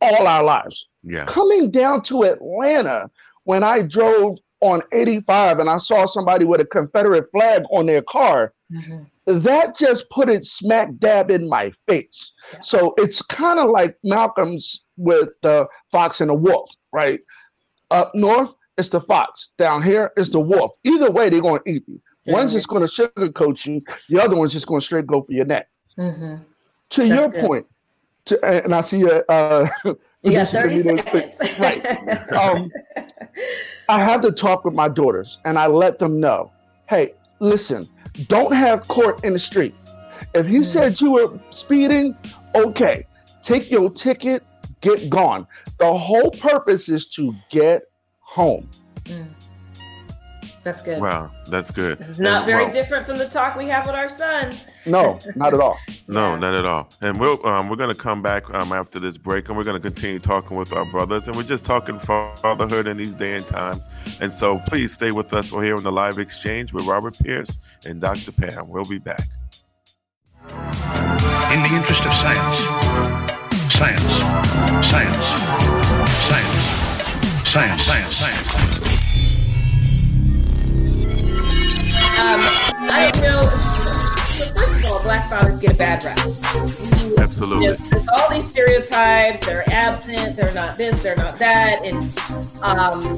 all 0.00 0.26
our 0.26 0.42
lives. 0.42 0.88
Yeah. 1.02 1.24
Coming 1.24 1.70
down 1.70 2.02
to 2.02 2.22
Atlanta, 2.24 3.10
when 3.44 3.62
I 3.62 3.82
drove 3.82 4.38
on 4.60 4.82
85 4.92 5.58
and 5.58 5.70
I 5.70 5.78
saw 5.78 6.06
somebody 6.06 6.44
with 6.44 6.60
a 6.60 6.66
Confederate 6.66 7.30
flag 7.32 7.62
on 7.70 7.86
their 7.86 8.02
car, 8.02 8.52
mm-hmm. 8.72 9.02
that 9.38 9.76
just 9.76 10.10
put 10.10 10.28
it 10.28 10.44
smack 10.44 10.90
dab 10.98 11.30
in 11.30 11.48
my 11.48 11.70
face. 11.88 12.32
Yeah. 12.52 12.60
So 12.60 12.94
it's 12.98 13.22
kind 13.22 13.58
of 13.58 13.70
like 13.70 13.96
Malcolm's 14.04 14.84
with 14.96 15.30
the 15.42 15.66
fox 15.90 16.20
and 16.20 16.30
the 16.30 16.34
wolf, 16.34 16.70
right? 16.92 17.20
Up 17.90 18.14
north, 18.14 18.54
it's 18.76 18.90
the 18.90 19.00
fox. 19.00 19.52
Down 19.58 19.82
here, 19.82 20.12
it's 20.16 20.30
the 20.30 20.40
wolf. 20.40 20.72
Either 20.84 21.10
way, 21.10 21.28
they're 21.28 21.40
going 21.40 21.60
to 21.64 21.70
eat 21.70 21.84
you. 21.86 22.00
Yeah. 22.24 22.34
One's 22.34 22.52
just 22.52 22.68
going 22.68 22.86
to 22.86 22.88
sugarcoat 22.88 23.66
you. 23.66 23.82
The 24.08 24.22
other 24.22 24.36
one's 24.36 24.52
just 24.52 24.66
going 24.66 24.80
to 24.80 24.84
straight 24.84 25.06
go 25.06 25.22
for 25.22 25.32
your 25.32 25.46
neck. 25.46 25.68
Mm-hmm. 25.98 26.36
To 26.90 27.00
That's 27.00 27.08
your 27.08 27.28
good. 27.28 27.44
point, 27.44 27.66
to, 28.26 28.44
and 28.44 28.74
I 28.74 28.80
see 28.80 29.02
a. 29.02 29.24
Uh, 29.28 29.66
you 30.22 30.32
got 30.32 30.48
30 30.48 30.82
seconds. 30.82 31.60
right. 31.60 31.84
Um, 32.32 32.70
I 33.88 34.02
had 34.02 34.22
to 34.22 34.30
talk 34.30 34.64
with 34.64 34.74
my 34.74 34.88
daughters 34.88 35.40
and 35.44 35.58
I 35.58 35.66
let 35.66 35.98
them 35.98 36.20
know 36.20 36.52
hey, 36.90 37.14
listen, 37.38 37.84
don't 38.26 38.52
have 38.52 38.86
court 38.88 39.24
in 39.24 39.32
the 39.32 39.38
street. 39.38 39.74
If 40.34 40.50
you 40.50 40.60
mm. 40.60 40.64
said 40.64 41.00
you 41.00 41.12
were 41.12 41.38
speeding, 41.50 42.16
okay, 42.54 43.06
take 43.42 43.70
your 43.70 43.90
ticket, 43.90 44.42
get 44.80 45.08
gone. 45.08 45.46
The 45.78 45.96
whole 45.96 46.32
purpose 46.32 46.88
is 46.88 47.08
to 47.10 47.32
get 47.48 47.84
home. 48.18 48.68
Mm. 49.04 49.28
That's 50.70 50.82
good. 50.82 51.00
Wow, 51.00 51.32
that's 51.48 51.72
good. 51.72 52.00
It's 52.00 52.20
not 52.20 52.42
and, 52.42 52.46
very 52.46 52.62
well, 52.62 52.72
different 52.72 53.04
from 53.04 53.18
the 53.18 53.26
talk 53.26 53.56
we 53.56 53.66
have 53.66 53.86
with 53.86 53.96
our 53.96 54.08
sons. 54.08 54.78
No, 54.86 55.18
not 55.34 55.52
at 55.52 55.58
all. 55.58 55.76
no, 56.06 56.36
not 56.36 56.54
at 56.54 56.64
all. 56.64 56.88
And 57.02 57.18
we'll 57.18 57.44
um, 57.44 57.68
we're 57.68 57.74
gonna 57.74 57.92
come 57.92 58.22
back 58.22 58.48
um, 58.54 58.72
after 58.72 59.00
this 59.00 59.18
break, 59.18 59.48
and 59.48 59.58
we're 59.58 59.64
gonna 59.64 59.80
continue 59.80 60.20
talking 60.20 60.56
with 60.56 60.72
our 60.72 60.84
brothers, 60.84 61.26
and 61.26 61.36
we're 61.36 61.42
just 61.42 61.64
talking 61.64 61.98
fatherhood 61.98 62.86
in 62.86 62.98
these 62.98 63.14
day 63.14 63.34
and 63.34 63.44
times. 63.44 63.80
And 64.20 64.32
so, 64.32 64.60
please 64.68 64.94
stay 64.94 65.10
with 65.10 65.32
us. 65.32 65.50
We're 65.50 65.64
here 65.64 65.74
on 65.74 65.82
the 65.82 65.90
live 65.90 66.20
exchange 66.20 66.72
with 66.72 66.84
Robert 66.84 67.18
Pierce 67.20 67.58
and 67.84 68.00
Dr. 68.00 68.30
Pam. 68.30 68.68
We'll 68.68 68.84
be 68.84 68.98
back. 68.98 69.26
In 71.50 71.64
the 71.64 71.70
interest 71.74 72.02
of 72.06 72.14
science, 72.14 72.62
science, 73.74 74.02
science, 74.88 75.16
science, 76.30 76.60
science, 77.48 77.82
science, 77.82 78.16
science. 78.16 78.69
Um, 82.30 82.38
I 82.88 83.10
know. 83.22 83.79
So 85.00 85.06
first 85.06 85.26
of 85.26 85.30
all, 85.30 85.30
black 85.30 85.30
fathers 85.30 85.58
get 85.60 85.72
a 85.72 85.78
bad 85.78 86.04
rap. 86.04 86.18
Absolutely. 87.18 87.66
You 87.66 87.70
know, 87.70 87.76
there's 87.90 88.08
all 88.08 88.30
these 88.30 88.46
stereotypes. 88.46 89.46
They're 89.46 89.68
absent. 89.70 90.36
They're 90.36 90.54
not 90.54 90.76
this. 90.76 91.02
They're 91.02 91.16
not 91.16 91.38
that. 91.38 91.80
And 91.84 91.96
um, 92.62 93.16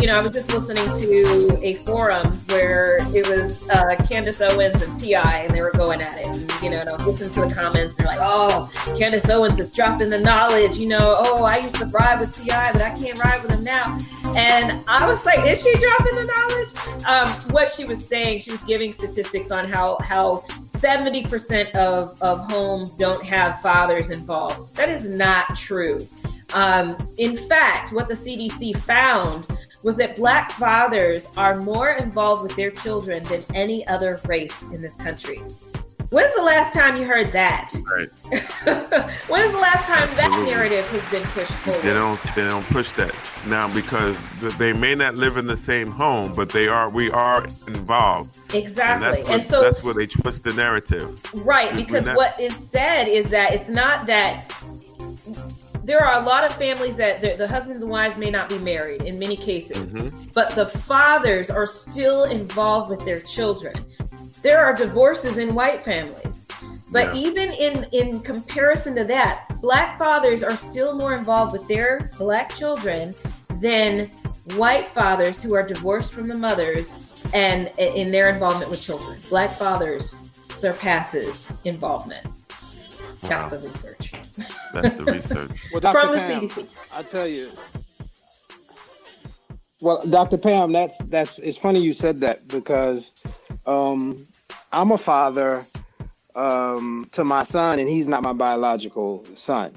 you 0.00 0.06
know, 0.06 0.18
I 0.18 0.22
was 0.22 0.32
just 0.32 0.52
listening 0.52 0.84
to 0.84 1.58
a 1.62 1.74
forum 1.74 2.38
where 2.48 2.98
it 3.14 3.28
was 3.28 3.68
uh, 3.70 3.96
Candace 4.06 4.40
Owens 4.40 4.80
and 4.80 4.96
T.I., 4.96 5.38
and 5.38 5.54
they 5.54 5.60
were 5.60 5.72
going 5.72 6.00
at 6.00 6.18
it. 6.18 6.26
And, 6.26 6.52
you 6.62 6.70
know, 6.70 6.78
and 6.78 6.88
I 6.88 6.92
was 6.92 7.04
listening 7.04 7.48
to 7.48 7.54
the 7.54 7.60
comments. 7.60 7.96
They're 7.96 8.06
like, 8.06 8.18
"Oh, 8.20 8.70
Candace 8.98 9.28
Owens 9.28 9.58
is 9.58 9.70
dropping 9.70 10.10
the 10.10 10.18
knowledge." 10.18 10.76
You 10.78 10.88
know, 10.88 11.16
"Oh, 11.18 11.44
I 11.44 11.58
used 11.58 11.76
to 11.76 11.86
ride 11.86 12.20
with 12.20 12.32
T.I., 12.32 12.72
but 12.72 12.82
I 12.82 12.90
can't 12.96 13.18
ride 13.22 13.42
with 13.42 13.50
him 13.50 13.64
now." 13.64 13.98
And 14.36 14.78
I 14.86 15.06
was 15.06 15.26
like, 15.26 15.44
"Is 15.46 15.62
she 15.62 15.72
dropping 15.78 16.14
the 16.14 16.24
knowledge?" 16.24 17.04
Um, 17.04 17.28
what 17.52 17.70
she 17.70 17.84
was 17.84 18.06
saying, 18.06 18.40
she 18.40 18.52
was 18.52 18.62
giving 18.62 18.92
statistics 18.92 19.50
on 19.50 19.66
how 19.66 19.98
how 20.00 20.44
seventy 20.64 21.21
percent 21.28 21.74
of 21.74 22.20
of 22.22 22.50
homes 22.50 22.96
don't 22.96 23.24
have 23.24 23.60
fathers 23.60 24.10
involved. 24.10 24.74
That 24.76 24.88
is 24.88 25.06
not 25.06 25.54
true. 25.56 26.06
Um, 26.54 26.96
in 27.18 27.36
fact, 27.36 27.92
what 27.92 28.08
the 28.08 28.14
CDC 28.14 28.76
found 28.76 29.46
was 29.82 29.96
that 29.96 30.16
black 30.16 30.52
fathers 30.52 31.28
are 31.36 31.56
more 31.56 31.90
involved 31.90 32.42
with 32.42 32.54
their 32.56 32.70
children 32.70 33.24
than 33.24 33.42
any 33.54 33.86
other 33.88 34.20
race 34.26 34.70
in 34.72 34.80
this 34.80 34.96
country. 34.96 35.42
When's 36.12 36.34
the 36.34 36.42
last 36.42 36.74
time 36.74 36.98
you 36.98 37.06
heard 37.06 37.30
that? 37.30 37.72
Right. 37.90 38.08
when 39.30 39.42
is 39.42 39.52
the 39.52 39.58
last 39.58 39.86
time 39.86 40.14
that 40.16 40.44
narrative 40.46 40.86
has 40.90 41.10
been 41.10 41.22
pushed 41.28 41.52
forward? 41.52 41.80
They 41.80 41.94
don't. 41.94 42.20
They 42.34 42.44
don't 42.44 42.66
push 42.66 42.92
that 42.92 43.14
now 43.46 43.72
because 43.72 44.18
they 44.58 44.74
may 44.74 44.94
not 44.94 45.14
live 45.14 45.38
in 45.38 45.46
the 45.46 45.56
same 45.56 45.90
home, 45.90 46.34
but 46.34 46.50
they 46.50 46.68
are. 46.68 46.90
We 46.90 47.10
are 47.12 47.46
involved. 47.66 48.36
Exactly, 48.54 49.20
and, 49.20 49.26
what, 49.26 49.30
and 49.30 49.42
so 49.42 49.62
that's 49.62 49.82
where 49.82 49.94
they 49.94 50.06
twist 50.06 50.44
the 50.44 50.52
narrative. 50.52 51.18
Right, 51.32 51.74
because 51.74 52.04
not, 52.04 52.18
what 52.18 52.38
is 52.38 52.54
said 52.54 53.04
is 53.04 53.30
that 53.30 53.54
it's 53.54 53.70
not 53.70 54.06
that 54.06 54.54
there 55.82 56.04
are 56.04 56.22
a 56.22 56.26
lot 56.26 56.44
of 56.44 56.54
families 56.56 56.94
that 56.96 57.22
the, 57.22 57.36
the, 57.36 57.48
husbands 57.48 57.82
and 57.82 57.90
wives 57.90 58.18
may 58.18 58.30
not 58.30 58.50
be 58.50 58.58
married 58.58 59.00
in 59.00 59.18
many 59.18 59.36
cases, 59.36 59.94
mm-hmm. 59.94 60.14
but 60.34 60.50
the 60.50 60.66
fathers 60.66 61.48
are 61.48 61.66
still 61.66 62.24
involved 62.24 62.90
with 62.90 63.02
their 63.06 63.20
children. 63.20 63.72
There 64.42 64.64
are 64.64 64.76
divorces 64.76 65.38
in 65.38 65.54
white 65.54 65.80
families. 65.82 66.46
But 66.90 67.14
yeah. 67.14 67.22
even 67.22 67.50
in, 67.52 67.86
in 67.92 68.20
comparison 68.20 68.94
to 68.96 69.04
that, 69.04 69.46
black 69.60 69.98
fathers 69.98 70.42
are 70.42 70.56
still 70.56 70.94
more 70.94 71.14
involved 71.14 71.52
with 71.52 71.66
their 71.68 72.10
black 72.18 72.54
children 72.54 73.14
than 73.60 74.06
white 74.56 74.86
fathers 74.88 75.42
who 75.42 75.54
are 75.54 75.66
divorced 75.66 76.12
from 76.12 76.28
the 76.28 76.34
mothers 76.34 76.94
and 77.32 77.70
in 77.78 78.10
their 78.10 78.28
involvement 78.28 78.70
with 78.70 78.80
children. 78.80 79.18
Black 79.28 79.50
fathers 79.52 80.16
surpasses 80.50 81.48
involvement. 81.64 82.26
Wow. 82.26 83.28
That's 83.28 83.46
the 83.46 83.58
research. 83.58 84.12
That's 84.74 84.94
the 84.94 85.04
research. 85.04 85.50
well, 85.72 85.92
From 85.92 86.12
the 86.12 86.18
CDC. 86.18 86.68
I 86.92 87.02
tell 87.04 87.26
you. 87.26 87.50
Well, 89.80 90.04
Dr. 90.08 90.38
Pam, 90.38 90.72
that's 90.72 90.96
that's 91.04 91.38
it's 91.38 91.56
funny 91.56 91.80
you 91.80 91.92
said 91.92 92.20
that 92.20 92.46
because 92.48 93.10
um, 93.66 94.24
I'm 94.72 94.90
a 94.90 94.98
father 94.98 95.64
um, 96.34 97.08
to 97.12 97.24
my 97.24 97.44
son, 97.44 97.78
and 97.78 97.88
he's 97.88 98.08
not 98.08 98.22
my 98.22 98.32
biological 98.32 99.24
son. 99.34 99.74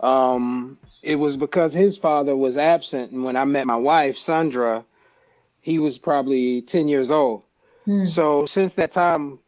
Um, 0.00 0.78
it 1.04 1.16
was 1.16 1.38
because 1.38 1.74
his 1.74 1.98
father 1.98 2.36
was 2.36 2.56
absent, 2.56 3.12
and 3.12 3.24
when 3.24 3.36
I 3.36 3.44
met 3.44 3.66
my 3.66 3.76
wife, 3.76 4.16
Sandra, 4.16 4.84
he 5.62 5.78
was 5.78 5.98
probably 5.98 6.62
10 6.62 6.88
years 6.88 7.10
old. 7.10 7.42
Hmm. 7.84 8.06
So 8.06 8.46
since 8.46 8.74
that 8.76 8.92
time, 8.92 9.38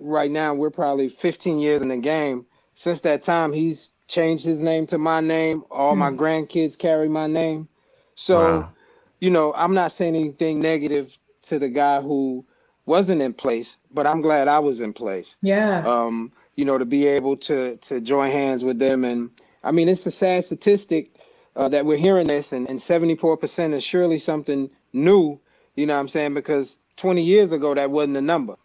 right 0.00 0.30
now, 0.30 0.54
we're 0.54 0.70
probably 0.70 1.08
15 1.08 1.58
years 1.58 1.82
in 1.82 1.88
the 1.88 1.98
game 1.98 2.46
since 2.78 3.00
that 3.00 3.24
time, 3.24 3.52
he's 3.52 3.88
changed 4.06 4.44
his 4.44 4.60
name 4.60 4.86
to 4.86 4.98
my 4.98 5.20
name. 5.20 5.64
All 5.68 5.96
my 5.96 6.10
hmm. 6.10 6.20
grandkids 6.20 6.78
carry 6.78 7.08
my 7.08 7.26
name. 7.26 7.66
So, 8.14 8.38
wow. 8.38 8.72
you 9.18 9.30
know, 9.30 9.52
I'm 9.52 9.74
not 9.74 9.90
saying 9.90 10.14
anything 10.14 10.60
negative 10.60 11.10
to 11.46 11.58
the 11.58 11.68
guy 11.68 12.00
who 12.00 12.44
wasn't 12.86 13.20
in 13.20 13.34
place, 13.34 13.74
but 13.92 14.06
I'm 14.06 14.20
glad 14.20 14.48
I 14.48 14.58
was 14.58 14.80
in 14.80 14.92
place. 14.92 15.36
Yeah. 15.42 15.86
Um, 15.86 16.32
you 16.56 16.64
know, 16.64 16.78
to 16.78 16.84
be 16.84 17.06
able 17.06 17.36
to 17.38 17.76
to 17.76 18.00
join 18.00 18.32
hands 18.32 18.64
with 18.64 18.78
them, 18.78 19.04
and 19.04 19.30
I 19.62 19.70
mean, 19.70 19.88
it's 19.88 20.06
a 20.06 20.10
sad 20.10 20.44
statistic 20.44 21.14
uh, 21.56 21.68
that 21.68 21.84
we're 21.84 21.98
hearing 21.98 22.26
this, 22.26 22.52
and, 22.52 22.68
and 22.68 22.78
74% 22.78 23.74
is 23.74 23.82
surely 23.82 24.18
something 24.18 24.70
new. 24.92 25.38
You 25.74 25.86
know 25.86 25.94
what 25.94 26.00
I'm 26.00 26.08
saying? 26.08 26.34
Because 26.34 26.78
20 26.96 27.22
years 27.22 27.52
ago, 27.52 27.74
that 27.74 27.90
wasn't 27.90 28.14
the 28.14 28.22
number. 28.22 28.56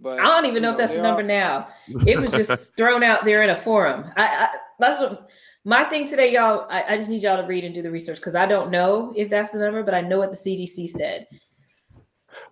But 0.00 0.18
I 0.18 0.24
don't 0.24 0.46
even 0.46 0.62
know, 0.62 0.70
know 0.70 0.72
if 0.72 0.78
that's 0.78 0.94
the 0.94 1.02
number 1.02 1.22
are... 1.22 1.24
now. 1.24 1.68
It 2.06 2.18
was 2.18 2.32
just 2.32 2.76
thrown 2.76 3.04
out 3.04 3.24
there 3.24 3.42
in 3.42 3.50
a 3.50 3.56
forum. 3.56 4.10
I, 4.16 4.24
I 4.24 4.48
that's 4.80 4.98
what 4.98 5.30
my 5.64 5.84
thing 5.84 6.08
today, 6.08 6.32
y'all. 6.32 6.66
I, 6.68 6.84
I 6.88 6.96
just 6.96 7.08
need 7.08 7.22
y'all 7.22 7.40
to 7.40 7.46
read 7.46 7.64
and 7.64 7.72
do 7.72 7.82
the 7.82 7.90
research 7.90 8.16
because 8.16 8.34
I 8.34 8.46
don't 8.46 8.70
know 8.70 9.12
if 9.16 9.30
that's 9.30 9.52
the 9.52 9.60
number, 9.60 9.84
but 9.84 9.94
I 9.94 10.00
know 10.00 10.18
what 10.18 10.32
the 10.32 10.36
CDC 10.36 10.88
said. 10.90 11.26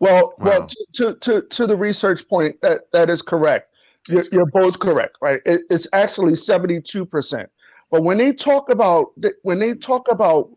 Well, 0.00 0.34
wow. 0.38 0.44
well, 0.44 0.68
to, 0.94 1.14
to 1.14 1.42
to 1.42 1.66
the 1.66 1.76
research 1.76 2.28
point, 2.28 2.60
that 2.62 2.90
that 2.92 3.10
is 3.10 3.22
correct. 3.22 3.68
You're, 4.08 4.24
you're 4.32 4.46
both 4.46 4.78
correct, 4.78 5.16
right? 5.20 5.40
It, 5.44 5.62
it's 5.70 5.86
actually 5.92 6.36
seventy 6.36 6.80
two 6.80 7.04
percent. 7.04 7.48
But 7.90 8.02
when 8.02 8.18
they 8.18 8.32
talk 8.32 8.70
about 8.70 9.12
when 9.42 9.58
they 9.58 9.74
talk 9.74 10.10
about 10.10 10.50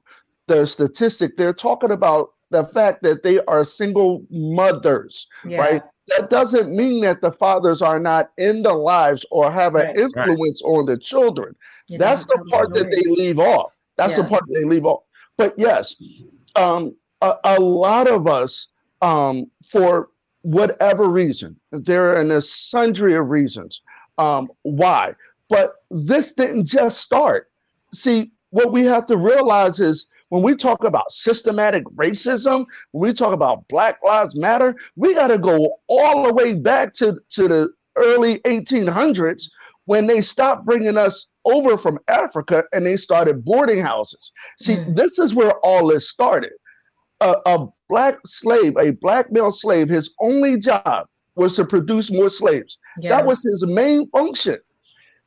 the 0.47 0.65
statistic, 0.65 1.37
they're 1.37 1.53
talking 1.53 1.91
about 1.91 2.33
the 2.51 2.65
fact 2.65 3.03
that 3.03 3.23
they 3.23 3.39
are 3.45 3.65
single 3.65 4.23
mothers, 4.29 5.27
yeah. 5.43 5.57
right? 5.57 5.81
that 6.07 6.29
doesn't 6.29 6.75
mean 6.75 7.01
that 7.01 7.21
the 7.21 7.31
fathers 7.31 7.81
are 7.81 7.99
not 7.99 8.31
in 8.37 8.61
the 8.63 8.73
lives 8.73 9.25
or 9.31 9.51
have 9.51 9.75
an 9.75 9.87
right. 9.87 9.97
influence 9.97 10.61
right. 10.63 10.71
on 10.71 10.85
the 10.85 10.97
children. 10.97 11.55
That's 11.89 12.25
the 12.25 12.43
part 12.51 12.73
that 12.73 12.85
they 12.85 13.11
leave 13.11 13.39
off. 13.39 13.71
That's 13.97 14.15
yeah. 14.15 14.23
the 14.23 14.29
part 14.29 14.43
they 14.53 14.65
leave 14.65 14.85
off. 14.85 15.03
But 15.37 15.53
yes, 15.57 15.95
um, 16.55 16.95
a, 17.21 17.35
a, 17.43 17.59
lot 17.59 18.07
of 18.07 18.27
us, 18.27 18.67
um, 19.03 19.51
for 19.69 20.09
whatever 20.41 21.09
reason, 21.09 21.59
there 21.71 22.15
are 22.15 22.21
a 22.21 22.41
sundry 22.41 23.15
of 23.15 23.29
reasons 23.29 23.81
um, 24.17 24.49
why. 24.63 25.13
But 25.49 25.71
this 25.91 26.33
didn't 26.33 26.65
just 26.65 27.01
start. 27.01 27.51
See, 27.93 28.31
what 28.49 28.71
we 28.71 28.85
have 28.85 29.05
to 29.07 29.17
realize 29.17 29.79
is 29.79 30.05
when 30.29 30.41
we 30.41 30.55
talk 30.55 30.83
about 30.83 31.11
systematic 31.11 31.83
racism, 31.95 32.65
when 32.91 33.09
we 33.09 33.13
talk 33.13 33.33
about 33.33 33.67
Black 33.67 34.03
Lives 34.03 34.35
Matter, 34.35 34.75
we 34.95 35.13
got 35.13 35.27
to 35.27 35.37
go 35.37 35.77
all 35.87 36.23
the 36.23 36.33
way 36.33 36.55
back 36.55 36.93
to, 36.93 37.19
to 37.29 37.47
the 37.47 37.69
early 37.97 38.39
1800s 38.39 39.49
when 39.85 40.07
they 40.07 40.21
stopped 40.21 40.65
bringing 40.65 40.97
us 40.97 41.27
over 41.45 41.77
from 41.77 41.99
Africa 42.07 42.63
and 42.71 42.85
they 42.85 42.95
started 42.95 43.43
boarding 43.43 43.79
houses. 43.79 44.31
See, 44.59 44.77
mm. 44.77 44.95
this 44.95 45.19
is 45.19 45.35
where 45.35 45.53
all 45.59 45.87
this 45.87 46.09
started. 46.09 46.53
A, 47.21 47.35
a 47.45 47.67
black 47.93 48.17
slave, 48.25 48.73
a 48.79 48.89
black 48.89 49.31
male 49.31 49.51
slave, 49.51 49.87
his 49.87 50.11
only 50.19 50.57
job 50.57 51.05
was 51.35 51.55
to 51.55 51.63
produce 51.63 52.09
more 52.11 52.31
slaves. 52.31 52.79
Yeah. 52.99 53.11
That 53.11 53.27
was 53.27 53.43
his 53.43 53.63
main 53.67 54.09
function. 54.09 54.57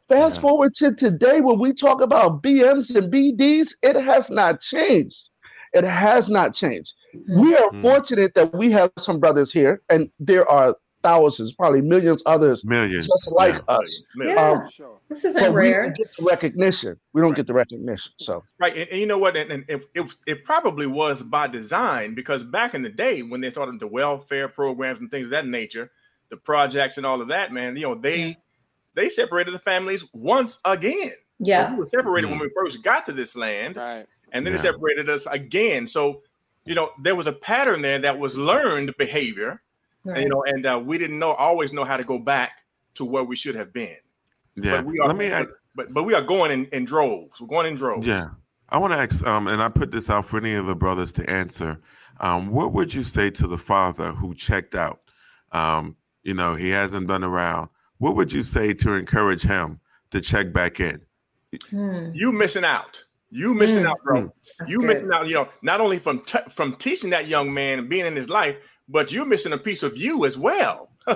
Fast 0.08 0.36
yeah. 0.36 0.40
forward 0.40 0.74
to 0.74 0.92
today 0.92 1.40
when 1.40 1.60
we 1.60 1.72
talk 1.72 2.02
about 2.02 2.42
BMs 2.42 2.92
and 2.96 3.12
BDs, 3.12 3.68
it 3.84 3.94
has 3.94 4.30
not 4.30 4.60
changed. 4.60 5.28
It 5.74 5.84
has 5.84 6.28
not 6.28 6.54
changed. 6.54 6.92
Mm-hmm. 7.14 7.40
We 7.40 7.54
are 7.54 7.68
mm-hmm. 7.68 7.82
fortunate 7.82 8.34
that 8.34 8.52
we 8.52 8.72
have 8.72 8.90
some 8.98 9.20
brothers 9.20 9.52
here, 9.52 9.82
and 9.88 10.10
there 10.18 10.50
are 10.50 10.74
thousands, 11.06 11.52
probably 11.52 11.82
millions 11.82 12.22
others 12.26 12.64
millions 12.64 13.06
just 13.06 13.30
like 13.32 13.54
yeah. 13.54 13.74
us. 13.76 14.02
Yeah. 14.16 14.50
Um, 14.50 14.98
this 15.08 15.24
isn't 15.24 15.52
rare. 15.52 15.82
We 15.82 15.86
don't 15.88 15.96
get 15.96 16.08
the 16.18 16.24
recognition. 16.24 17.00
We 17.12 17.20
don't 17.20 17.30
right. 17.30 17.36
get 17.36 17.46
the 17.46 17.54
recognition. 17.54 18.12
So 18.18 18.42
right, 18.58 18.76
and, 18.76 18.88
and 18.90 19.00
you 19.00 19.06
know 19.06 19.18
what? 19.18 19.36
And, 19.36 19.50
and 19.52 19.64
it, 19.68 19.82
it, 19.94 20.06
it 20.26 20.44
probably 20.44 20.86
was 20.86 21.22
by 21.22 21.46
design 21.46 22.14
because 22.14 22.42
back 22.42 22.74
in 22.74 22.82
the 22.82 22.88
day 22.88 23.22
when 23.22 23.40
they 23.40 23.50
started 23.50 23.78
the 23.78 23.86
welfare 23.86 24.48
programs 24.48 25.00
and 25.00 25.10
things 25.10 25.26
of 25.26 25.30
that 25.30 25.46
nature, 25.46 25.90
the 26.30 26.36
projects 26.36 26.96
and 26.96 27.06
all 27.06 27.20
of 27.20 27.28
that, 27.28 27.52
man, 27.52 27.76
you 27.76 27.82
know, 27.82 27.94
they 27.94 28.36
they 28.94 29.08
separated 29.08 29.54
the 29.54 29.58
families 29.60 30.04
once 30.12 30.58
again. 30.64 31.12
Yeah. 31.38 31.68
So 31.68 31.72
we 31.72 31.78
were 31.80 31.88
separated 31.88 32.28
mm-hmm. 32.28 32.40
when 32.40 32.48
we 32.48 32.54
first 32.54 32.82
got 32.82 33.06
to 33.06 33.12
this 33.12 33.36
land. 33.36 33.76
Right. 33.76 34.06
And 34.32 34.44
then 34.44 34.54
yeah. 34.54 34.58
they 34.58 34.68
separated 34.68 35.08
us 35.08 35.26
again. 35.26 35.86
So, 35.86 36.22
you 36.64 36.74
know, 36.74 36.90
there 37.00 37.14
was 37.14 37.26
a 37.26 37.32
pattern 37.32 37.82
there 37.82 37.98
that 38.00 38.18
was 38.18 38.36
learned 38.36 38.94
behavior. 38.98 39.62
Right. 40.06 40.18
And, 40.18 40.24
you 40.24 40.28
know, 40.28 40.44
and 40.44 40.66
uh, 40.66 40.80
we 40.82 40.98
didn't 40.98 41.18
know 41.18 41.32
always 41.32 41.72
know 41.72 41.84
how 41.84 41.96
to 41.96 42.04
go 42.04 42.18
back 42.18 42.64
to 42.94 43.04
where 43.04 43.24
we 43.24 43.36
should 43.36 43.54
have 43.54 43.72
been. 43.72 43.96
Yeah. 44.54 44.76
But 44.76 44.86
we 44.86 44.98
are, 45.00 45.08
Let 45.08 45.16
me 45.16 45.28
but, 45.28 45.48
but, 45.74 45.94
but 45.94 46.02
we 46.04 46.14
are 46.14 46.22
going 46.22 46.50
in, 46.50 46.66
in 46.66 46.84
droves. 46.84 47.40
We're 47.40 47.48
going 47.48 47.66
in 47.66 47.74
droves. 47.74 48.06
Yeah. 48.06 48.28
I 48.68 48.78
want 48.78 48.92
to 48.92 48.98
ask, 48.98 49.24
um, 49.26 49.46
and 49.46 49.62
I 49.62 49.68
put 49.68 49.92
this 49.92 50.10
out 50.10 50.26
for 50.26 50.38
any 50.38 50.54
of 50.54 50.66
the 50.66 50.74
brothers 50.74 51.12
to 51.14 51.30
answer. 51.30 51.80
Um, 52.20 52.50
what 52.50 52.72
would 52.72 52.92
you 52.92 53.04
say 53.04 53.30
to 53.30 53.46
the 53.46 53.58
father 53.58 54.12
who 54.12 54.34
checked 54.34 54.74
out? 54.74 55.00
Um, 55.52 55.96
you 56.22 56.34
know, 56.34 56.56
he 56.56 56.70
hasn't 56.70 57.06
been 57.06 57.22
around 57.22 57.68
what 57.98 58.16
would 58.16 58.32
you 58.32 58.42
say 58.42 58.72
to 58.74 58.94
encourage 58.94 59.42
him 59.42 59.80
to 60.10 60.20
check 60.20 60.52
back 60.52 60.80
in? 60.80 61.00
Hmm. 61.70 62.10
You 62.12 62.32
missing 62.32 62.64
out. 62.64 63.02
You 63.30 63.54
missing 63.54 63.80
hmm. 63.80 63.88
out, 63.88 63.98
bro. 64.02 64.20
Hmm. 64.22 64.28
That's 64.58 64.70
you 64.70 64.80
good. 64.80 64.88
missing 64.88 65.10
out. 65.12 65.28
You 65.28 65.34
know, 65.34 65.48
not 65.62 65.80
only 65.80 65.98
from 65.98 66.20
t- 66.24 66.38
from 66.54 66.76
teaching 66.76 67.10
that 67.10 67.26
young 67.26 67.52
man 67.52 67.78
and 67.78 67.88
being 67.88 68.06
in 68.06 68.16
his 68.16 68.28
life, 68.28 68.56
but 68.88 69.12
you're 69.12 69.26
missing 69.26 69.52
a 69.52 69.58
piece 69.58 69.82
of 69.82 69.96
you 69.96 70.24
as 70.24 70.38
well. 70.38 70.90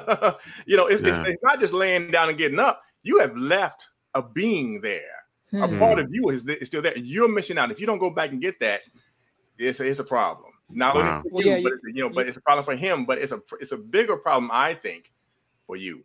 you 0.67 0.77
know, 0.77 0.87
it's, 0.87 1.03
yeah. 1.03 1.21
it's, 1.21 1.29
it's, 1.29 1.43
not 1.43 1.61
just 1.61 1.73
laying 1.73 2.11
down 2.11 2.29
and 2.29 2.39
getting 2.39 2.59
up. 2.59 2.83
You 3.03 3.19
have 3.21 3.37
left 3.37 3.89
a 4.15 4.23
being 4.23 4.81
there. 4.81 5.03
Hmm. 5.51 5.63
A 5.63 5.79
part 5.79 5.99
of 5.99 6.09
you 6.13 6.29
is, 6.31 6.47
is 6.47 6.69
still 6.69 6.83
there. 6.83 6.97
You're 6.97 7.29
missing 7.29 7.59
out. 7.59 7.71
If 7.71 7.81
you 7.81 7.87
don't 7.87 7.99
go 7.99 8.11
back 8.11 8.31
and 8.31 8.41
get 8.41 8.61
that, 8.61 8.83
it's 9.59 9.81
a, 9.81 9.87
it's 9.87 9.99
a 9.99 10.05
problem. 10.05 10.53
Not 10.73 10.95
wow. 10.95 11.01
only 11.01 11.31
for 11.31 11.35
well, 11.35 11.45
you, 11.45 11.53
yeah, 11.53 11.61
but 11.63 11.73
it's, 11.73 11.83
you 11.97 12.03
know, 12.03 12.11
but 12.11 12.29
it's 12.29 12.37
a 12.37 12.41
problem 12.41 12.65
for 12.65 12.77
him. 12.77 13.05
But 13.05 13.19
it's 13.19 13.33
a 13.33 13.41
it's 13.61 13.73
a 13.73 13.77
bigger 13.77 14.17
problem, 14.17 14.51
I 14.53 14.75
think, 14.75 15.11
for 15.67 15.77
you. 15.77 16.05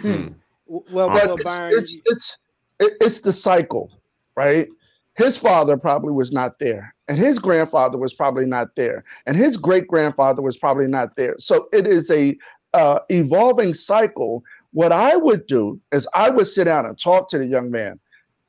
Hmm. 0.00 0.28
Well, 0.66 1.10
well, 1.10 1.36
Brian, 1.36 1.70
it's, 1.72 1.96
it's 2.06 2.38
it's 2.80 2.94
it's 3.00 3.20
the 3.20 3.32
cycle, 3.32 3.90
right? 4.36 4.66
His 5.16 5.36
father 5.36 5.76
probably 5.76 6.12
was 6.12 6.32
not 6.32 6.58
there, 6.58 6.94
and 7.08 7.18
his 7.18 7.38
grandfather 7.38 7.98
was 7.98 8.14
probably 8.14 8.46
not 8.46 8.76
there, 8.76 9.04
and 9.26 9.36
his 9.36 9.56
great 9.56 9.88
grandfather 9.88 10.42
was 10.42 10.56
probably 10.56 10.88
not 10.88 11.16
there. 11.16 11.36
So 11.38 11.68
it 11.72 11.86
is 11.86 12.10
a 12.10 12.36
uh, 12.74 13.00
evolving 13.08 13.74
cycle. 13.74 14.42
What 14.72 14.92
I 14.92 15.16
would 15.16 15.46
do 15.46 15.80
is 15.92 16.06
I 16.14 16.30
would 16.30 16.46
sit 16.46 16.64
down 16.64 16.86
and 16.86 16.98
talk 16.98 17.28
to 17.30 17.38
the 17.38 17.46
young 17.46 17.70
man. 17.70 17.98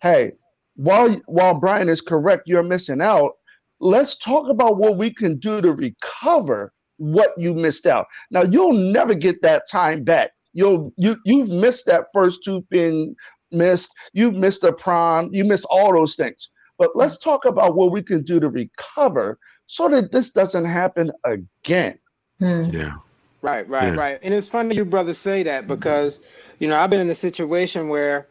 Hey, 0.02 0.34
while 0.76 1.20
while 1.28 1.60
Brian 1.60 1.90
is 1.90 2.02
correct, 2.02 2.44
you're 2.46 2.64
missing 2.64 3.02
out 3.02 3.34
let's 3.80 4.16
talk 4.18 4.50
about 4.50 4.78
what 4.78 4.98
we 4.98 5.14
can 5.14 5.38
do 5.38 5.62
to 5.62 5.74
recover 5.74 6.74
what 6.98 7.32
you 7.38 7.54
missed 7.54 7.86
out. 7.86 8.08
Now 8.32 8.44
you'll 8.44 8.74
never 8.74 9.14
get 9.14 9.42
that 9.42 9.64
time 9.70 10.04
back. 10.04 10.32
You'll 10.54 10.94
you 10.98 11.18
you've 11.26 11.50
missed 11.50 11.86
that 11.86 12.06
first 12.14 12.44
two 12.44 12.66
being 12.70 13.16
missed. 13.52 13.94
You've 14.14 14.36
missed 14.36 14.62
the 14.62 14.74
prom. 14.74 15.30
You 15.32 15.46
missed 15.46 15.66
all 15.70 15.94
those 15.94 16.16
things. 16.16 16.52
But 16.80 16.96
let's 16.96 17.18
mm. 17.18 17.24
talk 17.24 17.46
about 17.46 17.76
what 17.76 17.92
we 17.92 18.02
can 18.02 18.24
do 18.24 18.40
to 18.40 18.50
recover 18.50 19.38
so 19.68 19.88
that 19.90 20.12
this 20.12 20.32
doesn't 20.32 20.66
happen 20.66 21.12
again. 21.24 22.00
Hmm. 22.40 22.64
Yeah. 22.72 22.94
Right, 23.42 23.68
right, 23.70 23.94
yeah. 23.94 23.96
right. 23.96 24.20
And 24.24 24.34
it's 24.34 24.48
funny 24.48 24.76
you 24.76 24.86
brothers 24.86 25.20
say 25.20 25.44
that 25.44 25.66
mm. 25.66 25.68
because, 25.68 26.20
you 26.58 26.68
know, 26.68 26.78
I've 26.78 26.90
been 26.90 27.02
in 27.02 27.10
a 27.10 27.16
situation 27.16 27.90
where 27.90 28.28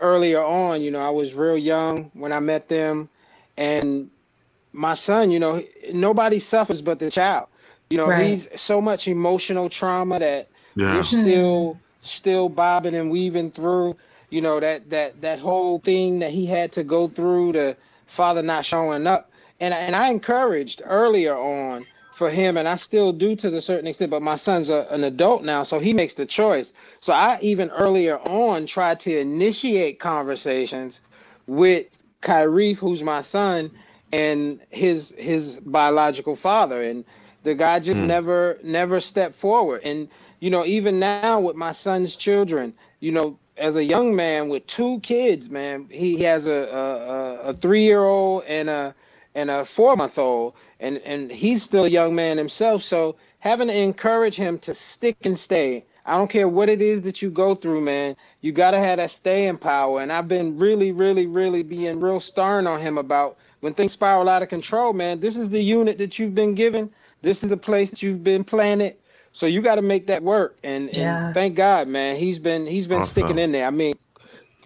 earlier 0.00 0.42
on, 0.42 0.80
you 0.80 0.90
know, 0.90 1.00
I 1.00 1.10
was 1.10 1.34
real 1.34 1.58
young 1.58 2.10
when 2.14 2.32
I 2.32 2.40
met 2.40 2.68
them 2.68 3.10
and 3.56 4.10
my 4.72 4.94
son, 4.94 5.30
you 5.30 5.40
know, 5.40 5.62
nobody 5.92 6.38
suffers 6.38 6.80
but 6.80 6.98
the 6.98 7.10
child. 7.10 7.48
You 7.90 7.96
know, 7.98 8.08
right. 8.08 8.26
he's 8.26 8.48
so 8.56 8.80
much 8.80 9.08
emotional 9.08 9.68
trauma 9.68 10.18
that 10.18 10.48
yeah. 10.74 10.94
you're 10.94 11.02
hmm. 11.02 11.22
still 11.22 11.80
still 12.02 12.48
bobbing 12.48 12.94
and 12.94 13.10
weaving 13.10 13.50
through. 13.50 13.96
You 14.30 14.40
know 14.40 14.60
that 14.60 14.90
that 14.90 15.20
that 15.22 15.38
whole 15.38 15.78
thing 15.78 16.18
that 16.20 16.30
he 16.30 16.46
had 16.46 16.72
to 16.72 16.84
go 16.84 17.08
through, 17.08 17.52
the 17.52 17.76
father 18.06 18.42
not 18.42 18.64
showing 18.64 19.06
up, 19.06 19.30
and 19.60 19.72
and 19.72 19.96
I 19.96 20.10
encouraged 20.10 20.82
earlier 20.84 21.36
on 21.36 21.86
for 22.12 22.30
him, 22.30 22.56
and 22.56 22.68
I 22.68 22.76
still 22.76 23.12
do 23.12 23.36
to 23.36 23.50
the 23.50 23.60
certain 23.60 23.86
extent. 23.86 24.10
But 24.10 24.22
my 24.22 24.36
son's 24.36 24.70
a, 24.70 24.86
an 24.90 25.04
adult 25.04 25.44
now, 25.44 25.62
so 25.62 25.78
he 25.78 25.92
makes 25.92 26.14
the 26.14 26.26
choice. 26.26 26.72
So 27.00 27.12
I 27.12 27.38
even 27.40 27.70
earlier 27.70 28.18
on 28.18 28.66
tried 28.66 29.00
to 29.00 29.18
initiate 29.18 30.00
conversations 30.00 31.00
with 31.46 31.86
Kyrie, 32.20 32.74
who's 32.74 33.02
my 33.02 33.22
son, 33.22 33.70
and 34.12 34.60
his 34.70 35.14
his 35.18 35.58
biological 35.60 36.36
father 36.36 36.82
and 36.82 37.04
the 37.42 37.54
guy 37.54 37.78
just 37.78 38.00
mm. 38.00 38.06
never 38.06 38.58
never 38.62 39.00
stepped 39.00 39.34
forward 39.34 39.82
and 39.84 40.08
you 40.40 40.50
know 40.50 40.64
even 40.64 40.98
now 40.98 41.40
with 41.40 41.56
my 41.56 41.72
son's 41.72 42.16
children 42.16 42.72
you 43.00 43.12
know 43.12 43.38
as 43.58 43.76
a 43.76 43.84
young 43.84 44.14
man 44.14 44.48
with 44.48 44.66
two 44.66 45.00
kids 45.00 45.50
man 45.50 45.86
he 45.90 46.22
has 46.22 46.46
a 46.46 46.50
a, 46.50 47.48
a 47.48 47.54
three 47.54 47.82
year 47.82 48.04
old 48.04 48.44
and 48.44 48.68
a 48.68 48.94
and 49.34 49.50
a 49.50 49.64
four 49.64 49.96
month 49.96 50.18
old 50.18 50.54
and 50.80 50.98
and 50.98 51.30
he's 51.30 51.62
still 51.62 51.84
a 51.84 51.90
young 51.90 52.14
man 52.14 52.38
himself 52.38 52.82
so 52.82 53.16
having 53.40 53.68
to 53.68 53.76
encourage 53.76 54.34
him 54.34 54.58
to 54.58 54.72
stick 54.72 55.16
and 55.24 55.38
stay 55.38 55.84
i 56.06 56.16
don't 56.16 56.30
care 56.30 56.48
what 56.48 56.68
it 56.68 56.80
is 56.80 57.02
that 57.02 57.20
you 57.20 57.30
go 57.30 57.54
through 57.54 57.80
man 57.80 58.16
you 58.40 58.52
got 58.52 58.70
to 58.70 58.78
have 58.78 58.98
that 58.98 59.10
staying 59.10 59.58
power 59.58 60.00
and 60.00 60.12
i've 60.12 60.28
been 60.28 60.58
really 60.58 60.92
really 60.92 61.26
really 61.26 61.62
being 61.62 62.00
real 62.00 62.20
stern 62.20 62.66
on 62.66 62.80
him 62.80 62.98
about 62.98 63.36
when 63.60 63.74
things 63.74 63.92
spiral 63.92 64.28
out 64.28 64.42
of 64.42 64.48
control, 64.48 64.92
man, 64.92 65.20
this 65.20 65.36
is 65.36 65.48
the 65.50 65.60
unit 65.60 65.98
that 65.98 66.18
you've 66.18 66.34
been 66.34 66.54
given. 66.54 66.90
This 67.22 67.42
is 67.42 67.50
the 67.50 67.56
place 67.56 67.90
that 67.90 68.02
you've 68.02 68.22
been 68.22 68.44
planted. 68.44 68.96
So 69.38 69.46
you 69.46 69.62
got 69.62 69.76
to 69.76 69.82
make 69.82 70.08
that 70.08 70.24
work. 70.24 70.58
And, 70.64 70.90
yeah. 70.96 71.26
and, 71.26 71.34
thank 71.34 71.54
God, 71.54 71.86
man, 71.86 72.16
he's 72.16 72.40
been 72.40 72.66
he's 72.66 72.88
been 72.88 73.02
awesome. 73.02 73.12
sticking 73.12 73.38
in 73.38 73.52
there. 73.52 73.68
I 73.68 73.70
mean, 73.70 73.94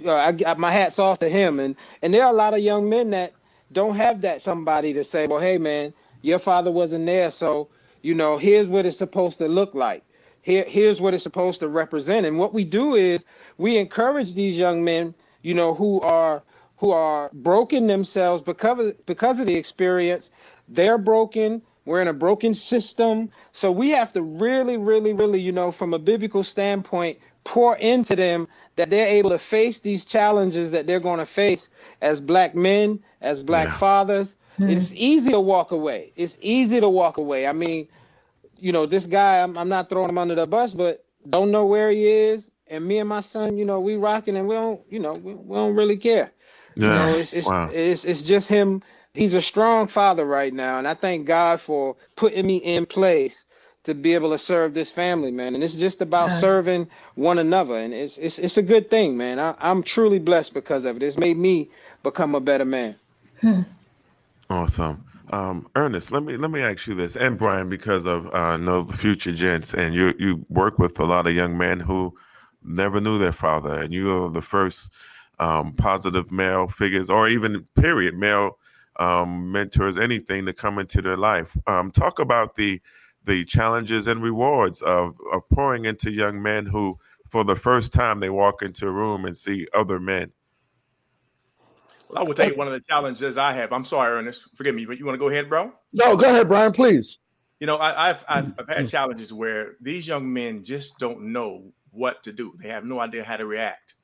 uh, 0.03 0.15
I 0.15 0.33
got 0.33 0.59
my 0.59 0.71
hats 0.71 0.99
off 0.99 1.19
to 1.19 1.29
him. 1.29 1.59
And 1.59 1.77
and 2.01 2.15
there 2.15 2.25
are 2.25 2.33
a 2.33 2.35
lot 2.35 2.55
of 2.55 2.61
young 2.61 2.89
men 2.89 3.11
that 3.11 3.35
don't 3.73 3.97
have 3.97 4.23
that 4.23 4.41
somebody 4.41 4.95
to 4.95 5.05
say, 5.05 5.27
well, 5.27 5.41
hey, 5.41 5.59
man, 5.59 5.93
your 6.23 6.39
father 6.39 6.71
wasn't 6.71 7.05
there, 7.05 7.31
so 7.31 7.69
you 8.01 8.15
know, 8.15 8.39
here's 8.39 8.71
what 8.71 8.87
it's 8.87 8.97
supposed 8.97 9.37
to 9.39 9.47
look 9.47 9.75
like. 9.75 10.05
Here, 10.41 10.65
here's 10.67 11.03
what 11.03 11.13
it's 11.13 11.23
supposed 11.23 11.61
to 11.61 11.69
represent. 11.69 12.25
And 12.25 12.39
what 12.39 12.55
we 12.55 12.65
do 12.65 12.95
is 12.95 13.27
we 13.59 13.77
encourage 13.77 14.33
these 14.33 14.57
young 14.57 14.83
men, 14.83 15.15
you 15.43 15.53
know, 15.53 15.75
who 15.75 16.01
are 16.01 16.43
who 16.79 16.93
are 16.93 17.29
broken 17.35 17.89
themselves 17.89 18.41
because 18.41 18.79
of, 18.79 19.05
because 19.05 19.39
of 19.39 19.45
the 19.45 19.55
experience. 19.55 20.31
They're 20.67 20.97
broken. 20.97 21.61
We're 21.85 22.01
in 22.01 22.09
a 22.09 22.13
broken 22.13 22.55
system. 22.55 23.31
So 23.53 23.73
we 23.73 23.91
have 23.91 24.13
to 24.13 24.23
really, 24.23 24.77
really, 24.77 25.13
really, 25.13 25.41
you 25.41 25.53
know, 25.53 25.73
from 25.73 25.95
a 25.95 25.99
biblical 25.99 26.45
standpoint, 26.45 27.19
pour 27.45 27.77
into 27.77 28.15
them 28.15 28.47
that 28.77 28.91
they're 28.91 29.09
able 29.09 29.31
to 29.31 29.39
face 29.39 29.81
these 29.81 30.05
challenges 30.05 30.71
that 30.71 30.87
they're 30.87 31.01
going 31.01 31.19
to 31.19 31.27
face 31.27 31.69
as 32.01 32.21
black 32.21 32.55
men, 32.55 33.01
as 33.21 33.43
black 33.43 33.69
yeah. 33.69 33.79
fathers. 33.79 34.37
Mm-hmm. 34.59 34.71
It's 34.71 34.93
easy 34.95 35.31
to 35.31 35.41
walk 35.41 35.73
away. 35.73 36.13
It's 36.17 36.39
easy 36.41 36.81
to 36.81 36.89
walk 36.89 37.19
away. 37.19 37.47
I 37.47 37.53
mean, 37.53 37.89
you 38.59 38.71
know, 38.71 38.87
this 38.87 39.07
guy, 39.07 39.41
I'm, 39.41 39.59
I'm 39.59 39.69
not 39.69 39.89
throwing 39.89 40.11
him 40.11 40.19
under 40.19 40.37
the 40.37 40.47
bus, 40.47 40.73
but 40.73 41.05
don't 41.29 41.51
know 41.51 41.67
where 41.67 41.91
he 41.91 42.07
is. 42.07 42.51
And 42.69 42.87
me 42.87 42.99
and 42.99 43.09
my 43.09 43.21
son, 43.21 43.59
you 43.59 43.65
know, 43.65 43.81
we 43.81 43.97
rocking 43.97 44.37
and 44.37 44.47
we 44.47 44.55
don't, 44.55 44.81
you 44.89 45.01
know, 45.01 45.13
we, 45.13 45.35
we 45.35 45.57
don't 45.57 45.75
really 45.75 45.97
care. 45.97 46.33
Yeah. 46.75 46.83
You 46.85 46.89
know, 47.13 47.19
it's, 47.19 47.33
it's, 47.33 47.47
wow. 47.47 47.71
it's, 47.73 48.05
it's 48.05 48.23
just 48.23 48.49
him. 48.49 48.83
He's 49.15 49.35
a 49.35 49.43
strong 49.43 49.87
father 49.89 50.25
right 50.25 50.53
now. 50.53 50.79
And 50.79 50.89
I 50.89 50.95
thank 50.95 51.27
God 51.27 51.61
for 51.61 51.97
putting 52.17 52.47
me 52.47 52.57
in 52.57 52.87
place 52.87 53.45
to 53.85 53.95
be 53.95 54.15
able 54.15 54.31
to 54.31 54.39
serve 54.39 54.75
this 54.75 54.91
family, 54.91 55.31
man. 55.31 55.55
And 55.55 55.63
it's 55.63 55.75
just 55.75 56.01
about 56.01 56.31
yeah. 56.31 56.39
serving 56.39 56.89
one 57.17 57.39
another. 57.39 57.77
And 57.77 57.93
it's, 57.93 58.17
it's, 58.17 58.39
it's 58.39 58.57
a 58.57 58.63
good 58.63 58.91
thing, 58.91 59.17
man. 59.17 59.39
I, 59.39 59.55
I'm 59.59 59.83
truly 59.83 60.19
blessed 60.19 60.55
because 60.55 60.85
of 60.85 60.97
it. 60.97 61.03
It's 61.03 61.19
made 61.19 61.37
me 61.37 61.69
become 62.03 62.35
a 62.35 62.41
better 62.41 62.65
man. 62.65 62.97
Awesome. 64.51 65.03
Um, 65.31 65.67
Ernest, 65.77 66.13
let 66.13 66.25
me 66.25 66.37
let 66.37 66.51
me 66.51 66.61
ask 66.61 66.87
you 66.87 66.95
this, 66.95 67.17
and 67.17 67.39
Brian, 67.39 67.71
because 67.71 68.05
of 68.05 68.27
uh, 68.35 68.59
know 68.59 68.83
the 68.83 68.93
future 68.93 69.33
gents, 69.33 69.73
and 69.73 69.95
you 69.95 70.13
you 70.19 70.45
work 70.51 70.79
with 70.79 71.01
a 71.01 71.07
lot 71.07 71.27
of 71.27 71.35
young 71.35 71.57
men 71.57 71.81
who 71.81 72.15
never 72.63 73.01
knew 73.01 73.19
their 73.19 73.33
father, 73.33 73.81
and 73.81 73.95
you 73.95 74.13
are 74.25 74.29
the 74.29 74.43
first 74.43 74.93
um, 75.39 75.73
positive 75.73 76.31
male 76.31 76.69
figures 76.69 77.09
or 77.09 77.29
even 77.29 77.67
period 77.77 78.15
male 78.15 78.59
um, 78.97 79.51
mentors, 79.51 79.99
anything 79.99 80.47
to 80.47 80.53
come 80.53 80.79
into 80.79 81.03
their 81.03 81.17
life. 81.17 81.57
Um, 81.67 81.91
talk 81.91 82.19
about 82.19 82.55
the 82.55 82.81
the 83.25 83.45
challenges 83.45 84.09
and 84.09 84.23
rewards 84.23 84.83
of 84.83 85.17
of 85.33 85.49
pouring 85.49 85.85
into 85.85 86.11
young 86.11 86.43
men 86.43 86.67
who, 86.67 86.99
for 87.29 87.45
the 87.45 87.57
first 87.57 87.93
time, 87.93 88.21
they 88.21 88.31
walk 88.31 88.63
into 88.63 88.87
a 88.87 88.91
room 88.91 89.25
and 89.25 89.37
see 89.37 89.67
other 89.75 90.01
men. 90.01 90.33
Well, 92.09 92.23
I 92.23 92.29
would 92.29 92.37
tell 92.37 92.49
you 92.49 92.57
one 92.57 92.67
of 92.67 92.75
the 92.75 92.83
challenges 92.89 93.39
I 93.39 93.55
have. 93.55 93.73
I'm 93.73 93.85
sorry, 93.85 94.19
Ernest. 94.19 94.43
Forgive 94.55 94.75
me, 94.75 94.85
but 94.85 94.99
you 94.99 95.07
want 95.07 95.15
to 95.15 95.19
go 95.19 95.29
ahead, 95.29 95.49
bro? 95.49 95.73
No, 95.93 96.17
go 96.17 96.29
ahead, 96.29 96.49
Brian, 96.49 96.73
please. 96.73 97.19
You 97.59 97.67
know, 97.67 97.79
I, 97.79 98.09
have 98.09 98.25
I've, 98.29 98.55
I've 98.59 98.69
had 98.69 98.89
challenges 98.89 99.33
where 99.33 99.77
these 99.81 100.07
young 100.07 100.31
men 100.31 100.65
just 100.65 100.99
don't 100.99 101.33
know 101.33 101.73
what 101.91 102.23
to 102.25 102.33
do. 102.33 102.55
They 102.61 102.69
have 102.69 102.85
no 102.85 103.01
idea 103.01 103.25
how 103.25 103.37
to 103.37 103.47
react 103.47 103.95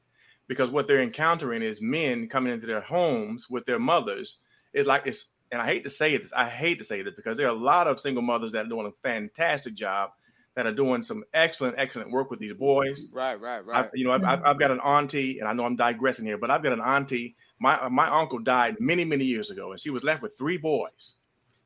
because 0.47 0.71
what 0.71 0.87
they're 0.87 1.03
encountering 1.03 1.63
is 1.63 1.81
men 1.81 2.29
coming 2.29 2.53
into 2.53 2.67
their 2.67 2.81
homes 2.81 3.49
with 3.51 3.67
their 3.67 3.79
mothers. 3.79 4.39
It's 4.73 4.87
like 4.87 5.03
it's, 5.07 5.27
and 5.51 5.63
I 5.63 5.67
hate 5.67 5.85
to 5.85 5.91
say 5.91 6.17
this, 6.17 6.33
I 6.33 6.49
hate 6.49 6.79
to 6.79 6.85
say 6.85 7.03
this 7.03 7.15
because 7.15 7.37
there 7.37 7.47
are 7.47 7.57
a 7.57 7.59
lot 7.59 7.87
of 7.87 8.01
single 8.01 8.23
mothers 8.23 8.53
that 8.53 8.67
are 8.67 8.69
doing 8.69 8.87
a 8.87 8.93
fantastic 9.03 9.75
job, 9.75 10.11
that 10.55 10.67
are 10.67 10.75
doing 10.75 11.03
some 11.03 11.23
excellent, 11.33 11.77
excellent 11.79 12.11
work 12.11 12.31
with 12.31 12.41
these 12.41 12.53
boys. 12.53 13.07
Right, 13.13 13.41
right, 13.41 13.65
right. 13.65 13.85
I, 13.85 13.89
you 13.95 14.05
know, 14.05 14.13
I've, 14.13 14.25
I've 14.25 14.59
got 14.59 14.73
an 14.73 14.81
auntie, 14.81 15.39
and 15.39 15.49
I 15.49 15.53
know 15.53 15.65
I'm 15.65 15.77
digressing 15.77 16.25
here, 16.25 16.37
but 16.37 16.51
I've 16.51 16.63
got 16.63 16.73
an 16.73 16.81
auntie. 16.81 17.37
My 17.61 17.89
my 17.89 18.09
uncle 18.09 18.41
died 18.41 18.77
many, 18.81 19.05
many 19.05 19.25
years 19.25 19.51
ago, 19.51 19.71
and 19.71 19.81
she 19.81 19.91
was 19.91 20.03
left 20.03 20.23
with 20.23 20.37
three 20.37 20.57
boys, 20.57 21.15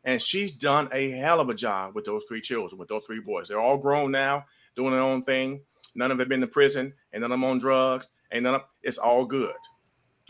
and 0.05 0.20
she's 0.20 0.53
done 0.53 0.89
a 0.93 1.11
hell 1.11 1.41
of 1.41 1.49
a 1.49 1.55
job 1.55 1.95
with 1.95 2.05
those 2.05 2.24
three 2.29 2.41
children, 2.41 2.79
with 2.79 2.89
those 2.89 3.03
three 3.07 3.20
boys. 3.20 3.49
They're 3.49 3.61
all 3.61 3.79
grown 3.79 4.11
now, 4.11 4.45
doing 4.77 4.91
their 4.91 5.01
own 5.01 5.23
thing. 5.24 5.62
None 5.95 6.11
of 6.11 6.16
them 6.16 6.20
have 6.20 6.29
been 6.29 6.41
to 6.43 6.47
prison, 6.47 6.93
and 7.12 7.23
none 7.23 7.33
of 7.33 7.37
them 7.37 7.45
on 7.45 7.59
drugs. 7.59 8.09
and 8.33 8.43
none 8.45 8.57
of 8.57 8.62
it's 8.83 8.99
all 8.99 9.24
good. 9.24 9.55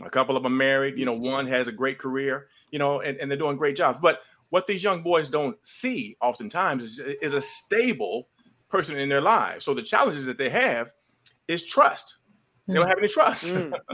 A 0.05 0.11
couple 0.11 0.37
of 0.37 0.43
them 0.43 0.57
married, 0.57 0.99
you 0.99 1.05
know, 1.05 1.13
one 1.13 1.47
has 1.47 1.69
a 1.69 1.73
great 1.73 1.99
career, 1.99 2.49
you 2.73 2.79
know, 2.79 3.01
and, 3.01 3.17
and 3.19 3.31
they're 3.31 3.39
doing 3.39 3.57
great 3.57 3.77
jobs. 3.77 4.01
But 4.03 4.21
what 4.51 4.67
these 4.67 4.83
young 4.83 5.03
boys 5.03 5.29
don't 5.29 5.57
see 5.63 6.17
oftentimes 6.21 6.83
is, 6.83 6.99
is 6.99 7.33
a 7.33 7.41
stable 7.41 8.29
person 8.69 8.99
in 8.99 9.09
their 9.09 9.21
lives. 9.21 9.65
So 9.65 9.75
the 9.75 9.83
challenges 9.83 10.27
that 10.27 10.39
they 10.39 10.51
have 10.51 10.91
is 11.47 11.63
trust. 11.63 12.17
They 12.67 12.75
don't 12.75 12.89
have 12.89 12.99
any 12.99 13.09
trust. 13.09 13.47
Mm. 13.47 13.73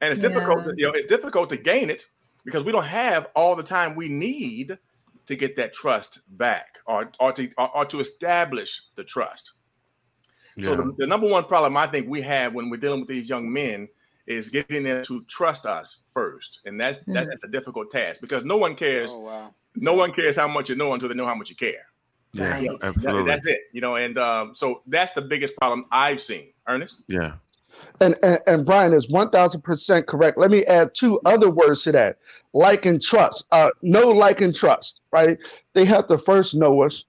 and 0.00 0.12
it's 0.12 0.20
difficult, 0.20 0.58
yeah. 0.58 0.64
to, 0.64 0.74
you 0.76 0.86
know, 0.86 0.92
it's 0.92 1.06
difficult 1.06 1.48
to 1.50 1.56
gain 1.56 1.88
it 1.90 2.06
because 2.44 2.64
we 2.64 2.72
don't 2.72 2.84
have 2.84 3.28
all 3.34 3.56
the 3.56 3.62
time 3.62 3.94
we 3.94 4.08
need 4.08 4.78
to 5.26 5.36
get 5.36 5.56
that 5.56 5.72
trust 5.72 6.20
back 6.28 6.78
or, 6.86 7.10
or 7.20 7.32
to 7.32 7.50
or, 7.58 7.76
or 7.76 7.84
to 7.86 8.00
establish 8.00 8.82
the 8.96 9.04
trust. 9.04 9.52
Yeah. 10.56 10.64
So 10.64 10.76
the, 10.76 10.94
the, 10.98 11.06
number 11.06 11.28
one 11.28 11.44
problem 11.44 11.76
I 11.76 11.86
think 11.86 12.08
we 12.08 12.22
have 12.22 12.54
when 12.54 12.70
we're 12.70 12.78
dealing 12.78 13.00
with 13.00 13.08
these 13.08 13.28
young 13.28 13.52
men 13.52 13.88
is 14.28 14.50
getting 14.50 14.84
them 14.84 15.04
to 15.04 15.22
trust 15.24 15.66
us 15.66 16.00
first, 16.12 16.60
and 16.64 16.80
that's 16.80 16.98
mm-hmm. 16.98 17.14
that's 17.14 17.42
a 17.44 17.48
difficult 17.48 17.90
task 17.90 18.20
because 18.20 18.44
no 18.44 18.56
one 18.56 18.74
cares. 18.74 19.10
Oh, 19.12 19.20
wow. 19.20 19.54
No 19.74 19.94
one 19.94 20.12
cares 20.12 20.36
how 20.36 20.48
much 20.48 20.68
you 20.68 20.76
know 20.76 20.92
until 20.92 21.08
they 21.08 21.14
know 21.14 21.26
how 21.26 21.34
much 21.34 21.50
you 21.50 21.56
care. 21.56 21.86
Yeah, 22.32 22.50
right. 22.50 22.70
absolutely. 22.82 23.22
That, 23.22 23.42
that's 23.42 23.46
it. 23.46 23.60
You 23.72 23.80
know, 23.80 23.96
and 23.96 24.18
um, 24.18 24.54
so 24.54 24.82
that's 24.86 25.12
the 25.12 25.22
biggest 25.22 25.56
problem 25.56 25.86
I've 25.90 26.20
seen. 26.20 26.52
Ernest. 26.66 26.96
Yeah. 27.08 27.34
And, 28.00 28.16
and, 28.22 28.40
and 28.46 28.66
Brian 28.66 28.92
is 28.92 29.08
one 29.08 29.30
thousand 29.30 29.62
percent 29.62 30.06
correct. 30.06 30.36
Let 30.36 30.50
me 30.50 30.64
add 30.64 30.94
two 30.94 31.20
other 31.24 31.48
words 31.48 31.84
to 31.84 31.92
that: 31.92 32.18
like 32.52 32.86
and 32.86 33.00
trust. 33.00 33.46
Uh, 33.52 33.70
know, 33.82 34.08
like, 34.08 34.40
and 34.40 34.54
trust. 34.54 35.02
Right? 35.12 35.38
They 35.74 35.84
have 35.84 36.06
to 36.08 36.18
first 36.18 36.54
know 36.54 36.82
us, 36.82 37.04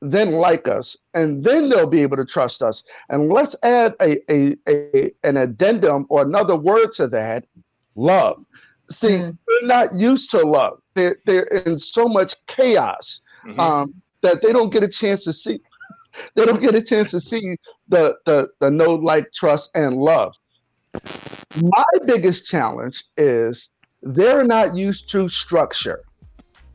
then 0.00 0.32
like 0.32 0.68
us, 0.68 0.96
and 1.14 1.44
then 1.44 1.68
they'll 1.68 1.86
be 1.86 2.02
able 2.02 2.16
to 2.16 2.24
trust 2.24 2.62
us. 2.62 2.82
And 3.08 3.28
let's 3.28 3.54
add 3.62 3.94
a, 4.00 4.18
a, 4.32 4.56
a 4.68 5.12
an 5.24 5.36
addendum 5.36 6.06
or 6.08 6.22
another 6.22 6.56
word 6.56 6.92
to 6.94 7.06
that: 7.08 7.46
love. 7.94 8.44
See, 8.88 9.08
mm. 9.08 9.38
they're 9.46 9.68
not 9.68 9.94
used 9.94 10.30
to 10.32 10.44
love. 10.44 10.80
They're 10.94 11.16
they're 11.24 11.44
in 11.66 11.78
so 11.78 12.08
much 12.08 12.34
chaos 12.46 13.20
mm-hmm. 13.46 13.60
um, 13.60 13.94
that 14.22 14.42
they 14.42 14.52
don't 14.52 14.72
get 14.72 14.82
a 14.82 14.88
chance 14.88 15.24
to 15.24 15.32
see. 15.32 15.60
They 16.34 16.44
don't 16.44 16.60
get 16.60 16.74
a 16.74 16.82
chance 16.82 17.12
to 17.12 17.20
see 17.20 17.56
the 17.88 18.16
the 18.26 18.50
the 18.58 18.68
know, 18.68 18.94
like, 18.94 19.32
trust, 19.32 19.70
and 19.76 19.96
love. 19.96 20.34
My 21.62 21.84
biggest 22.04 22.46
challenge 22.46 23.04
is 23.16 23.68
they're 24.02 24.42
not 24.42 24.76
used 24.76 25.08
to 25.10 25.28
structure. 25.28 26.02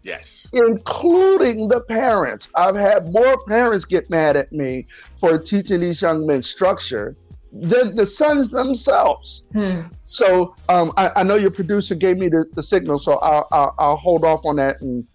Yes. 0.06 0.48
Including 0.53 1.68
the 1.68 1.82
parents. 1.82 2.48
I've 2.53 2.76
had 2.76 3.11
more 3.11 3.44
parents 3.45 3.86
get 3.86 4.07
mad 4.10 4.38
at 4.38 4.53
me 4.53 4.86
for 5.15 5.40
teaching 5.40 5.82
these 5.82 5.99
young 5.99 6.27
men 6.27 6.44
structure 6.44 7.18
than 7.52 7.95
the 7.95 8.06
sons 8.06 8.49
themselves. 8.49 9.45
Hmm. 9.53 9.82
So 10.03 10.56
um, 10.69 10.94
I, 10.95 11.10
I, 11.15 11.23
know 11.23 11.36
your 11.36 11.49
producer 11.49 11.95
gave 11.95 12.18
me 12.18 12.30
the, 12.30 12.45
the 12.53 12.61
signal, 12.61 12.99
so 12.99 13.14
I'll, 13.19 13.48
I'll, 13.52 13.76
I'll 13.80 13.95
hold 13.95 14.23
off 14.23 14.45
on 14.45 14.57
that 14.57 14.80
and 14.82 15.07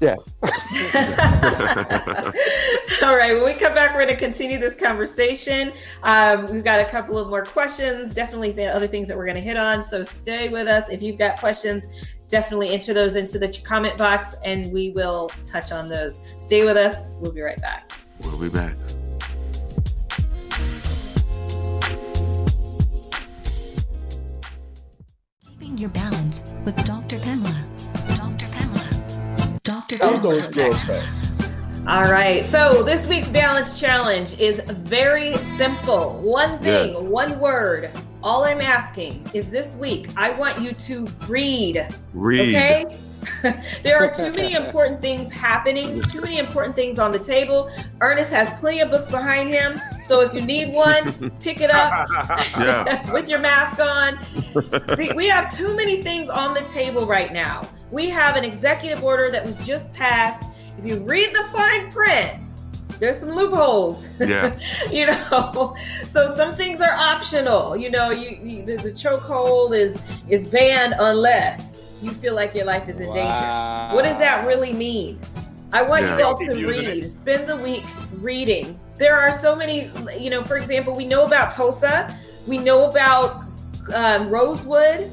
yeah. 0.00 0.16
All 3.02 3.16
right. 3.16 3.34
When 3.34 3.44
we 3.44 3.52
come 3.52 3.74
back, 3.74 3.94
we're 3.94 4.06
going 4.06 4.08
to 4.08 4.16
continue 4.16 4.58
this 4.58 4.74
conversation. 4.74 5.74
Um, 6.02 6.46
we've 6.46 6.64
got 6.64 6.80
a 6.80 6.86
couple 6.86 7.18
of 7.18 7.28
more 7.28 7.44
questions, 7.44 8.14
definitely 8.14 8.52
the 8.52 8.64
other 8.64 8.86
things 8.86 9.08
that 9.08 9.16
we're 9.16 9.26
going 9.26 9.36
to 9.36 9.42
hit 9.42 9.58
on. 9.58 9.82
So 9.82 10.02
stay 10.02 10.48
with 10.48 10.68
us. 10.68 10.88
If 10.88 11.02
you've 11.02 11.18
got 11.18 11.38
questions, 11.38 11.88
definitely 12.30 12.70
enter 12.70 12.94
those 12.94 13.16
into 13.16 13.38
the 13.38 13.48
comment 13.64 13.98
box 13.98 14.36
and 14.44 14.72
we 14.72 14.90
will 14.90 15.28
touch 15.44 15.72
on 15.72 15.88
those. 15.88 16.20
Stay 16.38 16.64
with 16.64 16.76
us. 16.76 17.10
We'll 17.20 17.32
be 17.32 17.42
right 17.42 17.60
back. 17.60 17.92
We'll 18.22 18.40
be 18.40 18.48
back. 18.48 18.74
Keeping 25.44 25.76
your 25.76 25.90
balance 25.90 26.44
with 26.64 26.76
Dr. 26.84 27.18
Pamela. 27.18 27.66
Dr. 28.14 28.46
Pamela. 28.46 29.60
Dr. 29.62 29.98
Pamela. 29.98 31.02
All 31.88 32.04
right. 32.04 32.42
So 32.42 32.82
this 32.84 33.08
week's 33.08 33.30
balance 33.30 33.80
challenge 33.80 34.38
is 34.38 34.60
very 34.60 35.34
simple. 35.36 36.20
One 36.20 36.58
thing, 36.60 36.92
yes. 36.92 37.02
one 37.02 37.40
word. 37.40 37.90
All 38.22 38.44
I'm 38.44 38.60
asking 38.60 39.24
is 39.32 39.48
this 39.48 39.76
week, 39.76 40.08
I 40.16 40.30
want 40.32 40.60
you 40.60 40.72
to 40.72 41.06
read. 41.26 41.88
Read. 42.12 42.54
Okay? 42.54 42.98
there 43.82 43.98
are 43.98 44.10
too 44.10 44.30
many 44.32 44.52
important 44.64 45.00
things 45.00 45.32
happening, 45.32 46.02
too 46.02 46.20
many 46.20 46.38
important 46.38 46.76
things 46.76 46.98
on 46.98 47.12
the 47.12 47.18
table. 47.18 47.70
Ernest 48.00 48.30
has 48.30 48.50
plenty 48.60 48.80
of 48.80 48.90
books 48.90 49.08
behind 49.08 49.48
him. 49.48 49.80
So 50.02 50.20
if 50.20 50.34
you 50.34 50.42
need 50.42 50.74
one, 50.74 51.30
pick 51.40 51.60
it 51.60 51.70
up 51.70 52.08
with 53.12 53.28
your 53.28 53.40
mask 53.40 53.80
on. 53.80 54.18
we 55.14 55.26
have 55.28 55.50
too 55.50 55.74
many 55.74 56.02
things 56.02 56.28
on 56.28 56.54
the 56.54 56.62
table 56.62 57.06
right 57.06 57.32
now. 57.32 57.62
We 57.90 58.08
have 58.10 58.36
an 58.36 58.44
executive 58.44 59.02
order 59.02 59.30
that 59.30 59.44
was 59.44 59.66
just 59.66 59.92
passed 59.94 60.44
if 60.78 60.86
you 60.86 60.96
read 61.00 61.28
the 61.30 61.44
fine 61.52 61.90
print, 61.90 62.38
there's 63.00 63.18
some 63.18 63.30
loopholes. 63.30 64.08
Yeah. 64.20 64.56
you 64.92 65.06
know, 65.06 65.74
so 66.04 66.26
some 66.28 66.54
things 66.54 66.80
are 66.80 66.92
optional. 66.92 67.76
You 67.76 67.90
know, 67.90 68.10
you, 68.10 68.38
you 68.42 68.64
the, 68.64 68.76
the 68.76 68.92
chokehold 68.92 69.74
is 69.74 70.00
is 70.28 70.46
banned 70.46 70.94
unless 70.98 71.86
you 72.02 72.10
feel 72.10 72.34
like 72.34 72.54
your 72.54 72.66
life 72.66 72.88
is 72.88 73.00
in 73.00 73.08
wow. 73.08 73.14
danger. 73.14 73.96
What 73.96 74.04
does 74.04 74.18
that 74.18 74.46
really 74.46 74.72
mean? 74.72 75.18
I 75.72 75.82
want 75.82 76.04
yeah. 76.04 76.18
you 76.18 76.24
all 76.24 76.36
to 76.36 76.66
read. 76.66 77.04
It. 77.04 77.10
Spend 77.10 77.48
the 77.48 77.56
week 77.56 77.84
reading. 78.14 78.78
There 78.96 79.18
are 79.18 79.32
so 79.32 79.56
many, 79.56 79.90
you 80.18 80.28
know, 80.28 80.44
for 80.44 80.56
example, 80.56 80.94
we 80.94 81.06
know 81.06 81.24
about 81.24 81.52
Tulsa, 81.52 82.14
we 82.46 82.58
know 82.58 82.84
about 82.84 83.46
um, 83.94 84.28
Rosewood, 84.28 85.10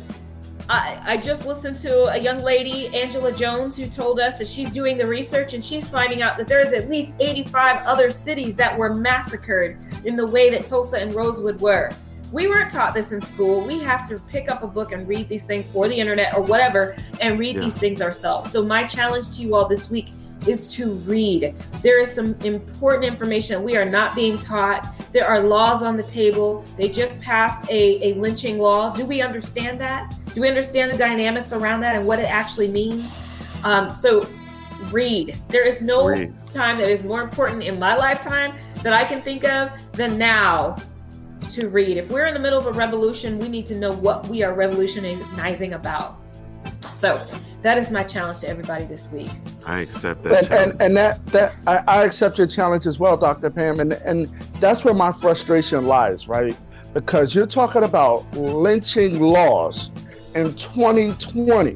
I, 0.69 0.99
I 1.03 1.17
just 1.17 1.45
listened 1.45 1.77
to 1.79 2.11
a 2.11 2.17
young 2.17 2.39
lady, 2.39 2.87
Angela 2.95 3.31
Jones, 3.31 3.77
who 3.77 3.87
told 3.87 4.19
us 4.19 4.37
that 4.39 4.47
she's 4.47 4.71
doing 4.71 4.97
the 4.97 5.07
research 5.07 5.53
and 5.53 5.63
she's 5.63 5.89
finding 5.89 6.21
out 6.21 6.35
that 6.37 6.47
there's 6.47 6.73
at 6.73 6.89
least 6.89 7.15
85 7.19 7.85
other 7.85 8.11
cities 8.11 8.55
that 8.57 8.77
were 8.77 8.93
massacred 8.93 9.77
in 10.03 10.17
the 10.17 10.27
way 10.27 10.49
that 10.49 10.65
Tulsa 10.65 10.99
and 10.99 11.13
Rosewood 11.13 11.61
were. 11.61 11.91
We 12.33 12.47
weren't 12.47 12.69
taught 12.69 12.93
this 12.93 13.13
in 13.13 13.21
school. 13.21 13.65
We 13.65 13.79
have 13.79 14.05
to 14.07 14.19
pick 14.19 14.51
up 14.51 14.61
a 14.61 14.67
book 14.67 14.91
and 14.91 15.07
read 15.07 15.29
these 15.29 15.47
things 15.47 15.69
or 15.73 15.87
the 15.87 15.95
internet 15.95 16.35
or 16.35 16.41
whatever 16.41 16.97
and 17.21 17.39
read 17.39 17.55
yeah. 17.55 17.61
these 17.61 17.77
things 17.77 18.01
ourselves. 18.01 18.51
So, 18.51 18.65
my 18.65 18.83
challenge 18.83 19.37
to 19.37 19.43
you 19.43 19.55
all 19.55 19.69
this 19.69 19.89
week 19.89 20.09
is 20.45 20.73
to 20.75 20.91
read. 20.91 21.55
There 21.81 21.99
is 21.99 22.13
some 22.13 22.35
important 22.43 23.05
information 23.05 23.63
we 23.63 23.77
are 23.77 23.85
not 23.85 24.13
being 24.13 24.37
taught. 24.37 24.93
There 25.13 25.25
are 25.25 25.39
laws 25.39 25.83
on 25.83 25.95
the 25.95 26.03
table. 26.03 26.65
They 26.77 26.89
just 26.89 27.21
passed 27.21 27.69
a, 27.69 28.11
a 28.11 28.13
lynching 28.15 28.59
law. 28.59 28.93
Do 28.93 29.05
we 29.05 29.21
understand 29.21 29.79
that? 29.81 30.13
Do 30.33 30.41
we 30.41 30.47
understand 30.47 30.91
the 30.91 30.97
dynamics 30.97 31.53
around 31.53 31.81
that 31.81 31.95
and 31.95 32.05
what 32.05 32.19
it 32.19 32.29
actually 32.29 32.67
means? 32.67 33.15
Um, 33.63 33.93
so, 33.93 34.27
read. 34.91 35.35
There 35.49 35.65
is 35.65 35.81
no 35.81 36.07
read. 36.07 36.33
time 36.49 36.77
that 36.77 36.89
is 36.89 37.03
more 37.03 37.21
important 37.21 37.63
in 37.63 37.79
my 37.79 37.95
lifetime 37.95 38.55
that 38.83 38.93
I 38.93 39.03
can 39.03 39.21
think 39.21 39.43
of 39.43 39.71
than 39.93 40.17
now 40.17 40.77
to 41.51 41.69
read. 41.69 41.97
If 41.97 42.11
we're 42.11 42.25
in 42.25 42.33
the 42.33 42.39
middle 42.39 42.59
of 42.59 42.67
a 42.67 42.71
revolution, 42.71 43.39
we 43.39 43.49
need 43.49 43.65
to 43.67 43.75
know 43.75 43.91
what 43.91 44.27
we 44.27 44.43
are 44.43 44.53
revolutionizing 44.53 45.73
about. 45.73 46.19
So, 46.93 47.25
that 47.63 47.77
is 47.77 47.91
my 47.91 48.03
challenge 48.03 48.39
to 48.39 48.49
everybody 48.49 48.85
this 48.85 49.11
week. 49.11 49.29
I 49.65 49.81
accept 49.81 50.23
that. 50.23 50.51
And, 50.51 50.71
and, 50.71 50.81
and, 50.81 50.97
that 50.97 51.25
that 51.27 51.55
I, 51.65 51.83
I 51.87 52.03
accept 52.05 52.37
your 52.37 52.47
challenge 52.47 52.85
as 52.85 52.99
well, 52.99 53.17
Dr. 53.17 53.49
Pam. 53.49 53.79
And 53.79 53.93
and 53.93 54.27
that's 54.59 54.85
where 54.85 54.93
my 54.93 55.11
frustration 55.11 55.85
lies, 55.85 56.27
right? 56.27 56.55
Because 56.93 57.35
you're 57.35 57.47
talking 57.47 57.83
about 57.83 58.31
lynching 58.35 59.19
laws 59.19 59.91
in 60.37 60.53
2020. 60.53 61.71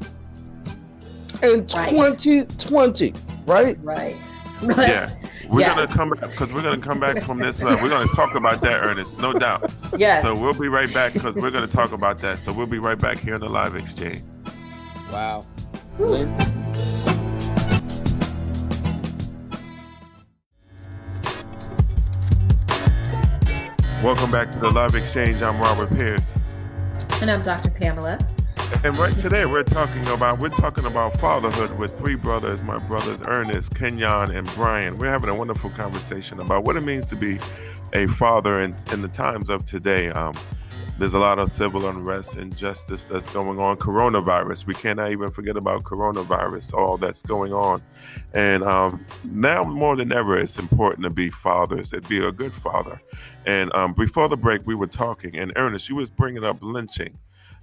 In 1.43 1.65
2020, 1.65 3.13
right? 3.47 3.77
Right. 3.81 4.15
Yeah. 4.77 5.09
We're 5.49 5.61
yes. 5.61 5.75
gonna 5.75 5.88
come 5.88 6.09
back 6.11 6.29
because 6.29 6.53
we're 6.53 6.61
gonna 6.61 6.77
come 6.77 7.01
back 7.01 7.23
from 7.23 7.39
this. 7.39 7.61
Uh, 7.61 7.77
we're 7.81 7.89
gonna 7.89 8.07
talk 8.15 8.35
about 8.35 8.61
that, 8.61 8.85
Ernest, 8.85 9.17
no 9.19 9.33
doubt. 9.33 9.69
Yes. 9.97 10.23
So 10.23 10.33
we'll 10.33 10.53
be 10.53 10.69
right 10.69 10.93
back 10.93 11.11
because 11.11 11.35
we're 11.35 11.51
gonna 11.51 11.67
talk 11.67 11.91
about 11.91 12.19
that. 12.19 12.39
So 12.39 12.53
we'll 12.53 12.67
be 12.67 12.79
right 12.79 12.97
back 12.97 13.19
here 13.19 13.35
in 13.35 13.41
the 13.41 13.49
live 13.49 13.75
exchange. 13.75 14.23
Wow. 15.11 15.45
Welcome 24.01 24.31
back 24.31 24.51
to 24.51 24.59
the 24.59 24.71
Live 24.71 24.95
Exchange. 24.95 25.41
I'm 25.41 25.59
Robert 25.59 25.89
Pierce. 25.89 26.23
And 27.21 27.29
I'm 27.29 27.41
Dr. 27.41 27.71
Pamela. 27.71 28.17
And 28.84 28.98
right 28.98 29.15
today 29.19 29.45
we're 29.45 29.64
talking 29.64 30.06
about 30.07 30.39
we're 30.39 30.49
talking 30.49 30.85
about 30.85 31.19
fatherhood 31.19 31.77
with 31.77 31.95
three 31.99 32.15
brothers, 32.15 32.64
my 32.64 32.80
brothers 32.80 33.19
Ernest, 33.27 33.76
Kenyon, 33.76 34.31
and 34.31 34.48
Brian. 34.56 34.98
We're 34.98 35.11
having 35.11 35.30
a 35.30 35.35
wonderful 35.35 35.69
conversation 35.69 36.39
about 36.39 36.64
what 36.64 36.77
it 36.77 36.81
means 36.81 37.06
to 37.07 37.15
be 37.15 37.38
a 37.93 38.07
father 38.07 38.61
in, 38.61 38.76
in 38.91 39.02
the 39.02 39.07
times 39.10 39.49
of 39.49 39.65
today. 39.65 40.10
Um, 40.10 40.34
there's 40.98 41.14
a 41.14 41.19
lot 41.19 41.38
of 41.38 41.53
civil 41.53 41.88
unrest, 41.88 42.38
injustice 42.38 43.03
that's 43.03 43.31
going 43.34 43.60
on. 43.60 43.77
Coronavirus, 43.77 44.65
we 44.65 44.73
cannot 44.73 45.11
even 45.11 45.31
forget 45.31 45.57
about 45.57 45.84
coronavirus, 45.84 46.73
all 46.73 46.98
that's 46.98 47.23
going 47.23 47.53
on. 47.53 47.81
And 48.34 48.64
um, 48.64 49.06
now 49.23 49.64
more 49.64 49.95
than 49.95 50.11
ever, 50.11 50.38
it's 50.38 50.57
important 50.57 51.03
to 51.03 51.10
be 51.10 51.30
fathers 51.30 51.91
and 51.93 52.07
be 52.07 52.23
a 52.23 52.31
good 52.31 52.53
father. 52.53 53.02
And 53.45 53.73
um, 53.76 53.93
before 53.93 54.30
the 54.30 54.38
break, 54.38 54.65
we 54.65 54.76
were 54.76 54.88
talking, 54.88 55.35
and 55.35 55.52
Ernest, 55.56 55.89
you 55.89 55.95
was 55.95 56.10
bringing 56.10 56.43
up 56.43 56.57
lynching, 56.61 57.18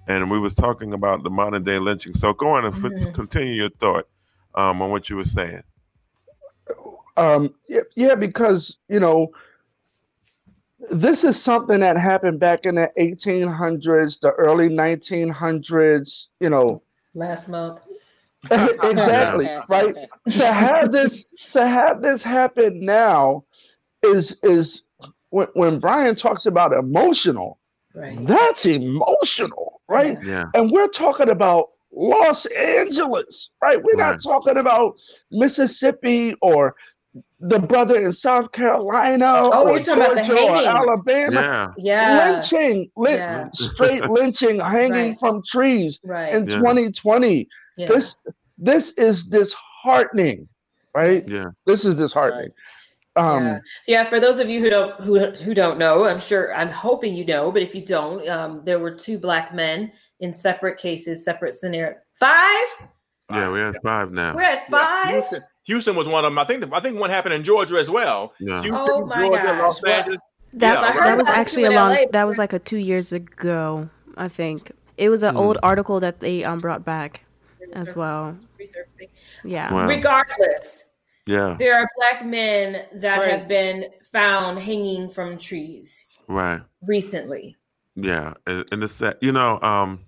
and 0.09 0.31
we 0.31 0.41
was 0.41 0.55
talking 0.55 0.93
about 0.93 1.23
the 1.23 1.31
modern 1.31 1.63
day 1.63 1.79
lynching. 1.79 2.15
So 2.15 2.33
go 2.33 2.49
on 2.49 2.65
and 2.65 2.75
mm-hmm. 2.75 3.09
f- 3.09 3.15
continue 3.15 3.55
your 3.55 3.71
thought 3.71 4.09
um, 4.55 4.83
on 4.83 4.91
what 4.91 5.09
you 5.09 5.17
were 5.17 5.25
saying. 5.25 5.63
Um, 7.17 7.55
yeah, 7.69 7.81
yeah, 7.95 8.15
because 8.15 8.79
you 8.89 9.01
know 9.01 9.33
this 10.91 11.25
is 11.25 11.41
something 11.41 11.81
that 11.81 11.97
happened 11.97 12.41
back 12.41 12.65
in 12.65 12.77
the 12.77 12.91
1800s, 12.99 14.21
the 14.21 14.31
early 14.33 14.69
1900s, 14.69 16.29
you 16.41 16.51
know. 16.51 16.83
Last 17.15 17.49
month. 17.49 17.81
exactly, 18.51 19.49
right? 19.69 19.97
to 20.31 20.53
have 20.53 20.93
this 20.93 21.25
to 21.53 21.67
have 21.67 22.03
this 22.03 22.23
happen 22.23 22.85
now 22.85 23.45
is 24.05 24.39
is 24.45 24.83
when, 25.31 25.49
when 25.55 25.81
Brian 25.81 26.15
talks 26.15 26.47
about 26.47 26.73
emotional, 26.73 27.59
right. 27.95 28.17
that's 28.23 28.65
emotional, 28.65 29.78
right? 29.89 30.19
Yeah. 30.23 30.45
And 30.55 30.71
we're 30.71 30.89
talking 30.89 31.29
about 31.29 31.69
Los 31.93 32.47
Angeles, 32.47 33.51
right? 33.63 33.77
We're 33.77 33.97
right. 33.97 34.13
not 34.13 34.23
talking 34.23 34.59
about 34.59 34.95
Mississippi 35.31 36.35
or 36.43 36.77
the 37.41 37.59
brother 37.59 37.97
in 37.97 38.13
South 38.13 38.53
Carolina 38.53 39.43
oh, 39.45 39.69
or 39.69 39.79
Georgia 39.79 40.43
or 40.43 40.57
Alabama. 40.57 41.75
Yeah. 41.79 42.19
yeah. 42.19 42.31
Lynching, 42.31 42.91
yeah. 42.99 43.49
straight 43.53 44.05
lynching, 44.11 44.61
hanging 44.61 45.09
right. 45.09 45.19
from 45.19 45.43
trees 45.45 46.01
right. 46.05 46.35
in 46.35 46.49
yeah. 46.49 46.57
2020. 46.57 47.49
Yeah. 47.77 47.87
This 47.87 48.17
this 48.59 48.99
is 48.99 49.25
disheartening, 49.25 50.49
right? 50.95 51.27
Yeah. 51.29 51.51
This 51.65 51.85
is 51.85 51.95
disheartening. 51.95 52.51
Um, 53.19 53.45
yeah. 53.45 53.61
yeah. 53.87 54.05
for 54.05 54.21
those 54.21 54.39
of 54.39 54.49
you 54.49 54.61
who 54.61 54.71
don't 54.71 55.01
who, 55.01 55.19
who 55.19 55.55
don't 55.55 55.79
know, 55.79 56.05
I'm 56.05 56.21
sure 56.21 56.55
I'm 56.55 56.71
hoping 56.71 57.15
you 57.15 57.25
know, 57.25 57.51
but 57.51 57.63
if 57.63 57.75
you 57.75 57.85
don't, 57.85 58.27
um, 58.29 58.63
there 58.65 58.79
were 58.79 58.91
two 58.91 59.19
black 59.19 59.55
men 59.55 59.93
in 60.21 60.33
separate 60.33 60.79
cases, 60.79 61.25
separate 61.25 61.55
scenario. 61.55 61.97
Five. 62.15 62.89
Yeah, 63.31 63.51
we 63.51 63.59
have 63.61 63.77
five 63.83 64.11
now. 64.11 64.35
We're 64.35 64.43
at 64.43 64.69
five. 64.71 65.11
Houston, 65.11 65.43
Houston, 65.65 65.97
was 65.97 66.09
one 66.09 66.25
of 66.25 66.31
them. 66.31 66.39
I 66.39 66.45
think. 66.45 66.65
I 66.73 66.81
think 66.81 66.99
one 66.99 67.11
happened 67.11 67.35
in 67.35 67.45
Georgia 67.45 67.77
as 67.77 67.91
well. 67.91 68.33
Yeah. 68.41 68.63
Houston, 68.63 68.75
oh 68.89 69.07
my 69.07 69.23
Georgia, 69.23 69.43
gosh. 69.43 69.61
Los 69.61 69.85
Angeles. 69.85 70.19
That, 70.55 70.81
yeah. 70.81 71.05
that 71.05 71.19
was 71.19 71.29
actually 71.29 71.65
a 71.65 71.71
long. 71.71 72.07
That 72.13 72.25
was 72.25 72.39
like 72.39 72.55
a 72.55 72.59
two 72.59 72.79
years 72.79 73.13
ago. 73.13 73.91
I 74.17 74.29
think 74.29 74.73
it 74.97 75.11
was 75.11 75.23
an 75.23 75.35
mm. 75.35 75.39
old 75.39 75.59
article 75.63 76.01
that 76.01 76.21
they 76.21 76.43
um 76.45 76.59
brought 76.59 76.85
back 76.85 77.25
as 77.75 77.95
well. 77.95 78.37
Resurfacing. 78.59 79.09
Yeah. 79.45 79.73
Wow. 79.73 79.87
Regardless. 79.87 80.88
Yeah. 81.29 81.57
There 81.59 81.79
are 81.79 81.89
black 81.99 82.25
men 82.25 82.87
that 82.95 83.19
right. 83.19 83.31
have 83.31 83.47
been 83.47 83.87
found 84.03 84.59
hanging 84.59 85.11
from 85.11 85.37
trees. 85.37 86.09
Right. 86.27 86.63
Recently. 86.87 87.57
Yeah, 88.01 88.35
and, 88.47 88.65
and 88.71 88.85
it's 88.85 88.99
that 88.99 89.21
you 89.21 89.33
know, 89.33 89.61
um, 89.61 90.01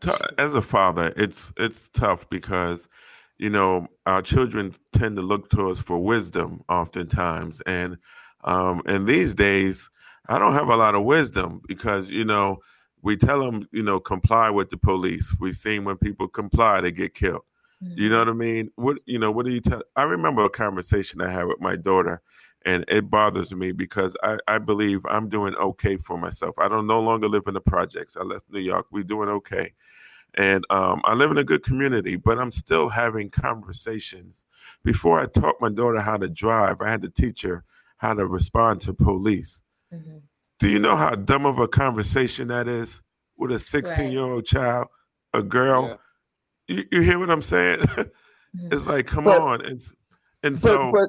t- 0.00 0.12
as 0.36 0.54
a 0.54 0.60
father, 0.60 1.12
it's 1.16 1.52
it's 1.56 1.88
tough 1.88 2.28
because 2.28 2.86
you 3.38 3.48
know 3.48 3.86
our 4.04 4.20
children 4.20 4.74
tend 4.92 5.16
to 5.16 5.22
look 5.22 5.48
to 5.50 5.70
us 5.70 5.78
for 5.78 5.98
wisdom 5.98 6.62
oftentimes, 6.68 7.62
and 7.62 7.96
um, 8.44 8.82
and 8.84 9.06
these 9.06 9.34
days 9.34 9.90
I 10.28 10.38
don't 10.38 10.52
have 10.52 10.68
a 10.68 10.76
lot 10.76 10.94
of 10.94 11.04
wisdom 11.04 11.62
because 11.66 12.10
you 12.10 12.26
know 12.26 12.58
we 13.00 13.16
tell 13.16 13.40
them 13.40 13.66
you 13.72 13.82
know 13.82 14.00
comply 14.00 14.50
with 14.50 14.68
the 14.68 14.76
police. 14.76 15.34
We've 15.40 15.56
seen 15.56 15.84
when 15.84 15.96
people 15.96 16.28
comply, 16.28 16.82
they 16.82 16.92
get 16.92 17.14
killed. 17.14 17.42
You 17.80 18.10
know 18.10 18.18
what 18.18 18.28
I 18.28 18.32
mean? 18.32 18.70
What 18.76 18.98
you 19.06 19.18
know? 19.18 19.30
What 19.30 19.46
do 19.46 19.52
you 19.52 19.60
tell? 19.60 19.82
I 19.96 20.02
remember 20.02 20.44
a 20.44 20.50
conversation 20.50 21.22
I 21.22 21.30
had 21.30 21.46
with 21.46 21.60
my 21.60 21.76
daughter, 21.76 22.20
and 22.66 22.84
it 22.88 23.08
bothers 23.08 23.54
me 23.54 23.72
because 23.72 24.14
I, 24.22 24.36
I 24.48 24.58
believe 24.58 25.00
I'm 25.06 25.30
doing 25.30 25.54
okay 25.54 25.96
for 25.96 26.18
myself. 26.18 26.54
I 26.58 26.68
don't 26.68 26.86
no 26.86 27.00
longer 27.00 27.26
live 27.26 27.44
in 27.46 27.54
the 27.54 27.60
projects. 27.60 28.18
I 28.18 28.22
left 28.22 28.50
New 28.50 28.60
York. 28.60 28.86
We're 28.90 29.04
doing 29.04 29.30
okay, 29.30 29.72
and 30.34 30.64
um, 30.68 31.00
I 31.04 31.14
live 31.14 31.30
in 31.30 31.38
a 31.38 31.44
good 31.44 31.62
community. 31.62 32.16
But 32.16 32.38
I'm 32.38 32.52
still 32.52 32.90
having 32.90 33.30
conversations. 33.30 34.44
Before 34.84 35.18
I 35.18 35.24
taught 35.24 35.56
my 35.60 35.70
daughter 35.70 36.00
how 36.00 36.18
to 36.18 36.28
drive, 36.28 36.82
I 36.82 36.90
had 36.90 37.00
to 37.02 37.08
teach 37.08 37.40
her 37.42 37.64
how 37.96 38.12
to 38.12 38.26
respond 38.26 38.82
to 38.82 38.92
police. 38.92 39.62
Mm-hmm. 39.92 40.18
Do 40.58 40.68
you 40.68 40.78
know 40.78 40.96
how 40.96 41.14
dumb 41.14 41.46
of 41.46 41.58
a 41.58 41.68
conversation 41.68 42.48
that 42.48 42.68
is 42.68 43.00
with 43.38 43.52
a 43.52 43.58
16 43.58 44.12
year 44.12 44.20
old 44.20 44.44
child, 44.44 44.88
a 45.32 45.42
girl? 45.42 45.88
Yeah 45.88 45.96
you, 46.70 46.84
you 46.92 47.00
hear 47.00 47.18
what 47.18 47.30
I'm 47.30 47.42
saying? 47.42 47.80
it's 48.70 48.86
like, 48.86 49.06
come 49.06 49.24
but, 49.24 49.40
on, 49.40 49.64
and 49.64 49.80
and 50.42 50.56
so. 50.56 50.92
But, 50.92 51.08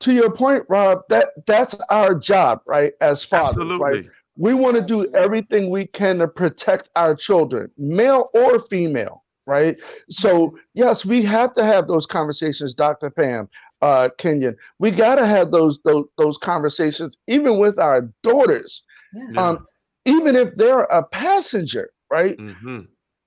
to 0.00 0.14
your 0.14 0.32
point, 0.32 0.64
Rob, 0.68 1.02
that 1.10 1.28
that's 1.46 1.74
our 1.90 2.14
job, 2.14 2.62
right? 2.66 2.94
As 3.00 3.22
fathers, 3.22 3.56
absolutely. 3.58 3.78
right? 3.78 4.06
We 4.36 4.54
want 4.54 4.76
to 4.76 4.82
do 4.82 5.12
everything 5.14 5.68
we 5.68 5.86
can 5.86 6.18
to 6.18 6.28
protect 6.28 6.88
our 6.96 7.14
children, 7.14 7.70
male 7.76 8.30
or 8.32 8.58
female, 8.58 9.24
right? 9.46 9.78
So 10.08 10.56
yes, 10.72 11.04
we 11.04 11.22
have 11.24 11.52
to 11.52 11.64
have 11.64 11.86
those 11.86 12.06
conversations, 12.06 12.72
Dr. 12.72 13.10
Pam, 13.10 13.50
uh, 13.82 14.08
Kenyon. 14.16 14.56
We 14.78 14.90
got 14.90 15.16
to 15.16 15.26
have 15.26 15.50
those, 15.50 15.78
those 15.84 16.06
those 16.16 16.38
conversations, 16.38 17.18
even 17.26 17.58
with 17.58 17.78
our 17.78 18.10
daughters, 18.22 18.82
yeah. 19.12 19.48
um, 19.48 19.64
even 20.06 20.34
if 20.34 20.56
they're 20.56 20.84
a 20.84 21.06
passenger, 21.08 21.90
right? 22.10 22.38
Mm-hmm 22.38 22.80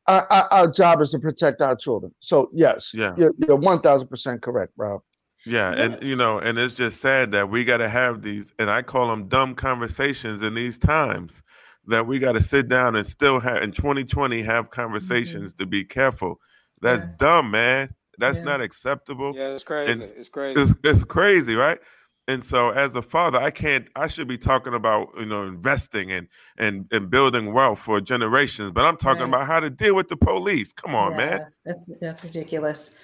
our, 0.08 0.28
our, 0.32 0.48
our, 0.52 0.72
job 0.72 1.02
is 1.02 1.12
to 1.12 1.20
protect 1.20 1.62
our 1.62 1.76
children. 1.76 2.14
So 2.20 2.50
yes, 2.54 2.92
yeah, 2.94 3.14
you're, 3.18 3.34
you're 3.38 3.56
one 3.56 3.82
thousand 3.82 4.08
percent 4.08 4.42
correct, 4.42 4.74
Rob. 4.78 5.02
Yeah, 5.46 5.72
and 5.72 6.02
you 6.02 6.16
know, 6.16 6.40
and 6.40 6.58
it's 6.58 6.74
just 6.74 7.02
sad 7.02 7.32
that 7.34 7.50
we 7.50 7.66
got 7.66 7.78
to 7.78 7.90
have 7.90 8.22
these, 8.22 8.54
and 8.60 8.70
I 8.70 8.82
call 8.82 9.10
them 9.10 9.28
dumb 9.28 9.56
conversations 9.56 10.42
in 10.42 10.54
these 10.54 10.80
times 10.80 11.42
that 11.88 12.08
we 12.08 12.20
got 12.20 12.34
to 12.34 12.42
sit 12.42 12.70
down 12.70 12.96
and 12.96 13.06
still 13.06 13.40
have 13.40 13.62
in 13.62 13.72
2020 13.72 14.42
have 14.42 14.70
conversations 14.70 15.54
mm-hmm. 15.54 15.64
to 15.64 15.66
be 15.66 15.84
careful. 15.84 16.40
That's 16.82 17.04
yeah. 17.04 17.12
dumb, 17.18 17.52
man. 17.52 17.94
That's 18.20 18.38
yeah. 18.38 18.46
not 18.46 18.62
acceptable. 18.62 19.34
Yeah, 19.36 19.50
it's 19.50 19.64
crazy. 19.64 19.92
And 19.92 20.02
it's 20.02 20.30
crazy. 20.30 20.62
It's, 20.62 20.74
it's 20.84 21.04
crazy, 21.04 21.56
right? 21.56 21.80
And 22.28 22.44
so 22.44 22.70
as 22.70 22.96
a 22.96 23.02
father, 23.02 23.40
I 23.40 23.52
can't 23.52 23.90
I 23.96 24.08
should 24.08 24.28
be 24.28 24.38
talking 24.38 24.74
about, 24.74 25.10
you 25.20 25.26
know, 25.26 25.44
investing 25.44 26.12
and 26.12 26.28
and 26.58 26.88
and 26.92 27.10
building 27.10 27.52
wealth 27.54 27.80
for 27.80 28.00
generations, 28.00 28.72
but 28.72 28.86
I'm 28.86 28.98
talking 28.98 29.24
right. 29.24 29.30
about 29.30 29.48
how 29.48 29.60
to 29.60 29.70
deal 29.70 29.96
with 29.96 30.08
the 30.08 30.16
police. 30.16 30.72
Come 30.72 30.96
on, 30.96 31.12
yeah, 31.12 31.18
man. 31.18 31.48
That's 31.66 31.86
that's 32.00 32.24
ridiculous. 32.24 32.96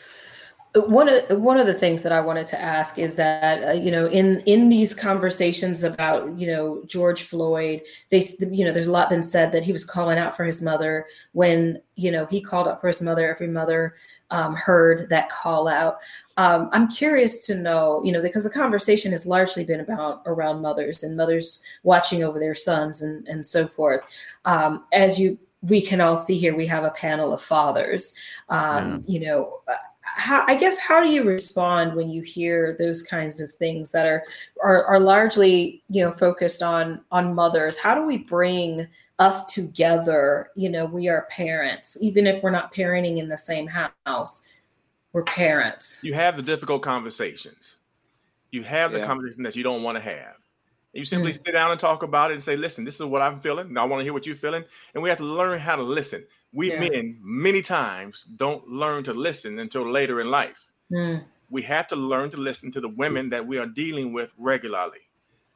One 0.75 1.09
of 1.09 1.41
one 1.41 1.57
of 1.57 1.67
the 1.67 1.73
things 1.73 2.03
that 2.03 2.13
I 2.13 2.21
wanted 2.21 2.47
to 2.47 2.61
ask 2.61 2.97
is 2.97 3.17
that 3.17 3.63
uh, 3.67 3.71
you 3.73 3.91
know 3.91 4.05
in 4.05 4.39
in 4.41 4.69
these 4.69 4.93
conversations 4.93 5.83
about 5.83 6.39
you 6.39 6.47
know 6.47 6.81
George 6.85 7.23
Floyd, 7.23 7.81
they 8.11 8.23
you 8.39 8.63
know 8.63 8.71
there's 8.71 8.87
a 8.87 8.91
lot 8.91 9.09
been 9.09 9.23
said 9.23 9.51
that 9.51 9.65
he 9.65 9.73
was 9.73 9.83
calling 9.83 10.17
out 10.17 10.33
for 10.33 10.45
his 10.45 10.61
mother 10.61 11.07
when 11.33 11.81
you 11.95 12.09
know 12.09 12.25
he 12.27 12.39
called 12.39 12.69
out 12.69 12.79
for 12.79 12.87
his 12.87 13.01
mother. 13.01 13.29
Every 13.29 13.47
mother 13.47 13.95
um, 14.31 14.55
heard 14.55 15.09
that 15.09 15.29
call 15.29 15.67
out. 15.67 15.99
Um, 16.37 16.69
I'm 16.71 16.87
curious 16.87 17.45
to 17.47 17.55
know, 17.55 18.01
you 18.03 18.11
know, 18.11 18.21
because 18.21 18.43
the 18.43 18.49
conversation 18.49 19.11
has 19.11 19.25
largely 19.25 19.63
been 19.63 19.79
about 19.79 20.21
around 20.25 20.61
mothers 20.61 21.03
and 21.03 21.17
mothers 21.17 21.63
watching 21.83 22.23
over 22.23 22.39
their 22.39 22.55
sons 22.55 23.01
and, 23.01 23.27
and 23.27 23.45
so 23.45 23.67
forth. 23.67 24.01
Um, 24.45 24.85
as 24.93 25.19
you, 25.19 25.37
we 25.61 25.81
can 25.81 25.99
all 25.99 26.15
see 26.15 26.37
here, 26.37 26.55
we 26.55 26.65
have 26.67 26.85
a 26.85 26.91
panel 26.91 27.33
of 27.33 27.41
fathers. 27.41 28.13
Um, 28.47 29.03
yeah. 29.05 29.19
You 29.19 29.25
know, 29.25 29.59
how, 30.15 30.43
I 30.47 30.55
guess 30.55 30.79
how 30.79 31.01
do 31.03 31.11
you 31.11 31.23
respond 31.23 31.95
when 31.95 32.09
you 32.09 32.21
hear 32.21 32.75
those 32.77 33.03
kinds 33.03 33.41
of 33.41 33.51
things 33.51 33.91
that 33.91 34.05
are, 34.05 34.23
are 34.63 34.85
are 34.85 34.99
largely 34.99 35.83
you 35.89 36.03
know 36.03 36.11
focused 36.11 36.63
on 36.63 37.01
on 37.11 37.33
mothers? 37.33 37.77
How 37.77 37.95
do 37.95 38.05
we 38.05 38.17
bring 38.17 38.87
us 39.19 39.45
together? 39.45 40.49
You 40.55 40.69
know, 40.69 40.85
we 40.85 41.07
are 41.09 41.27
parents, 41.29 41.97
even 42.01 42.27
if 42.27 42.43
we're 42.43 42.51
not 42.51 42.73
parenting 42.73 43.17
in 43.17 43.29
the 43.29 43.37
same 43.37 43.67
house 43.67 44.45
we're 45.13 45.23
parents. 45.23 46.01
You 46.03 46.13
have 46.13 46.37
the 46.37 46.43
difficult 46.43 46.81
conversations. 46.81 47.77
You 48.51 48.63
have 48.63 48.91
the 48.91 48.99
yeah. 48.99 49.05
conversation 49.05 49.43
that 49.43 49.55
you 49.55 49.63
don't 49.63 49.83
want 49.83 49.97
to 49.97 50.01
have. 50.01 50.35
You 50.93 51.05
simply 51.05 51.31
mm. 51.31 51.45
sit 51.45 51.51
down 51.51 51.71
and 51.71 51.79
talk 51.79 52.01
about 52.03 52.31
it 52.31 52.35
and 52.35 52.43
say, 52.43 52.55
listen, 52.55 52.83
this 52.83 52.95
is 52.95 53.05
what 53.05 53.21
I'm 53.21 53.39
feeling. 53.41 53.67
And 53.67 53.77
I 53.77 53.83
want 53.83 53.99
to 53.99 54.03
hear 54.03 54.13
what 54.13 54.25
you're 54.25 54.35
feeling. 54.35 54.63
And 54.93 55.03
we 55.03 55.09
have 55.09 55.19
to 55.19 55.23
learn 55.23 55.59
how 55.59 55.75
to 55.75 55.83
listen. 55.83 56.25
We 56.51 56.71
yeah. 56.71 56.79
men, 56.79 57.19
many 57.21 57.61
times, 57.61 58.23
don't 58.23 58.67
learn 58.67 59.03
to 59.03 59.13
listen 59.13 59.59
until 59.59 59.89
later 59.89 60.21
in 60.21 60.31
life. 60.31 60.67
Mm. 60.91 61.23
We 61.49 61.61
have 61.63 61.87
to 61.89 61.95
learn 61.95 62.31
to 62.31 62.37
listen 62.37 62.71
to 62.73 62.81
the 62.81 62.89
women 62.89 63.29
that 63.29 63.45
we 63.45 63.57
are 63.57 63.65
dealing 63.65 64.13
with 64.13 64.33
regularly, 64.37 64.99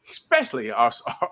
especially 0.10 0.72
our, 0.72 0.91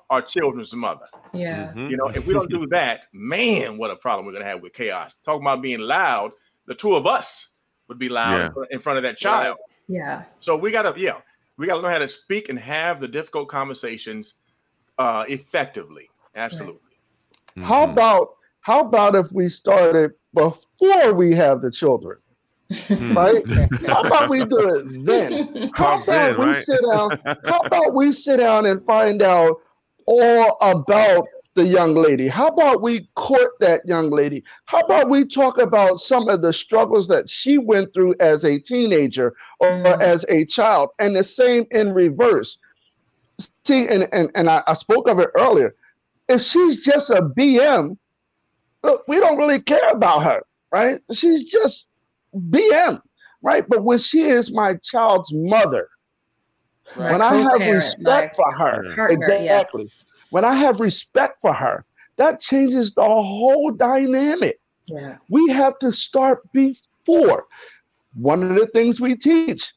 our, 0.10 0.22
children's 0.22 0.74
mother. 0.74 1.06
Yeah. 1.34 1.68
Mm-hmm. 1.68 1.90
You 1.90 1.98
know, 1.98 2.08
if 2.08 2.26
we 2.26 2.34
don't 2.34 2.50
do 2.50 2.66
that, 2.68 3.06
man, 3.12 3.78
what 3.78 3.92
a 3.92 3.96
problem 3.96 4.26
we're 4.26 4.34
going 4.34 4.44
to 4.44 4.50
have 4.50 4.62
with 4.62 4.74
chaos. 4.74 5.16
Talking 5.26 5.44
about 5.44 5.62
being 5.62 5.80
loud, 5.80 6.32
the 6.66 6.76
two 6.76 6.96
of 6.96 7.06
us 7.06 7.50
would 7.88 8.00
be 8.00 8.10
loud 8.10 8.54
yeah. 8.56 8.64
in 8.72 8.80
front 8.80 8.98
of 8.98 9.04
that 9.04 9.18
child. 9.18 9.58
Yeah. 9.88 10.24
So 10.40 10.56
we 10.56 10.72
gotta, 10.72 10.94
yeah, 10.98 11.18
we 11.58 11.68
gotta 11.68 11.82
learn 11.82 11.92
how 11.92 12.00
to 12.00 12.08
speak 12.08 12.50
and 12.50 12.58
have 12.58 13.02
the 13.02 13.08
difficult 13.08 13.50
conversations 13.50 14.36
uh, 14.98 15.26
effectively. 15.28 16.10
Absolutely. 16.36 16.80
Mm-hmm. 17.52 17.64
How 17.64 17.84
about 17.84 18.36
how 18.62 18.82
about 18.82 19.16
if 19.16 19.32
we 19.32 19.50
started 19.50 20.12
before 20.34 21.14
we 21.14 21.36
have 21.36 21.62
the 21.62 21.72
children? 21.72 22.18
Hmm. 22.72 23.18
right? 23.18 23.48
How 23.86 24.02
about 24.02 24.30
we 24.30 24.46
do 24.46 24.60
it 24.60 25.06
then? 25.06 25.72
How 25.74 26.02
about 26.02 26.40
we 26.40 26.54
sit 26.54 26.80
down? 26.90 27.20
How 27.46 27.60
about 27.60 27.94
we 27.94 28.12
sit 28.12 28.38
down 28.38 28.66
and 28.66 28.84
find 28.86 29.22
out 29.22 29.58
all 30.06 30.58
about 30.62 31.28
the 31.56 31.66
young 31.66 31.96
lady? 31.96 32.28
How 32.28 32.48
about 32.48 32.82
we 32.82 33.10
court 33.16 33.52
that 33.60 33.82
young 33.86 34.10
lady? 34.10 34.44
How 34.66 34.80
about 34.80 35.10
we 35.10 35.26
talk 35.26 35.58
about 35.58 36.00
some 36.00 36.30
of 36.30 36.42
the 36.42 36.54
struggles 36.54 37.08
that 37.10 37.30
she 37.30 37.58
went 37.58 37.94
through 37.94 38.16
as 38.20 38.46
a 38.46 38.60
teenager 38.60 39.34
or 39.60 39.68
mm. 39.68 40.02
as 40.02 40.24
a 40.30 40.46
child? 40.46 40.92
And 41.00 41.16
the 41.16 41.24
same 41.24 41.66
in 41.72 41.94
reverse. 41.94 42.58
See, 43.66 43.88
and, 43.88 44.08
and, 44.14 44.30
and 44.36 44.50
I, 44.50 44.62
I 44.68 44.74
spoke 44.74 45.10
of 45.10 45.20
it 45.20 45.30
earlier. 45.36 45.76
If 46.30 46.42
she's 46.42 46.86
just 46.86 47.10
a 47.10 47.22
BM, 47.22 47.98
look, 48.84 49.04
we 49.08 49.20
don't 49.20 49.38
really 49.38 49.62
care 49.62 49.90
about 49.92 50.24
her, 50.24 50.42
right? 50.72 51.00
She's 51.14 51.44
just 51.44 51.88
BM, 52.36 53.02
right? 53.42 53.66
But 53.68 53.84
when 53.84 53.98
she 53.98 54.24
is 54.24 54.52
my 54.52 54.76
child's 54.76 55.32
mother, 55.34 55.90
Right. 56.96 57.12
When 57.12 57.22
I 57.22 57.36
have 57.36 57.62
respect 57.62 58.36
for 58.36 58.52
her, 58.52 58.84
partner, 58.84 59.08
exactly. 59.08 59.84
Yeah. 59.84 59.90
When 60.32 60.46
I 60.46 60.56
have 60.56 60.80
respect 60.80 61.40
for 61.40 61.54
her, 61.54 61.86
that 62.18 62.40
changes 62.40 62.92
the 62.94 63.04
whole 63.04 63.72
dynamic. 63.72 64.60
Yeah. 64.88 65.18
We 65.30 65.48
have 65.50 65.80
to 65.80 65.92
start 65.92 66.52
before. 66.52 67.46
One 68.16 68.44
of 68.44 68.56
the 68.56 68.68
things 68.68 69.00
we 69.00 69.16
teach 69.16 69.74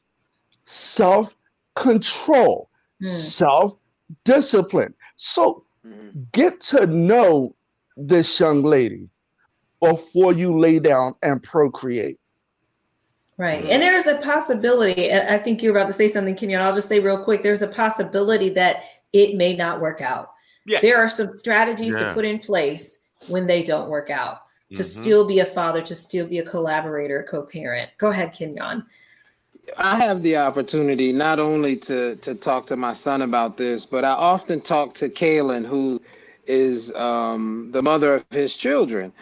self 0.65 1.37
control, 1.75 2.69
mm. 3.01 3.07
self 3.07 3.75
discipline. 4.25 4.93
So 5.15 5.63
mm-hmm. 5.85 6.21
get 6.33 6.59
to 6.61 6.85
know 6.87 7.55
this 7.97 8.39
young 8.39 8.63
lady 8.63 9.09
before 9.81 10.33
you 10.33 10.57
lay 10.57 10.79
down 10.79 11.15
and 11.21 11.41
procreate. 11.41 12.19
Right. 13.37 13.65
And 13.65 13.83
there's 13.83 14.07
a 14.07 14.15
possibility, 14.15 15.09
and 15.09 15.29
I 15.29 15.37
think 15.37 15.61
you're 15.61 15.75
about 15.75 15.87
to 15.87 15.93
say 15.93 16.07
something, 16.07 16.35
Kenyon. 16.35 16.61
I'll 16.61 16.73
just 16.73 16.87
say 16.87 16.99
real 16.99 17.21
quick 17.21 17.43
there's 17.43 17.61
a 17.61 17.67
possibility 17.67 18.49
that 18.49 18.83
it 19.11 19.35
may 19.35 19.55
not 19.55 19.81
work 19.81 19.99
out. 19.99 20.31
Yes. 20.65 20.81
There 20.81 20.97
are 20.97 21.09
some 21.09 21.29
strategies 21.29 21.93
yeah. 21.93 22.07
to 22.07 22.13
put 22.13 22.23
in 22.25 22.39
place 22.39 22.99
when 23.27 23.45
they 23.45 23.61
don't 23.61 23.89
work 23.89 24.09
out 24.09 24.43
to 24.73 24.81
mm-hmm. 24.81 25.01
still 25.01 25.25
be 25.25 25.39
a 25.39 25.45
father, 25.45 25.81
to 25.81 25.95
still 25.95 26.27
be 26.27 26.39
a 26.39 26.43
collaborator, 26.43 27.23
co 27.29 27.43
parent. 27.43 27.91
Go 27.97 28.09
ahead, 28.09 28.33
Kenyon. 28.33 28.85
I 29.77 29.97
have 29.97 30.21
the 30.23 30.37
opportunity 30.37 31.11
not 31.11 31.39
only 31.39 31.75
to 31.77 32.15
to 32.17 32.35
talk 32.35 32.67
to 32.67 32.77
my 32.77 32.93
son 32.93 33.21
about 33.21 33.57
this, 33.57 33.85
but 33.85 34.05
I 34.05 34.11
often 34.11 34.61
talk 34.61 34.93
to 34.95 35.09
Kaylin, 35.09 35.65
who 35.65 36.01
is 36.47 36.93
um, 36.93 37.69
the 37.71 37.81
mother 37.81 38.15
of 38.15 38.25
his 38.31 38.55
children. 38.55 39.13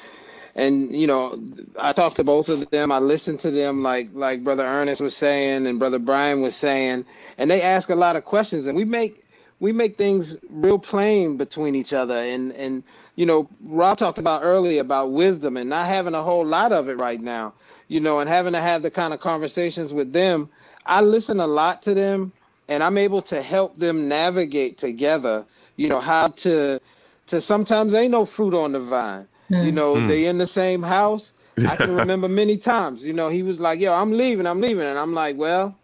And 0.55 0.95
you 0.95 1.07
know, 1.07 1.41
I 1.79 1.93
talk 1.93 2.15
to 2.15 2.23
both 2.23 2.49
of 2.49 2.69
them. 2.69 2.91
I 2.91 2.99
listen 2.99 3.37
to 3.39 3.51
them, 3.51 3.81
like 3.81 4.09
like 4.13 4.43
Brother 4.43 4.63
Ernest 4.63 5.01
was 5.01 5.15
saying 5.15 5.65
and 5.65 5.79
Brother 5.79 5.99
Brian 5.99 6.41
was 6.41 6.55
saying, 6.55 7.05
and 7.37 7.49
they 7.49 7.61
ask 7.61 7.89
a 7.89 7.95
lot 7.95 8.15
of 8.15 8.23
questions, 8.25 8.67
and 8.67 8.77
we 8.77 8.85
make 8.85 9.23
we 9.59 9.71
make 9.71 9.97
things 9.97 10.37
real 10.49 10.77
plain 10.77 11.37
between 11.37 11.75
each 11.75 11.93
other. 11.93 12.17
And 12.17 12.51
and 12.53 12.83
you 13.15 13.25
know, 13.25 13.49
Rob 13.63 13.97
talked 13.97 14.19
about 14.19 14.41
earlier 14.43 14.81
about 14.81 15.11
wisdom 15.11 15.57
and 15.57 15.69
not 15.69 15.87
having 15.87 16.13
a 16.13 16.21
whole 16.21 16.45
lot 16.45 16.71
of 16.71 16.87
it 16.87 16.99
right 16.99 17.21
now 17.21 17.53
you 17.87 17.99
know, 17.99 18.19
and 18.19 18.29
having 18.29 18.53
to 18.53 18.61
have 18.61 18.81
the 18.81 18.91
kind 18.91 19.13
of 19.13 19.19
conversations 19.19 19.93
with 19.93 20.13
them, 20.13 20.49
I 20.85 21.01
listen 21.01 21.39
a 21.39 21.47
lot 21.47 21.83
to 21.83 21.93
them 21.93 22.31
and 22.67 22.81
I'm 22.81 22.97
able 22.97 23.21
to 23.23 23.41
help 23.41 23.77
them 23.77 24.07
navigate 24.07 24.77
together, 24.77 25.45
you 25.75 25.89
know, 25.89 25.99
how 25.99 26.27
to 26.27 26.79
to 27.27 27.41
sometimes 27.41 27.93
ain't 27.93 28.11
no 28.11 28.25
fruit 28.25 28.53
on 28.53 28.71
the 28.71 28.79
vine. 28.79 29.27
Mm. 29.49 29.65
You 29.65 29.71
know, 29.71 29.95
mm. 29.95 30.07
they 30.07 30.25
in 30.25 30.37
the 30.37 30.47
same 30.47 30.81
house. 30.81 31.33
I 31.67 31.75
can 31.75 31.95
remember 31.95 32.27
many 32.27 32.57
times, 32.57 33.03
you 33.03 33.13
know, 33.13 33.29
he 33.29 33.43
was 33.43 33.59
like, 33.59 33.79
Yo, 33.79 33.93
I'm 33.93 34.11
leaving, 34.11 34.47
I'm 34.47 34.61
leaving. 34.61 34.85
And 34.85 34.97
I'm 34.97 35.13
like, 35.13 35.37
Well, 35.37 35.75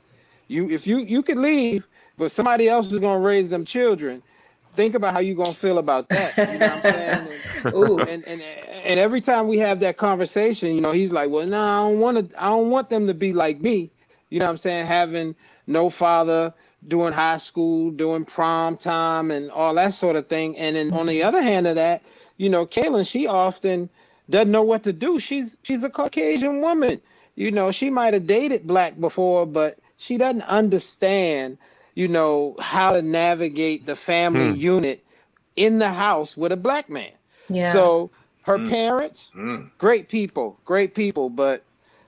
you 0.47 0.69
if 0.69 0.87
you 0.87 0.99
you 0.99 1.21
can 1.21 1.41
leave, 1.41 1.87
but 2.17 2.31
somebody 2.31 2.67
else 2.67 2.91
is 2.91 2.99
gonna 2.99 3.19
raise 3.19 3.49
them 3.49 3.65
children 3.65 4.23
think 4.79 4.95
about 4.95 5.11
how 5.13 5.19
you're 5.19 5.35
gonna 5.35 5.53
feel 5.53 5.77
about 5.77 6.07
that. 6.09 6.37
You 6.37 6.59
know 6.59 6.67
what 6.67 6.71
I'm 6.73 6.81
saying? 6.81 7.27
And, 7.65 8.09
and, 8.09 8.27
and, 8.27 8.41
and 8.41 8.99
every 8.99 9.21
time 9.21 9.47
we 9.47 9.57
have 9.57 9.79
that 9.81 9.97
conversation, 9.97 10.73
you 10.73 10.81
know, 10.81 10.93
he's 10.93 11.11
like, 11.11 11.29
Well, 11.29 11.45
no, 11.45 11.61
I 11.61 11.77
don't 11.79 11.99
want 11.99 12.29
to 12.29 12.41
I 12.41 12.47
don't 12.47 12.69
want 12.69 12.89
them 12.89 13.07
to 13.07 13.13
be 13.13 13.33
like 13.33 13.59
me. 13.59 13.91
You 14.29 14.39
know 14.39 14.45
what 14.45 14.51
I'm 14.51 14.57
saying? 14.57 14.85
Having 14.85 15.35
no 15.67 15.89
father, 15.89 16.53
doing 16.87 17.13
high 17.13 17.37
school, 17.37 17.91
doing 17.91 18.25
prom 18.25 18.77
time 18.77 19.31
and 19.31 19.51
all 19.51 19.73
that 19.75 19.93
sort 19.93 20.15
of 20.15 20.27
thing. 20.27 20.57
And 20.57 20.75
then 20.75 20.93
on 20.93 21.05
the 21.05 21.19
mm-hmm. 21.19 21.27
other 21.27 21.41
hand 21.41 21.67
of 21.67 21.75
that, 21.75 22.03
you 22.37 22.49
know, 22.49 22.65
Kaylin, 22.65 23.07
she 23.07 23.27
often 23.27 23.89
doesn't 24.29 24.51
know 24.51 24.63
what 24.63 24.83
to 24.83 24.93
do. 24.93 25.19
She's 25.19 25.57
she's 25.63 25.83
a 25.83 25.89
Caucasian 25.89 26.61
woman. 26.61 27.01
You 27.35 27.51
know, 27.51 27.71
she 27.71 27.89
might 27.89 28.13
have 28.13 28.27
dated 28.27 28.67
black 28.67 28.99
before, 28.99 29.45
but 29.45 29.79
she 29.97 30.17
doesn't 30.17 30.43
understand 30.43 31.57
you 31.99 32.07
know, 32.07 32.55
how 32.59 32.93
to 32.93 33.01
navigate 33.01 33.85
the 33.85 33.93
family 33.93 34.51
hmm. 34.51 34.55
unit 34.55 35.03
in 35.57 35.79
the 35.79 35.89
house 35.89 36.37
with 36.37 36.53
a 36.53 36.55
black 36.55 36.89
man. 36.89 37.11
Yeah. 37.49 37.73
So 37.73 38.09
her 38.43 38.57
mm. 38.57 38.69
parents, 38.69 39.31
mm. 39.35 39.69
great 39.77 40.07
people, 40.07 40.57
great 40.63 40.95
people, 40.95 41.29
but 41.29 41.61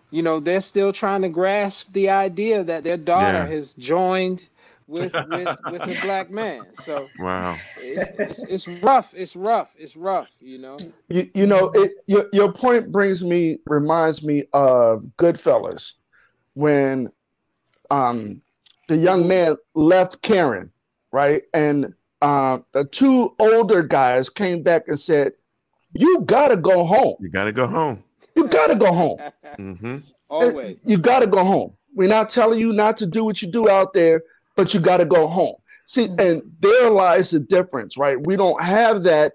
you 0.09 0.21
know, 0.21 0.39
they're 0.39 0.61
still 0.61 0.93
trying 0.93 1.23
to 1.23 1.29
grasp 1.29 1.91
the 1.91 2.09
idea 2.09 2.63
that 2.63 2.85
their 2.85 2.95
daughter 2.95 3.39
yeah. 3.39 3.47
has 3.47 3.73
joined 3.73 4.45
with 4.91 5.13
with 5.13 5.57
with 5.71 5.81
a 5.81 5.99
black 6.03 6.29
man. 6.29 6.63
So 6.83 7.07
wow, 7.19 7.57
it's, 7.79 8.43
it's, 8.43 8.43
it's, 8.43 8.67
rough. 8.83 9.13
It's 9.15 9.35
rough. 9.35 9.73
It's 9.77 9.95
rough. 9.95 10.29
You 10.39 10.57
know. 10.57 10.77
You 11.07 11.29
you 11.33 11.47
know 11.47 11.71
it, 11.73 11.91
your 12.07 12.27
your 12.33 12.51
point 12.51 12.91
brings 12.91 13.23
me 13.23 13.59
reminds 13.65 14.23
me 14.23 14.43
of 14.53 15.03
Goodfellas 15.17 15.93
when 16.53 17.09
um 17.89 18.41
the 18.87 18.97
young 18.97 19.27
man 19.27 19.55
left 19.73 20.21
Karen, 20.21 20.71
right? 21.11 21.43
And 21.53 21.93
uh, 22.21 22.59
the 22.73 22.85
two 22.85 23.33
older 23.39 23.83
guys 23.83 24.29
came 24.29 24.61
back 24.61 24.83
and 24.87 24.99
said, 24.99 25.33
"You 25.93 26.21
gotta 26.25 26.57
go 26.57 26.83
home. 26.83 27.15
You 27.19 27.29
gotta 27.29 27.53
go 27.53 27.67
home. 27.67 28.03
You 28.35 28.47
gotta 28.47 28.75
go 28.75 28.91
home. 28.91 29.17
mm-hmm. 29.57 29.97
Always. 30.29 30.79
You 30.83 30.97
gotta 30.97 31.27
go 31.27 31.43
home. 31.43 31.73
We're 31.93 32.09
not 32.09 32.29
telling 32.29 32.59
you 32.59 32.71
not 32.71 32.97
to 32.97 33.05
do 33.05 33.25
what 33.25 33.41
you 33.41 33.51
do 33.51 33.69
out 33.69 33.93
there, 33.93 34.23
but 34.61 34.75
you 34.75 34.79
gotta 34.79 35.05
go 35.05 35.25
home. 35.25 35.55
See, 35.87 36.07
mm-hmm. 36.07 36.19
and 36.19 36.41
there 36.59 36.91
lies 36.91 37.31
the 37.31 37.39
difference, 37.39 37.97
right? 37.97 38.23
We 38.23 38.35
don't 38.35 38.61
have 38.61 39.01
that, 39.05 39.33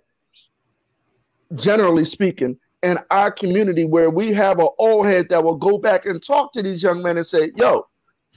generally 1.57 2.05
speaking, 2.05 2.57
in 2.85 3.01
our 3.11 3.33
community 3.33 3.87
where 3.87 4.09
we 4.09 4.33
have 4.35 4.61
an 4.61 4.69
old 4.79 5.07
head 5.07 5.29
that 5.31 5.43
will 5.43 5.57
go 5.57 5.79
back 5.79 6.07
and 6.07 6.25
talk 6.25 6.53
to 6.53 6.63
these 6.63 6.81
young 6.81 7.03
men 7.03 7.17
and 7.17 7.27
say, 7.27 7.51
"Yo, 7.57 7.89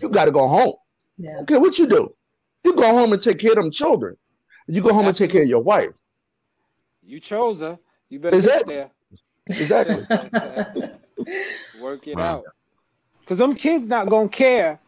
you 0.01 0.09
got 0.09 0.25
to 0.25 0.31
go 0.31 0.47
home." 0.47 0.73
Yeah. 1.19 1.41
Okay, 1.41 1.57
what 1.57 1.77
you 1.77 1.85
do? 1.85 2.11
You 2.63 2.73
go 2.73 2.87
home 2.87 3.13
and 3.13 3.21
take 3.21 3.37
care 3.37 3.51
of 3.51 3.57
them 3.57 3.69
children. 3.69 4.17
You 4.65 4.81
go 4.81 4.91
home 4.91 5.07
and 5.07 5.15
take 5.15 5.29
care 5.29 5.43
of 5.43 5.47
your 5.47 5.61
wife. 5.61 5.91
You 7.03 7.19
chose 7.19 7.59
her. 7.59 7.77
You 8.09 8.17
better 8.17 8.35
exactly. 8.35 8.73
get 8.73 8.91
there. 9.45 9.61
Exactly. 9.61 10.87
Work 11.83 12.07
it 12.07 12.17
wow. 12.17 12.37
out. 12.37 12.45
Cause 13.27 13.37
them 13.37 13.53
kids 13.53 13.87
not 13.87 14.09
gonna 14.09 14.27
care 14.27 14.79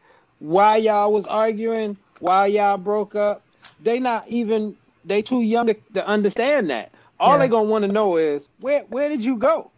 why 0.41 0.77
y'all 0.77 1.13
was 1.13 1.25
arguing, 1.27 1.95
why 2.19 2.47
y'all 2.47 2.77
broke 2.77 3.15
up. 3.15 3.43
They 3.79 3.99
not 3.99 4.27
even 4.27 4.75
they 5.05 5.21
too 5.21 5.41
young 5.41 5.67
to, 5.67 5.75
to 5.93 6.05
understand 6.05 6.69
that. 6.71 6.91
All 7.19 7.33
yeah. 7.33 7.37
they 7.39 7.47
gonna 7.47 7.69
want 7.69 7.85
to 7.85 7.91
know 7.91 8.17
is 8.17 8.49
where 8.59 8.81
where 8.89 9.07
did 9.07 9.23
you 9.23 9.37
go? 9.37 9.71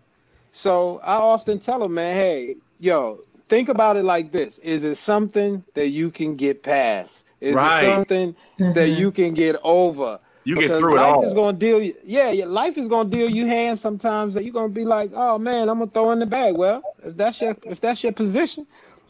So 0.54 1.00
I 1.04 1.16
often 1.16 1.60
tell 1.60 1.80
them, 1.80 1.94
man, 1.96 2.16
hey, 2.16 2.56
yo, 2.80 3.20
think 3.50 3.68
about 3.70 3.98
it 3.98 4.04
like 4.04 4.32
this: 4.32 4.58
Is 4.60 4.84
it 4.86 4.96
something 4.96 5.64
that 5.74 5.90
you 5.90 6.10
can 6.10 6.36
get 6.38 6.64
past? 6.64 7.26
Is 7.42 7.56
right. 7.56 7.84
it 7.84 7.92
something 7.92 8.36
mm-hmm. 8.60 8.74
that 8.74 8.90
you 8.90 9.12
can 9.12 9.34
get 9.34 9.58
over? 9.64 10.20
You 10.46 10.56
because 10.56 10.70
get 10.70 10.80
through 10.80 10.96
life 10.96 11.08
it 11.08 11.12
all. 11.12 11.26
is 11.26 11.34
gonna 11.34 11.58
deal. 11.58 11.82
you, 11.82 11.96
Yeah, 12.06 12.32
yeah, 12.32 12.46
life 12.46 12.78
is 12.78 12.88
gonna 12.88 13.10
deal 13.10 13.30
you 13.30 13.48
hands 13.48 13.82
sometimes 13.82 14.34
that 14.34 14.44
you're 14.44 14.54
gonna 14.54 14.70
be 14.70 14.86
like, 14.86 15.12
oh 15.14 15.38
man, 15.38 15.70
I'm 15.70 15.80
gonna 15.80 15.92
throw 15.92 16.12
in 16.12 16.20
the 16.20 16.26
bag. 16.26 16.56
Well, 16.56 16.82
if 17.04 17.18
that's 17.18 17.42
your 17.42 17.58
if 17.64 17.82
that's 17.82 18.04
your 18.04 18.14
position, 18.14 18.66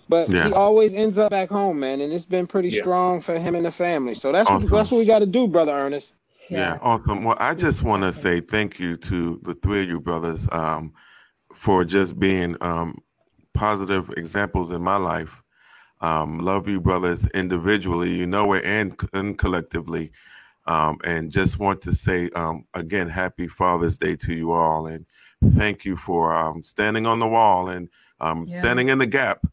but 0.10 0.30
yeah. 0.30 0.48
he 0.48 0.54
always 0.54 0.94
ends 0.94 1.18
up 1.18 1.32
back 1.32 1.50
home, 1.50 1.80
man, 1.80 2.02
and 2.02 2.12
it's 2.12 2.26
been 2.26 2.48
pretty 2.48 2.70
yeah. 2.70 2.82
strong 2.82 3.22
for 3.22 3.38
him 3.38 3.56
and 3.56 3.66
the 3.66 3.72
family. 3.72 4.16
So 4.16 4.32
that's 4.32 4.50
awesome. 4.50 4.70
what, 4.70 4.78
that's 4.78 4.92
what 4.92 5.00
we 5.00 5.06
got 5.06 5.20
to 5.20 5.26
do, 5.26 5.48
brother 5.48 5.72
Ernest. 5.72 6.14
Yeah. 6.50 6.74
yeah, 6.74 6.80
awesome. 6.82 7.24
Well, 7.24 7.38
I 7.40 7.54
just 7.56 7.84
want 7.84 8.04
to 8.04 8.12
say 8.12 8.42
thank 8.42 8.80
you 8.80 8.98
to 8.98 9.40
the 9.44 9.56
three 9.56 9.84
of 9.84 9.90
you 9.90 10.00
brothers 10.00 10.46
um, 10.52 10.94
for 11.54 11.86
just 11.86 12.20
being 12.20 12.58
um, 12.62 12.98
positive 13.54 14.10
examples 14.18 14.72
in 14.72 14.82
my 14.82 14.98
life. 14.98 15.42
Um, 16.02 16.40
love 16.40 16.68
you, 16.68 16.82
brothers, 16.82 17.26
individually, 17.28 18.14
you 18.14 18.28
know 18.28 18.54
it, 18.54 18.66
and, 18.66 19.00
and 19.14 19.38
collectively. 19.38 20.12
Um, 20.66 20.98
and 21.04 21.32
just 21.32 21.60
want 21.60 21.82
to 21.84 21.94
say 21.94 22.30
um, 22.36 22.66
again, 22.74 23.08
happy 23.08 23.48
Father's 23.48 23.98
Day 23.98 24.16
to 24.18 24.34
you 24.34 24.52
all, 24.52 24.88
and 24.88 25.06
thank 25.56 25.86
you 25.86 25.96
for 25.96 26.36
um, 26.36 26.62
standing 26.64 27.06
on 27.06 27.20
the 27.20 27.28
wall 27.28 27.70
and 27.70 27.90
um, 28.20 28.46
yeah. 28.48 28.60
standing 28.60 28.90
in 28.90 28.98
the 28.98 29.06
gap 29.06 29.46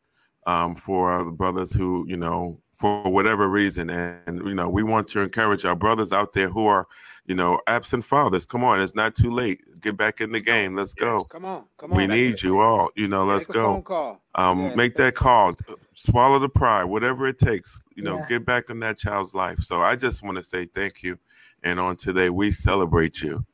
um, 0.51 0.75
for 0.75 1.23
the 1.23 1.31
brothers 1.31 1.73
who, 1.73 2.05
you 2.09 2.17
know, 2.17 2.59
for 2.73 3.09
whatever 3.09 3.49
reason. 3.49 3.89
And, 3.89 4.19
and, 4.27 4.49
you 4.49 4.55
know, 4.55 4.69
we 4.69 4.83
want 4.83 5.07
to 5.09 5.21
encourage 5.21 5.65
our 5.65 5.77
brothers 5.77 6.13
out 6.13 6.33
there 6.33 6.49
who 6.49 6.67
are, 6.67 6.89
you 7.27 7.37
know, 7.37 7.61
absent 7.69 8.05
fathers. 8.05 8.47
Come 8.47 8.65
on, 8.65 8.81
it's 8.81 8.97
not 8.97 9.15
too 9.15 9.31
late. 9.31 9.61
Get 9.81 9.97
back 9.97 10.21
in 10.21 10.33
the 10.33 10.41
game. 10.41 10.75
Let's 10.75 10.95
yes, 10.99 11.05
go. 11.05 11.25
Come 11.25 11.45
on, 11.45 11.65
come 11.79 11.93
on. 11.93 11.97
We 11.97 12.09
need 12.09 12.43
you 12.43 12.59
all. 12.59 12.89
You 12.97 13.07
know, 13.07 13.25
let's 13.25 13.47
go. 13.47 14.19
Um, 14.35 14.61
yeah. 14.63 14.75
make 14.75 14.97
that 14.97 15.15
call. 15.15 15.55
Swallow 15.95 16.41
the 16.41 16.49
pride, 16.49 16.85
whatever 16.85 17.29
it 17.29 17.39
takes. 17.39 17.81
You 17.95 18.03
know, 18.03 18.17
yeah. 18.19 18.27
get 18.29 18.45
back 18.45 18.71
in 18.71 18.81
that 18.81 18.99
child's 18.99 19.35
life. 19.35 19.61
So 19.61 19.81
I 19.83 19.95
just 19.95 20.23
want 20.25 20.37
to 20.39 20.43
say 20.43 20.65
thank 20.65 21.05
you. 21.05 21.17
And 21.63 21.79
on 21.79 21.97
today, 21.97 22.31
we 22.31 22.51
celebrate 22.51 23.23
you. 23.23 23.45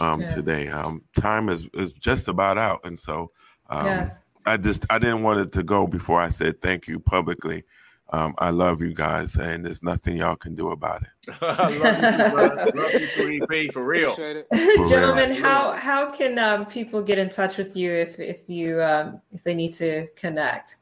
Um, 0.00 0.20
yes. 0.20 0.34
today, 0.34 0.68
um, 0.68 1.02
time 1.20 1.48
is 1.48 1.68
is 1.74 1.92
just 1.92 2.28
about 2.28 2.56
out, 2.56 2.80
and 2.84 2.96
so 2.96 3.32
um, 3.68 3.86
yes. 3.86 4.20
I 4.48 4.56
just 4.56 4.86
I 4.88 4.98
didn't 4.98 5.22
want 5.22 5.40
it 5.40 5.52
to 5.52 5.62
go 5.62 5.86
before 5.86 6.20
I 6.20 6.30
said 6.30 6.62
thank 6.62 6.88
you 6.88 6.98
publicly. 6.98 7.64
Um, 8.10 8.34
I 8.38 8.48
love 8.48 8.80
you 8.80 8.94
guys, 8.94 9.36
and 9.36 9.62
there's 9.62 9.82
nothing 9.82 10.16
y'all 10.16 10.36
can 10.36 10.54
do 10.54 10.70
about 10.70 11.02
it. 11.02 11.34
I 11.42 11.68
love 11.68 12.02
you, 12.02 12.80
love 12.80 12.94
you 12.94 13.06
for 13.08 13.72
for 13.72 13.84
real. 13.84 14.14
For 14.16 14.88
Gentlemen, 14.88 15.30
real. 15.30 15.42
how 15.42 15.72
how 15.72 16.10
can 16.10 16.38
um, 16.38 16.64
people 16.64 17.02
get 17.02 17.18
in 17.18 17.28
touch 17.28 17.58
with 17.58 17.76
you 17.76 17.92
if 17.92 18.18
if 18.18 18.48
you 18.48 18.82
um, 18.82 19.20
if 19.32 19.42
they 19.42 19.54
need 19.54 19.74
to 19.74 20.06
connect? 20.16 20.76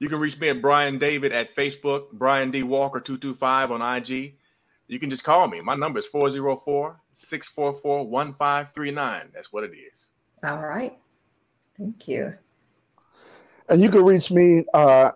You 0.00 0.08
can 0.08 0.18
reach 0.18 0.40
me 0.40 0.48
at 0.48 0.60
Brian 0.60 0.98
David 0.98 1.30
at 1.30 1.54
Facebook, 1.54 2.10
Brian 2.12 2.50
D. 2.50 2.64
Walker 2.64 2.98
225 2.98 3.70
on 3.70 3.96
IG. 3.96 4.34
You 4.88 4.98
can 4.98 5.08
just 5.08 5.22
call 5.22 5.46
me. 5.46 5.60
My 5.60 5.76
number 5.76 6.00
is 6.00 6.06
404 6.06 7.00
644 7.12 8.08
1539. 8.08 9.30
That's 9.32 9.52
what 9.52 9.62
it 9.62 9.70
is. 9.70 10.08
All 10.42 10.58
right. 10.58 10.98
Thank 11.78 12.08
you. 12.08 12.34
And 13.68 13.80
you 13.80 13.90
can 13.90 14.04
reach 14.04 14.30
me, 14.30 14.64
uh, 14.74 15.12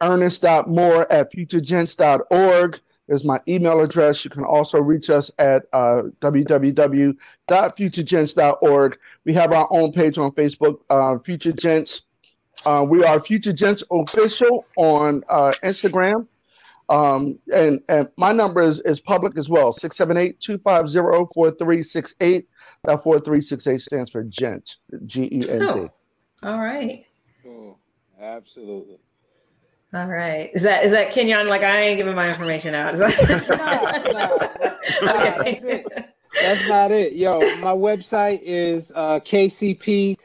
ernest.moore 0.00 1.12
at 1.12 1.32
futuregents.org 1.32 2.80
is 3.08 3.24
my 3.24 3.40
email 3.48 3.80
address. 3.80 4.24
You 4.24 4.30
can 4.30 4.44
also 4.44 4.80
reach 4.80 5.10
us 5.10 5.32
at 5.38 5.64
uh, 5.72 6.02
www.futuregents.org. 6.20 8.98
We 9.24 9.32
have 9.34 9.52
our 9.52 9.68
own 9.70 9.92
page 9.92 10.18
on 10.18 10.32
Facebook, 10.32 10.80
uh, 10.88 11.18
Future 11.18 11.52
Gents. 11.52 12.02
Uh, 12.64 12.86
we 12.88 13.04
are 13.04 13.20
Future 13.20 13.52
Gents 13.52 13.84
Official 13.90 14.64
on 14.76 15.22
uh, 15.28 15.52
Instagram. 15.62 16.26
Um, 16.88 17.38
and, 17.52 17.82
and 17.88 18.08
my 18.16 18.32
number 18.32 18.62
is, 18.62 18.80
is 18.80 19.00
public 19.00 19.36
as 19.38 19.48
well 19.48 19.70
678 19.72 20.40
250 20.40 21.32
4368. 21.34 22.48
That 22.84 23.02
4368 23.02 23.80
stands 23.80 24.10
for 24.10 24.22
Gent, 24.24 24.76
G 25.04 25.24
E 25.24 25.42
N 25.48 25.60
T. 25.60 25.62
Oh, 25.64 25.90
all 26.42 26.58
right. 26.58 27.04
Absolutely. 28.20 28.98
All 29.92 30.06
right. 30.06 30.50
Is 30.54 30.62
that 30.62 30.84
is 30.84 30.92
that 30.92 31.10
Kenyon? 31.10 31.48
Like 31.48 31.62
I 31.62 31.80
ain't 31.80 31.98
giving 31.98 32.14
my 32.14 32.28
information 32.28 32.74
out. 32.74 32.94
Is 32.94 33.00
that 33.00 33.16
no, 35.02 35.08
no, 35.08 35.12
no, 35.12 35.26
okay. 35.40 35.84
That's 36.40 36.68
not 36.68 36.92
it. 36.92 37.14
Yo, 37.14 37.40
my 37.60 37.72
website 37.74 38.40
is 38.42 38.92
uh, 38.94 39.18
kcpatl.com. 39.20 40.16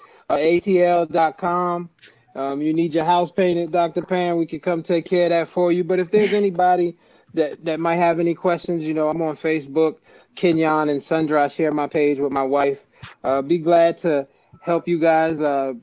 Um, 2.36 2.62
you 2.62 2.74
need 2.74 2.94
your 2.94 3.06
house 3.06 3.32
painted, 3.32 3.72
Dr. 3.72 4.04
Pam. 4.04 4.38
We 4.38 4.46
can 4.46 4.60
come 4.60 4.84
take 4.84 5.06
care 5.06 5.26
of 5.26 5.30
that 5.32 5.48
for 5.48 5.72
you. 5.72 5.84
But 5.84 6.00
if 6.00 6.12
there's 6.12 6.34
anybody 6.34 6.98
that, 7.34 7.64
that 7.66 7.80
might 7.80 7.96
have 7.96 8.20
any 8.20 8.36
questions, 8.36 8.84
you 8.84 8.94
know, 8.94 9.08
I'm 9.08 9.22
on 9.22 9.36
Facebook, 9.36 9.98
Kenyon 10.36 10.90
and 10.90 11.02
Sandra. 11.02 11.46
I 11.46 11.48
share 11.48 11.72
my 11.72 11.88
page 11.88 12.20
with 12.20 12.32
my 12.32 12.44
wife. 12.44 12.86
Uh, 13.24 13.42
be 13.42 13.58
glad 13.58 13.98
to 14.00 14.28
help 14.62 14.88
you 14.88 15.00
guys 15.00 15.40
uh, 15.40 15.74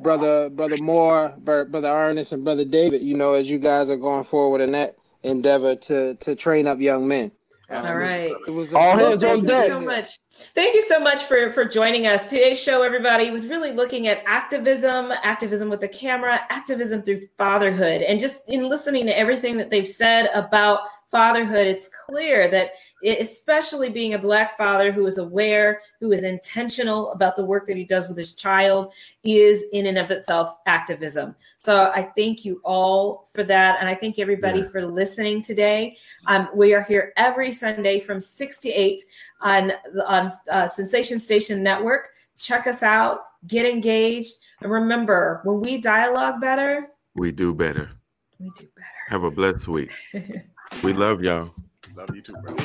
brother 0.00 0.48
brother 0.50 0.76
Moore, 0.78 1.34
brother 1.38 1.88
Ernest, 1.88 2.32
and 2.32 2.44
brother 2.44 2.64
David. 2.64 3.02
You 3.02 3.16
know, 3.16 3.34
as 3.34 3.48
you 3.48 3.58
guys 3.58 3.90
are 3.90 3.96
going 3.96 4.24
forward 4.24 4.60
in 4.60 4.72
that 4.72 4.96
endeavor 5.22 5.76
to 5.76 6.14
to 6.14 6.34
train 6.34 6.66
up 6.66 6.80
young 6.80 7.06
men. 7.06 7.30
Um, 7.70 7.86
All 7.86 7.96
right. 7.98 8.32
It 8.48 8.50
was 8.50 8.74
all 8.74 8.98
hands 8.98 9.22
on 9.22 9.44
deck. 9.44 9.68
so 9.68 9.80
much. 9.80 10.18
Thank 10.32 10.74
you 10.74 10.82
so 10.82 10.98
much 10.98 11.22
for 11.24 11.50
for 11.50 11.64
joining 11.64 12.08
us. 12.08 12.28
Today's 12.28 12.60
show, 12.60 12.82
everybody, 12.82 13.30
was 13.30 13.46
really 13.46 13.70
looking 13.70 14.08
at 14.08 14.24
activism, 14.26 15.12
activism 15.22 15.68
with 15.68 15.78
the 15.78 15.88
camera, 15.88 16.40
activism 16.48 17.02
through 17.02 17.20
fatherhood, 17.38 18.02
and 18.02 18.18
just 18.18 18.48
in 18.48 18.68
listening 18.68 19.06
to 19.06 19.16
everything 19.16 19.56
that 19.58 19.70
they've 19.70 19.86
said 19.86 20.30
about 20.34 20.80
fatherhood, 21.10 21.66
it's 21.66 21.88
clear 21.88 22.48
that 22.48 22.72
it, 23.02 23.20
especially 23.20 23.88
being 23.88 24.14
a 24.14 24.18
black 24.18 24.56
father 24.56 24.92
who 24.92 25.06
is 25.06 25.18
aware, 25.18 25.80
who 26.00 26.12
is 26.12 26.22
intentional 26.22 27.12
about 27.12 27.34
the 27.34 27.44
work 27.44 27.66
that 27.66 27.76
he 27.76 27.84
does 27.84 28.08
with 28.08 28.16
his 28.16 28.34
child, 28.34 28.92
is 29.24 29.66
in 29.72 29.86
and 29.86 29.98
of 29.98 30.10
itself 30.10 30.58
activism. 30.66 31.34
So 31.58 31.90
I 31.94 32.10
thank 32.16 32.44
you 32.44 32.60
all 32.64 33.28
for 33.32 33.42
that, 33.44 33.78
and 33.80 33.88
I 33.88 33.94
thank 33.94 34.18
everybody 34.18 34.60
yeah. 34.60 34.68
for 34.68 34.86
listening 34.86 35.40
today. 35.40 35.96
Um, 36.26 36.48
we 36.54 36.74
are 36.74 36.82
here 36.82 37.12
every 37.16 37.50
Sunday 37.50 38.00
from 38.00 38.20
six 38.20 38.58
to 38.60 38.68
eight 38.70 39.02
on 39.40 39.72
on 40.06 40.32
uh, 40.50 40.66
Sensation 40.68 41.18
Station 41.18 41.62
Network. 41.62 42.10
Check 42.36 42.66
us 42.66 42.82
out, 42.82 43.20
get 43.46 43.66
engaged, 43.66 44.36
and 44.60 44.70
remember, 44.70 45.40
when 45.44 45.60
we 45.60 45.78
dialogue 45.78 46.40
better, 46.40 46.86
we 47.14 47.32
do 47.32 47.54
better. 47.54 47.90
We 48.38 48.50
do 48.56 48.68
better. 48.74 48.88
Have 49.08 49.24
a 49.24 49.30
blessed 49.30 49.68
week. 49.68 49.92
We 50.82 50.92
love 50.92 51.22
y'all. 51.22 51.52
Love 51.96 52.14
you 52.14 52.22
too, 52.22 52.34
bro. 52.42 52.56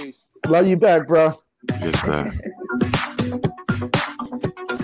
Love 0.48 0.68
you 0.68 0.78
back, 0.78 1.08
bro. 1.08 1.34
Yes, 1.82 2.02
sir. 2.02 2.34